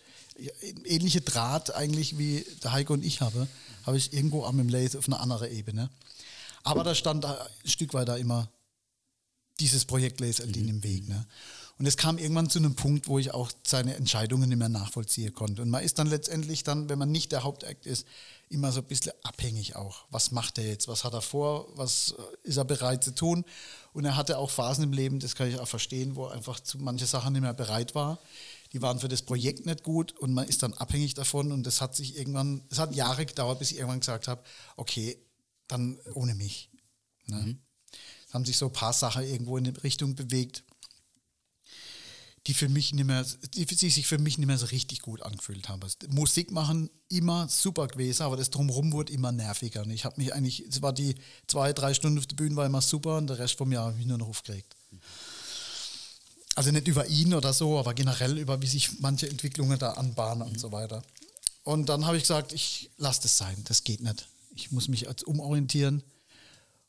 Ähnliche 0.85 1.19
Draht 1.19 1.75
eigentlich 1.75 2.17
wie 2.17 2.45
der 2.63 2.71
Heiko 2.71 2.93
und 2.93 3.03
ich 3.03 3.19
habe, 3.19 3.49
habe 3.85 3.97
ich 3.97 4.13
irgendwo 4.13 4.45
am 4.45 4.59
im 4.61 4.69
Lathe 4.69 4.97
auf 4.97 5.07
einer 5.07 5.19
anderen 5.19 5.51
Ebene. 5.51 5.89
Aber 6.63 6.85
da 6.85 6.95
stand 6.95 7.25
ein 7.25 7.35
Stück 7.65 7.93
weiter 7.93 8.17
immer 8.17 8.49
dieses 9.59 9.83
Projekt 9.83 10.21
Laser 10.21 10.45
Aldin 10.45 10.69
im 10.69 10.81
Weg. 10.81 11.09
Ne? 11.09 11.25
Und 11.77 11.85
es 11.85 11.97
kam 11.97 12.17
irgendwann 12.17 12.49
zu 12.49 12.59
einem 12.59 12.75
Punkt, 12.75 13.09
wo 13.09 13.19
ich 13.19 13.33
auch 13.33 13.51
seine 13.67 13.95
Entscheidungen 13.95 14.47
nicht 14.47 14.57
mehr 14.57 14.69
nachvollziehen 14.69 15.33
konnte. 15.33 15.61
Und 15.61 15.69
man 15.69 15.83
ist 15.83 15.99
dann 15.99 16.07
letztendlich 16.07 16.63
dann, 16.63 16.87
wenn 16.87 16.97
man 16.97 17.11
nicht 17.11 17.33
der 17.33 17.43
Hauptakt 17.43 17.85
ist, 17.85 18.07
immer 18.53 18.71
so 18.71 18.79
ein 18.81 18.87
bisschen 18.87 19.13
abhängig 19.23 19.75
auch. 19.75 20.05
Was 20.09 20.31
macht 20.31 20.57
er 20.57 20.65
jetzt? 20.65 20.87
Was 20.87 21.03
hat 21.03 21.13
er 21.13 21.21
vor? 21.21 21.67
Was 21.75 22.15
äh, 22.17 22.47
ist 22.47 22.57
er 22.57 22.65
bereit 22.65 23.03
zu 23.03 23.13
tun? 23.13 23.43
Und 23.93 24.05
er 24.05 24.15
hatte 24.15 24.37
auch 24.37 24.49
Phasen 24.49 24.85
im 24.85 24.93
Leben, 24.93 25.19
das 25.19 25.35
kann 25.35 25.49
ich 25.49 25.59
auch 25.59 25.67
verstehen, 25.67 26.15
wo 26.15 26.27
er 26.27 26.33
einfach 26.33 26.59
zu 26.59 26.77
manche 26.79 27.05
Sachen 27.05 27.33
nicht 27.33 27.41
mehr 27.41 27.53
bereit 27.53 27.95
war. 27.95 28.19
Die 28.71 28.81
waren 28.81 28.99
für 28.99 29.07
das 29.07 29.21
Projekt 29.21 29.65
nicht 29.65 29.83
gut 29.83 30.13
und 30.13 30.33
man 30.33 30.47
ist 30.47 30.63
dann 30.63 30.73
abhängig 30.73 31.13
davon. 31.13 31.51
Und 31.51 31.63
das 31.63 31.81
hat 31.81 31.95
sich 31.95 32.17
irgendwann, 32.17 32.63
es 32.69 32.79
hat 32.79 32.95
Jahre 32.95 33.25
gedauert, 33.25 33.59
bis 33.59 33.71
ich 33.71 33.77
irgendwann 33.77 33.99
gesagt 33.99 34.27
habe, 34.27 34.41
okay, 34.77 35.17
dann 35.67 35.99
ohne 36.13 36.33
mich. 36.33 36.69
Ne? 37.27 37.57
Es 38.27 38.33
haben 38.33 38.45
sich 38.45 38.57
so 38.57 38.67
ein 38.67 38.73
paar 38.73 38.93
Sachen 38.93 39.23
irgendwo 39.23 39.57
in 39.57 39.67
eine 39.67 39.83
Richtung 39.83 40.15
bewegt, 40.15 40.63
die 42.47 42.53
für 42.53 42.67
mich 42.67 42.93
nicht 42.93 43.05
mehr, 43.05 43.25
die, 43.55 43.89
sich 43.89 44.05
für 44.05 44.17
mich 44.17 44.37
nicht 44.37 44.47
mehr 44.47 44.57
so 44.57 44.65
richtig 44.65 45.01
gut 45.01 45.21
angefühlt 45.21 45.69
haben. 45.69 45.81
Also 45.81 45.97
Musik 46.09 46.51
machen 46.51 46.89
immer 47.07 47.47
super 47.47 47.87
gewesen, 47.87 48.23
aber 48.23 48.35
das 48.35 48.49
drumherum 48.49 48.91
wurde 48.91 49.13
immer 49.13 49.31
nerviger. 49.31 49.83
Und 49.83 49.91
ich 49.91 50.03
habe 50.03 50.19
mich 50.19 50.33
eigentlich, 50.33 50.59
es 50.67 50.81
war 50.81 50.91
die 50.91 51.15
zwei, 51.47 51.71
drei 51.71 51.93
Stunden 51.93 52.17
auf 52.17 52.27
der 52.27 52.35
Bühne 52.35 52.55
war 52.55 52.65
immer 52.65 52.81
super 52.81 53.17
und 53.17 53.27
der 53.27 53.39
Rest 53.39 53.57
vom 53.57 53.71
Jahr 53.71 53.85
habe 53.85 53.93
ich 53.93 53.99
mich 53.99 54.07
nur 54.07 54.17
noch 54.17 54.27
aufgeregt. 54.27 54.75
Also 56.55 56.71
nicht 56.71 56.87
über 56.87 57.07
ihn 57.07 57.33
oder 57.33 57.53
so, 57.53 57.79
aber 57.79 57.93
generell 57.93 58.37
über 58.37 58.61
wie 58.61 58.67
sich 58.67 58.99
manche 58.99 59.29
Entwicklungen 59.29 59.79
da 59.79 59.91
anbahnen 59.91 60.47
und 60.47 60.59
so 60.59 60.71
weiter. 60.71 61.01
Und 61.63 61.87
dann 61.87 62.05
habe 62.05 62.17
ich 62.17 62.23
gesagt, 62.23 62.51
ich 62.51 62.91
lasse 62.97 63.21
das 63.23 63.37
sein, 63.37 63.55
das 63.63 63.85
geht 63.85 64.01
nicht. 64.01 64.27
Ich 64.53 64.71
muss 64.71 64.89
mich 64.89 65.01
jetzt 65.01 65.23
umorientieren. 65.23 66.03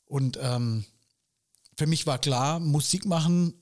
Und 0.05 0.37
ähm, 0.41 0.85
für 1.77 1.87
mich 1.87 2.05
war 2.05 2.19
klar, 2.19 2.59
Musik 2.59 3.05
machen 3.05 3.53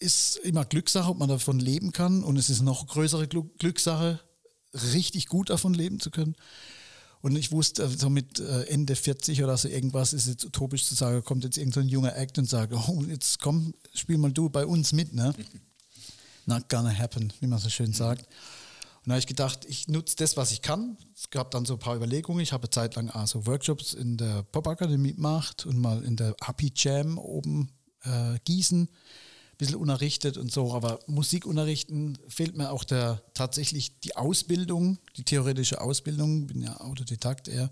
ist 0.00 0.38
immer 0.38 0.64
Glückssache, 0.64 1.10
ob 1.10 1.18
man 1.18 1.28
davon 1.28 1.60
leben 1.60 1.92
kann. 1.92 2.24
Und 2.24 2.36
es 2.36 2.50
ist 2.50 2.62
noch 2.62 2.86
größere 2.86 3.28
Glückssache, 3.28 4.20
richtig 4.92 5.26
gut 5.26 5.50
davon 5.50 5.74
leben 5.74 6.00
zu 6.00 6.10
können. 6.10 6.34
Und 7.22 7.36
ich 7.36 7.52
wusste, 7.52 7.86
so 7.88 8.08
mit 8.08 8.40
äh, 8.40 8.62
Ende 8.64 8.96
40 8.96 9.44
oder 9.44 9.56
so 9.58 9.68
irgendwas 9.68 10.14
ist 10.14 10.26
jetzt 10.26 10.44
utopisch 10.44 10.86
zu 10.86 10.94
sagen, 10.94 11.22
kommt 11.22 11.44
jetzt 11.44 11.58
irgendein 11.58 11.84
so 11.84 11.88
junger 11.90 12.16
Act 12.16 12.38
und 12.38 12.48
sagt, 12.48 12.72
oh, 12.72 13.04
jetzt 13.06 13.40
komm, 13.40 13.74
spiel 13.94 14.16
mal 14.16 14.32
du 14.32 14.48
bei 14.48 14.64
uns 14.64 14.92
mit, 14.92 15.12
ne? 15.12 15.34
Not 16.46 16.70
gonna 16.70 16.90
happen, 16.90 17.30
wie 17.40 17.46
man 17.46 17.58
so 17.58 17.68
schön 17.68 17.92
sagt. 17.92 18.22
Und 18.22 19.08
da 19.08 19.12
habe 19.12 19.20
ich 19.20 19.26
gedacht, 19.26 19.66
ich 19.66 19.88
nutze 19.88 20.16
das, 20.16 20.38
was 20.38 20.50
ich 20.52 20.62
kann. 20.62 20.96
Es 21.14 21.28
gab 21.28 21.50
dann 21.50 21.66
so 21.66 21.74
ein 21.74 21.78
paar 21.78 21.96
Überlegungen. 21.96 22.40
Ich 22.40 22.52
habe 22.52 22.64
eine 22.64 22.70
Zeit 22.70 22.96
lang 22.96 23.10
also 23.10 23.46
Workshops 23.46 23.92
in 23.92 24.16
der 24.16 24.42
Pop-Akademie 24.44 25.14
gemacht 25.14 25.66
und 25.66 25.78
mal 25.78 26.02
in 26.02 26.16
der 26.16 26.34
Happy 26.42 26.72
Jam 26.74 27.18
oben 27.18 27.70
äh, 28.02 28.38
Gießen 28.44 28.88
bisschen 29.60 29.76
unterrichtet 29.76 30.36
und 30.36 30.50
so. 30.50 30.74
Aber 30.74 30.98
Musikunterrichten 31.06 32.18
fehlt 32.28 32.56
mir 32.56 32.70
auch 32.70 32.84
der 32.84 33.22
tatsächlich 33.34 34.00
die 34.00 34.16
Ausbildung, 34.16 34.98
die 35.16 35.24
theoretische 35.24 35.80
Ausbildung. 35.80 36.46
Bin 36.46 36.62
ja 36.62 36.80
Autodidakt 36.80 37.46
eher. 37.46 37.70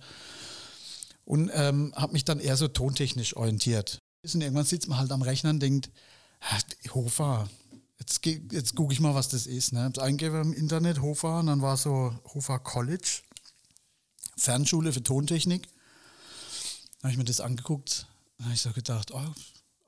Und 1.24 1.50
ähm, 1.52 1.92
habe 1.96 2.12
mich 2.12 2.24
dann 2.24 2.40
eher 2.40 2.56
so 2.56 2.68
tontechnisch 2.68 3.36
orientiert. 3.36 3.98
Und 4.22 4.40
irgendwann 4.40 4.64
sitzt 4.64 4.88
man 4.88 4.98
halt 4.98 5.10
am 5.10 5.22
Rechner 5.22 5.50
und 5.50 5.60
denkt, 5.60 5.90
"Ah, 6.40 6.58
Hofer, 6.94 7.48
jetzt, 7.98 8.24
jetzt 8.24 8.74
gucke 8.74 8.92
ich 8.92 9.00
mal, 9.00 9.14
was 9.14 9.28
das 9.28 9.46
ist. 9.46 9.72
Ne? 9.72 9.82
Hab's 9.82 9.98
eingegeben 9.98 10.42
im 10.42 10.52
Internet, 10.52 11.00
Hofer, 11.00 11.40
und 11.40 11.46
dann 11.46 11.62
war 11.62 11.76
so 11.76 12.14
Hofer 12.34 12.58
College, 12.58 13.22
Fernschule 14.36 14.92
für 14.92 15.02
Tontechnik. 15.02 15.68
Dann 17.00 17.04
habe 17.04 17.12
ich 17.12 17.18
mir 17.18 17.24
das 17.24 17.40
angeguckt, 17.40 18.06
dann 18.36 18.46
habe 18.46 18.54
ich 18.54 18.60
so 18.60 18.72
gedacht, 18.72 19.12
oh, 19.12 19.32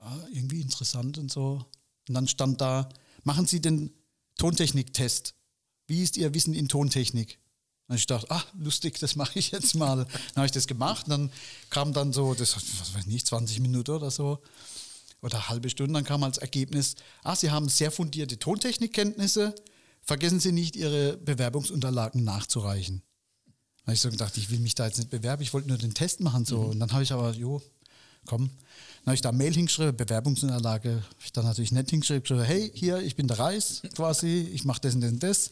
ah, 0.01 0.19
irgendwie 0.33 0.61
interessant 0.61 1.19
und 1.19 1.31
so. 1.31 1.65
Und 2.11 2.15
dann 2.15 2.27
stand 2.27 2.61
da, 2.61 2.89
machen 3.23 3.47
Sie 3.47 3.61
den 3.61 3.93
Tontechnik-Test. 4.37 5.35
Wie 5.87 6.03
ist 6.03 6.17
Ihr 6.17 6.35
Wissen 6.35 6.55
in 6.55 6.67
Tontechnik? 6.67 7.39
Habe 7.87 7.99
ich 7.99 8.09
gedacht, 8.09 8.29
ah, 8.33 8.43
lustig, 8.59 8.99
das 8.99 9.15
mache 9.15 9.39
ich 9.39 9.53
jetzt 9.53 9.77
mal. 9.77 9.99
Dann 9.99 10.35
habe 10.35 10.47
ich 10.47 10.51
das 10.51 10.67
gemacht. 10.67 11.07
Und 11.07 11.11
dann 11.11 11.33
kam 11.71 11.93
dann 11.93 12.13
so, 12.13 12.35
das 12.35 12.57
was 12.57 12.95
weiß 12.95 13.03
ich 13.03 13.07
nicht, 13.07 13.29
20 13.29 13.61
Minuten 13.61 13.93
oder 13.93 14.11
so, 14.11 14.43
oder 15.23 15.37
eine 15.37 15.49
halbe 15.51 15.71
Stunde, 15.71 15.93
dann 15.93 16.03
kam 16.03 16.25
als 16.25 16.39
Ergebnis, 16.39 16.97
ah, 17.23 17.37
Sie 17.37 17.53
haben 17.53 17.69
sehr 17.69 17.93
fundierte 17.93 18.41
Tontechnikkenntnisse, 18.41 19.55
vergessen 20.03 20.41
Sie 20.41 20.51
nicht, 20.51 20.75
Ihre 20.75 21.17
Bewerbungsunterlagen 21.17 22.25
nachzureichen. 22.25 23.03
Dann 23.77 23.87
habe 23.87 23.95
ich 23.95 24.01
so 24.01 24.11
gedacht, 24.11 24.37
ich 24.37 24.51
will 24.51 24.59
mich 24.59 24.75
da 24.75 24.87
jetzt 24.87 24.99
nicht 24.99 25.11
bewerben, 25.11 25.43
ich 25.43 25.53
wollte 25.53 25.69
nur 25.69 25.79
den 25.79 25.95
Test 25.95 26.19
machen. 26.19 26.45
So. 26.45 26.59
Und 26.59 26.81
dann 26.81 26.91
habe 26.91 27.05
ich 27.05 27.13
aber, 27.13 27.35
jo, 27.35 27.63
komm. 28.27 28.49
Dann 28.49 29.07
habe 29.07 29.15
ich 29.15 29.21
da 29.21 29.33
Mail 29.33 29.55
hingeschrieben, 29.55 29.97
Bewerbungsunterlage, 29.97 30.91
habe 30.91 31.05
ich 31.25 31.33
dann 31.33 31.45
natürlich 31.45 31.73
nicht 31.73 31.91
hingeschrieben, 31.91 32.23
geschrieben, 32.23 32.45
hey, 32.45 32.71
hier, 32.75 32.99
ich 32.99 33.17
bin 33.17 33.27
der 33.27 33.39
Reis 33.39 33.83
quasi, 33.95 34.51
ich 34.53 34.65
mache 34.65 34.81
das 34.83 34.95
und 34.95 35.01
das 35.01 35.13
und 35.13 35.23
das. 35.23 35.51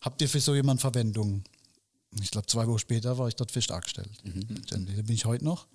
Habt 0.00 0.22
ihr 0.22 0.28
für 0.28 0.40
so 0.40 0.54
jemand 0.54 0.80
Verwendung? 0.80 1.42
Ich 2.22 2.30
glaube, 2.30 2.46
zwei 2.46 2.66
Wochen 2.66 2.78
später 2.78 3.18
war 3.18 3.28
ich 3.28 3.34
dort 3.34 3.50
fest 3.50 3.70
angestellt. 3.70 4.10
Letztendlich. 4.48 4.96
Da 4.96 5.02
bin 5.02 5.14
ich 5.14 5.24
heute 5.24 5.44
noch. 5.44 5.66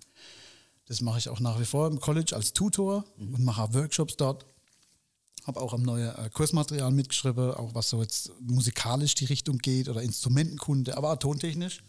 Das 0.87 1.01
mache 1.01 1.19
ich 1.19 1.29
auch 1.29 1.39
nach 1.39 1.59
wie 1.59 1.65
vor 1.65 1.87
im 1.87 1.99
College 1.99 2.35
als 2.35 2.53
Tutor 2.53 3.05
und 3.17 3.43
mache 3.43 3.61
auch 3.61 3.73
Workshops 3.73 4.17
dort. 4.17 4.45
Habe 5.45 5.59
auch 5.59 5.73
am 5.73 5.81
neuen 5.81 6.15
äh, 6.15 6.29
Kursmaterial 6.31 6.91
mitgeschrieben, 6.91 7.51
auch 7.51 7.73
was 7.73 7.89
so 7.89 8.01
jetzt 8.01 8.31
musikalisch 8.41 9.15
die 9.15 9.25
Richtung 9.25 9.57
geht 9.57 9.89
oder 9.89 10.01
Instrumentenkunde, 10.01 10.95
aber 10.97 11.11
auch 11.13 11.17
tontechnisch. 11.17 11.81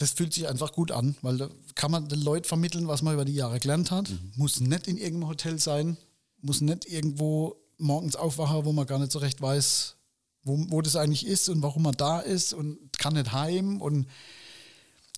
Das 0.00 0.12
fühlt 0.12 0.32
sich 0.32 0.48
einfach 0.48 0.72
gut 0.72 0.92
an, 0.92 1.14
weil 1.20 1.36
da 1.36 1.50
kann 1.74 1.90
man 1.90 2.08
den 2.08 2.22
Leuten 2.22 2.46
vermitteln, 2.46 2.88
was 2.88 3.02
man 3.02 3.12
über 3.12 3.26
die 3.26 3.34
Jahre 3.34 3.60
gelernt 3.60 3.90
hat. 3.90 4.10
Muss 4.34 4.58
nicht 4.58 4.88
in 4.88 4.96
irgendeinem 4.96 5.28
Hotel 5.28 5.58
sein, 5.58 5.98
muss 6.40 6.62
nicht 6.62 6.86
irgendwo 6.86 7.56
morgens 7.76 8.16
aufwachen, 8.16 8.64
wo 8.64 8.72
man 8.72 8.86
gar 8.86 8.98
nicht 8.98 9.12
so 9.12 9.18
recht 9.18 9.42
weiß, 9.42 9.96
wo, 10.44 10.56
wo 10.70 10.80
das 10.80 10.96
eigentlich 10.96 11.26
ist 11.26 11.50
und 11.50 11.60
warum 11.60 11.82
man 11.82 11.94
da 11.98 12.20
ist 12.20 12.54
und 12.54 12.78
kann 12.98 13.12
nicht 13.12 13.32
heim 13.32 13.82
und 13.82 14.06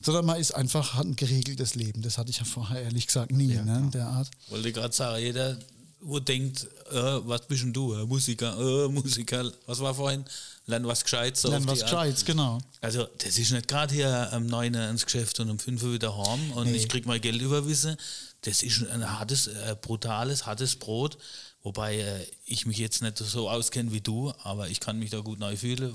sondern 0.05 0.27
man 0.27 0.41
ist 0.41 0.51
einfach, 0.51 0.95
hat 0.95 1.07
ein 1.07 1.15
geregeltes 1.15 1.77
Leben. 1.77 2.03
Das 2.03 2.19
hatte 2.19 2.31
ich 2.31 2.39
ja 2.39 2.45
vorher 2.45 2.83
ehrlich 2.83 3.07
gesagt 3.07 3.31
nie, 3.31 3.55
ne, 3.55 3.79
in 3.85 3.91
der 3.93 4.09
Art. 4.09 4.29
Wollte 4.49 4.73
gerade 4.73 4.93
sagen, 4.93 5.23
jeder, 5.23 5.57
wo 6.01 6.19
denkt, 6.19 6.67
äh, 6.91 6.97
was 7.25 7.47
bist 7.47 7.63
denn 7.63 7.73
du? 7.73 7.95
Äh, 7.95 8.05
Musiker, 8.05 8.59
äh, 8.59 8.89
Musiker, 8.89 9.49
was 9.67 9.79
war 9.79 9.95
vorhin? 9.95 10.25
Lern 10.67 10.87
was 10.87 11.03
Gescheites. 11.03 11.45
auf 11.45 11.67
was. 11.67 11.81
Gescheites, 11.83 12.25
genau. 12.25 12.59
Also, 12.81 13.07
das 13.19 13.37
ist 13.39 13.51
nicht 13.51 13.67
gerade 13.69 13.93
hier 13.95 14.33
am 14.33 14.47
9 14.47 14.73
ins 14.75 15.05
Geschäft 15.05 15.41
und 15.41 15.51
um 15.51 15.59
5 15.59 15.83
Uhr 15.83 15.93
wieder 15.95 16.17
heim 16.17 16.53
und 16.53 16.71
Nee. 16.71 16.77
ich 16.77 16.89
krieg 16.89 17.05
mal 17.07 17.19
Geld 17.19 17.41
überwiesen. 17.43 17.97
Das 18.43 18.63
ist 18.63 18.87
ein 18.89 19.09
hartes, 19.19 19.49
äh, 19.49 19.77
brutales, 19.81 20.47
hartes 20.47 20.77
Brot. 20.77 21.19
Wobei 21.63 21.99
äh, 21.99 22.27
ich 22.45 22.67
mich 22.67 22.79
jetzt 22.79 23.03
nicht 23.03 23.19
so 23.19 23.49
auskenne 23.51 23.93
wie 23.93 24.01
du, 24.01 24.33
aber 24.43 24.69
ich 24.69 24.81
kann 24.81 24.99
mich 24.99 25.11
da 25.11 25.19
gut 25.21 25.39
neu 25.39 25.57
fühlen, 25.57 25.95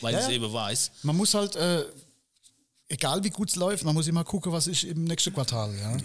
weil 0.00 0.12
Ja, 0.14 0.18
ich 0.20 0.24
es 0.26 0.30
ja. 0.30 0.36
eben 0.36 0.52
weiß. 0.52 0.90
Man 1.02 1.16
muss 1.16 1.34
halt, 1.34 1.56
äh, 1.56 1.84
egal 2.88 3.22
wie 3.24 3.30
gut 3.30 3.50
es 3.50 3.56
läuft, 3.56 3.84
man 3.84 3.94
muss 3.94 4.06
immer 4.06 4.24
gucken, 4.24 4.52
was 4.52 4.66
ist 4.66 4.84
im 4.84 5.04
nächsten 5.04 5.32
Quartal. 5.32 5.74
Ja? 5.76 5.96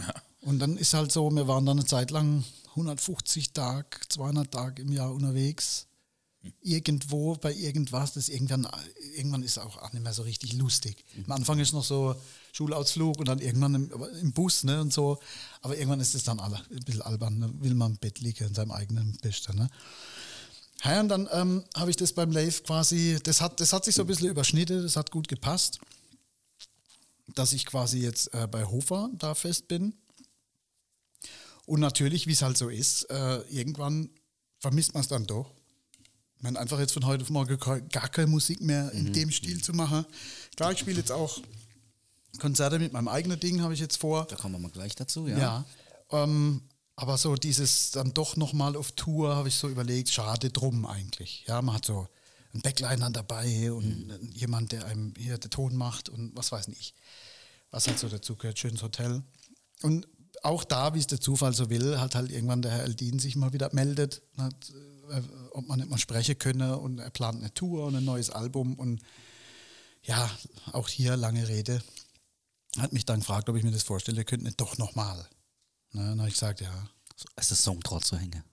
Und 0.42 0.60
dann 0.60 0.78
ist 0.78 0.94
halt 0.94 1.12
so, 1.12 1.30
wir 1.30 1.48
waren 1.48 1.66
dann 1.66 1.78
eine 1.80 1.86
Zeit 1.88 2.10
lang 2.12 2.44
150 2.72 3.54
Tage, 3.54 3.88
200 4.10 4.52
Tage 4.52 4.82
im 4.82 4.92
Jahr 4.92 5.12
unterwegs. 5.14 5.86
Irgendwo 6.62 7.36
bei 7.36 7.54
irgendwas, 7.54 8.14
das 8.14 8.28
irgendwann, 8.30 8.68
irgendwann 9.16 9.44
ist 9.44 9.60
auch, 9.60 9.78
auch 9.78 9.94
nicht 9.94 10.02
mehr 10.04 10.14
so 10.14 10.24
richtig 10.24 10.54
lustig. 10.54 11.04
Am 11.26 11.34
Anfang 11.34 11.60
ist 11.60 11.74
noch 11.74 11.84
so 11.84 12.16
Schulausflug 12.52 13.20
und 13.20 13.28
dann 13.28 13.39
irgendwann 13.39 13.76
im, 13.76 13.92
im 14.22 14.34
Bus 14.34 14.64
ne, 14.64 14.82
und 14.82 14.92
so. 14.92 15.20
Aber 15.62 15.78
irgendwann 15.78 16.00
ist 16.00 16.16
es 16.16 16.24
dann 16.24 16.39
alle, 16.39 16.58
ein 16.72 16.84
bisschen 16.84 17.04
albern. 17.04 17.38
Ne? 17.38 17.54
Will 17.60 17.76
man 17.76 17.92
im 17.92 17.98
Bett 17.98 18.20
liegen 18.20 18.48
in 18.48 18.56
seinem 18.56 18.72
eigenen 18.72 19.16
Bett. 19.22 19.48
Ne? 19.54 19.70
Ja, 20.84 21.00
und 21.00 21.10
dann 21.10 21.30
ähm, 21.32 21.64
habe 21.76 21.92
ich 21.92 21.96
das 21.96 22.14
beim 22.14 22.32
Lathe 22.32 22.64
quasi, 22.64 23.20
das 23.24 23.39
hat, 23.39 23.60
das 23.60 23.72
hat 23.72 23.86
sich 23.86 23.94
so 23.94 24.02
ein 24.02 24.08
bisschen 24.08 24.30
überschnitten, 24.30 24.82
das 24.82 24.96
hat 24.96 25.12
gut 25.12 25.28
gepasst, 25.28 25.80
dass 27.36 27.54
ich 27.54 27.66
quasi 27.66 28.00
jetzt 28.00 28.34
äh, 28.34 28.48
bei 28.48 28.66
Hofer 28.66 29.10
da 29.14 29.36
fest 29.36 29.68
bin. 29.68 29.94
Und 31.66 31.80
natürlich, 31.80 32.26
wie 32.26 32.34
es 32.34 32.42
halt 32.42 32.58
so 32.58 32.70
ist, 32.70 33.04
äh, 33.12 33.42
irgendwann 33.50 34.10
vermisst 34.60 34.94
man 34.94 35.02
es 35.02 35.08
dann 35.08 35.28
doch. 35.28 35.52
Ich 36.42 36.44
meine, 36.44 36.58
einfach 36.60 36.80
jetzt 36.80 36.94
von 36.94 37.06
heute 37.06 37.22
auf 37.22 37.30
morgen 37.30 37.56
gar 37.92 38.10
keine 38.10 38.26
Musik 38.26 38.62
mehr 38.62 38.92
in 38.94 39.14
dem 39.14 39.30
Stil 39.30 39.62
zu 39.62 39.74
machen. 39.74 40.08
Klar, 40.56 40.72
ich 40.72 40.80
spiele 40.80 40.98
jetzt 40.98 41.12
auch 41.12 41.39
Konzerte 42.39 42.80
mit 42.80 42.94
meinem 42.94 43.10
eigenen 43.10 43.39
Ding 43.39 43.62
habe 43.62 43.76
ich 43.76 43.80
jetzt 43.80 43.98
vor. 43.98 44.26
Da 44.26 44.36
kommen 44.38 44.56
wir 44.56 44.60
mal 44.60 44.72
gleich 44.72 44.96
dazu, 44.96 45.28
ja. 45.28 45.38
Ja. 45.38 45.66
Ähm, 46.10 46.64
aber 46.96 47.20
so 47.20 47.36
dieses 47.36 47.92
dann 47.92 48.16
doch 48.16 48.38
nochmal 48.38 48.76
auf 48.76 48.92
Tour, 48.94 49.36
habe 49.36 49.50
ich 49.50 49.56
so 49.56 49.70
überlegt, 49.70 50.10
schade 50.10 50.50
drum 50.50 50.88
eigentlich. 50.88 51.46
Ja, 51.48 51.62
man 51.62 51.76
hat 51.76 51.86
so 51.86 52.08
einen 52.54 52.64
Backliner 52.64 53.12
dabei 53.12 53.72
und 53.72 54.08
Mhm. 54.08 54.32
jemand, 54.34 54.72
der 54.72 54.86
einem 54.86 55.14
hier 55.16 55.38
den 55.38 55.52
Ton 55.52 55.76
macht 55.76 56.10
und 56.10 56.36
was 56.36 56.52
weiß 56.52 56.70
ich. 56.70 56.96
Was 57.70 57.86
halt 57.86 58.00
so 58.00 58.10
dazu 58.10 58.36
gehört, 58.36 58.58
schönes 58.58 58.82
Hotel. 58.82 59.22
Und 59.84 60.08
auch 60.42 60.64
da, 60.64 60.96
wie 60.96 61.00
es 61.00 61.06
der 61.06 61.22
Zufall 61.22 61.54
so 61.54 61.70
will, 61.70 62.00
hat 62.00 62.16
halt 62.16 62.32
irgendwann 62.32 62.64
der 62.64 62.72
Herr 62.72 62.84
Eldin 62.86 63.20
sich 63.20 63.36
mal 63.36 63.54
wieder 63.54 63.70
meldet, 63.74 64.24
und 64.36 64.44
hat, 64.46 64.70
äh, 64.72 64.91
ob 65.51 65.68
man 65.68 65.80
nicht 65.80 65.89
mal 65.89 65.97
sprechen 65.97 66.38
könne 66.38 66.78
und 66.78 66.99
er 66.99 67.09
plant 67.09 67.39
eine 67.39 67.53
Tour 67.53 67.86
und 67.86 67.95
ein 67.95 68.05
neues 68.05 68.30
Album 68.30 68.76
und 68.76 69.01
ja, 70.03 70.30
auch 70.72 70.88
hier 70.88 71.16
lange 71.18 71.47
Rede. 71.47 71.82
Hat 72.78 72.93
mich 72.93 73.05
dann 73.05 73.20
gefragt, 73.20 73.49
ob 73.49 73.55
ich 73.55 73.64
mir 73.64 73.72
das 73.72 73.84
vorstelle 73.84 74.26
könnte, 74.26 74.51
doch 74.53 74.78
nochmal. 74.78 75.28
Ne, 75.91 76.01
dann 76.01 76.20
habe 76.20 76.30
ich 76.30 76.36
gesagt, 76.36 76.62
ja. 76.62 76.89
Es 77.36 77.51
ist 77.51 77.62
Song 77.62 77.84
zu 77.84 78.18
hängen. 78.18 78.43
Selbst 78.43 78.51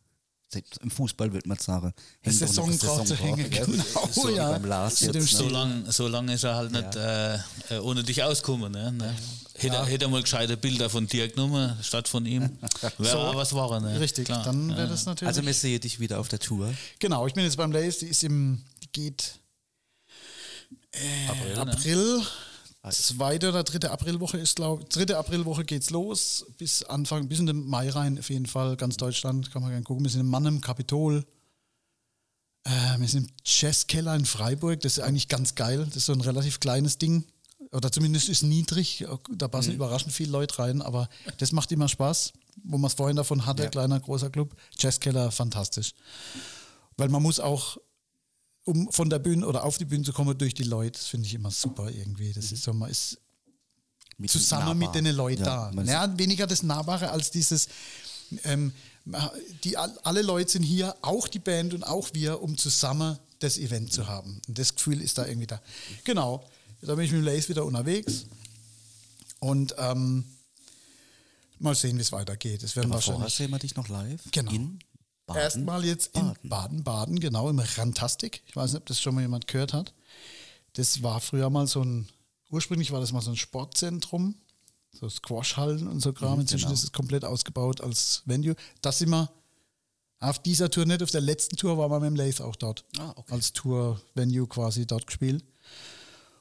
Im 0.81 0.91
Fußball 0.91 1.31
wird 1.33 1.47
man 1.47 1.59
sagen, 1.59 1.93
Es 2.23 2.41
ist 2.41 2.57
doch 2.57 2.67
noch 2.67 2.73
Song 2.73 2.79
drauf 2.79 3.05
zu 3.05 3.15
hängen, 3.17 3.51
genau, 3.51 3.85
So 4.11 4.31
ja. 4.31 4.51
beim 4.53 4.65
Lars 4.65 5.01
jetzt, 5.01 5.15
ne? 5.15 5.21
So 5.21 5.49
lange 5.49 5.93
so 5.93 6.09
lang 6.09 6.27
ist 6.31 6.43
er 6.45 6.57
halt 6.57 6.73
nicht 6.73 6.97
äh, 6.97 7.35
äh, 7.35 7.79
ohne 7.83 8.03
dich 8.03 8.23
ausgekommen. 8.23 8.73
Ne? 8.73 8.91
ne? 8.93 9.15
Hätte, 9.57 9.77
er- 9.77 9.85
hätte 9.87 10.07
er 10.07 10.09
mal 10.09 10.23
gescheite 10.23 10.57
Bilder 10.57 10.89
von 10.89 11.07
dir 11.07 11.29
genommen, 11.29 11.77
statt 11.83 12.09
von 12.09 12.25
ihm. 12.25 12.59
Wäre 12.99 13.11
So. 13.33 13.37
was 13.37 13.53
war. 13.55 13.79
Ne? 13.81 14.01
Richtig, 14.01 14.25
Klar. 14.27 14.43
dann 14.45 14.75
wäre 14.75 14.89
das 14.89 15.05
natürlich. 15.05 15.29
Also 15.29 15.45
wir 15.45 15.53
sehen 15.53 15.81
dich 15.81 16.01
wieder 16.01 16.19
auf 16.19 16.29
der 16.29 16.39
Tour. 16.39 16.73
genau, 16.99 17.27
ich 17.27 17.35
bin 17.35 17.45
jetzt 17.45 17.57
beim 17.59 17.71
Lace, 17.73 17.99
die 17.99 18.07
ist 18.07 18.25
im, 18.25 18.63
geht 18.93 19.35
April, 21.29 21.57
ne? 21.65 22.23
Zweite 22.97 23.49
oder 23.51 23.65
dritte 23.65 23.91
Aprilwoche 23.91 24.39
ist, 24.39 24.57
glaube 24.57 24.83
ich, 24.83 24.89
dritte 24.89 25.17
Aprilwoche 25.19 25.65
geht's 25.65 25.91
los, 25.91 26.47
bis 26.59 26.83
Anfang, 26.83 27.29
bis 27.29 27.39
in 27.39 27.47
den 27.47 27.67
Mai 27.67 27.89
rein 27.91 28.19
auf 28.19 28.31
jeden 28.31 28.47
Fall, 28.47 28.77
ganz 28.77 28.97
Deutschland, 28.97 29.51
kann 29.51 29.63
man 29.63 29.71
gerne 29.71 29.85
gucken. 29.85 30.05
Wir 30.05 30.11
sind 30.11 30.21
in 30.23 30.29
Mannem, 30.29 30.61
Kapitol, 30.61 31.25
äh, 32.65 32.71
wir 32.99 33.09
sind 33.09 33.29
im 33.29 33.35
Jazzkeller 33.45 34.15
in 34.15 34.25
Freiburg, 34.25 34.81
das 34.81 34.99
ist 34.99 35.05
eigentlich 35.05 35.29
ganz 35.29 35.55
geil, 35.55 35.85
das 35.87 35.97
ist 35.97 36.07
so 36.07 36.13
ein 36.13 36.21
relativ 36.21 36.61
kleines 36.61 36.99
Ding, 36.99 37.25
oder 37.73 37.91
zumindest 37.93 38.29
ist 38.29 38.43
niedrig, 38.43 39.05
da 39.31 39.49
passen 39.49 39.75
überraschend 39.75 40.13
viele 40.13 40.31
Leute 40.31 40.59
rein, 40.59 40.81
aber 40.83 41.09
das 41.39 41.53
macht 41.53 41.71
immer 41.73 41.89
Spaß, 41.89 42.33
wo 42.65 42.79
man 42.79 42.89
es 42.89 42.95
vorhin 42.95 43.17
davon 43.17 43.47
hatte, 43.47 43.65
Ja. 43.65 43.69
kleiner, 43.69 44.01
großer 44.01 44.31
Club, 44.31 44.55
Jazzkeller, 44.79 45.31
fantastisch. 45.31 45.93
Weil 46.97 47.09
man 47.09 47.23
muss 47.23 47.39
auch 47.41 47.79
um 48.69 48.93
von 48.93 49.09
der 49.09 49.19
Bühne 49.19 49.47
oder 49.47 49.65
auf 49.65 49.79
die 49.79 49.87
Bühne 49.87 50.05
zu 50.05 50.13
kommen 50.13 50.37
durch 50.37 50.53
die 50.53 50.63
Leute, 50.65 50.93
das 50.99 51.07
finde 51.09 51.27
ich 51.27 51.35
immer 51.35 51.51
super 51.51 51.91
irgendwie. 51.91 52.33
Das 52.33 52.53
ist 52.53 52.63
so, 52.63 52.75
man 52.75 52.91
ist 52.91 53.19
Mit 54.19 54.31
zusammen 54.31 54.77
mit 54.79 54.95
den 54.95 55.07
Leuten 55.07 55.43
Ja, 55.43 55.71
da. 55.71 55.83
Ja, 55.85 56.19
weniger 56.19 56.47
das 56.47 56.63
Nahbare 56.63 57.11
als 57.11 57.31
dieses, 57.31 57.69
ähm, 58.45 58.73
die, 59.65 59.77
all- 59.79 59.99
alle 60.03 60.21
Leute 60.23 60.53
sind 60.53 60.65
hier, 60.65 60.95
auch 61.01 61.29
die 61.29 61.39
Band 61.39 61.73
und 61.73 61.83
auch 61.83 62.11
wir, 62.13 62.43
um 62.43 62.59
zusammen 62.59 63.19
das 63.39 63.57
Event 63.57 63.91
zu 63.93 64.07
haben. 64.07 64.41
Und 64.47 64.59
das 64.59 64.75
Gefühl 64.75 65.01
ist 65.01 65.17
da 65.17 65.27
irgendwie 65.27 65.47
da. 65.47 65.63
Genau, 66.05 66.45
da 66.83 66.95
bin 66.95 67.05
ich 67.07 67.13
mit 67.13 67.23
dem 67.23 67.25
Lace 67.25 67.49
wieder 67.49 67.65
unterwegs 67.65 68.27
und 69.41 69.75
ähm, 69.79 70.25
mal 71.59 71.75
sehen, 71.75 71.97
wie 71.97 72.03
es 72.03 72.13
weitergeht. 72.13 72.63
Es 72.63 72.77
werden 72.77 72.93
Aber 72.93 73.01
vorher 73.01 73.23
wahrscheinlich 73.23 73.35
sehen 73.37 73.51
wir 73.51 73.59
dich 73.61 73.77
noch 73.77 73.89
live. 73.89 74.21
Genau. 74.31 74.53
In 74.53 74.79
Baden. 75.29 75.43
Erstmal 75.43 75.85
jetzt 75.85 76.17
in 76.17 76.23
Baden. 76.23 76.49
Baden-Baden, 76.49 77.21
genau, 77.21 77.51
im 77.51 77.59
Rantastik. 77.59 78.43
Ich 78.47 78.57
weiß 78.57 78.73
nicht, 78.73 78.81
ob 78.81 78.87
das 78.87 79.01
schon 79.01 79.15
mal 79.15 79.21
jemand 79.21 79.47
gehört 79.47 79.75
hat. 79.75 79.93
Das 80.73 81.03
war 81.03 81.21
früher 81.21 81.51
mal 81.51 81.67
so 81.67 81.83
ein, 81.83 82.09
ursprünglich 82.51 82.93
war 82.93 83.01
das 83.01 83.13
mal 83.13 83.21
so 83.21 83.31
ein 83.31 83.37
Sportzentrum, 83.37 84.35
so 84.93 85.09
Squashhallen 85.09 85.87
und 85.87 86.01
so 86.01 86.15
Kram. 86.15 86.41
Inzwischen 86.41 86.65
genau. 86.65 86.75
ist 86.75 86.85
es 86.85 86.93
komplett 86.93 87.25
ausgebaut 87.25 87.83
als 87.83 88.23
Venue. 88.25 88.57
Das 88.81 88.99
sind 88.99 89.11
wir 89.11 89.31
auf 90.21 90.39
dieser 90.39 90.71
Tour 90.71 90.87
nicht, 90.87 91.03
auf 91.03 91.11
der 91.11 91.21
letzten 91.21 91.57
Tour 91.57 91.77
waren 91.77 91.91
wir 91.91 92.01
mit 92.01 92.11
dem 92.11 92.17
Lace 92.17 92.41
auch 92.41 92.57
dort. 92.57 92.85
Ah, 92.99 93.13
okay. 93.15 93.35
Als 93.35 93.53
Tour-Venue 93.53 94.49
quasi 94.49 94.87
dort 94.87 95.07
gespielt. 95.07 95.45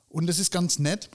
Und 0.07 0.27
das 0.27 0.39
ist 0.39 0.51
ganz 0.51 0.79
nett. 0.79 1.09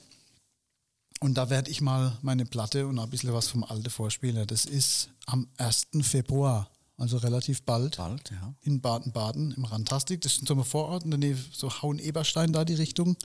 Und 1.19 1.35
da 1.35 1.49
werde 1.49 1.71
ich 1.71 1.81
mal 1.81 2.17
meine 2.21 2.45
Platte 2.45 2.85
und 2.85 2.99
ein 2.99 3.09
bisschen 3.09 3.33
was 3.33 3.47
vom 3.47 3.63
Alte 3.63 3.89
vorspielen. 3.89 4.45
Das 4.45 4.65
ist 4.65 5.09
am 5.25 5.47
1. 5.57 5.87
Februar, 6.01 6.69
also 7.03 7.17
relativ 7.17 7.63
bald 7.63 7.97
Bald, 7.97 8.31
ja. 8.31 8.53
in 8.61 8.79
Baden-Baden 8.79 9.51
im 9.51 9.65
Rantastik. 9.65 10.21
Das 10.21 10.35
ist 10.37 10.47
so 10.47 10.53
ein 10.55 10.63
Vorort 10.63 11.03
in 11.03 11.11
der 11.11 11.19
Nähe, 11.19 11.37
so 11.51 11.69
Hauen-Eberstein 11.69 12.53
da 12.53 12.63
die 12.63 12.75
Richtung. 12.75 13.17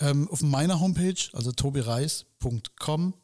Ähm, 0.00 0.28
auf 0.30 0.42
meiner 0.42 0.80
Homepage, 0.80 1.20
also 1.34 1.52
tobireis.com, 1.52 3.14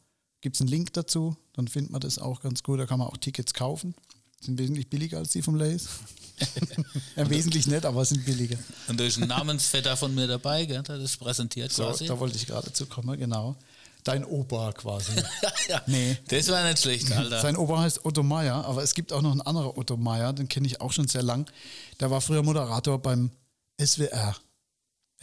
gibt 0.41 0.55
es 0.55 0.61
einen 0.61 0.69
Link 0.69 0.93
dazu. 0.93 1.35
Dann 1.53 1.67
findet 1.67 1.91
man 1.91 2.01
das 2.01 2.19
auch 2.19 2.41
ganz 2.41 2.61
gut. 2.61 2.79
Da 2.79 2.85
kann 2.85 2.99
man 2.99 3.07
auch 3.07 3.17
Tickets 3.17 3.55
kaufen. 3.55 3.95
Sind 4.39 4.59
wesentlich 4.59 4.89
billiger 4.89 5.17
als 5.17 5.31
die 5.31 5.41
vom 5.41 5.55
Lace. 5.55 5.87
ja, 7.15 7.27
wesentlich 7.29 7.65
nicht, 7.65 7.85
aber 7.85 8.05
sind 8.05 8.25
billiger. 8.25 8.57
Und 8.87 8.99
da 8.99 9.03
ist 9.03 9.17
ein 9.17 9.27
Namensvetter 9.27 9.97
von 9.97 10.13
mir 10.13 10.27
dabei, 10.27 10.65
gell, 10.65 10.83
der 10.83 10.99
das 10.99 11.17
präsentiert 11.17 11.71
So, 11.71 11.85
quasi. 11.85 12.05
da 12.05 12.19
wollte 12.19 12.37
ich 12.37 12.45
gerade 12.45 12.71
zu 12.71 12.85
kommen, 12.85 13.17
genau. 13.17 13.55
Dein 14.03 14.25
Opa 14.25 14.71
quasi. 14.73 15.11
ja, 15.69 15.81
Nee. 15.87 16.17
Das 16.27 16.49
war 16.49 16.63
nicht 16.67 16.79
schlecht, 16.81 17.11
Alter. 17.11 17.41
Sein 17.41 17.55
Opa 17.55 17.79
heißt 17.79 18.05
Otto 18.05 18.23
Meyer, 18.23 18.65
aber 18.65 18.83
es 18.83 18.93
gibt 18.93 19.13
auch 19.13 19.21
noch 19.21 19.31
einen 19.31 19.41
anderen 19.41 19.71
Otto 19.75 19.97
Meyer, 19.97 20.33
den 20.33 20.47
kenne 20.49 20.67
ich 20.67 20.81
auch 20.81 20.91
schon 20.91 21.07
sehr 21.07 21.23
lang. 21.23 21.49
Der 21.99 22.11
war 22.11 22.21
früher 22.21 22.43
Moderator 22.43 22.99
beim 22.99 23.31
SWR. 23.81 24.35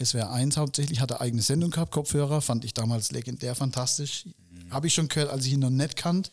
SWR 0.03 0.31
1 0.31 0.57
hauptsächlich, 0.57 0.99
hat 0.99 1.11
er 1.11 1.21
eigene 1.21 1.41
Sendung 1.41 1.71
gehabt, 1.71 1.91
Kopfhörer, 1.91 2.41
fand 2.41 2.65
ich 2.65 2.73
damals 2.73 3.11
legendär 3.11 3.55
fantastisch. 3.55 4.25
Habe 4.71 4.87
ich 4.87 4.93
schon 4.93 5.09
gehört, 5.09 5.29
als 5.29 5.45
ich 5.45 5.53
ihn 5.53 5.59
noch 5.59 5.69
nicht 5.69 5.95
kannte. 5.95 6.31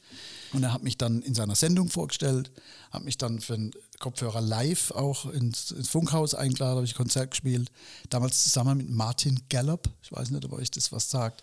Und 0.53 0.63
er 0.63 0.73
hat 0.73 0.83
mich 0.83 0.97
dann 0.97 1.21
in 1.23 1.35
seiner 1.35 1.55
Sendung 1.55 1.91
vorgestellt, 1.91 2.51
hat 2.91 3.05
mich 3.05 3.19
dann 3.19 3.41
für 3.41 3.55
einen 3.55 3.73
Kopfhörer 3.99 4.41
live 4.41 4.93
auch 4.93 5.27
ins, 5.27 5.73
ins 5.73 5.89
Funkhaus 5.89 6.35
eingeladen, 6.35 6.77
habe 6.77 6.87
ich 6.87 6.95
Konzert 6.95 7.33
gespielt. 7.33 7.71
Damals 8.09 8.45
zusammen 8.45 8.79
mit 8.79 8.89
Martin 8.89 9.43
Gallup, 9.51 9.91
ich 10.03 10.11
weiß 10.13 10.31
nicht, 10.31 10.45
ob 10.45 10.53
euch 10.53 10.71
das 10.71 10.91
was 10.91 11.11
sagt. 11.11 11.43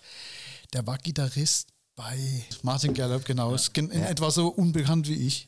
Der 0.76 0.86
war 0.86 0.97
Gitarrist 0.97 1.69
bei 1.95 2.17
Martin 2.61 2.93
Gallup, 2.93 3.23
genau. 3.23 3.55
Gen- 3.71 3.89
in 3.91 4.03
etwa 4.03 4.30
so 4.30 4.49
unbekannt 4.49 5.07
wie 5.07 5.15
ich. 5.15 5.47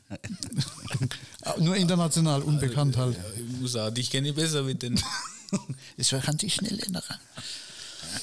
Nur 1.59 1.75
international 1.75 2.41
unbekannt 2.41 2.95
halt. 2.95 3.17
Ja, 3.17 3.23
ich 3.35 3.59
muss 3.59 3.73
sagen, 3.73 3.93
dich 3.93 4.09
kenne 4.09 4.29
ich 4.29 4.35
besser 4.35 4.65
wie 4.65 4.75
den. 4.75 4.99
Das 5.97 6.09
kann 6.09 6.37
sich 6.39 6.55
schnell 6.55 6.77
ändern. 6.79 7.03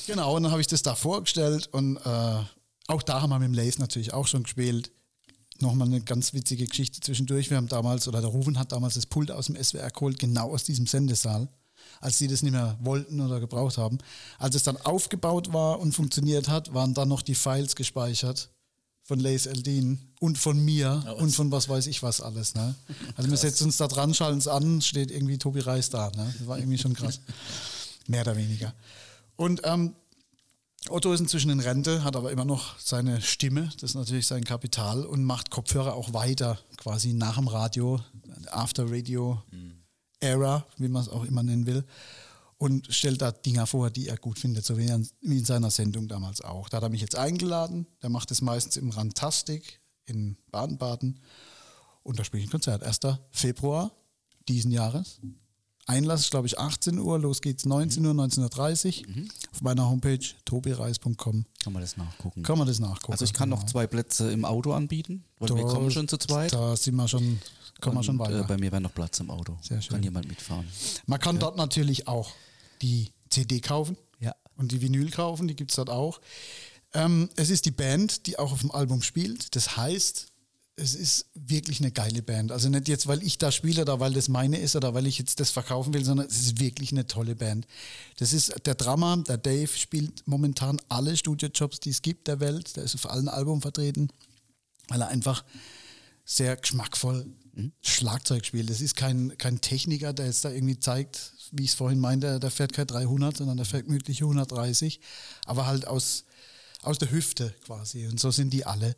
Genau, 0.06 0.36
und 0.36 0.42
dann 0.42 0.52
habe 0.52 0.60
ich 0.60 0.66
das 0.66 0.82
da 0.82 0.94
vorgestellt 0.94 1.68
und 1.72 1.96
äh, 1.96 2.42
auch 2.86 3.02
da 3.02 3.22
haben 3.22 3.30
wir 3.30 3.38
mit 3.38 3.48
dem 3.48 3.54
Lace 3.54 3.78
natürlich 3.78 4.12
auch 4.12 4.26
schon 4.26 4.42
gespielt. 4.42 4.90
Nochmal 5.60 5.88
eine 5.88 6.02
ganz 6.02 6.34
witzige 6.34 6.66
Geschichte 6.66 7.00
zwischendurch. 7.00 7.48
Wir 7.48 7.56
haben 7.56 7.68
damals, 7.68 8.08
oder 8.08 8.20
der 8.20 8.28
Ruven 8.28 8.58
hat 8.58 8.72
damals 8.72 8.94
das 8.94 9.06
Pult 9.06 9.30
aus 9.30 9.46
dem 9.46 9.62
SWR 9.62 9.90
geholt, 9.90 10.18
genau 10.18 10.52
aus 10.52 10.64
diesem 10.64 10.86
Sendesaal, 10.86 11.48
als 12.00 12.18
sie 12.18 12.28
das 12.28 12.42
nicht 12.42 12.52
mehr 12.52 12.76
wollten 12.80 13.20
oder 13.20 13.40
gebraucht 13.40 13.78
haben. 13.78 13.98
Als 14.38 14.54
es 14.54 14.62
dann 14.62 14.76
aufgebaut 14.76 15.52
war 15.52 15.80
und 15.80 15.92
funktioniert 15.92 16.48
hat, 16.48 16.74
waren 16.74 16.94
dann 16.94 17.08
noch 17.08 17.22
die 17.22 17.34
Files 17.34 17.76
gespeichert 17.76 18.50
von 19.04 19.20
Lace 19.20 19.46
Eldin 19.46 19.98
und 20.18 20.38
von 20.38 20.58
mir 20.64 21.02
was? 21.04 21.14
und 21.20 21.30
von 21.30 21.52
was 21.52 21.68
weiß 21.68 21.86
ich 21.86 22.02
was 22.02 22.20
alles. 22.20 22.54
Ne? 22.54 22.74
Also 23.16 23.30
wir 23.30 23.36
setzen 23.36 23.64
uns 23.64 23.76
da 23.76 23.86
dran, 23.86 24.14
schalten 24.14 24.38
es 24.38 24.48
an, 24.48 24.80
steht 24.80 25.10
irgendwie 25.10 25.38
Tobi 25.38 25.60
Reis 25.60 25.90
da. 25.90 26.10
Ne? 26.16 26.34
Das 26.38 26.46
war 26.46 26.58
irgendwie 26.58 26.78
schon 26.78 26.94
krass. 26.94 27.20
Mehr 28.06 28.22
oder 28.22 28.36
weniger. 28.36 28.74
Und 29.36 29.60
ähm, 29.64 29.94
Otto 30.88 31.12
ist 31.12 31.20
inzwischen 31.20 31.50
in 31.50 31.60
Rente, 31.60 32.04
hat 32.04 32.16
aber 32.16 32.30
immer 32.30 32.44
noch 32.44 32.78
seine 32.78 33.22
Stimme, 33.22 33.70
das 33.80 33.90
ist 33.90 33.94
natürlich 33.94 34.26
sein 34.26 34.44
Kapital 34.44 35.04
und 35.06 35.24
macht 35.24 35.50
Kopfhörer 35.50 35.94
auch 35.94 36.12
weiter, 36.12 36.58
quasi 36.76 37.14
nach 37.14 37.36
dem 37.36 37.48
Radio, 37.48 38.00
After 38.50 38.90
Radio 38.90 39.42
Era, 40.24 40.64
wie 40.78 40.88
man 40.88 41.02
es 41.02 41.08
auch 41.08 41.24
immer 41.24 41.42
nennen 41.42 41.66
will. 41.66 41.84
Und 42.58 42.86
stellt 42.94 43.20
da 43.20 43.30
Dinger 43.32 43.66
vor, 43.66 43.90
die 43.90 44.08
er 44.08 44.16
gut 44.16 44.38
findet, 44.38 44.64
so 44.64 44.78
wie, 44.78 44.86
er, 44.86 45.00
wie 45.20 45.38
in 45.38 45.44
seiner 45.44 45.70
Sendung 45.70 46.08
damals 46.08 46.40
auch. 46.40 46.68
Da 46.68 46.78
hat 46.78 46.84
er 46.84 46.88
mich 46.88 47.00
jetzt 47.00 47.16
eingeladen, 47.16 47.86
der 48.02 48.10
macht 48.10 48.30
es 48.30 48.40
meistens 48.40 48.76
im 48.76 48.90
Rantastik 48.90 49.80
in 50.06 50.36
Baden-Baden. 50.50 51.20
Und 52.02 52.18
da 52.18 52.24
spiele 52.24 52.42
ich 52.42 52.48
ein 52.48 52.52
Konzert. 52.52 52.82
1. 52.82 53.00
Februar 53.30 53.90
diesen 54.48 54.70
Jahres. 54.70 55.20
Einlass 55.86 56.20
ist, 56.20 56.30
glaube 56.30 56.46
ich, 56.46 56.58
18 56.58 56.98
Uhr, 56.98 57.18
los 57.18 57.42
geht's 57.42 57.66
19 57.66 58.06
Uhr, 58.06 58.12
19.30 58.14 59.06
Uhr. 59.06 59.24
Auf 59.52 59.60
meiner 59.60 59.86
Homepage 59.90 60.18
tobireis.com 60.46 61.44
Kann 61.62 61.72
man 61.72 61.82
das 61.82 61.96
nachgucken. 61.98 62.42
kann 62.42 62.56
man 62.58 62.66
das 62.66 62.78
nachgucken. 62.78 63.12
also 63.12 63.24
ich 63.26 63.32
kann 63.34 63.48
noch 63.50 63.60
Genau. 63.60 63.70
zwei 63.72 63.86
Plätze 63.86 64.30
im 64.32 64.44
Auto 64.46 64.72
anbieten, 64.72 65.24
weil 65.38 65.50
wir 65.50 65.56
Da- 65.56 65.62
kommen 65.68 65.90
schon 65.90 66.08
zu 66.08 66.16
zweit. 66.16 66.52
Da 66.54 66.74
sind 66.76 66.94
wir 66.96 67.06
schon, 67.08 67.38
kommen 67.84 67.96
wir 67.98 68.02
schon 68.02 68.18
weiter. 68.18 68.40
Äh, 68.40 68.44
bei 68.44 68.56
mir 68.56 68.72
wäre 68.72 68.80
noch 68.80 68.94
Platz 68.94 69.20
im 69.20 69.30
Auto. 69.30 69.56
Sehr 69.62 69.80
schön. 69.80 69.94
Kann 69.96 70.02
jemand 70.02 70.26
mitfahren. 70.28 70.66
Man 71.06 71.20
kann 71.20 71.38
dort 71.38 71.56
natürlich 71.56 72.08
auch 72.08 72.32
die 72.82 73.12
CD 73.30 73.60
kaufen 73.60 73.96
Ja. 74.20 74.34
und 74.56 74.72
die 74.72 74.80
Vinyl 74.80 75.10
kaufen, 75.10 75.46
die 75.48 75.54
gibt 75.56 75.70
es 75.70 75.76
dort 75.76 75.90
auch. 75.90 76.20
Ähm, 76.92 77.28
es 77.36 77.50
ist 77.50 77.66
die 77.66 77.70
Band, 77.70 78.26
die 78.26 78.38
auch 78.38 78.52
auf 78.52 78.60
dem 78.60 78.70
Album 78.70 79.02
spielt. 79.02 79.54
Das 79.56 79.76
heißt, 79.76 80.28
es 80.76 80.94
ist 80.96 81.26
wirklich 81.34 81.78
eine 81.80 81.92
geile 81.92 82.20
Band. 82.22 82.50
Also 82.50 82.68
nicht 82.68 82.88
jetzt, 82.88 83.06
weil 83.06 83.22
ich 83.22 83.38
da 83.38 83.52
spiele 83.52 83.82
oder 83.82 84.00
weil 84.00 84.12
das 84.12 84.28
meine 84.28 84.58
ist 84.58 84.74
oder 84.74 84.92
weil 84.92 85.06
ich 85.06 85.18
jetzt 85.18 85.38
das 85.38 85.50
verkaufen 85.50 85.94
will, 85.94 86.04
sondern 86.04 86.26
es 86.26 86.36
ist 86.40 86.58
wirklich 86.60 86.90
eine 86.90 87.06
tolle 87.06 87.36
Band. 87.36 87.66
Das 88.16 88.32
ist 88.32 88.52
der 88.66 88.74
Drummer, 88.74 89.16
der 89.18 89.38
Dave 89.38 89.68
spielt 89.68 90.26
momentan 90.26 90.80
alle 90.88 91.16
Studiojobs, 91.16 91.78
die 91.80 91.90
es 91.90 92.02
gibt 92.02 92.26
der 92.26 92.40
Welt. 92.40 92.74
Der 92.76 92.82
ist 92.84 92.94
auf 92.96 93.08
allen 93.08 93.28
Alben 93.28 93.60
vertreten, 93.60 94.08
weil 94.88 95.00
er 95.00 95.08
einfach 95.08 95.44
sehr 96.24 96.56
geschmackvoll 96.56 97.26
Schlagzeug 97.82 98.44
spielt. 98.44 98.70
Das 98.70 98.80
ist 98.80 98.96
kein, 98.96 99.36
kein 99.38 99.60
Techniker, 99.60 100.12
der 100.12 100.26
jetzt 100.26 100.44
da 100.44 100.50
irgendwie 100.50 100.78
zeigt, 100.78 101.32
wie 101.52 101.64
ich 101.64 101.70
es 101.70 101.76
vorhin 101.76 102.00
meinte, 102.00 102.40
der 102.40 102.50
fährt 102.50 102.72
kein 102.72 102.86
300, 102.86 103.36
sondern 103.36 103.56
der 103.56 103.66
fährt 103.66 103.88
mögliche 103.88 104.24
130, 104.24 105.00
aber 105.46 105.66
halt 105.66 105.86
aus, 105.86 106.24
aus 106.82 106.98
der 106.98 107.10
Hüfte 107.10 107.54
quasi. 107.64 108.06
Und 108.06 108.18
so 108.18 108.30
sind 108.30 108.52
die 108.52 108.66
alle 108.66 108.96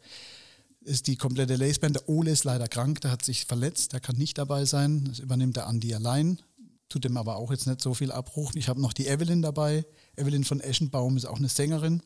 ist 0.87 1.09
die 1.09 1.17
komplette 1.17 1.57
Laceband. 1.57 1.97
Der 1.97 2.09
Ole 2.09 2.31
ist 2.31 2.45
leider 2.45 2.69
krank, 2.69 3.01
der 3.01 3.11
hat 3.11 3.25
sich 3.25 3.45
verletzt, 3.45 3.93
der 3.93 4.01
kann 4.01 4.17
nicht 4.17 4.39
dabei 4.39 4.65
sein. 4.65 5.05
Das 5.05 5.19
übernimmt 5.19 5.57
der 5.57 5.67
Andi 5.67 5.93
allein. 5.95 6.41
Tut 6.89 7.05
dem 7.05 7.17
aber 7.17 7.37
auch 7.37 7.51
jetzt 7.51 7.67
nicht 7.67 7.81
so 7.81 7.95
viel 7.95 8.13
Abbruch. 8.13 8.53
Ich 8.55 8.69
habe 8.69 8.81
noch 8.81 8.93
die 8.93 9.09
Evelyn 9.09 9.43
dabei. 9.43 9.85
Evelyn 10.17 10.45
von 10.45 10.61
Eschenbaum 10.61 11.17
ist 11.17 11.25
auch 11.25 11.39
eine 11.39 11.49
Sängerin, 11.49 12.03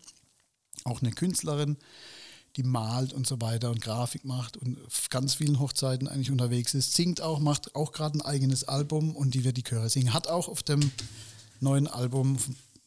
auch 0.85 1.03
eine 1.03 1.11
Künstlerin, 1.11 1.77
die 2.57 2.63
malt 2.63 3.13
und 3.13 3.27
so 3.27 3.41
weiter 3.41 3.71
und 3.71 3.81
Grafik 3.81 4.25
macht 4.25 4.57
und 4.57 4.85
auf 4.87 5.09
ganz 5.09 5.35
vielen 5.35 5.61
Hochzeiten 5.61 6.09
eigentlich 6.09 6.31
unterwegs 6.31 6.75
ist. 6.75 6.95
Singt 6.95 7.21
auch, 7.21 7.39
macht 7.39 7.75
auch 7.75 7.93
gerade 7.93 8.19
ein 8.19 8.23
eigenes 8.23 8.65
Album 8.65 9.15
und 9.15 9.35
die 9.35 9.45
wird 9.45 9.57
die 9.57 9.63
Chöre 9.63 9.89
singen. 9.89 10.13
Hat 10.13 10.27
auch 10.29 10.49
auf 10.49 10.63
dem 10.63 10.91
neuen 11.61 11.87
Album, 11.87 12.39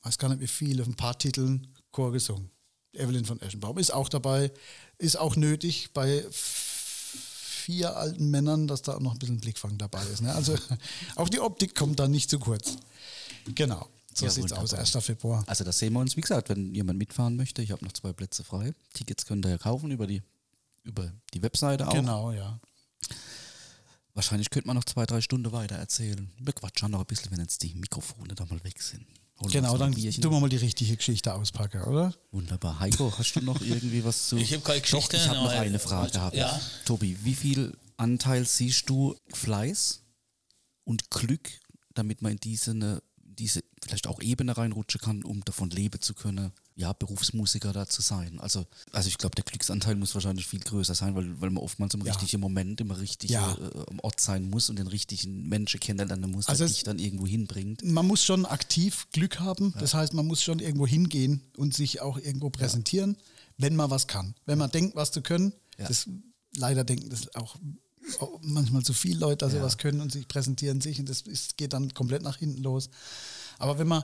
weiß 0.03 0.17
gar 0.17 0.29
nicht 0.29 0.41
wie 0.41 0.47
viel, 0.47 0.81
auf 0.81 0.87
ein 0.87 0.95
paar 0.95 1.17
Titeln 1.17 1.67
Chor 1.91 2.11
gesungen. 2.11 2.49
Evelyn 2.93 3.25
von 3.25 3.41
Eschenbaum 3.41 3.77
ist 3.77 3.93
auch 3.93 4.09
dabei, 4.09 4.51
ist 4.97 5.17
auch 5.17 5.35
nötig 5.35 5.93
bei 5.93 6.25
vier 6.31 7.95
alten 7.95 8.29
Männern, 8.29 8.67
dass 8.67 8.81
da 8.81 8.99
noch 8.99 9.13
ein 9.13 9.19
bisschen 9.19 9.39
Blickfang 9.39 9.77
dabei 9.77 10.03
ist. 10.07 10.21
Ne? 10.21 10.33
Also 10.33 10.55
auch 11.15 11.29
die 11.29 11.39
Optik 11.39 11.75
kommt 11.75 11.99
da 11.99 12.07
nicht 12.07 12.29
zu 12.29 12.39
kurz. 12.39 12.77
Genau, 13.55 13.87
so 14.17 14.25
Ja, 14.25 14.31
sieht's 14.31 14.51
wunderbar. 14.51 14.63
aus, 14.81 14.95
1. 14.95 15.05
Februar. 15.05 15.43
Also 15.47 15.63
das 15.63 15.79
sehen 15.79 15.93
wir 15.93 15.99
uns, 15.99 16.15
wie 16.17 16.21
gesagt, 16.21 16.49
wenn 16.49 16.73
jemand 16.73 16.99
mitfahren 16.99 17.35
möchte. 17.35 17.61
Ich 17.61 17.71
habe 17.71 17.83
noch 17.85 17.91
zwei 17.93 18.13
Plätze 18.13 18.43
frei. 18.43 18.73
Tickets 18.93 19.25
könnt 19.25 19.45
ihr 19.45 19.49
ja 19.51 19.57
kaufen 19.57 19.91
über 19.91 20.07
die, 20.07 20.21
über 20.83 21.11
die 21.33 21.41
Webseite 21.41 21.87
auch. 21.87 21.93
Genau, 21.93 22.31
ja. 22.31 22.59
Wahrscheinlich 24.13 24.49
könnte 24.51 24.67
man 24.67 24.75
noch 24.75 24.83
zwei, 24.83 25.05
drei 25.05 25.21
Stunden 25.21 25.51
weiter 25.51 25.75
erzählen. 25.75 26.29
Wir 26.39 26.53
quatschen 26.53 26.91
noch 26.91 26.99
ein 26.99 27.05
bisschen, 27.05 27.31
wenn 27.31 27.39
jetzt 27.39 27.63
die 27.63 27.73
Mikrofone 27.73 28.35
da 28.35 28.45
mal 28.45 28.63
weg 28.63 28.79
sind. 28.81 29.05
Holen 29.41 29.51
Genau, 29.51 29.75
dann 29.77 29.93
Bierchen. 29.95 30.21
tun 30.21 30.31
wir 30.31 30.39
mal 30.39 30.49
die 30.49 30.57
richtige 30.57 30.95
Geschichte 30.95 31.33
auspacken, 31.33 31.81
oder? 31.81 32.13
Wunderbar. 32.31 32.79
Heiko, 32.79 33.11
hast 33.17 33.33
du 33.33 33.41
noch 33.41 33.59
irgendwie 33.65 34.03
was 34.05 34.27
zu... 34.27 34.37
Ich 34.37 34.53
hab 34.53 34.63
keine 34.63 34.81
Geschichte, 34.81 35.17
Doch, 35.17 35.23
ich 35.23 35.29
habe 35.29 35.39
noch 35.39 35.49
eine 35.49 35.79
Frage 35.79 36.11
gehabt. 36.11 36.35
Ja. 36.35 36.61
Tobi, 36.85 37.17
wie 37.23 37.33
viel 37.33 37.75
Anteil 37.97 38.45
siehst 38.45 38.87
du 38.87 39.15
Fleiß 39.33 40.03
und 40.83 41.09
Glück, 41.09 41.49
damit 41.95 42.21
man 42.21 42.33
in 42.33 42.37
diese, 42.39 43.01
diese 43.37 43.61
vielleicht 43.81 44.07
auch 44.07 44.21
Ebene 44.21 44.55
reinrutschen 44.57 45.01
kann, 45.01 45.23
um 45.23 45.43
davon 45.43 45.69
leben 45.69 45.99
zu 46.01 46.13
können, 46.13 46.51
ja, 46.75 46.93
Berufsmusiker 46.93 47.73
da 47.73 47.87
zu 47.87 48.01
sein? 48.01 48.39
Also, 48.39 48.65
also 48.91 49.07
ich 49.09 49.17
glaube, 49.17 49.35
der 49.35 49.43
Glücksanteil 49.43 49.95
muss 49.95 50.13
wahrscheinlich 50.15 50.47
viel 50.47 50.59
größer 50.61 50.95
sein, 50.95 51.15
weil, 51.15 51.39
weil 51.41 51.49
man 51.49 51.61
oftmals 51.63 51.93
im 51.93 52.05
Ja. 52.05 52.13
richtigen 52.13 52.39
Moment, 52.41 52.79
immer 52.81 52.99
richtig 52.99 53.31
Ja. 53.31 53.53
äh, 53.55 53.83
am 53.89 53.99
Ort 53.99 54.19
sein 54.21 54.49
muss 54.49 54.69
und 54.69 54.77
den 54.79 54.87
richtigen 54.87 55.47
Menschen 55.49 55.79
kennenlernen 55.79 56.31
muss, 56.31 56.47
Also 56.47 56.63
der 56.65 56.73
dich 56.73 56.83
dann 56.83 56.99
irgendwo 56.99 57.27
hinbringt. 57.27 57.83
Man 57.83 58.07
muss 58.07 58.23
schon 58.23 58.45
aktiv 58.45 59.07
Glück 59.11 59.39
haben. 59.39 59.73
Das 59.79 59.93
heißt, 59.93 60.13
man 60.13 60.25
muss 60.27 60.41
schon 60.41 60.59
irgendwo 60.59 60.87
hingehen 60.87 61.41
und 61.57 61.73
sich 61.73 62.01
auch 62.01 62.17
irgendwo 62.17 62.49
präsentieren, 62.49 63.17
wenn 63.57 63.75
man 63.75 63.89
was 63.91 64.07
kann. 64.07 64.33
Wenn 64.45 64.57
man 64.57 64.71
denkt, 64.71 64.95
was 64.95 65.11
zu 65.11 65.21
können, 65.21 65.53
Ja. 65.77 65.87
das 65.87 66.07
leider 66.55 66.83
denken 66.83 67.09
das 67.09 67.33
auch 67.35 67.55
manchmal 68.41 68.83
zu 68.83 68.93
viele 68.93 69.19
Leute, 69.19 69.49
sie 69.49 69.61
was 69.61 69.77
können 69.77 70.01
und 70.01 70.11
sich 70.11 70.27
präsentieren 70.27 70.81
sich 70.81 70.99
und 70.99 71.09
das 71.09 71.21
ist, 71.21 71.57
geht 71.57 71.73
dann 71.73 71.93
komplett 71.93 72.21
nach 72.21 72.37
hinten 72.37 72.61
los. 72.61 72.89
Aber 73.59 73.79
wenn 73.79 73.87
man 73.87 74.03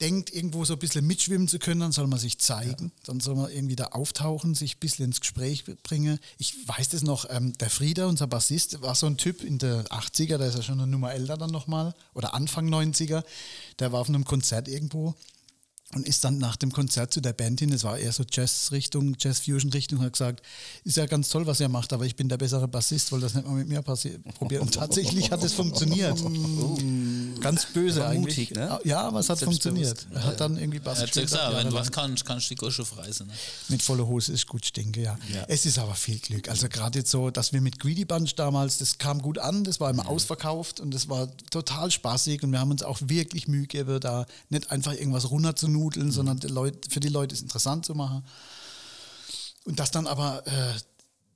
denkt, 0.00 0.32
irgendwo 0.32 0.64
so 0.64 0.74
ein 0.74 0.78
bisschen 0.78 1.06
mitschwimmen 1.06 1.48
zu 1.48 1.58
können, 1.58 1.80
dann 1.80 1.92
soll 1.92 2.06
man 2.06 2.18
sich 2.18 2.38
zeigen, 2.38 2.92
dann 3.04 3.18
soll 3.18 3.34
man 3.34 3.50
irgendwie 3.50 3.74
da 3.74 3.86
auftauchen, 3.86 4.54
sich 4.54 4.76
ein 4.76 4.80
bisschen 4.80 5.06
ins 5.06 5.20
Gespräch 5.20 5.64
bringen. 5.82 6.20
Ich 6.38 6.54
weiß 6.68 6.90
das 6.90 7.02
noch, 7.02 7.26
ähm, 7.30 7.52
der 7.58 7.70
Frieder, 7.70 8.06
unser 8.06 8.28
Bassist, 8.28 8.80
war 8.80 8.94
so 8.94 9.06
ein 9.06 9.16
Typ 9.16 9.42
in 9.42 9.58
der 9.58 9.84
80er, 9.86 10.38
der 10.38 10.48
ist 10.48 10.56
ja 10.56 10.62
schon 10.62 10.80
eine 10.80 10.86
Nummer 10.86 11.12
älter 11.12 11.36
dann 11.36 11.50
nochmal, 11.50 11.94
oder 12.14 12.34
Anfang 12.34 12.68
90er, 12.72 13.24
der 13.80 13.92
war 13.92 14.00
auf 14.00 14.08
einem 14.08 14.24
Konzert 14.24 14.68
irgendwo 14.68 15.14
und 15.94 16.06
ist 16.06 16.22
dann 16.22 16.36
nach 16.36 16.56
dem 16.56 16.70
Konzert 16.70 17.14
zu 17.14 17.22
der 17.22 17.32
Band 17.32 17.60
hin, 17.60 17.72
es 17.72 17.82
war 17.82 17.96
eher 17.96 18.12
so 18.12 18.22
Jazz-Richtung, 18.30 19.16
Jazz-Fusion-Richtung, 19.18 20.00
hat 20.00 20.12
gesagt, 20.12 20.42
ist 20.84 20.98
ja 20.98 21.06
ganz 21.06 21.30
toll, 21.30 21.46
was 21.46 21.60
ihr 21.60 21.68
macht, 21.70 21.94
aber 21.94 22.04
ich 22.04 22.14
bin 22.14 22.28
der 22.28 22.36
bessere 22.36 22.68
Bassist, 22.68 23.10
weil 23.10 23.20
das 23.20 23.34
nicht 23.34 23.46
mal 23.46 23.54
mit 23.54 23.68
mir 23.68 23.80
probiert. 23.80 24.60
Und 24.60 24.74
tatsächlich 24.74 25.30
hat 25.30 25.42
es 25.42 25.54
funktioniert. 25.54 26.22
Ganz 27.40 27.66
böse 27.66 28.06
eigentlich. 28.06 28.50
mutig, 28.50 28.56
ne? 28.56 28.78
Ja, 28.84 29.00
aber 29.00 29.20
es 29.20 29.30
hat 29.30 29.38
funktioniert. 29.40 30.06
Er 30.12 30.24
hat 30.24 30.40
dann 30.40 30.58
irgendwie 30.58 30.78
Bass 30.78 30.98
Er 30.98 31.02
hat 31.02 31.06
gespielt, 31.08 31.30
gesagt, 31.30 31.56
wenn 31.56 31.68
du 31.68 31.74
was 31.74 31.90
kannst, 31.90 32.24
kannst 32.26 32.50
du 32.50 32.54
die 32.54 32.58
Gosche 32.58 32.84
freisen. 32.84 33.28
Ne? 33.28 33.32
Mit 33.68 33.82
voller 33.82 34.06
Hose 34.06 34.32
ist 34.32 34.46
gut 34.46 34.66
stinke, 34.66 35.00
ja. 35.00 35.18
Es 35.46 35.64
ist 35.64 35.78
aber 35.78 35.94
viel 35.94 36.18
Glück. 36.18 36.50
Also 36.50 36.68
gerade 36.68 36.98
jetzt 36.98 37.10
so, 37.10 37.30
dass 37.30 37.54
wir 37.54 37.62
mit 37.62 37.80
Greedy 37.80 38.04
Bunch 38.04 38.34
damals, 38.36 38.76
das 38.76 38.98
kam 38.98 39.22
gut 39.22 39.38
an, 39.38 39.64
das 39.64 39.80
war 39.80 39.88
immer 39.88 40.06
ausverkauft 40.06 40.80
und 40.80 40.92
das 40.92 41.08
war 41.08 41.34
total 41.50 41.90
spaßig 41.90 42.42
und 42.42 42.52
wir 42.52 42.60
haben 42.60 42.70
uns 42.70 42.82
auch 42.82 42.98
wirklich 43.00 43.48
Mühe 43.48 43.62
gegeben, 43.62 44.00
da 44.00 44.26
nicht 44.50 44.70
einfach 44.70 44.92
irgendwas 44.92 45.30
runterzunudeln, 45.78 46.10
sondern 46.10 46.38
die 46.38 46.48
Leute, 46.48 46.90
für 46.90 47.00
die 47.00 47.08
Leute 47.08 47.34
es 47.34 47.42
interessant 47.42 47.86
zu 47.86 47.94
machen. 47.94 48.24
Und 49.64 49.78
dass 49.78 49.90
dann 49.90 50.06
aber 50.06 50.46
äh, 50.46 50.74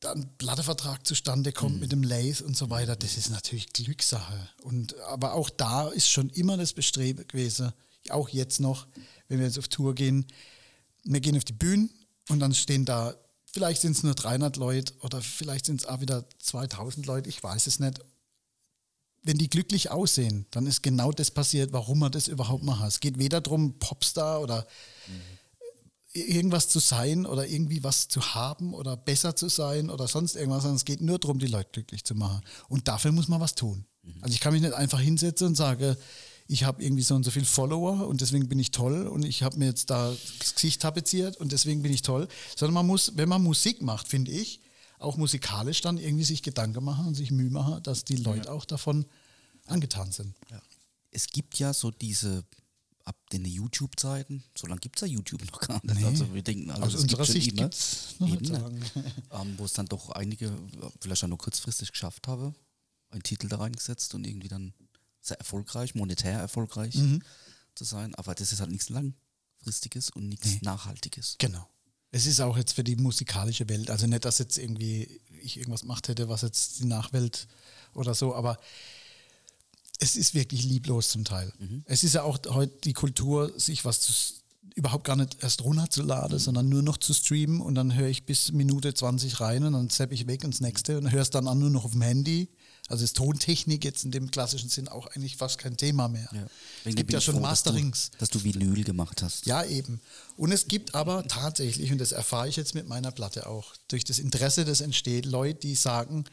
dann 0.00 0.20
ein 0.20 0.30
Plattevertrag 0.38 1.06
zustande 1.06 1.52
kommt 1.52 1.80
mit 1.80 1.92
dem 1.92 2.02
Lathe 2.02 2.44
und 2.44 2.56
so 2.56 2.70
weiter, 2.70 2.96
das 2.96 3.16
ist 3.16 3.30
natürlich 3.30 3.72
Glückssache. 3.72 4.48
Und, 4.62 4.98
aber 5.02 5.34
auch 5.34 5.50
da 5.50 5.88
ist 5.88 6.08
schon 6.08 6.30
immer 6.30 6.56
das 6.56 6.72
Bestreben 6.72 7.26
gewesen, 7.28 7.72
auch 8.08 8.28
jetzt 8.28 8.58
noch, 8.58 8.86
wenn 9.28 9.38
wir 9.38 9.46
jetzt 9.46 9.58
auf 9.58 9.68
Tour 9.68 9.94
gehen, 9.94 10.26
wir 11.04 11.20
gehen 11.20 11.36
auf 11.36 11.44
die 11.44 11.52
Bühne 11.52 11.88
und 12.28 12.40
dann 12.40 12.54
stehen 12.54 12.84
da, 12.84 13.14
vielleicht 13.52 13.82
sind 13.82 13.92
es 13.92 14.02
nur 14.02 14.14
300 14.14 14.56
Leute 14.56 14.92
oder 15.00 15.20
vielleicht 15.20 15.66
sind 15.66 15.80
es 15.80 15.86
auch 15.86 16.00
wieder 16.00 16.24
2000 16.40 17.06
Leute, 17.06 17.28
ich 17.28 17.42
weiß 17.42 17.66
es 17.66 17.78
nicht. 17.78 18.00
Wenn 19.22 19.38
die 19.38 19.48
glücklich 19.48 19.90
aussehen, 19.90 20.46
dann 20.50 20.66
ist 20.66 20.82
genau 20.82 21.12
das 21.12 21.30
passiert, 21.30 21.72
warum 21.72 22.00
man 22.00 22.12
das 22.12 22.28
überhaupt 22.28 22.64
machen. 22.64 22.86
Es 22.86 23.00
geht 23.00 23.18
weder 23.18 23.40
darum, 23.40 23.78
Popstar 23.78 24.40
oder 24.40 24.66
irgendwas 26.12 26.68
zu 26.68 26.78
sein 26.78 27.24
oder 27.24 27.46
irgendwie 27.46 27.82
was 27.82 28.08
zu 28.08 28.34
haben 28.34 28.74
oder 28.74 28.96
besser 28.96 29.34
zu 29.34 29.48
sein 29.48 29.90
oder 29.90 30.08
sonst 30.08 30.36
irgendwas, 30.36 30.62
sondern 30.62 30.76
es 30.76 30.84
geht 30.84 31.00
nur 31.00 31.18
darum, 31.18 31.38
die 31.38 31.46
Leute 31.46 31.70
glücklich 31.72 32.04
zu 32.04 32.14
machen. 32.14 32.40
Und 32.68 32.88
dafür 32.88 33.12
muss 33.12 33.28
man 33.28 33.40
was 33.40 33.54
tun. 33.54 33.86
Also 34.20 34.34
ich 34.34 34.40
kann 34.40 34.52
mich 34.52 34.62
nicht 34.62 34.74
einfach 34.74 35.00
hinsetzen 35.00 35.48
und 35.48 35.54
sagen, 35.54 35.96
ich 36.48 36.64
habe 36.64 36.82
irgendwie 36.82 37.02
so 37.02 37.14
und 37.14 37.24
so 37.24 37.30
viel 37.30 37.44
Follower 37.44 38.06
und 38.06 38.20
deswegen 38.20 38.48
bin 38.48 38.58
ich 38.58 38.72
toll 38.72 39.06
und 39.06 39.24
ich 39.24 39.42
habe 39.42 39.58
mir 39.58 39.66
jetzt 39.66 39.90
da 39.90 40.14
das 40.38 40.54
Gesicht 40.54 40.82
tapeziert 40.82 41.36
und 41.36 41.52
deswegen 41.52 41.82
bin 41.82 41.92
ich 41.92 42.02
toll. 42.02 42.28
Sondern 42.56 42.74
man 42.74 42.86
muss, 42.86 43.12
wenn 43.16 43.28
man 43.28 43.42
Musik 43.42 43.80
macht, 43.80 44.08
finde 44.08 44.32
ich, 44.32 44.60
auch 45.02 45.16
musikalisch 45.16 45.80
dann 45.80 45.98
irgendwie 45.98 46.24
sich 46.24 46.42
Gedanken 46.42 46.84
machen 46.84 47.06
und 47.06 47.14
sich 47.14 47.30
Mühe 47.30 47.50
machen, 47.50 47.82
dass 47.82 48.04
die 48.04 48.16
Leute 48.16 48.50
auch 48.52 48.64
davon 48.64 49.06
angetan 49.66 50.10
sind. 50.12 50.34
Es 51.10 51.26
gibt 51.28 51.58
ja 51.58 51.74
so 51.74 51.90
diese, 51.90 52.44
ab 53.04 53.16
den 53.32 53.44
YouTube-Zeiten, 53.44 54.42
so 54.56 54.66
lange 54.66 54.80
gibt 54.80 54.96
es 54.96 55.08
ja 55.08 55.14
YouTube 55.14 55.44
noch 55.50 55.60
gar 55.60 55.80
nicht. 55.84 55.96
Nee. 55.98 56.04
Also 56.04 56.32
wir 56.32 56.42
denken, 56.42 56.70
alle, 56.70 56.84
Aus 56.86 56.94
unserer 56.94 57.24
Sicht 57.26 57.56
gibt 57.56 57.74
es 57.74 58.14
noch 58.18 58.28
nicht 58.28 58.42
Eben, 58.42 58.46
so 58.46 58.68
ne? 58.68 58.80
ähm, 59.32 59.54
wo 59.58 59.64
es 59.64 59.72
dann 59.74 59.86
doch 59.86 60.10
einige 60.10 60.52
vielleicht 61.00 61.22
auch 61.24 61.28
nur 61.28 61.38
kurzfristig 61.38 61.92
geschafft 61.92 62.28
habe, 62.28 62.54
einen 63.10 63.22
Titel 63.22 63.48
da 63.48 63.56
reingesetzt 63.58 64.14
und 64.14 64.26
irgendwie 64.26 64.48
dann 64.48 64.72
sehr 65.20 65.38
erfolgreich, 65.38 65.94
monetär 65.94 66.38
erfolgreich 66.38 66.94
Mhm. 66.96 67.22
zu 67.74 67.84
sein. 67.84 68.14
Aber 68.14 68.34
das 68.34 68.52
ist 68.52 68.60
halt 68.60 68.70
nichts 68.70 68.88
Langfristiges 68.88 70.10
und 70.10 70.28
nichts 70.28 70.62
Nachhaltiges. 70.62 71.36
Genau. 71.38 71.68
Es 72.12 72.26
ist 72.26 72.40
auch 72.40 72.56
jetzt 72.56 72.74
für 72.74 72.84
die 72.84 72.96
musikalische 72.96 73.68
Welt, 73.68 73.90
also 73.90 74.06
nicht, 74.06 74.24
dass 74.24 74.38
jetzt 74.38 74.58
irgendwie 74.58 75.20
ich 75.42 75.56
irgendwas 75.56 75.80
gemacht 75.80 76.08
hätte, 76.08 76.28
was 76.28 76.42
jetzt 76.42 76.78
die 76.80 76.84
Nachwelt 76.84 77.48
oder 77.94 78.14
so, 78.14 78.34
aber 78.34 78.58
es 79.98 80.16
ist 80.16 80.34
wirklich 80.34 80.64
lieblos 80.64 81.08
zum 81.08 81.24
Teil. 81.24 81.52
Es 81.86 82.04
ist 82.04 82.14
ja 82.14 82.22
auch 82.22 82.38
heute 82.48 82.74
die 82.84 82.92
Kultur, 82.92 83.52
sich 83.58 83.84
was 83.84 84.00
zu, 84.00 84.12
überhaupt 84.74 85.04
gar 85.04 85.16
nicht 85.16 85.42
erst 85.42 85.62
runterzuladen, 85.62 86.38
sondern 86.38 86.68
nur 86.68 86.82
noch 86.82 86.96
zu 86.96 87.14
streamen 87.14 87.60
und 87.60 87.74
dann 87.74 87.94
höre 87.94 88.08
ich 88.08 88.24
bis 88.24 88.52
Minute 88.52 88.94
20 88.94 89.40
rein 89.40 89.64
und 89.64 89.72
dann 89.72 89.90
zapp 89.90 90.12
ich 90.12 90.26
weg 90.26 90.44
ins 90.44 90.60
nächste 90.60 90.98
und 90.98 91.10
höre 91.10 91.22
es 91.22 91.30
dann 91.30 91.48
an 91.48 91.58
nur 91.58 91.70
noch 91.70 91.84
auf 91.84 91.92
dem 91.92 92.02
Handy. 92.02 92.48
Also 92.88 93.04
ist 93.04 93.16
Tontechnik 93.16 93.84
jetzt 93.84 94.04
in 94.04 94.10
dem 94.10 94.30
klassischen 94.30 94.68
Sinn 94.68 94.88
auch 94.88 95.06
eigentlich 95.06 95.36
fast 95.36 95.58
kein 95.58 95.76
Thema 95.76 96.08
mehr. 96.08 96.28
Ja. 96.32 96.46
Es 96.84 96.94
gibt 96.94 97.12
ja 97.12 97.20
schon 97.20 97.36
froh, 97.36 97.40
Masterings. 97.40 98.10
Dass 98.18 98.28
du, 98.28 98.38
dass 98.38 98.42
du 98.42 98.44
Vinyl 98.44 98.84
gemacht 98.84 99.22
hast. 99.22 99.46
Ja, 99.46 99.64
eben. 99.64 100.00
Und 100.36 100.52
es 100.52 100.66
gibt 100.66 100.94
aber 100.94 101.26
tatsächlich, 101.28 101.92
und 101.92 101.98
das 101.98 102.12
erfahre 102.12 102.48
ich 102.48 102.56
jetzt 102.56 102.74
mit 102.74 102.88
meiner 102.88 103.12
Platte 103.12 103.46
auch, 103.46 103.72
durch 103.88 104.04
das 104.04 104.18
Interesse, 104.18 104.64
das 104.64 104.80
entsteht, 104.80 105.26
Leute, 105.26 105.60
die 105.60 105.76
sagen, 105.76 106.24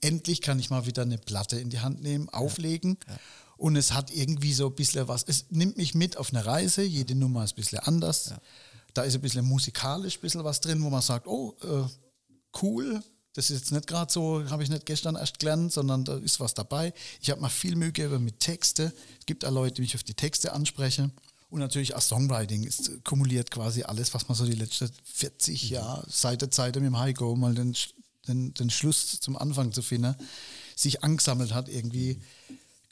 endlich 0.00 0.40
kann 0.40 0.58
ich 0.58 0.70
mal 0.70 0.86
wieder 0.86 1.02
eine 1.02 1.18
Platte 1.18 1.60
in 1.60 1.68
die 1.68 1.80
Hand 1.80 2.02
nehmen, 2.02 2.28
auflegen. 2.30 2.96
Und 3.58 3.76
es 3.76 3.92
hat 3.92 4.10
irgendwie 4.10 4.54
so 4.54 4.68
ein 4.68 4.74
bisschen 4.74 5.08
was, 5.08 5.24
es 5.24 5.46
nimmt 5.50 5.76
mich 5.76 5.94
mit 5.94 6.16
auf 6.16 6.32
eine 6.32 6.46
Reise, 6.46 6.82
jede 6.82 7.14
Nummer 7.14 7.44
ist 7.44 7.52
ein 7.52 7.56
bisschen 7.56 7.80
anders. 7.80 8.32
Da 8.94 9.02
ist 9.02 9.14
ein 9.14 9.20
bisschen 9.20 9.44
musikalisch 9.44 10.16
ein 10.16 10.20
bisschen 10.22 10.44
was 10.44 10.60
drin, 10.60 10.82
wo 10.82 10.90
man 10.90 11.02
sagt, 11.02 11.26
oh, 11.26 11.54
äh, 11.62 11.88
cool, 12.62 13.02
Das 13.34 13.50
ist 13.50 13.60
jetzt 13.60 13.72
nicht 13.72 13.86
gerade 13.86 14.12
so, 14.12 14.48
habe 14.50 14.62
ich 14.62 14.68
nicht 14.68 14.86
gestern 14.86 15.16
erst 15.16 15.38
gelernt, 15.38 15.72
sondern 15.72 16.04
da 16.04 16.16
ist 16.16 16.40
was 16.40 16.54
dabei. 16.54 16.92
Ich 17.20 17.30
habe 17.30 17.40
mal 17.40 17.48
viel 17.48 17.76
Mühe 17.76 17.92
gegeben 17.92 18.24
mit 18.24 18.40
Texte. 18.40 18.92
Es 19.20 19.26
gibt 19.26 19.44
auch 19.44 19.52
Leute, 19.52 19.76
die 19.76 19.82
mich 19.82 19.94
auf 19.94 20.02
die 20.02 20.14
Texte 20.14 20.52
ansprechen. 20.52 21.12
Und 21.50 21.60
natürlich 21.60 21.94
auch 21.94 22.02
Songwriting 22.02 22.64
ist 22.64 23.04
kumuliert 23.04 23.50
quasi 23.50 23.82
alles, 23.82 24.12
was 24.12 24.28
man 24.28 24.36
so 24.36 24.44
die 24.44 24.52
letzten 24.52 24.90
40 25.04 25.70
Jahre 25.70 26.04
seit 26.08 26.42
der 26.42 26.50
Zeit 26.50 26.74
mit 26.74 26.84
dem 26.84 26.98
Heiko 26.98 27.34
mal 27.36 27.54
den, 27.54 27.74
den, 28.26 28.52
den 28.54 28.70
Schluss 28.70 29.20
zum 29.20 29.36
Anfang 29.36 29.72
zu 29.72 29.80
finden, 29.80 30.14
sich 30.76 31.02
angesammelt 31.02 31.54
hat, 31.54 31.68
irgendwie 31.68 32.20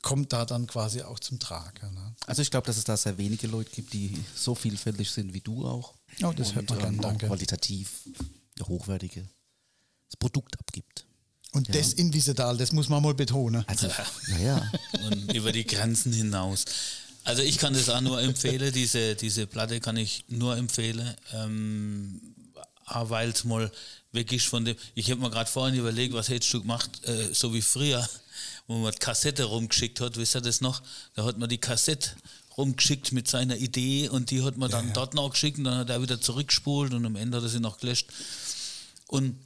kommt 0.00 0.32
da 0.32 0.44
dann 0.44 0.66
quasi 0.66 1.02
auch 1.02 1.18
zum 1.18 1.38
Tragen. 1.38 1.92
Ne? 1.94 2.14
Also 2.26 2.40
ich 2.40 2.50
glaube, 2.50 2.66
dass 2.66 2.76
es 2.76 2.84
da 2.84 2.96
sehr 2.96 3.18
wenige 3.18 3.46
Leute 3.46 3.70
gibt, 3.70 3.92
die 3.92 4.16
so 4.34 4.54
vielfältig 4.54 5.10
sind 5.10 5.34
wie 5.34 5.40
du 5.40 5.66
auch. 5.66 5.94
Oh, 6.22 6.32
das 6.32 6.54
hört 6.54 6.70
man 6.70 6.78
gern, 6.78 6.94
ähm, 6.94 7.00
danke. 7.00 7.26
qualitativ 7.26 8.08
hochwertiges 10.06 10.16
Produkt 10.18 10.58
abgibt. 10.58 11.04
Und 11.52 11.74
das 11.74 11.94
in 11.94 12.12
Wiesedal, 12.12 12.56
das 12.58 12.72
muss 12.72 12.88
man 12.88 13.02
mal 13.02 13.14
betonen. 13.14 13.64
Also, 13.66 13.88
naja. 14.28 14.70
und 15.06 15.32
über 15.32 15.52
die 15.52 15.66
Grenzen 15.66 16.12
hinaus. 16.12 16.64
Also 17.24 17.42
ich 17.42 17.58
kann 17.58 17.72
das 17.72 17.88
auch 17.88 18.00
nur 18.00 18.20
empfehlen, 18.20 18.72
diese, 18.72 19.16
diese 19.16 19.46
Platte 19.46 19.80
kann 19.80 19.96
ich 19.96 20.24
nur 20.28 20.56
empfehlen, 20.56 21.14
ähm, 21.32 22.20
weil 22.86 23.30
es 23.30 23.44
mal 23.44 23.72
weg 24.12 24.32
ist 24.32 24.46
von 24.46 24.64
dem, 24.64 24.76
ich 24.94 25.10
habe 25.10 25.20
mir 25.20 25.30
gerade 25.30 25.50
vorhin 25.50 25.78
überlegt, 25.78 26.14
was 26.14 26.28
hättest 26.28 26.52
du 26.54 26.60
gemacht, 26.60 26.90
äh, 27.04 27.32
so 27.32 27.52
wie 27.52 27.62
früher, 27.62 28.06
wo 28.68 28.78
man 28.78 28.92
die 28.92 28.98
Kassette 28.98 29.44
rumgeschickt 29.44 30.00
hat, 30.00 30.16
wisst 30.16 30.36
ihr 30.36 30.40
das 30.40 30.60
noch? 30.60 30.82
Da 31.14 31.24
hat 31.24 31.38
man 31.38 31.48
die 31.48 31.58
Kassette 31.58 32.10
rumgeschickt 32.56 33.12
mit 33.12 33.28
seiner 33.28 33.56
Idee 33.56 34.08
und 34.08 34.30
die 34.30 34.42
hat 34.42 34.56
man 34.56 34.70
dann 34.70 34.92
dort 34.92 35.14
noch 35.14 35.30
geschickt 35.30 35.58
und 35.58 35.64
dann 35.64 35.78
hat 35.78 35.90
er 35.90 36.02
wieder 36.02 36.20
zurückgespult 36.20 36.94
und 36.94 37.04
am 37.06 37.16
Ende 37.16 37.38
hat 37.38 37.44
er 37.44 37.48
sie 37.48 37.60
noch 37.60 37.78
gelöscht. 37.78 38.08
Und 39.08 39.36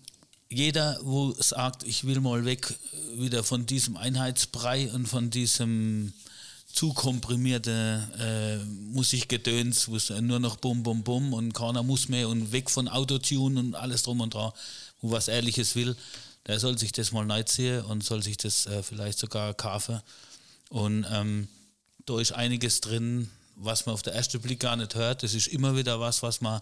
jeder, 0.51 0.99
wo 1.03 1.33
sagt, 1.39 1.85
ich 1.85 2.05
will 2.05 2.21
mal 2.21 2.45
weg 2.45 2.75
äh, 2.93 3.21
wieder 3.21 3.45
von 3.45 3.67
diesem 3.67 3.97
Einheitsbrei 3.97 4.91
und 4.93 5.07
von 5.07 5.31
diesem 5.31 6.13
zu 6.73 6.93
komprimierte 6.93 8.09
äh, 8.19 8.65
Musikgedöns, 8.65 9.89
wo 9.89 9.97
es 9.97 10.11
nur 10.11 10.39
noch 10.39 10.57
bum 10.57 10.83
bum 10.83 11.03
bum 11.03 11.33
und 11.33 11.53
keiner 11.53 11.83
muss 11.83 12.09
mehr 12.09 12.29
und 12.29 12.53
weg 12.53 12.71
von 12.71 12.89
Autotune 12.89 13.59
und 13.59 13.75
alles 13.75 14.03
drum 14.03 14.21
und 14.21 14.35
dran, 14.35 14.53
wo 15.01 15.11
was 15.11 15.29
Ehrliches 15.29 15.75
will, 15.75 15.97
der 16.47 16.61
soll 16.61 16.79
sich 16.79 16.93
das 16.93 17.13
mal 17.13 17.25
neu 17.25 17.43
ziehen 17.43 17.83
und 17.85 18.05
soll 18.05 18.23
sich 18.23 18.37
das 18.37 18.67
äh, 18.67 18.83
vielleicht 18.83 19.19
sogar 19.19 19.55
kaufen. 19.55 20.01
Und 20.69 21.07
ähm, 21.11 21.49
da 22.07 22.21
ist 22.21 22.33
einiges 22.33 22.81
drin, 22.81 23.31
was 23.57 23.87
man 23.87 23.95
auf 23.95 24.03
den 24.03 24.15
ersten 24.15 24.41
Blick 24.41 24.61
gar 24.61 24.77
nicht 24.77 24.95
hört. 24.95 25.23
Das 25.23 25.35
ist 25.35 25.49
immer 25.49 25.77
wieder 25.77 26.01
was, 26.01 26.23
was 26.23 26.41
man, 26.41 26.61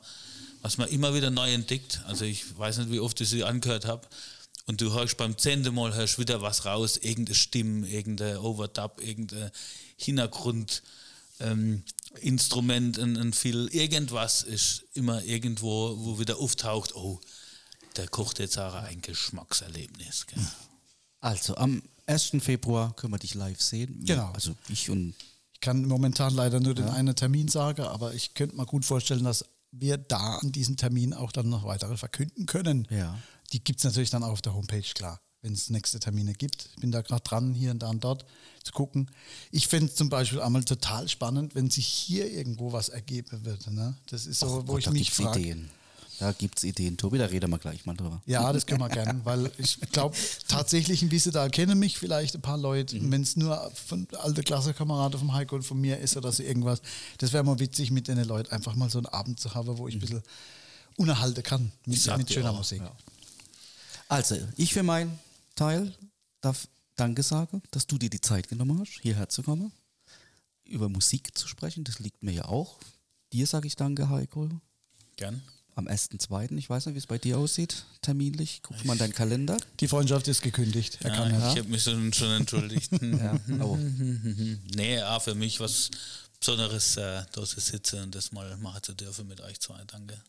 was 0.63 0.79
man 0.79 0.89
immer 0.89 1.15
wieder 1.15 1.31
neu 1.31 1.53
entdeckt. 1.53 2.03
Also 2.07 2.25
ich 2.25 2.59
weiß 2.59 2.79
nicht, 2.79 2.91
wie 2.91 3.01
oft 3.01 3.21
ich 3.21 3.29
sie 3.29 3.45
angehört 3.45 3.85
habe. 3.85 4.07
Und 4.67 4.83
du 4.83 4.93
hörst 4.93 5.17
beim 5.17 5.39
zehnten 5.39 5.75
Mal 5.75 5.95
hörst 5.95 6.19
wieder 6.19 6.43
was 6.43 6.67
raus, 6.67 6.99
irgendeine 6.99 7.35
Stimme, 7.35 7.89
irgendein 7.89 8.37
Overdub, 8.37 9.01
irgendein 9.03 9.51
Hintergrund, 9.97 10.83
ähm, 11.41 11.85
Instrument, 12.21 12.99
ein, 12.99 13.17
ein 13.17 13.33
Fill, 13.33 13.69
irgendwas 13.73 14.43
ist 14.43 14.85
immer 14.93 15.23
irgendwo, 15.25 15.97
wo 15.99 16.19
wieder 16.19 16.39
auftaucht, 16.39 16.95
oh, 16.95 17.19
der 17.97 18.09
kocht 18.09 18.39
jetzt 18.41 18.59
auch 18.59 18.75
ein 18.75 19.01
Geschmackserlebnis. 19.01 20.27
Gell? 20.27 20.47
Also 21.21 21.57
am 21.57 21.83
1. 22.07 22.33
Februar 22.41 22.95
können 22.95 23.13
wir 23.13 23.19
dich 23.19 23.35
live 23.35 23.61
sehen. 23.61 24.05
Genau. 24.05 24.31
Also 24.33 24.55
ich 24.69 24.91
und 24.91 25.15
Ich 25.55 25.61
kann 25.61 25.85
momentan 25.87 26.35
leider 26.35 26.61
nur 26.61 26.75
den 26.75 26.89
einen 26.89 27.17
Termin 27.17 27.49
sagen, 27.49 27.83
aber 27.83 28.15
ich 28.15 28.35
könnte 28.35 28.57
mir 28.57 28.67
gut 28.67 28.85
vorstellen, 28.85 29.25
dass 29.25 29.45
wir 29.71 29.99
da 29.99 30.37
an 30.37 30.53
diesem 30.53 30.77
Termin 30.77 31.13
auch 31.15 31.33
dann 31.33 31.49
noch 31.49 31.65
weitere 31.65 31.97
verkünden 31.97 32.47
können. 32.47 32.87
Ja. 32.91 33.19
Die 33.53 33.63
gibt 33.63 33.81
es 33.81 33.85
natürlich 33.85 34.11
dann 34.11 34.23
auch 34.23 34.33
auf 34.33 34.43
der 34.43 34.55
Homepage, 34.55 34.83
klar, 34.95 35.21
wenn 35.43 35.53
es 35.53 35.71
nächste 35.71 36.01
Termine 36.01 36.33
gibt. 36.35 36.71
Ich 36.75 36.81
bin 36.81 36.93
da 36.93 37.03
gerade 37.03 37.23
dran, 37.23 37.55
hier 37.55 37.71
und 37.71 37.83
da 37.83 37.89
und 37.89 38.05
dort 38.05 38.25
zu 38.63 38.73
gucken. 38.73 39.11
Ich 39.51 39.69
fände 39.69 39.87
es 39.87 39.95
zum 39.95 40.09
Beispiel 40.09 40.41
einmal 40.41 40.65
total 40.65 41.09
spannend, 41.09 41.55
wenn 41.55 41.71
sich 41.71 41.87
hier 41.87 42.31
irgendwo 42.31 42.73
was 42.73 42.89
ergeben 42.89 43.45
würde. 43.45 43.73
Ne? 43.73 43.97
Das 44.07 44.27
ist 44.27 44.41
so, 44.41 44.47
Och 44.47 44.69
wo 44.69 44.73
Gott, 44.73 44.79
ich 44.81 44.85
da 44.87 44.91
mich 44.91 45.11
frage. 45.13 45.57
Da 46.19 46.33
gibt 46.33 46.59
es 46.59 46.65
Ideen. 46.65 46.97
Tobi, 46.97 47.19
da 47.19 47.27
reden 47.27 47.49
wir 47.51 47.59
gleich 47.59 47.87
mal 47.87 47.95
drüber. 47.95 48.21
Ja, 48.27 48.53
das 48.53 48.67
können 48.67 48.81
wir 48.81 48.89
gerne, 48.89 49.21
weil 49.25 49.51
ich 49.57 49.79
glaube, 49.93 50.17
tatsächlich 50.49 51.03
in 51.03 51.11
Wiesedal 51.13 51.49
kennen 51.51 51.79
mich 51.79 51.97
vielleicht 51.97 52.35
ein 52.35 52.41
paar 52.41 52.59
Leute. 52.59 52.99
Mhm. 52.99 53.13
Wenn 53.13 53.23
es 53.23 53.37
nur 53.37 53.71
von 53.87 54.09
alte 54.19 54.43
Klassenkameraden 54.43 55.19
vom 55.19 55.33
Heiko 55.33 55.57
und 55.57 55.63
von 55.63 55.81
mir 55.81 55.99
ist 55.99 56.17
oder 56.17 56.33
so 56.33 56.43
irgendwas, 56.43 56.83
das 57.19 57.33
wäre 57.33 57.45
mal 57.45 57.61
witzig, 57.61 57.93
mit 57.93 58.09
den 58.09 58.23
Leuten 58.25 58.51
einfach 58.51 58.75
mal 58.75 58.91
so 58.91 58.99
einen 58.99 59.07
Abend 59.07 59.39
zu 59.39 59.55
haben, 59.55 59.79
wo 59.79 59.87
ich 59.87 59.95
ein 59.95 60.01
bisschen 60.01 60.23
unterhalten 60.97 61.43
kann 61.45 61.71
mit, 61.87 62.05
mit 62.17 62.33
schöner 62.33 62.51
auch, 62.51 62.57
Musik. 62.57 62.83
Also, 64.09 64.37
ich 64.57 64.73
für 64.73 64.83
meinen 64.83 65.19
Teil 65.55 65.95
darf 66.41 66.67
Danke 66.97 67.23
sagen, 67.23 67.63
dass 67.71 67.87
du 67.87 67.97
dir 67.97 68.11
die 68.11 68.21
Zeit 68.21 68.49
genommen 68.49 68.81
hast, 68.81 69.01
hierher 69.03 69.29
zu 69.29 69.45
kommen, 69.45 69.71
über 70.65 70.89
Musik 70.89 71.39
zu 71.39 71.47
sprechen. 71.47 71.85
Das 71.85 72.01
liegt 72.01 72.25
mir 72.25 72.33
ja 72.33 72.47
auch. 72.47 72.79
Dir 73.33 73.47
sage 73.47 73.69
ich 73.69 73.77
Danke, 73.77 74.09
Heiko. 74.09 74.49
Gern. 75.17 75.43
Am 75.79 75.87
1.2., 75.87 76.57
ich 76.57 76.69
weiß 76.69 76.87
nicht, 76.87 76.97
wie 76.97 76.99
es 76.99 77.07
bei 77.07 77.19
dir 77.19 77.39
aussieht, 77.39 77.85
terminlich. 78.03 78.63
Guck 78.65 78.85
mal 78.85 78.95
in 78.95 78.99
deinen 78.99 79.13
Kalender. 79.13 79.57
Die 79.79 79.87
Freundschaft 79.87 80.27
ist 80.27 80.43
gekündigt. 80.43 80.99
Er 81.05 81.11
Ja, 81.11 81.17
kann 81.17 81.31
ja. 81.31 81.53
ich 81.53 81.59
habe 81.61 81.69
mich 81.69 81.85
schon, 81.85 82.13
schon 82.13 82.33
entschuldigt. 82.33 82.91
Ja, 83.01 83.39
oh. 83.61 83.77
nee, 84.75 85.01
auch 85.01 85.23
für 85.23 85.37
mich 85.37 85.61
was 85.61 85.93
Besonderes, 86.41 86.97
äh, 86.97 87.23
da 87.31 87.45
zu 87.45 87.61
sitzen 87.61 88.03
und 88.03 88.15
das 88.17 88.33
mal 88.33 88.57
machen 88.57 88.83
zu 88.83 88.93
dürfen 88.93 89.29
mit 89.29 89.41
euch 89.41 89.61
zwei. 89.61 89.81
Danke. 89.87 90.21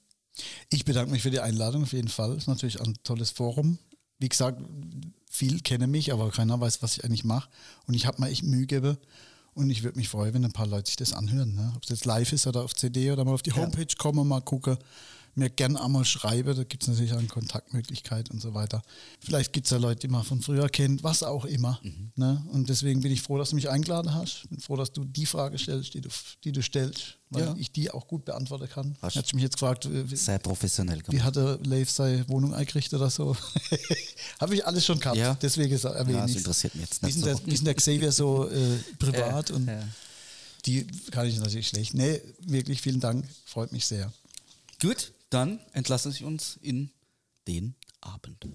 Ich 0.70 0.86
bedanke 0.86 1.12
mich 1.12 1.24
für 1.24 1.32
die 1.32 1.40
Einladung 1.40 1.82
auf 1.82 1.94
jeden 1.94 2.10
Fall. 2.10 2.38
Ist 2.38 2.48
natürlich 2.48 2.80
ein 2.80 2.94
tolles 3.04 3.32
Forum. 3.32 3.80
Wie 4.20 4.30
gesagt, 4.30 4.62
viel 5.32 5.62
kennen 5.62 5.90
mich, 5.90 6.14
aber 6.14 6.30
keiner 6.30 6.62
weiß, 6.62 6.84
was 6.84 6.98
ich 6.98 7.06
eigentlich 7.06 7.24
mache. 7.24 7.50
Und 7.88 7.96
ich 7.96 8.06
habe 8.06 8.22
mir 8.22 8.30
echt 8.30 8.44
Mühe 8.44 8.68
gegeben. 8.68 8.98
Und 9.56 9.72
ich 9.72 9.82
würde 9.82 9.98
mich 9.98 10.10
freuen, 10.10 10.36
wenn 10.36 10.46
ein 10.46 10.52
paar 10.52 10.68
Leute 10.68 10.86
sich 10.86 10.96
das 10.96 11.12
anhören. 11.12 11.56
Ne? 11.56 11.74
Ob 11.76 11.84
es 11.84 11.90
jetzt 11.90 12.06
live 12.06 12.32
ist 12.34 12.46
oder 12.46 12.62
auf 12.62 12.76
CD 12.76 13.12
oder 13.12 13.26
mal 13.26 13.34
auf 13.34 13.42
die 13.42 13.54
Homepage 13.54 13.96
kommen, 13.98 14.28
mal 14.28 14.42
gucken. 14.42 14.78
Mir 15.36 15.50
gern 15.50 15.78
einmal 15.78 16.04
schreiben, 16.06 16.56
da 16.56 16.64
gibt 16.64 16.84
es 16.84 16.90
natürlich 16.90 17.14
auch 17.14 17.18
eine 17.20 17.28
Kontaktmöglichkeit 17.28 18.30
und 18.32 18.42
so 18.42 18.54
weiter. 18.54 18.82
Vielleicht 19.20 19.54
gibt 19.54 19.68
es 19.68 19.72
ja 19.72 19.78
Leute, 19.78 20.02
die 20.02 20.08
man 20.08 20.24
von 20.24 20.42
früher 20.42 20.68
kennt, 20.70 21.04
was 21.04 21.24
auch 21.24 21.46
immer. 21.46 21.80
Ne? 22.16 22.44
Und 22.52 22.68
deswegen 22.70 23.02
bin 23.02 23.12
ich 23.12 23.22
froh, 23.22 23.38
dass 23.38 23.52
du 23.52 23.56
mich 23.56 23.70
eingeladen 23.70 24.14
hast. 24.14 24.50
Bin 24.50 24.60
froh, 24.60 24.76
dass 24.76 24.92
du 24.92 25.06
die 25.06 25.26
Frage 25.26 25.58
stellst, 25.58 25.94
die 25.94 26.02
du, 26.02 26.10
die 26.44 26.52
du 26.52 26.62
stellst, 26.62 27.18
weil 27.30 27.44
Ja. 27.44 27.56
ich 27.58 27.72
die 27.72 27.90
auch 27.92 28.08
gut 28.08 28.26
beantworten 28.26 28.68
kann. 28.68 28.98
Hast- 29.02 29.16
Hättest 29.16 29.32
du 29.32 29.36
mich 29.38 29.44
jetzt 29.44 29.54
gefragt, 29.54 29.88
wie, 29.90 30.16
Sehr 30.16 30.40
professionell 30.40 31.00
wie 31.00 31.04
gemacht. 31.04 31.24
hat 31.26 31.36
der 31.36 31.60
Leif 31.64 31.90
seine 31.90 32.28
Wohnung 32.28 32.54
eingerichtet 32.54 33.00
oder 33.00 33.10
so? 33.10 33.36
Habe 34.40 34.56
ich 34.56 34.66
alles 34.66 34.86
schon 34.86 35.00
gehabt. 35.00 35.18
Ja. 35.18 35.36
Deswegen 35.42 35.72
erwähne 35.78 36.18
Ja, 36.18 36.22
das 36.28 36.36
interessiert 36.36 36.76
mich 36.76 36.86
jetzt 36.86 37.02
Wie 37.02 37.06
nicht 37.08 37.16
ist 37.18 37.26
denn 37.26 37.34
so. 37.36 37.40
der, 37.40 37.48
wie 37.48 37.54
ist 37.54 37.66
der 37.68 37.76
Xavier 37.76 38.12
so 38.12 38.50
äh, 38.50 38.78
privat? 38.98 39.52
Und 39.52 39.70
die 40.66 40.86
kann 41.12 41.28
ich 41.28 41.38
natürlich 41.40 41.68
schlecht. 41.70 41.94
Nee, 41.94 42.20
wirklich 42.42 42.82
vielen 42.82 43.00
Dank. 43.00 43.26
Freut 43.46 43.72
mich 43.72 43.86
sehr. 43.86 44.12
Gut, 44.82 45.12
dann 45.30 45.60
entlassen 45.74 46.12
Sie 46.12 46.24
uns 46.24 46.58
in 46.62 46.92
den 47.48 47.76
Abend. 48.02 48.48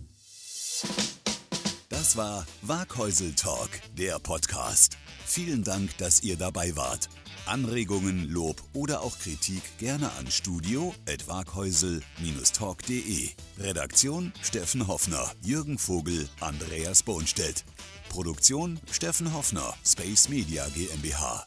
Das 1.88 2.16
war 2.16 2.46
Waghäusel 2.62 3.34
Talk, 3.34 3.70
der 3.96 4.18
Podcast. 4.18 4.98
Vielen 5.24 5.64
Dank, 5.64 5.96
dass 5.98 6.22
ihr 6.22 6.36
dabei 6.36 6.76
wart. 6.76 7.08
Anregungen, 7.46 8.28
Lob 8.28 8.62
oder 8.72 9.02
auch 9.02 9.18
Kritik 9.18 9.62
gerne 9.78 10.10
an 10.12 10.30
studio.waghäusel-talk.de. 10.30 13.30
Redaktion 13.58 14.32
Steffen 14.42 14.86
Hoffner, 14.86 15.32
Jürgen 15.42 15.78
Vogel, 15.78 16.28
Andreas 16.40 17.02
Bohnstedt. 17.02 17.64
Produktion 18.08 18.80
Steffen 18.90 19.34
Hoffner, 19.34 19.74
Space 19.84 20.28
Media 20.28 20.68
GmbH. 20.68 21.46